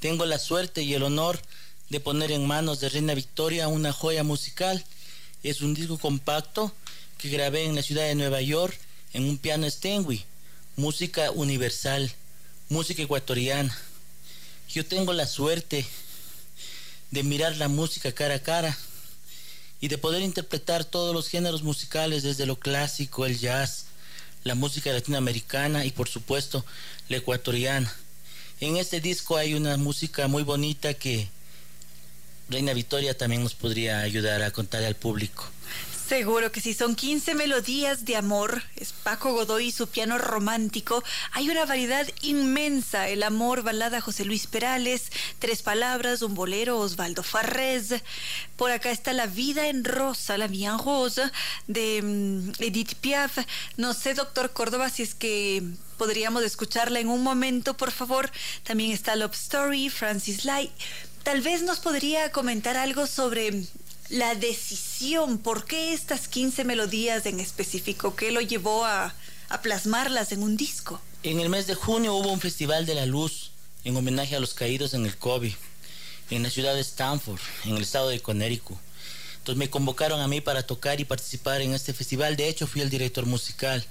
Tengo 0.00 0.26
la 0.26 0.40
suerte 0.40 0.82
y 0.82 0.92
el 0.92 1.04
honor 1.04 1.40
de 1.88 2.00
poner 2.00 2.32
en 2.32 2.44
manos 2.44 2.80
de 2.80 2.88
Reina 2.88 3.14
Victoria 3.14 3.68
una 3.68 3.92
joya 3.92 4.24
musical. 4.24 4.84
Es 5.44 5.60
un 5.60 5.74
disco 5.74 5.98
compacto 5.98 6.74
que 7.16 7.28
grabé 7.28 7.64
en 7.64 7.76
la 7.76 7.82
ciudad 7.82 8.02
de 8.02 8.16
Nueva 8.16 8.40
York 8.40 8.76
en 9.12 9.22
un 9.22 9.38
piano 9.38 9.70
Steinway. 9.70 10.24
Música 10.74 11.30
universal, 11.30 12.12
música 12.68 13.04
ecuatoriana. 13.04 13.76
Yo 14.68 14.84
tengo 14.84 15.14
la 15.14 15.26
suerte 15.26 15.86
de 17.10 17.22
mirar 17.22 17.56
la 17.56 17.68
música 17.68 18.12
cara 18.12 18.34
a 18.34 18.42
cara 18.42 18.76
y 19.80 19.88
de 19.88 19.96
poder 19.96 20.20
interpretar 20.20 20.84
todos 20.84 21.14
los 21.14 21.28
géneros 21.28 21.62
musicales 21.62 22.22
desde 22.22 22.44
lo 22.44 22.56
clásico, 22.56 23.24
el 23.24 23.38
jazz, 23.38 23.86
la 24.44 24.54
música 24.54 24.92
latinoamericana 24.92 25.86
y 25.86 25.90
por 25.90 26.08
supuesto 26.08 26.66
la 27.08 27.16
ecuatoriana. 27.16 27.90
En 28.60 28.76
este 28.76 29.00
disco 29.00 29.38
hay 29.38 29.54
una 29.54 29.78
música 29.78 30.28
muy 30.28 30.42
bonita 30.42 30.92
que 30.92 31.28
Reina 32.50 32.74
Victoria 32.74 33.16
también 33.16 33.42
nos 33.42 33.54
podría 33.54 34.00
ayudar 34.00 34.42
a 34.42 34.50
contar 34.50 34.84
al 34.84 34.96
público. 34.96 35.48
Seguro 36.08 36.50
que 36.50 36.62
si 36.62 36.72
son 36.72 36.94
15 36.94 37.34
melodías 37.34 38.06
de 38.06 38.16
amor, 38.16 38.62
es 38.76 38.94
Paco 38.94 39.34
Godoy 39.34 39.66
y 39.66 39.72
su 39.72 39.88
piano 39.88 40.16
romántico, 40.16 41.04
hay 41.32 41.50
una 41.50 41.66
variedad 41.66 42.08
inmensa, 42.22 43.10
el 43.10 43.22
amor, 43.22 43.62
balada 43.62 44.00
José 44.00 44.24
Luis 44.24 44.46
Perales, 44.46 45.12
tres 45.38 45.60
palabras, 45.60 46.22
un 46.22 46.34
bolero 46.34 46.78
Osvaldo 46.78 47.22
Farrés, 47.22 47.96
por 48.56 48.70
acá 48.70 48.90
está 48.90 49.12
La 49.12 49.26
vida 49.26 49.68
en 49.68 49.84
rosa, 49.84 50.38
La 50.38 50.46
vie 50.46 50.64
en 50.64 50.78
rose, 50.78 51.30
de 51.66 52.00
mm, 52.00 52.52
Edith 52.62 52.94
Piaf, 52.94 53.40
no 53.76 53.92
sé, 53.92 54.14
doctor 54.14 54.54
Córdoba, 54.54 54.88
si 54.88 55.02
es 55.02 55.14
que 55.14 55.62
podríamos 55.98 56.42
escucharla 56.42 57.00
en 57.00 57.10
un 57.10 57.22
momento, 57.22 57.76
por 57.76 57.90
favor, 57.90 58.30
también 58.62 58.92
está 58.92 59.14
Love 59.14 59.34
Story, 59.34 59.90
Francis 59.90 60.46
Light, 60.46 60.72
tal 61.22 61.42
vez 61.42 61.60
nos 61.64 61.80
podría 61.80 62.32
comentar 62.32 62.78
algo 62.78 63.06
sobre 63.06 63.66
la 64.10 64.34
decisión, 64.34 65.38
¿por 65.38 65.64
qué 65.64 65.92
estas 65.92 66.28
15 66.28 66.64
melodías 66.64 67.26
en 67.26 67.40
específico? 67.40 68.16
¿Qué 68.16 68.30
lo 68.30 68.40
llevó 68.40 68.84
a, 68.84 69.14
a 69.48 69.62
plasmarlas 69.62 70.32
en 70.32 70.42
un 70.42 70.56
disco? 70.56 71.00
En 71.22 71.40
el 71.40 71.48
mes 71.48 71.66
de 71.66 71.74
junio 71.74 72.14
hubo 72.14 72.32
un 72.32 72.40
festival 72.40 72.86
de 72.86 72.94
la 72.94 73.06
luz 73.06 73.50
en 73.84 73.96
homenaje 73.96 74.36
a 74.36 74.40
los 74.40 74.54
caídos 74.54 74.94
en 74.94 75.04
el 75.04 75.16
COVID 75.16 75.54
en 76.30 76.42
la 76.42 76.50
ciudad 76.50 76.74
de 76.74 76.80
Stanford, 76.80 77.40
en 77.64 77.76
el 77.76 77.82
estado 77.82 78.08
de 78.08 78.20
Connecticut. 78.20 78.76
Entonces 79.38 79.58
me 79.58 79.70
convocaron 79.70 80.20
a 80.20 80.28
mí 80.28 80.40
para 80.40 80.66
tocar 80.66 81.00
y 81.00 81.04
participar 81.04 81.62
en 81.62 81.72
este 81.72 81.94
festival. 81.94 82.36
De 82.36 82.48
hecho, 82.48 82.66
fui 82.66 82.82
el 82.82 82.90
director 82.90 83.24
musical. 83.24 83.84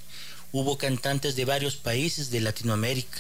Hubo 0.52 0.78
cantantes 0.78 1.36
de 1.36 1.46
varios 1.46 1.76
países 1.78 2.30
de 2.30 2.42
Latinoamérica. 2.42 3.18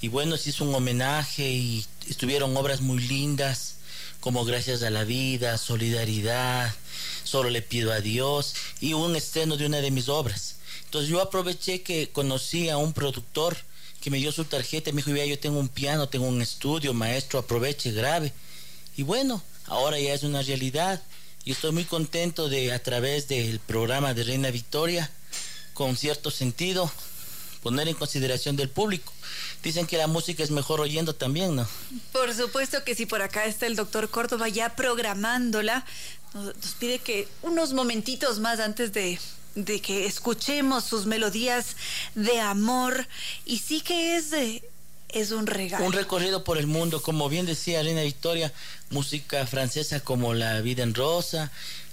Y 0.00 0.08
bueno, 0.08 0.36
se 0.36 0.50
hizo 0.50 0.64
un 0.64 0.74
homenaje 0.74 1.50
y 1.50 1.84
estuvieron 2.08 2.56
obras 2.56 2.80
muy 2.80 3.00
lindas 3.00 3.74
como 4.20 4.44
Gracias 4.44 4.82
a 4.82 4.90
la 4.90 5.04
Vida, 5.04 5.58
Solidaridad, 5.58 6.74
Solo 7.24 7.50
le 7.50 7.60
pido 7.60 7.92
a 7.92 8.00
Dios 8.00 8.54
y 8.80 8.94
un 8.94 9.14
estreno 9.14 9.58
de 9.58 9.66
una 9.66 9.82
de 9.82 9.90
mis 9.90 10.08
obras. 10.08 10.56
Entonces 10.84 11.10
yo 11.10 11.20
aproveché 11.20 11.82
que 11.82 12.08
conocí 12.08 12.70
a 12.70 12.78
un 12.78 12.94
productor 12.94 13.56
que 14.00 14.10
me 14.10 14.16
dio 14.16 14.32
su 14.32 14.44
tarjeta 14.46 14.92
me 14.92 15.02
dijo, 15.02 15.12
"Vea, 15.12 15.26
yo 15.26 15.38
tengo 15.38 15.58
un 15.58 15.68
piano, 15.68 16.08
tengo 16.08 16.26
un 16.26 16.40
estudio, 16.40 16.94
maestro, 16.94 17.38
aproveche, 17.38 17.92
grave. 17.92 18.32
Y 18.96 19.02
bueno, 19.02 19.42
ahora 19.66 19.98
ya 19.98 20.14
es 20.14 20.22
una 20.22 20.40
realidad 20.40 21.02
y 21.44 21.52
estoy 21.52 21.72
muy 21.72 21.84
contento 21.84 22.48
de 22.48 22.72
a 22.72 22.82
través 22.82 23.28
del 23.28 23.60
programa 23.60 24.14
de 24.14 24.24
Reina 24.24 24.50
Victoria, 24.50 25.10
con 25.74 25.96
cierto 25.96 26.30
sentido, 26.30 26.90
poner 27.62 27.88
en 27.88 27.94
consideración 27.94 28.56
del 28.56 28.70
público. 28.70 29.12
Dicen 29.62 29.86
que 29.86 29.96
la 29.96 30.06
música 30.06 30.42
es 30.42 30.50
mejor 30.50 30.80
oyendo 30.80 31.14
también, 31.14 31.56
¿no? 31.56 31.68
Por 32.12 32.32
supuesto 32.34 32.84
que 32.84 32.94
sí, 32.94 33.06
por 33.06 33.22
acá 33.22 33.44
está 33.44 33.66
el 33.66 33.74
doctor 33.76 34.08
Córdoba 34.08 34.48
ya 34.48 34.76
programándola. 34.76 35.84
Nos, 36.34 36.54
nos 36.56 36.74
pide 36.78 37.00
que 37.00 37.26
unos 37.42 37.72
momentitos 37.72 38.38
más 38.38 38.60
antes 38.60 38.92
de, 38.92 39.18
de 39.56 39.80
que 39.80 40.06
escuchemos 40.06 40.84
sus 40.84 41.06
melodías 41.06 41.76
de 42.14 42.40
amor. 42.40 43.06
Y 43.44 43.58
sí 43.58 43.80
que 43.80 44.16
es, 44.16 44.30
de- 44.30 44.62
es 45.08 45.32
un 45.32 45.46
regalo. 45.46 45.84
Un 45.84 45.92
recorrido 45.92 46.44
por 46.44 46.56
el 46.58 46.66
mundo, 46.66 47.02
como 47.02 47.28
bien 47.28 47.44
decía 47.46 47.82
Reina 47.82 48.02
Victoria, 48.02 48.52
música 48.90 49.46
francesa 49.46 50.00
como 50.00 50.34
La 50.34 50.60
Vida 50.60 50.82
en 50.84 50.94
Rosa. 50.94 51.50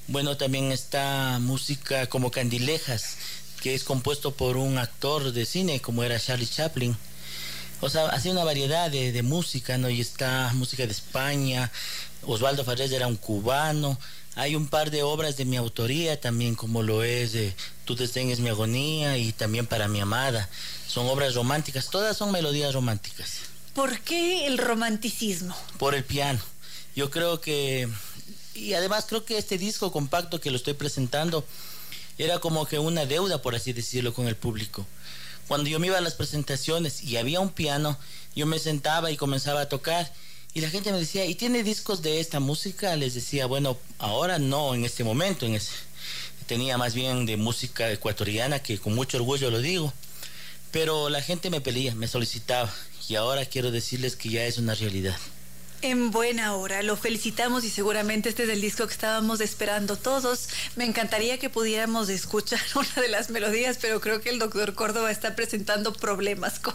Bueno, 0.07 0.37
también 0.37 0.71
está 0.71 1.39
música 1.41 2.07
como 2.07 2.29
Candilejas, 2.29 3.17
que 3.61 3.73
es 3.73 3.83
compuesto 3.83 4.35
por 4.35 4.55
un 4.57 4.77
actor 4.77 5.31
de 5.31 5.45
cine 5.47 5.81
como 5.81 6.03
era 6.03 6.19
Charlie 6.19 6.45
Chaplin. 6.45 6.95
O 7.85 7.89
sea, 7.91 8.07
hacía 8.07 8.31
una 8.31 8.43
variedad 8.43 8.89
de, 8.89 9.11
de 9.11 9.21
música, 9.21 9.77
¿no? 9.77 9.91
Y 9.91 10.01
está 10.01 10.49
música 10.55 10.87
de 10.87 10.91
España, 10.91 11.71
Osvaldo 12.23 12.63
Farrés 12.65 12.91
era 12.91 13.05
un 13.05 13.15
cubano. 13.15 13.99
Hay 14.33 14.55
un 14.55 14.69
par 14.69 14.89
de 14.89 15.03
obras 15.03 15.37
de 15.37 15.45
mi 15.45 15.55
autoría 15.55 16.19
también, 16.19 16.55
como 16.55 16.81
lo 16.81 17.03
es 17.03 17.35
eh, 17.35 17.55
Tu 17.85 17.95
desdén 17.95 18.31
es 18.31 18.39
mi 18.39 18.49
agonía 18.49 19.19
y 19.19 19.33
también 19.33 19.67
Para 19.67 19.87
mi 19.87 19.99
amada. 20.01 20.49
Son 20.87 21.05
obras 21.07 21.35
románticas, 21.35 21.91
todas 21.91 22.17
son 22.17 22.31
melodías 22.31 22.73
románticas 22.73 23.41
¿Por 23.75 23.99
qué 23.99 24.47
el 24.47 24.57
romanticismo? 24.57 25.55
por 25.77 25.93
el 25.93 26.03
piano. 26.03 26.39
Yo 26.95 27.11
creo 27.11 27.39
que, 27.39 27.87
y 28.55 28.73
además 28.73 29.05
creo 29.07 29.25
que 29.25 29.37
este 29.37 29.59
disco 29.59 29.91
compacto 29.91 30.41
que 30.41 30.49
lo 30.49 30.57
estoy 30.57 30.73
presentando 30.73 31.45
era 32.17 32.39
como 32.39 32.65
que 32.65 32.79
una 32.79 33.05
deuda, 33.05 33.43
por 33.43 33.53
así 33.53 33.73
decirlo, 33.73 34.11
con 34.11 34.27
el 34.27 34.37
público. 34.37 34.87
Cuando 35.47 35.69
yo 35.69 35.79
me 35.79 35.87
iba 35.87 35.97
a 35.97 36.01
las 36.01 36.15
presentaciones 36.15 37.03
y 37.03 37.17
había 37.17 37.39
un 37.39 37.49
piano, 37.49 37.97
yo 38.35 38.45
me 38.45 38.59
sentaba 38.59 39.11
y 39.11 39.17
comenzaba 39.17 39.61
a 39.61 39.69
tocar. 39.69 40.11
Y 40.53 40.61
la 40.61 40.69
gente 40.69 40.91
me 40.91 40.99
decía, 40.99 41.25
¿y 41.25 41.35
tiene 41.35 41.63
discos 41.63 42.01
de 42.01 42.19
esta 42.19 42.39
música? 42.39 42.95
Les 42.95 43.13
decía, 43.13 43.45
bueno, 43.45 43.77
ahora 43.99 44.39
no, 44.39 44.73
en 44.73 44.85
este 44.85 45.03
momento. 45.03 45.45
En 45.45 45.55
ese, 45.55 45.71
tenía 46.47 46.77
más 46.77 46.93
bien 46.93 47.25
de 47.25 47.37
música 47.37 47.91
ecuatoriana, 47.91 48.59
que 48.59 48.77
con 48.79 48.95
mucho 48.95 49.17
orgullo 49.17 49.51
lo 49.51 49.59
digo. 49.59 49.93
Pero 50.71 51.09
la 51.09 51.21
gente 51.21 51.49
me 51.49 51.61
pedía, 51.61 51.93
me 51.95 52.07
solicitaba. 52.07 52.73
Y 53.07 53.15
ahora 53.15 53.45
quiero 53.45 53.71
decirles 53.71 54.15
que 54.15 54.29
ya 54.29 54.45
es 54.45 54.57
una 54.57 54.75
realidad. 54.75 55.17
En 55.85 56.09
buena 56.09 56.55
hora, 56.55 56.81
lo 56.81 56.97
felicitamos 56.97 57.63
y 57.63 57.69
seguramente 57.69 58.29
este 58.29 58.45
es 58.45 58.49
el 58.49 58.59
disco 58.59 58.87
que 58.87 58.93
estábamos 58.93 59.39
esperando 59.39 59.97
todos. 59.97 60.49
Me 60.75 60.83
encantaría 60.83 61.37
que 61.37 61.51
pudiéramos 61.51 62.09
escuchar 62.09 62.59
una 62.75 63.03
de 63.03 63.07
las 63.07 63.29
melodías, 63.29 63.77
pero 63.79 64.01
creo 64.01 64.19
que 64.19 64.31
el 64.31 64.39
doctor 64.39 64.73
Córdoba 64.73 65.11
está 65.11 65.35
presentando 65.35 65.93
problemas 65.93 66.57
con, 66.57 66.73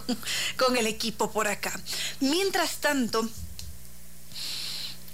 con 0.56 0.76
el 0.76 0.86
equipo 0.86 1.32
por 1.32 1.48
acá. 1.48 1.72
Mientras 2.20 2.76
tanto, 2.76 3.28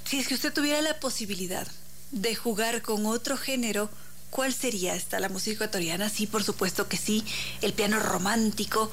si 0.04 0.18
es 0.18 0.28
que 0.28 0.34
usted 0.34 0.52
tuviera 0.52 0.82
la 0.82 1.00
posibilidad 1.00 1.66
de 2.10 2.34
jugar 2.34 2.82
con 2.82 3.06
otro 3.06 3.38
género, 3.38 3.88
¿cuál 4.28 4.52
sería 4.52 4.94
esta? 4.94 5.20
¿La 5.20 5.30
música 5.30 5.54
ecuatoriana? 5.54 6.10
Sí, 6.10 6.26
por 6.26 6.44
supuesto 6.44 6.86
que 6.86 6.98
sí. 6.98 7.24
El 7.62 7.72
piano 7.72 7.98
romántico. 7.98 8.90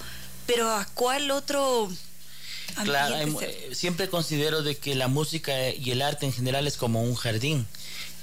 Pero 0.47 0.69
¿a 0.71 0.85
cuál 0.85 1.29
otro 1.31 1.89
Claro, 2.83 3.15
hay- 3.15 3.31
se- 3.37 3.67
eh, 3.71 3.75
siempre 3.75 4.09
considero 4.09 4.63
de 4.63 4.77
que 4.77 4.95
la 4.95 5.07
música 5.07 5.69
y 5.69 5.91
el 5.91 6.01
arte 6.01 6.25
en 6.25 6.33
general 6.33 6.65
es 6.67 6.77
como 6.77 7.03
un 7.03 7.15
jardín, 7.15 7.67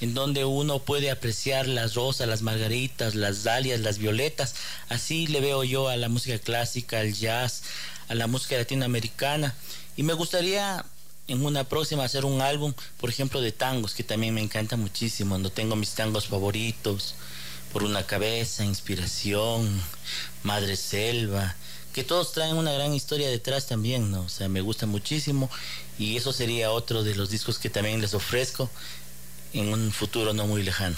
en 0.01 0.15
donde 0.15 0.45
uno 0.45 0.81
puede 0.81 1.11
apreciar 1.11 1.67
las 1.69 1.95
rosas, 1.95 2.27
las 2.29 2.43
margaritas, 2.43 3.15
las 3.15 3.43
dalias, 3.45 3.81
las 3.81 3.99
violetas. 3.99 4.55
Así 4.89 5.27
le 5.27 5.41
veo 5.41 5.63
yo 5.63 5.89
a 5.89 5.97
la 5.97 6.09
música 6.09 6.39
clásica, 6.39 7.01
al 7.01 7.13
jazz, 7.15 7.63
a 8.09 8.15
la 8.15 8.27
música 8.27 8.57
latinoamericana. 8.57 9.55
Y 9.97 10.03
me 10.03 10.15
gustaría 10.15 10.85
en 11.29 11.45
una 11.45 11.63
próxima 11.65 12.03
hacer 12.05 12.25
un 12.25 12.41
álbum, 12.41 12.73
por 12.99 13.11
ejemplo, 13.11 13.41
de 13.41 13.53
tangos, 13.53 13.95
que 13.95 14.03
también 14.03 14.35
me 14.35 14.41
encanta 14.43 14.77
muchísimo. 14.77 15.39
No 15.39 15.51
tengo 15.51 15.77
mis 15.77 15.91
tangos 15.91 16.27
favoritos, 16.27 17.15
por 17.73 17.85
una 17.85 18.05
cabeza, 18.05 18.65
inspiración, 18.65 19.81
Madre 20.43 20.75
Selva, 20.77 21.55
que 21.93 22.05
todos 22.05 22.33
traen 22.33 22.57
una 22.57 22.73
gran 22.73 22.95
historia 22.95 23.29
detrás 23.29 23.67
también, 23.67 24.11
¿no? 24.11 24.23
O 24.23 24.29
sea, 24.29 24.49
me 24.49 24.61
gusta 24.61 24.87
muchísimo 24.87 25.51
y 25.99 26.17
eso 26.17 26.33
sería 26.33 26.71
otro 26.71 27.03
de 27.03 27.15
los 27.15 27.31
discos 27.31 27.59
que 27.59 27.71
también 27.71 28.01
les 28.01 28.15
ofrezco 28.15 28.71
en 29.53 29.73
un 29.73 29.93
futuro 29.93 30.33
no 30.33 30.47
muy 30.47 30.63
lejano. 30.63 30.97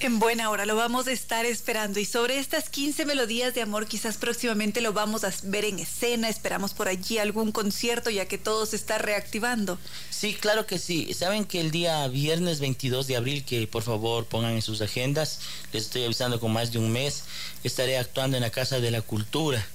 En 0.00 0.20
buena 0.20 0.48
hora, 0.50 0.64
lo 0.64 0.76
vamos 0.76 1.08
a 1.08 1.12
estar 1.12 1.44
esperando. 1.44 1.98
Y 1.98 2.04
sobre 2.04 2.38
estas 2.38 2.68
15 2.68 3.04
melodías 3.04 3.52
de 3.54 3.62
amor, 3.62 3.88
quizás 3.88 4.16
próximamente 4.16 4.80
lo 4.80 4.92
vamos 4.92 5.24
a 5.24 5.32
ver 5.42 5.64
en 5.64 5.80
escena. 5.80 6.28
Esperamos 6.28 6.72
por 6.72 6.86
allí 6.86 7.18
algún 7.18 7.50
concierto, 7.50 8.08
ya 8.08 8.26
que 8.26 8.38
todo 8.38 8.64
se 8.64 8.76
está 8.76 8.98
reactivando. 8.98 9.76
Sí, 10.08 10.34
claro 10.34 10.66
que 10.66 10.78
sí. 10.78 11.12
Saben 11.14 11.44
que 11.44 11.60
el 11.60 11.72
día 11.72 12.06
viernes 12.06 12.60
22 12.60 13.08
de 13.08 13.16
abril, 13.16 13.44
que 13.44 13.66
por 13.66 13.82
favor 13.82 14.26
pongan 14.26 14.52
en 14.52 14.62
sus 14.62 14.80
agendas, 14.82 15.40
les 15.72 15.86
estoy 15.86 16.04
avisando 16.04 16.38
con 16.38 16.52
más 16.52 16.70
de 16.70 16.78
un 16.78 16.92
mes, 16.92 17.24
estaré 17.64 17.98
actuando 17.98 18.36
en 18.36 18.44
la 18.44 18.50
Casa 18.50 18.78
de 18.78 18.92
la 18.92 19.02
Cultura 19.02 19.66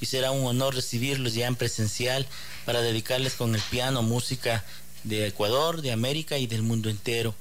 y 0.00 0.06
será 0.06 0.30
un 0.30 0.46
honor 0.46 0.74
recibirlos 0.74 1.34
ya 1.34 1.46
en 1.46 1.56
presencial 1.56 2.26
para 2.64 2.80
dedicarles 2.80 3.34
con 3.34 3.54
el 3.54 3.60
piano 3.62 4.02
música 4.02 4.64
de 5.04 5.26
Ecuador, 5.26 5.82
de 5.82 5.92
América 5.92 6.38
y 6.38 6.46
del 6.46 6.62
mundo 6.62 6.90
entero. 6.90 7.34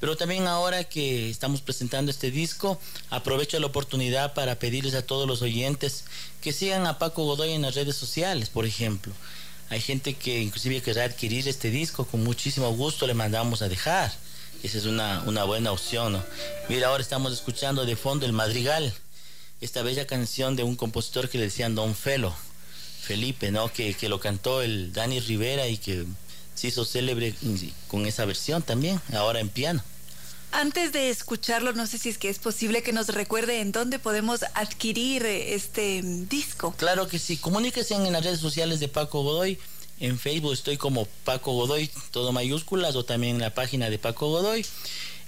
Pero 0.00 0.16
también 0.16 0.46
ahora 0.46 0.84
que 0.84 1.30
estamos 1.30 1.62
presentando 1.62 2.10
este 2.10 2.30
disco, 2.30 2.78
aprovecho 3.10 3.58
la 3.58 3.66
oportunidad 3.66 4.34
para 4.34 4.58
pedirles 4.58 4.94
a 4.94 5.06
todos 5.06 5.26
los 5.26 5.40
oyentes 5.40 6.04
que 6.42 6.52
sigan 6.52 6.86
a 6.86 6.98
Paco 6.98 7.24
Godoy 7.24 7.52
en 7.52 7.62
las 7.62 7.74
redes 7.74 7.96
sociales, 7.96 8.50
por 8.50 8.66
ejemplo. 8.66 9.14
Hay 9.70 9.80
gente 9.80 10.14
que 10.14 10.42
inclusive 10.42 10.82
querrá 10.82 11.04
adquirir 11.04 11.48
este 11.48 11.70
disco, 11.70 12.04
con 12.04 12.22
muchísimo 12.22 12.70
gusto 12.74 13.06
le 13.06 13.14
mandamos 13.14 13.62
a 13.62 13.68
dejar. 13.68 14.12
Esa 14.62 14.78
es 14.78 14.84
una, 14.84 15.22
una 15.26 15.44
buena 15.44 15.72
opción, 15.72 16.12
¿no? 16.12 16.24
Mira, 16.68 16.88
ahora 16.88 17.02
estamos 17.02 17.32
escuchando 17.32 17.86
de 17.86 17.96
fondo 17.96 18.26
El 18.26 18.32
Madrigal, 18.32 18.92
esta 19.64 19.82
bella 19.82 20.06
canción 20.06 20.56
de 20.56 20.62
un 20.62 20.76
compositor 20.76 21.28
que 21.28 21.38
le 21.38 21.44
decían 21.44 21.74
Don 21.74 21.94
Felo, 21.94 22.34
Felipe, 23.00 23.50
¿no? 23.50 23.72
Que, 23.72 23.94
que 23.94 24.08
lo 24.08 24.20
cantó 24.20 24.62
el 24.62 24.92
Dani 24.92 25.20
Rivera 25.20 25.66
y 25.68 25.78
que 25.78 26.04
se 26.54 26.68
hizo 26.68 26.84
célebre 26.84 27.34
con 27.88 28.06
esa 28.06 28.24
versión 28.26 28.62
también, 28.62 29.00
ahora 29.12 29.40
en 29.40 29.48
piano. 29.48 29.82
Antes 30.52 30.92
de 30.92 31.10
escucharlo, 31.10 31.72
no 31.72 31.86
sé 31.86 31.98
si 31.98 32.10
es 32.10 32.18
que 32.18 32.28
es 32.28 32.38
posible 32.38 32.82
que 32.82 32.92
nos 32.92 33.08
recuerde 33.08 33.60
en 33.60 33.72
dónde 33.72 33.98
podemos 33.98 34.44
adquirir 34.54 35.26
eh, 35.26 35.54
este 35.54 36.00
mm, 36.02 36.28
disco. 36.28 36.74
Claro 36.76 37.08
que 37.08 37.18
sí, 37.18 37.36
comuníquense 37.38 37.94
en 37.94 38.12
las 38.12 38.22
redes 38.22 38.40
sociales 38.40 38.78
de 38.80 38.88
Paco 38.88 39.22
Godoy. 39.22 39.58
En 39.98 40.18
Facebook 40.18 40.52
estoy 40.52 40.76
como 40.76 41.06
Paco 41.24 41.52
Godoy, 41.52 41.90
todo 42.10 42.32
mayúsculas, 42.32 42.94
o 42.96 43.04
también 43.04 43.36
en 43.36 43.42
la 43.42 43.54
página 43.54 43.90
de 43.90 43.98
Paco 43.98 44.28
Godoy. 44.28 44.64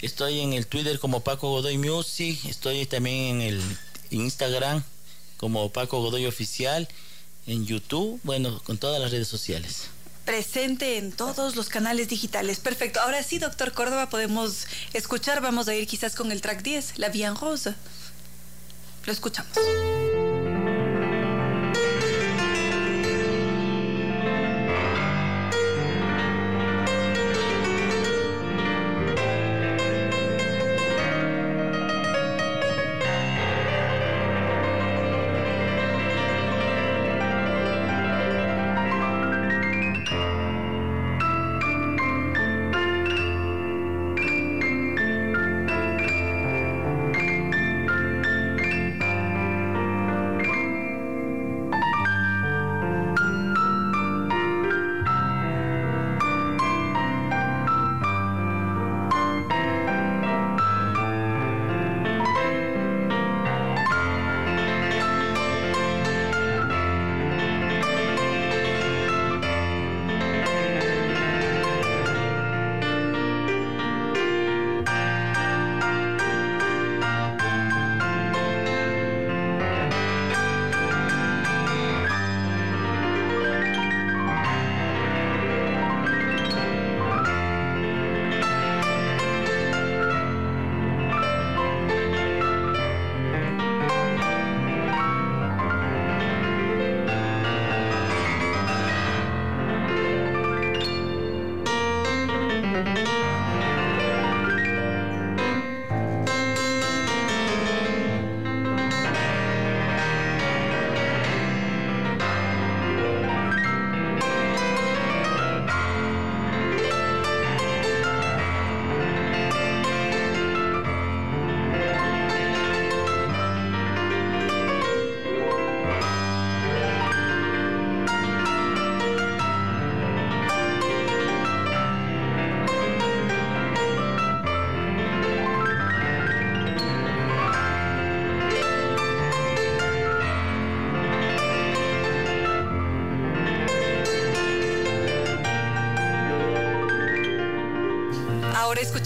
Estoy 0.02 0.40
en 0.40 0.52
el 0.52 0.66
Twitter 0.66 0.98
como 0.98 1.20
Paco 1.20 1.48
Godoy 1.50 1.78
Music. 1.78 2.38
Estoy 2.44 2.84
también 2.86 3.40
en 3.40 3.40
el 3.40 3.62
Instagram 4.10 4.82
como 5.36 5.70
Paco 5.70 6.00
Godoy 6.00 6.26
Oficial. 6.26 6.88
En 7.46 7.64
YouTube, 7.64 8.20
bueno, 8.24 8.60
con 8.64 8.76
todas 8.76 9.00
las 9.00 9.12
redes 9.12 9.28
sociales. 9.28 9.84
Presente 10.24 10.98
en 10.98 11.12
todos 11.12 11.54
los 11.54 11.68
canales 11.68 12.08
digitales. 12.08 12.58
Perfecto. 12.58 13.00
Ahora 13.00 13.22
sí, 13.22 13.38
doctor 13.38 13.72
Córdoba, 13.72 14.08
podemos 14.08 14.66
escuchar. 14.92 15.40
Vamos 15.40 15.68
a 15.68 15.74
ir 15.76 15.86
quizás 15.86 16.16
con 16.16 16.32
el 16.32 16.40
track 16.40 16.62
10, 16.62 16.98
La 16.98 17.08
Vie 17.10 17.24
en 17.24 17.36
Rose. 17.36 17.74
Lo 19.04 19.12
escuchamos. 19.12 19.56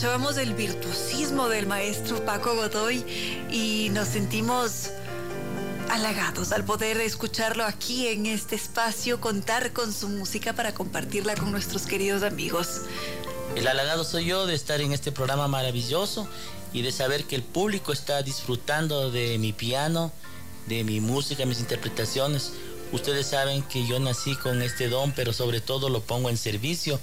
Escuchábamos 0.00 0.38
el 0.38 0.54
virtuosismo 0.54 1.50
del 1.50 1.66
maestro 1.66 2.24
Paco 2.24 2.56
Godoy 2.56 3.04
y 3.50 3.90
nos 3.90 4.08
sentimos 4.08 4.88
halagados 5.90 6.52
al 6.52 6.64
poder 6.64 6.98
escucharlo 7.02 7.66
aquí 7.66 8.08
en 8.08 8.24
este 8.24 8.56
espacio, 8.56 9.20
contar 9.20 9.74
con 9.74 9.92
su 9.92 10.08
música 10.08 10.54
para 10.54 10.72
compartirla 10.72 11.34
con 11.34 11.50
nuestros 11.50 11.82
queridos 11.82 12.22
amigos. 12.22 12.80
El 13.56 13.66
halagado 13.66 14.04
soy 14.04 14.24
yo 14.24 14.46
de 14.46 14.54
estar 14.54 14.80
en 14.80 14.94
este 14.94 15.12
programa 15.12 15.48
maravilloso 15.48 16.26
y 16.72 16.80
de 16.80 16.92
saber 16.92 17.24
que 17.24 17.36
el 17.36 17.42
público 17.42 17.92
está 17.92 18.22
disfrutando 18.22 19.10
de 19.10 19.36
mi 19.36 19.52
piano, 19.52 20.12
de 20.66 20.82
mi 20.82 21.00
música, 21.00 21.44
mis 21.44 21.60
interpretaciones. 21.60 22.54
Ustedes 22.92 23.26
saben 23.26 23.62
que 23.64 23.86
yo 23.86 24.00
nací 24.00 24.34
con 24.36 24.62
este 24.62 24.88
don, 24.88 25.12
pero 25.12 25.34
sobre 25.34 25.60
todo 25.60 25.90
lo 25.90 26.00
pongo 26.00 26.30
en 26.30 26.38
servicio 26.38 26.98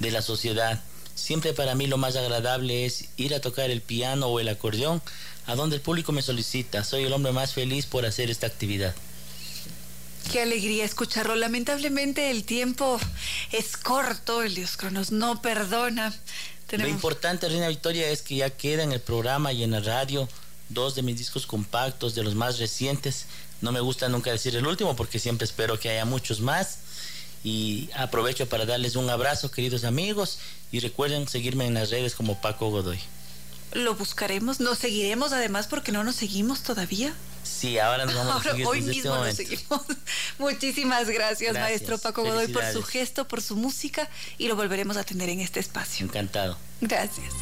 de 0.00 0.10
la 0.10 0.20
sociedad. 0.20 0.82
Siempre 1.14 1.52
para 1.52 1.74
mí 1.74 1.86
lo 1.86 1.98
más 1.98 2.16
agradable 2.16 2.86
es 2.86 3.06
ir 3.16 3.34
a 3.34 3.40
tocar 3.40 3.70
el 3.70 3.80
piano 3.80 4.26
o 4.26 4.40
el 4.40 4.48
acordeón 4.48 5.02
a 5.46 5.54
donde 5.54 5.76
el 5.76 5.82
público 5.82 6.12
me 6.12 6.22
solicita. 6.22 6.84
Soy 6.84 7.04
el 7.04 7.12
hombre 7.12 7.32
más 7.32 7.52
feliz 7.52 7.86
por 7.86 8.06
hacer 8.06 8.30
esta 8.30 8.46
actividad. 8.46 8.94
Qué 10.30 10.40
alegría 10.40 10.84
escucharlo. 10.84 11.34
Lamentablemente 11.34 12.30
el 12.30 12.44
tiempo 12.44 12.98
es 13.50 13.76
corto, 13.76 14.42
el 14.42 14.54
Dios 14.54 14.76
Cronos 14.76 15.10
no 15.10 15.42
perdona. 15.42 16.14
Lo 16.70 16.88
importante, 16.88 17.48
Reina 17.48 17.68
Victoria, 17.68 18.08
es 18.08 18.22
que 18.22 18.36
ya 18.36 18.48
queda 18.48 18.82
en 18.82 18.92
el 18.92 19.00
programa 19.00 19.52
y 19.52 19.62
en 19.62 19.72
la 19.72 19.80
radio 19.80 20.26
dos 20.70 20.94
de 20.94 21.02
mis 21.02 21.18
discos 21.18 21.46
compactos, 21.46 22.14
de 22.14 22.22
los 22.22 22.34
más 22.34 22.58
recientes. 22.58 23.26
No 23.60 23.72
me 23.72 23.80
gusta 23.80 24.08
nunca 24.08 24.30
decir 24.30 24.56
el 24.56 24.66
último 24.66 24.96
porque 24.96 25.18
siempre 25.18 25.44
espero 25.44 25.78
que 25.78 25.90
haya 25.90 26.06
muchos 26.06 26.40
más. 26.40 26.78
Y 27.44 27.90
aprovecho 27.96 28.48
para 28.48 28.66
darles 28.66 28.94
un 28.96 29.10
abrazo, 29.10 29.50
queridos 29.50 29.84
amigos, 29.84 30.38
y 30.70 30.80
recuerden 30.80 31.26
seguirme 31.28 31.66
en 31.66 31.74
las 31.74 31.90
redes 31.90 32.14
como 32.14 32.40
Paco 32.40 32.70
Godoy. 32.70 33.00
Lo 33.72 33.94
buscaremos, 33.94 34.60
nos 34.60 34.78
seguiremos 34.78 35.32
además 35.32 35.66
porque 35.66 35.92
no 35.92 36.04
nos 36.04 36.16
seguimos 36.16 36.62
todavía. 36.62 37.14
Sí, 37.42 37.78
ahora 37.78 38.04
nos 38.06 38.14
vamos 38.14 38.46
a 38.46 38.50
seguir 38.50 38.66
hoy 38.66 38.78
este 38.78 38.90
mismo 38.90 39.10
nos 39.10 39.18
momento. 39.18 39.36
seguimos. 39.42 39.82
Muchísimas 40.38 41.08
gracias, 41.08 41.54
Gracias. 41.54 41.62
maestro 41.62 41.98
Paco 41.98 42.22
Godoy, 42.22 42.48
por 42.48 42.64
su 42.72 42.82
gesto, 42.82 43.26
por 43.26 43.42
su 43.42 43.56
música 43.56 44.08
y 44.38 44.46
lo 44.48 44.56
volveremos 44.56 44.96
a 44.96 45.04
tener 45.04 45.28
en 45.28 45.40
este 45.40 45.58
espacio. 45.58 46.06
Encantado. 46.06 46.56
Gracias. 46.80 47.32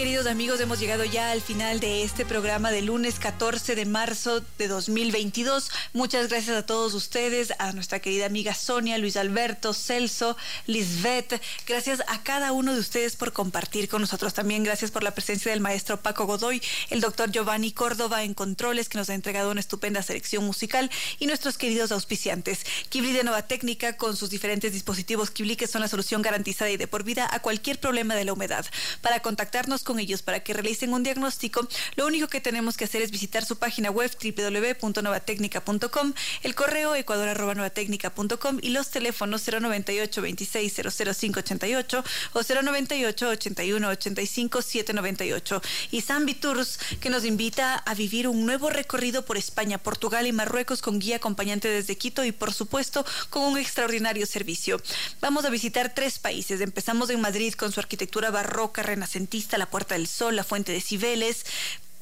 Queridos 0.00 0.26
amigos, 0.28 0.58
hemos 0.60 0.80
llegado 0.80 1.04
ya 1.04 1.30
al 1.30 1.42
final 1.42 1.78
de 1.78 2.04
este 2.04 2.24
programa 2.24 2.70
de 2.70 2.80
lunes 2.80 3.18
14 3.18 3.74
de 3.74 3.84
marzo 3.84 4.42
de 4.56 4.66
2022. 4.66 5.70
Muchas 5.92 6.30
gracias 6.30 6.56
a 6.56 6.64
todos 6.64 6.94
ustedes, 6.94 7.52
a 7.58 7.72
nuestra 7.72 8.00
querida 8.00 8.24
amiga 8.24 8.54
Sonia, 8.54 8.96
Luis 8.96 9.18
Alberto, 9.18 9.74
Celso, 9.74 10.38
Lisbeth. 10.66 11.42
Gracias 11.66 12.02
a 12.06 12.22
cada 12.22 12.52
uno 12.52 12.72
de 12.72 12.80
ustedes 12.80 13.14
por 13.14 13.34
compartir 13.34 13.90
con 13.90 14.00
nosotros. 14.00 14.32
También 14.32 14.64
gracias 14.64 14.90
por 14.90 15.02
la 15.02 15.10
presencia 15.10 15.50
del 15.52 15.60
maestro 15.60 16.00
Paco 16.00 16.24
Godoy, 16.24 16.62
el 16.88 17.02
doctor 17.02 17.30
Giovanni 17.30 17.70
Córdoba 17.70 18.24
en 18.24 18.32
Controles, 18.32 18.88
que 18.88 18.96
nos 18.96 19.10
ha 19.10 19.14
entregado 19.14 19.50
una 19.50 19.60
estupenda 19.60 20.02
selección 20.02 20.46
musical, 20.46 20.90
y 21.18 21.26
nuestros 21.26 21.58
queridos 21.58 21.92
auspiciantes. 21.92 22.64
Kibli 22.88 23.12
de 23.12 23.22
Nueva 23.22 23.42
Técnica, 23.42 23.98
con 23.98 24.16
sus 24.16 24.30
diferentes 24.30 24.72
dispositivos 24.72 25.30
Kibli, 25.30 25.56
que 25.56 25.66
son 25.66 25.82
la 25.82 25.88
solución 25.88 26.22
garantizada 26.22 26.70
y 26.70 26.78
de 26.78 26.88
por 26.88 27.04
vida 27.04 27.28
a 27.30 27.40
cualquier 27.40 27.78
problema 27.78 28.14
de 28.14 28.24
la 28.24 28.32
humedad. 28.32 28.64
Para 29.02 29.20
contactarnos 29.20 29.84
con 29.89 29.89
ellos 29.98 30.22
para 30.22 30.40
que 30.40 30.52
realicen 30.52 30.92
un 30.92 31.02
diagnóstico, 31.02 31.66
lo 31.96 32.06
único 32.06 32.28
que 32.28 32.40
tenemos 32.40 32.76
que 32.76 32.84
hacer 32.84 33.02
es 33.02 33.10
visitar 33.10 33.44
su 33.44 33.56
página 33.56 33.90
web 33.90 34.10
www.novatecnica.com, 34.22 36.12
el 36.42 36.54
correo 36.54 36.94
ecuador.novatecnica.com 36.94 38.58
y 38.62 38.70
los 38.70 38.90
teléfonos 38.90 39.46
098 39.46 40.22
26 40.22 40.74
00588 40.74 42.04
o 42.32 42.42
098 42.42 43.28
81 43.28 43.88
85 43.88 44.62
798. 44.62 45.62
Y 45.90 46.00
Zambi 46.02 46.34
Tours, 46.34 46.78
que 47.00 47.10
nos 47.10 47.24
invita 47.24 47.76
a 47.76 47.94
vivir 47.94 48.28
un 48.28 48.46
nuevo 48.46 48.70
recorrido 48.70 49.24
por 49.24 49.36
España, 49.36 49.78
Portugal 49.78 50.26
y 50.26 50.32
Marruecos 50.32 50.82
con 50.82 50.98
guía 50.98 51.16
acompañante 51.16 51.68
desde 51.68 51.96
Quito 51.96 52.24
y 52.24 52.32
por 52.32 52.52
supuesto 52.52 53.04
con 53.30 53.42
un 53.42 53.58
extraordinario 53.58 54.26
servicio. 54.26 54.80
Vamos 55.20 55.44
a 55.44 55.50
visitar 55.50 55.94
tres 55.94 56.18
países. 56.18 56.60
Empezamos 56.60 57.10
en 57.10 57.20
Madrid 57.20 57.54
con 57.54 57.72
su 57.72 57.80
arquitectura 57.80 58.30
barroca, 58.30 58.82
renacentista, 58.82 59.58
la 59.58 59.69
Puerta 59.70 59.94
del 59.94 60.06
Sol, 60.06 60.36
la 60.36 60.44
Fuente 60.44 60.72
de 60.72 60.80
Cibeles. 60.80 61.44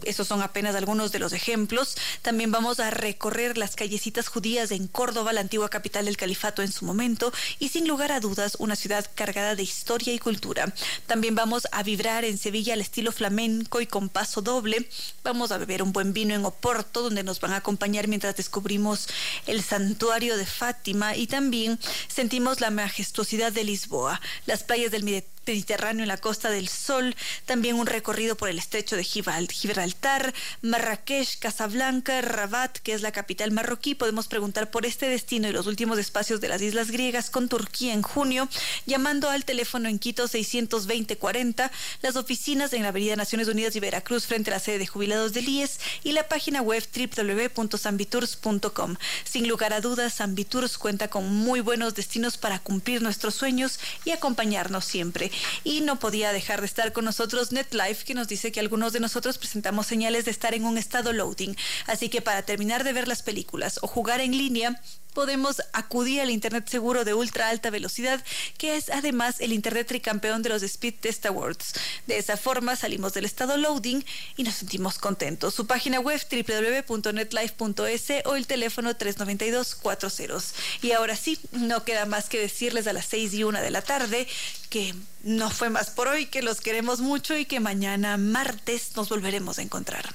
Esos 0.04 0.28
son 0.28 0.42
apenas 0.42 0.76
algunos 0.76 1.10
de 1.10 1.18
los 1.18 1.32
ejemplos. 1.32 1.96
También 2.22 2.52
vamos 2.52 2.78
a 2.78 2.90
recorrer 2.90 3.58
las 3.58 3.74
callecitas 3.74 4.28
judías 4.28 4.70
en 4.70 4.86
Córdoba, 4.86 5.32
la 5.32 5.40
antigua 5.40 5.68
capital 5.68 6.04
del 6.04 6.16
califato 6.16 6.62
en 6.62 6.70
su 6.70 6.84
momento, 6.84 7.32
y 7.58 7.70
sin 7.70 7.88
lugar 7.88 8.12
a 8.12 8.20
dudas 8.20 8.56
una 8.60 8.76
ciudad 8.76 9.10
cargada 9.16 9.56
de 9.56 9.64
historia 9.64 10.14
y 10.14 10.20
cultura. 10.20 10.72
También 11.06 11.34
vamos 11.34 11.66
a 11.72 11.82
vibrar 11.82 12.24
en 12.24 12.38
Sevilla 12.38 12.74
al 12.74 12.80
estilo 12.80 13.10
flamenco 13.10 13.80
y 13.80 13.86
con 13.86 14.08
paso 14.08 14.40
doble. 14.40 14.88
Vamos 15.24 15.50
a 15.50 15.58
beber 15.58 15.82
un 15.82 15.92
buen 15.92 16.12
vino 16.12 16.32
en 16.32 16.44
Oporto, 16.44 17.02
donde 17.02 17.24
nos 17.24 17.40
van 17.40 17.52
a 17.52 17.56
acompañar 17.56 18.06
mientras 18.06 18.36
descubrimos 18.36 19.08
el 19.46 19.64
santuario 19.64 20.36
de 20.36 20.46
Fátima 20.46 21.16
y 21.16 21.26
también 21.26 21.78
sentimos 22.06 22.60
la 22.60 22.70
majestuosidad 22.70 23.50
de 23.50 23.64
Lisboa, 23.64 24.20
las 24.46 24.62
playas 24.62 24.92
del 24.92 25.02
Mediterráneo 25.02 25.37
Mediterráneo 25.48 26.04
en 26.04 26.08
la 26.08 26.18
Costa 26.18 26.50
del 26.50 26.68
Sol, 26.68 27.16
también 27.46 27.76
un 27.76 27.86
recorrido 27.86 28.36
por 28.36 28.50
el 28.50 28.58
estrecho 28.58 28.96
de 28.96 29.02
Gibral- 29.02 29.50
Gibraltar, 29.50 30.34
Marrakech, 30.60 31.38
Casablanca, 31.38 32.20
Rabat, 32.20 32.76
que 32.78 32.92
es 32.92 33.00
la 33.00 33.12
capital 33.12 33.50
marroquí. 33.50 33.94
Podemos 33.94 34.28
preguntar 34.28 34.70
por 34.70 34.84
este 34.84 35.08
destino 35.08 35.48
y 35.48 35.52
los 35.52 35.66
últimos 35.66 35.98
espacios 35.98 36.42
de 36.42 36.48
las 36.48 36.60
islas 36.60 36.90
griegas 36.90 37.30
con 37.30 37.48
Turquía 37.48 37.94
en 37.94 38.02
junio, 38.02 38.46
llamando 38.86 39.30
al 39.30 39.46
teléfono 39.46 39.88
en 39.88 39.98
Quito 39.98 40.28
620-40, 40.28 41.70
las 42.02 42.16
oficinas 42.16 42.74
en 42.74 42.82
la 42.82 42.88
Avenida 42.90 43.16
Naciones 43.16 43.48
Unidas 43.48 43.74
y 43.74 43.80
Veracruz 43.80 44.26
frente 44.26 44.50
a 44.50 44.54
la 44.54 44.60
sede 44.60 44.78
de 44.78 44.86
jubilados 44.86 45.32
del 45.32 45.48
IES 45.48 45.80
y 46.04 46.12
la 46.12 46.28
página 46.28 46.60
web 46.60 46.86
www.sambitours.com. 46.94 48.96
Sin 49.24 49.48
lugar 49.48 49.72
a 49.72 49.80
dudas, 49.80 50.12
Sambitours 50.14 50.76
cuenta 50.76 51.08
con 51.08 51.34
muy 51.34 51.60
buenos 51.60 51.94
destinos 51.94 52.36
para 52.36 52.58
cumplir 52.58 53.00
nuestros 53.02 53.34
sueños 53.34 53.78
y 54.04 54.10
acompañarnos 54.10 54.84
siempre. 54.84 55.30
Y 55.64 55.80
no 55.80 55.98
podía 55.98 56.32
dejar 56.32 56.60
de 56.60 56.66
estar 56.66 56.92
con 56.92 57.04
nosotros 57.04 57.52
NetLife, 57.52 58.04
que 58.04 58.14
nos 58.14 58.28
dice 58.28 58.52
que 58.52 58.60
algunos 58.60 58.92
de 58.92 59.00
nosotros 59.00 59.38
presentamos 59.38 59.86
señales 59.86 60.24
de 60.24 60.30
estar 60.30 60.54
en 60.54 60.64
un 60.64 60.78
estado 60.78 61.12
loading. 61.12 61.54
Así 61.86 62.08
que 62.08 62.22
para 62.22 62.42
terminar 62.42 62.84
de 62.84 62.92
ver 62.92 63.08
las 63.08 63.22
películas 63.22 63.78
o 63.82 63.86
jugar 63.86 64.20
en 64.20 64.32
línea, 64.32 64.80
podemos 65.18 65.60
acudir 65.72 66.20
al 66.20 66.30
Internet 66.30 66.68
seguro 66.68 67.04
de 67.04 67.12
ultra 67.12 67.48
alta 67.48 67.70
velocidad, 67.70 68.24
que 68.56 68.76
es 68.76 68.88
además 68.88 69.40
el 69.40 69.52
Internet 69.52 69.88
tricampeón 69.88 70.42
de 70.42 70.50
los 70.50 70.62
Speed 70.62 70.94
Test 71.00 71.26
Awards. 71.26 71.72
De 72.06 72.18
esa 72.18 72.36
forma 72.36 72.76
salimos 72.76 73.14
del 73.14 73.24
estado 73.24 73.56
loading 73.56 74.04
y 74.36 74.44
nos 74.44 74.54
sentimos 74.54 74.96
contentos. 75.00 75.56
Su 75.56 75.66
página 75.66 75.98
web 75.98 76.24
www.netlife.es 76.30 78.26
o 78.26 78.36
el 78.36 78.46
teléfono 78.46 78.96
392-40. 78.96 80.52
Y 80.82 80.92
ahora 80.92 81.16
sí, 81.16 81.36
no 81.50 81.82
queda 81.82 82.06
más 82.06 82.28
que 82.28 82.38
decirles 82.38 82.86
a 82.86 82.92
las 82.92 83.06
6 83.06 83.34
y 83.34 83.42
1 83.42 83.60
de 83.60 83.70
la 83.72 83.82
tarde 83.82 84.28
que 84.70 84.94
no 85.24 85.50
fue 85.50 85.68
más 85.68 85.90
por 85.90 86.06
hoy, 86.06 86.26
que 86.26 86.42
los 86.42 86.60
queremos 86.60 87.00
mucho 87.00 87.36
y 87.36 87.44
que 87.44 87.58
mañana 87.58 88.18
martes 88.18 88.92
nos 88.94 89.08
volveremos 89.08 89.58
a 89.58 89.62
encontrar. 89.62 90.14